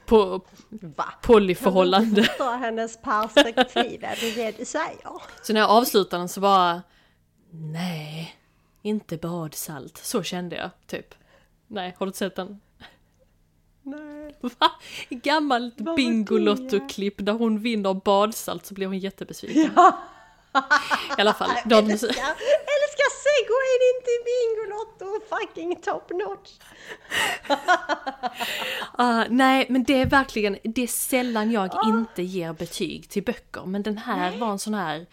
på, 0.05 0.41
Va? 0.69 1.13
polyförhållande. 1.21 2.23
Förstå 2.23 2.51
hennes 2.51 3.01
perspektiv, 3.01 4.03
är 4.03 4.17
det 4.21 4.35
det 4.35 4.57
du 4.57 4.65
säger? 4.65 5.11
Så 5.41 5.53
när 5.53 5.59
jag 5.59 5.69
avslutade 5.69 6.21
den 6.21 6.29
så 6.29 6.41
bara, 6.41 6.81
nej, 7.51 8.35
inte 8.81 9.17
badsalt. 9.17 9.97
Så 9.97 10.23
kände 10.23 10.55
jag, 10.55 10.69
typ. 10.87 11.15
Nej, 11.67 11.95
har 11.97 12.05
du 12.05 12.13
sett 12.13 12.35
den? 12.35 12.59
Nej. 13.83 14.35
Va? 14.41 14.71
Gammalt 15.09 15.75
Bingolotto-klipp 15.75 17.15
där 17.17 17.33
hon 17.33 17.59
vinner 17.59 17.93
badsalt 17.93 18.65
så 18.65 18.73
blir 18.73 18.87
hon 18.87 18.97
jättebesviken. 18.97 19.71
Ja, 19.75 19.99
I 21.17 21.21
alla 21.21 21.33
fall. 21.33 21.49
De, 21.65 21.75
älskar, 21.75 22.07
älskar 22.07 23.09
segwayn 23.23 23.81
in 23.89 23.99
till 24.05 24.21
Bingolotto, 24.29 25.25
fucking 25.29 25.75
top 25.75 26.09
notch. 26.09 26.51
Ah, 28.95 29.25
nej, 29.29 29.65
men 29.69 29.83
det 29.83 30.01
är 30.01 30.05
verkligen, 30.05 30.57
det 30.63 30.81
är 30.83 30.87
sällan 30.87 31.51
jag 31.51 31.79
inte 31.85 32.23
ger 32.23 32.53
betyg 32.53 33.09
till 33.09 33.23
böcker. 33.23 33.65
Men 33.65 33.83
den 33.83 33.97
här 33.97 34.37
var 34.37 34.51
en 34.51 34.59
sån 34.59 34.73
här... 34.73 35.05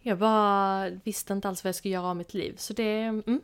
Jag 0.00 0.18
bara 0.18 0.90
visste 1.04 1.32
inte 1.32 1.48
alls 1.48 1.64
vad 1.64 1.68
jag 1.68 1.74
skulle 1.74 1.94
göra 1.94 2.06
av 2.06 2.16
mitt 2.16 2.34
liv. 2.34 2.54
Så 2.56 2.72
det... 2.72 3.02
Mm. 3.02 3.40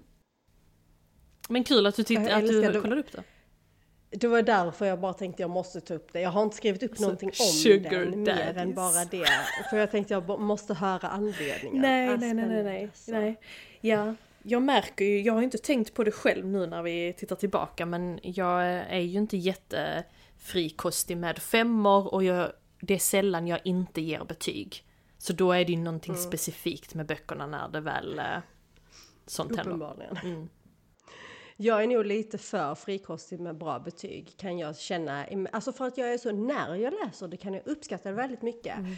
Men 1.49 1.65
kul 1.65 1.87
att 1.87 1.97
du, 1.97 2.03
titt, 2.03 2.31
att 2.31 2.47
du 2.47 2.81
kollade 2.81 3.01
upp 3.01 3.13
det. 3.13 3.23
Det 4.11 4.27
var 4.29 4.43
därför 4.43 4.87
jag 4.87 5.01
bara 5.01 5.13
tänkte 5.13 5.43
jag 5.43 5.51
måste 5.51 5.81
ta 5.81 5.95
upp 5.95 6.13
det. 6.13 6.21
Jag 6.21 6.31
har 6.31 6.43
inte 6.43 6.57
skrivit 6.57 6.83
upp 6.83 6.97
Så, 6.97 7.03
någonting 7.03 7.29
om 7.29 7.35
sugar 7.35 7.91
den 7.91 8.23
mer 8.23 8.27
daddies. 8.37 8.57
än 8.57 8.75
bara 8.75 9.05
det. 9.05 9.27
För 9.71 9.77
jag 9.77 9.91
tänkte 9.91 10.15
jag 10.15 10.41
måste 10.41 10.75
höra 10.75 11.09
anledningen. 11.09 11.81
Nej, 11.83 12.17
nej, 12.19 12.35
nej, 12.35 12.47
nej, 12.49 12.63
nej. 12.63 12.91
spännande. 12.95 12.95
Så. 12.95 13.11
nej. 13.13 13.37
Ja, 13.81 14.15
jag 14.43 14.63
märker 14.63 15.05
ju, 15.05 15.21
jag 15.21 15.33
har 15.33 15.43
inte 15.43 15.59
tänkt 15.59 15.95
på 15.95 16.05
det 16.05 16.11
själv 16.11 16.47
nu 16.47 16.67
när 16.67 16.83
vi 16.83 17.13
tittar 17.13 17.37
tillbaka 17.37 17.87
men 17.87 18.21
jag 18.23 18.63
är 18.65 18.99
ju 18.99 19.19
inte 19.19 19.37
jättefrikostig 19.37 21.17
med 21.17 21.39
femmor 21.39 22.15
och 22.15 22.25
jag, 22.25 22.53
det 22.81 22.95
är 22.95 22.99
sällan 22.99 23.47
jag 23.47 23.61
inte 23.65 24.01
ger 24.01 24.25
betyg. 24.25 24.85
Så 25.19 25.33
då 25.33 25.53
är 25.53 25.65
det 25.65 25.73
ju 25.73 25.79
någonting 25.79 26.15
Mm. 26.15 26.27
specifikt 26.27 26.95
med 26.95 27.07
böckerna 27.07 27.47
när 27.47 27.69
det 27.69 27.81
väl 27.81 28.19
eh, 28.19 28.25
sånt 29.27 29.49
händer. 29.57 29.65
Uppenbarligen. 29.73 30.17
Mm. 30.25 30.49
Jag 31.63 31.83
är 31.83 31.87
nog 31.87 32.07
lite 32.07 32.39
för 32.39 32.75
frikostig 32.75 33.41
med 33.41 33.57
bra 33.57 33.79
betyg 33.79 34.37
kan 34.37 34.59
jag 34.59 34.77
känna. 34.77 35.27
Alltså 35.53 35.73
för 35.73 35.87
att 35.87 35.99
jag 35.99 36.13
är 36.13 36.19
så, 36.19 36.33
när 36.33 36.75
jag 36.75 36.95
läser 37.05 37.29
det 37.29 37.37
kan 37.37 37.55
jag 37.55 37.63
uppskatta 37.67 38.09
det 38.09 38.15
väldigt 38.15 38.43
mycket. 38.43 38.79
Mm. 38.79 38.97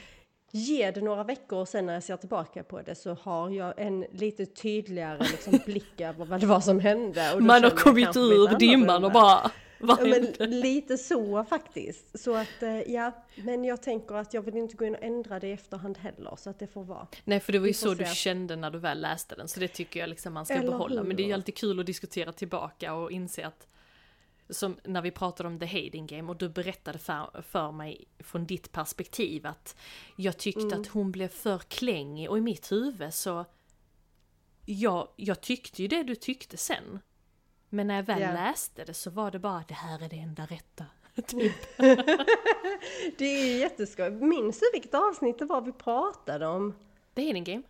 Ge 0.50 0.90
det 0.90 1.00
några 1.00 1.24
veckor 1.24 1.58
och 1.58 1.68
sen 1.68 1.86
när 1.86 1.94
jag 1.94 2.02
ser 2.02 2.16
tillbaka 2.16 2.62
på 2.62 2.82
det 2.82 2.94
så 2.94 3.14
har 3.22 3.50
jag 3.50 3.74
en 3.76 4.00
lite 4.12 4.46
tydligare 4.46 5.18
liksom, 5.18 5.58
blick 5.66 6.00
över 6.00 6.24
vad 6.24 6.40
det 6.40 6.46
var 6.46 6.60
som 6.60 6.80
hände. 6.80 7.32
Och 7.34 7.42
Man 7.42 7.64
har 7.64 7.70
kommit 7.70 8.16
ur 8.16 8.58
dimman 8.58 9.04
och 9.04 9.12
bara, 9.12 9.50
Ja, 9.88 9.98
men 10.00 10.50
lite 10.60 10.98
så 10.98 11.44
faktiskt. 11.44 12.20
Så 12.20 12.34
att 12.36 12.62
eh, 12.62 12.80
ja, 12.92 13.24
men 13.36 13.64
jag 13.64 13.82
tänker 13.82 14.14
att 14.14 14.34
jag 14.34 14.42
vill 14.42 14.56
inte 14.56 14.76
gå 14.76 14.84
in 14.84 14.94
och 14.94 15.02
ändra 15.02 15.40
det 15.40 15.48
i 15.48 15.52
efterhand 15.52 15.98
heller 15.98 16.34
så 16.38 16.50
att 16.50 16.58
det 16.58 16.66
får 16.66 16.84
vara. 16.84 17.06
Nej 17.24 17.40
för 17.40 17.52
det 17.52 17.58
var 17.58 17.66
ju 17.66 17.72
så 17.74 17.94
du 17.94 18.04
se. 18.06 18.14
kände 18.14 18.56
när 18.56 18.70
du 18.70 18.78
väl 18.78 19.00
läste 19.00 19.34
den, 19.34 19.48
så 19.48 19.60
det 19.60 19.68
tycker 19.68 20.00
jag 20.00 20.08
liksom 20.08 20.32
man 20.34 20.44
ska 20.44 20.54
Eller 20.54 20.70
behålla. 20.70 21.02
Men 21.02 21.16
det 21.16 21.22
är 21.22 21.24
ju 21.24 21.28
hur? 21.30 21.34
alltid 21.34 21.56
kul 21.56 21.80
att 21.80 21.86
diskutera 21.86 22.32
tillbaka 22.32 22.94
och 22.94 23.10
inse 23.12 23.46
att 23.46 23.68
som 24.50 24.76
när 24.84 25.02
vi 25.02 25.10
pratade 25.10 25.46
om 25.48 25.58
The 25.58 25.66
Hating 25.66 26.06
Game 26.06 26.30
och 26.32 26.36
du 26.36 26.48
berättade 26.48 26.98
för, 26.98 27.42
för 27.42 27.72
mig 27.72 28.04
från 28.18 28.46
ditt 28.46 28.72
perspektiv 28.72 29.46
att 29.46 29.76
jag 30.16 30.38
tyckte 30.38 30.60
Mm. 30.62 30.80
att 30.80 30.86
hon 30.86 31.12
blev 31.12 31.28
för 31.28 31.58
klängig 31.58 32.30
och 32.30 32.38
i 32.38 32.40
mitt 32.40 32.72
huvud 32.72 33.14
så 33.14 33.44
jag, 34.66 35.08
jag 35.16 35.40
tyckte 35.40 35.82
ju 35.82 35.88
det 35.88 36.02
du 36.02 36.14
tyckte 36.14 36.56
sen. 36.56 36.98
Men 37.74 37.86
när 37.86 37.96
jag 37.96 38.02
väl 38.02 38.20
Ja. 38.20 38.32
läste 38.32 38.84
det 38.84 38.94
så 38.94 39.10
var 39.10 39.30
det 39.30 39.38
bara 39.38 39.64
det 39.68 39.74
här 39.74 40.04
är 40.04 40.08
det 40.08 40.16
enda 40.18 40.42
rätta. 40.46 40.84
typ. 41.26 41.52
Det 43.18 43.24
är 43.24 43.46
ju 43.46 43.58
jätteskoj. 43.58 44.10
Minns 44.10 44.60
du 44.60 44.66
vilket 44.72 44.94
avsnitt 44.94 45.38
det 45.38 45.44
var 45.44 45.60
vi 45.60 45.72
pratade 45.72 46.46
om? 46.46 46.74
The 47.14 47.26
Hating 47.26 47.44
Game? 47.44 47.62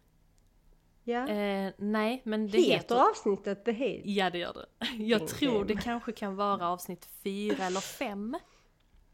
Ja. 1.05 1.29
Eh, 1.29 1.73
nej, 1.77 2.23
men 2.24 2.47
det 2.49 2.59
heter, 2.59 2.73
heter... 2.77 3.11
avsnittet 3.11 3.65
The 3.65 3.73
Hate? 3.73 4.11
Ja 4.11 4.31
det 4.31 4.39
gör 4.39 4.53
det. 4.53 4.87
Jag 5.05 5.29
tror 5.29 5.53
Game. 5.53 5.65
det 5.65 5.77
kanske 5.77 6.12
kan 6.12 6.37
vara 6.37 6.69
avsnitt 6.69 7.09
fyra 7.23 7.65
eller 7.65 7.81
fem. 7.81 8.37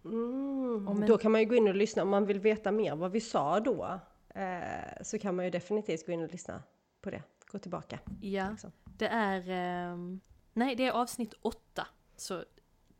Mm. 0.04 0.88
En- 0.88 1.06
Då 1.06 1.18
kan 1.18 1.32
man 1.32 1.40
ju 1.40 1.46
gå 1.46 1.54
in 1.54 1.68
och 1.68 1.74
lyssna 1.74 2.02
om 2.02 2.08
man 2.08 2.26
vill 2.26 2.40
veta 2.40 2.72
mer 2.72 2.96
vad 2.96 3.12
vi 3.12 3.20
sa 3.20 3.60
då. 3.60 4.00
Eh, 4.34 5.02
så 5.02 5.18
kan 5.18 5.36
man 5.36 5.44
ju 5.44 5.50
definitivt 5.50 6.06
gå 6.06 6.12
in 6.12 6.22
och 6.22 6.32
lyssna 6.32 6.62
på 7.02 7.10
det. 7.10 7.22
Gå 7.52 7.58
tillbaka. 7.58 7.98
Ja, 8.20 8.50
Liksom. 8.50 8.72
det 8.84 9.06
är... 9.08 9.50
ehm, 9.50 10.20
nej, 10.58 10.74
det 10.76 10.86
är 10.86 10.92
avsnitt 10.92 11.34
åtta. 11.42 11.86
Så 12.16 12.44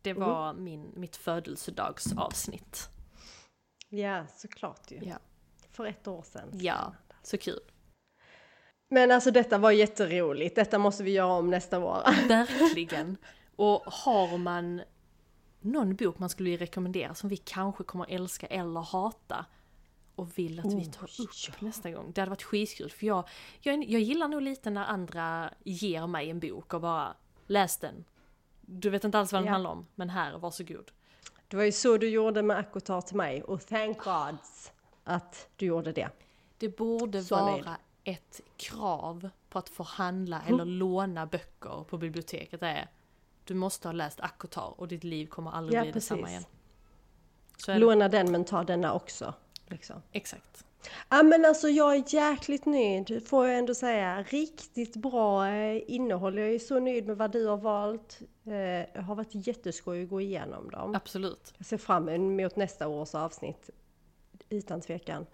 det 0.02 0.10
Mm. 0.10 0.28
var 0.28 0.52
min, 0.54 0.92
mitt 0.96 1.16
födelsedagsavsnitt. 1.16 2.88
Ja, 3.88 4.26
såklart 4.36 4.90
ju. 4.90 4.98
Ja. 5.02 5.16
För 5.72 5.86
ett 5.86 6.08
år 6.08 6.22
sedan. 6.22 6.48
Ja, 6.52 6.94
så 7.22 7.38
kul. 7.38 7.60
Men 8.90 9.10
alltså 9.10 9.30
detta 9.30 9.58
var 9.58 9.70
jätteroligt. 9.70 10.54
Detta 10.56 10.78
måste 10.78 11.02
vi 11.04 11.10
göra 11.10 11.32
om 11.32 11.50
nästa 11.50 11.78
år. 11.78 12.02
Verkligen. 12.28 13.16
Och 13.56 13.80
har 13.86 14.38
man 14.38 14.82
någon 15.60 15.96
bok 15.96 16.18
man 16.18 16.28
skulle 16.28 16.56
rekommendera 16.56 17.14
som 17.14 17.28
vi 17.28 17.36
kanske 17.36 17.84
kommer 17.84 18.06
älska 18.08 18.46
eller 18.46 18.80
hata 18.80 19.46
och 20.14 20.38
vill 20.38 20.60
att 20.60 20.72
vi 20.74 20.84
tar 20.86 21.06
Oh, 21.06 21.22
upp 21.24 21.30
ja. 21.48 21.54
nästa 21.60 21.90
gång. 21.90 22.12
Det 22.14 22.20
hade 22.20 22.30
varit 22.30 22.42
skitkul 22.42 22.90
för 22.90 23.06
jag, 23.06 23.28
jag, 23.60 23.84
jag 23.84 24.00
gillar 24.00 24.28
nog 24.28 24.42
lite 24.42 24.70
när 24.70 24.84
andra 24.84 25.54
ger 25.64 26.06
mig 26.06 26.30
en 26.30 26.40
bok 26.40 26.74
och 26.74 26.80
bara 26.80 27.16
läs 27.48 27.76
den. 27.76 28.04
Du 28.60 28.90
vet 28.90 29.04
inte 29.04 29.18
alls 29.18 29.32
vad 29.32 29.40
den 29.42 29.46
Ja. 29.46 29.52
handlar 29.52 29.70
om, 29.70 29.86
men 29.94 30.10
här, 30.10 30.38
varsågod. 30.38 30.90
Det 31.48 31.56
var 31.56 31.64
ju 31.64 31.72
så 31.72 31.96
du 31.96 32.08
gjorde 32.08 32.42
med 32.42 32.56
Akotar 32.58 33.00
till 33.00 33.16
mig 33.16 33.42
och 33.42 33.66
thank 33.66 33.98
gods 33.98 34.72
att 35.04 35.48
du 35.56 35.66
gjorde 35.66 35.92
det. 35.92 36.08
Det 36.58 36.68
borde 36.76 37.24
Så 37.24 37.34
vara 37.36 37.50
nöjd. 37.52 37.66
ett 38.04 38.40
krav 38.56 39.30
på 39.48 39.58
att 39.58 39.68
få 39.68 39.82
handla 39.82 40.42
eller 40.46 40.64
låna 40.64 41.26
böcker 41.26 41.84
på 41.88 41.98
biblioteket. 41.98 42.60
Det 42.60 42.66
är 42.68 42.88
du 43.44 43.54
måste 43.54 43.88
ha 43.88 43.92
läst 43.92 44.20
Akotar 44.20 44.80
och 44.80 44.88
ditt 44.88 45.04
liv 45.04 45.26
kommer 45.26 45.50
aldrig 45.50 45.78
Ja, 45.78 45.82
bli 45.82 45.92
detsamma 45.92 46.22
precis. 46.22 46.30
igen. 46.38 46.44
Så. 47.56 47.78
Låna 47.78 48.08
den 48.08 48.32
men 48.32 48.44
ta 48.44 48.64
denna 48.64 48.92
också. 48.92 49.34
Liksom. 49.66 50.02
Exakt. 50.12 50.64
Ja 51.08 51.22
men 51.22 51.44
alltså 51.44 51.68
jag 51.68 51.96
är 51.96 52.04
jäkligt 52.14 52.66
nöjd 52.66 53.22
får 53.28 53.46
jag 53.46 53.58
ändå 53.58 53.74
säga. 53.74 54.22
Riktigt 54.22 54.96
bra 54.96 55.48
eh, 55.48 55.82
innehåll. 55.86 56.38
Jag 56.38 56.50
är 56.54 56.58
så 56.58 56.78
nöjd 56.78 57.06
med 57.06 57.16
vad 57.16 57.32
du 57.32 57.46
har 57.46 57.56
valt. 57.56 58.18
Eh, 58.46 58.52
Det 58.52 59.00
har 59.06 59.14
varit 59.14 59.46
jätteskoj 59.46 60.02
att 60.02 60.08
gå 60.08 60.20
igenom 60.20 60.70
dem. 60.70 60.94
Absolut. 60.94 61.54
Jag 61.58 61.66
ser 61.66 61.76
fram 61.76 62.08
emot 62.08 62.56
nästa 62.56 62.88
års 62.88 63.14
avsnitt. 63.14 63.70
Utan 64.50 64.80
tvekan. 64.80 65.26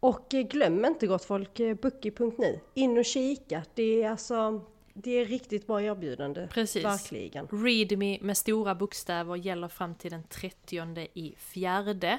Och 0.00 0.34
eh, 0.34 0.42
glöm 0.42 0.84
inte 0.84 1.06
gott 1.06 1.24
folk, 1.24 1.60
eh, 1.60 1.74
Bookie.nu. 1.74 2.60
In 2.74 2.98
och 2.98 3.04
kika. 3.04 3.62
Det 3.74 4.02
är 4.02 4.10
alltså, 4.10 4.60
det 4.94 5.10
är 5.10 5.24
riktigt 5.24 5.66
bra 5.66 5.82
erbjudande. 5.82 6.48
Precis. 6.50 6.84
Verkligen. 6.84 7.46
Readme 7.46 8.18
med 8.20 8.36
stora 8.36 8.74
bokstäver 8.74 9.36
gäller 9.36 9.68
fram 9.68 9.94
till 9.94 10.10
den 10.10 10.22
30 10.22 11.08
i 11.14 11.34
fjärde. 11.38 12.18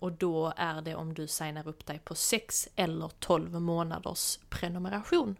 Och 0.00 0.12
då 0.12 0.52
är 0.56 0.82
det 0.82 0.94
om 0.94 1.14
du 1.14 1.26
signar 1.26 1.68
upp 1.68 1.86
dig 1.86 1.98
på 1.98 2.14
6 2.14 2.68
eller 2.76 3.08
12 3.18 3.60
månaders 3.60 4.38
prenumeration. 4.48 5.36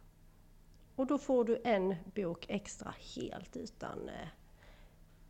Och 0.97 1.07
då 1.07 1.19
får 1.19 1.45
du 1.45 1.61
en 1.65 1.95
bok 2.15 2.45
extra 2.49 2.95
helt 3.17 3.57
utan 3.57 4.09
eh, 4.09 4.29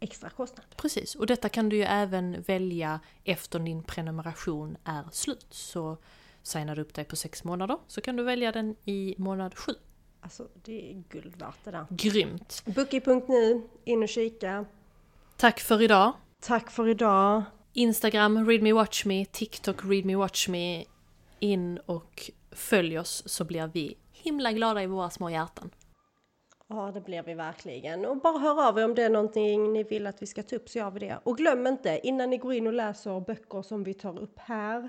extra 0.01 0.31
kostnad. 0.31 0.67
Precis, 0.77 1.15
och 1.15 1.27
detta 1.27 1.49
kan 1.49 1.69
du 1.69 1.77
ju 1.77 1.83
även 1.83 2.43
välja 2.43 3.01
efter 3.25 3.59
din 3.59 3.83
prenumeration 3.83 4.77
är 4.85 5.05
slut. 5.13 5.47
Så 5.51 5.97
signar 6.43 6.77
du 6.77 6.83
upp 6.83 6.95
dig 6.95 7.05
på 7.05 7.17
6 7.17 7.45
månader 7.45 7.79
så 7.87 8.01
kan 8.01 8.17
du 8.17 8.23
välja 8.23 8.53
den 8.53 8.77
i 8.85 9.15
månad 9.19 9.59
7. 9.59 9.73
Alltså 10.21 10.49
det 10.55 10.91
är 10.91 11.03
guld 11.09 11.37
värt 11.37 11.65
det 11.65 11.71
där. 11.71 11.87
Grymt! 11.91 12.63
Bookie.nu, 12.67 13.69
in 13.85 14.03
och 14.03 14.09
kika. 14.09 14.65
Tack 15.37 15.61
för 15.61 15.83
idag! 15.83 16.13
Tack 16.41 16.71
för 16.71 16.89
idag. 16.89 17.43
Instagram, 17.81 18.47
readmewatchme, 18.47 19.25
TikTok, 19.25 19.85
readmewatchme. 19.85 20.85
In 21.39 21.79
och 21.87 22.31
följ 22.51 22.99
oss 22.99 23.23
så 23.27 23.45
blir 23.45 23.71
vi 23.75 23.97
himla 24.13 24.53
glada 24.53 24.83
i 24.83 24.87
våra 24.87 25.11
små 25.11 25.31
hjärtan. 25.31 25.71
Ja, 26.69 26.91
det 26.95 27.01
blir 27.01 27.23
vi 27.23 27.35
verkligen. 27.35 28.05
Och 28.05 28.17
bara 28.17 28.39
hör 28.39 28.69
av 28.69 28.79
er 28.79 28.85
om 28.85 28.95
det 28.95 29.03
är 29.03 29.11
någonting 29.11 29.73
ni 29.73 29.83
vill 29.83 30.07
att 30.07 30.23
vi 30.23 30.27
ska 30.27 30.43
ta 30.43 30.57
upp 30.57 30.69
så 30.69 30.79
gör 30.79 30.91
vi 30.91 31.01
det. 31.01 31.21
Och 31.25 31.37
glöm 31.37 31.67
inte, 31.67 32.01
innan 32.03 32.31
ni 32.31 32.39
går 32.39 32.53
in 32.53 32.67
och 32.67 32.73
läser 32.73 33.21
böcker 33.21 33.63
som 33.63 33.85
vi 33.85 33.95
tar 33.95 34.19
upp 34.19 34.39
här, 34.39 34.89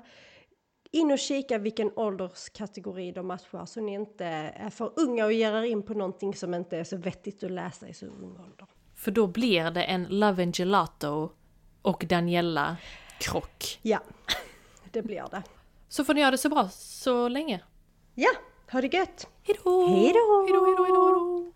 in 0.92 1.12
och 1.12 1.20
kika 1.20 1.58
vilken 1.58 1.92
ålderskategori 1.96 3.12
de 3.12 3.28
matchar 3.28 3.66
så 3.66 3.82
ni 3.82 3.94
inte 3.94 4.26
är 4.26 4.70
för 4.70 4.92
unga 4.96 5.26
och 5.26 5.34
ger 5.34 5.54
er 5.54 5.64
in 5.64 5.84
på 5.84 5.94
någonting 5.94 6.36
som 6.36 6.54
inte 6.54 6.78
är 6.78 6.84
så 6.84 6.98
vettigt 6.98 7.44
att 7.44 7.52
läsa 7.52 7.88
i 7.88 7.94
så 7.94 8.06
ung 8.06 8.38
ålder. 8.40 8.68
För 8.96 9.12
då 9.12 9.28
blir 9.28 9.72
det 9.72 9.84
en 9.84 10.04
Love 10.10 10.44
and 10.44 10.56
Gelato 10.56 11.30
och 11.82 12.06
Daniela 12.10 12.78
krock. 13.18 13.80
Ja, 13.82 14.00
det 14.92 15.02
blir 15.02 15.26
det. 15.32 15.44
Så 15.90 16.04
får 16.04 16.14
ni 16.14 16.22
göra 16.22 16.32
det 16.32 16.38
så 16.38 16.50
bra 16.50 16.70
så 16.70 17.28
länge. 17.28 17.60
Ja, 18.16 18.30
ha 18.72 18.82
det 18.82 18.94
gött! 18.94 19.28
Hejdå! 19.44 19.88
Hejdå! 19.88 20.46
Hejdå, 20.48 20.66
hejdå, 20.66 20.84
hejdå, 20.84 21.06
hejdå! 21.06 21.52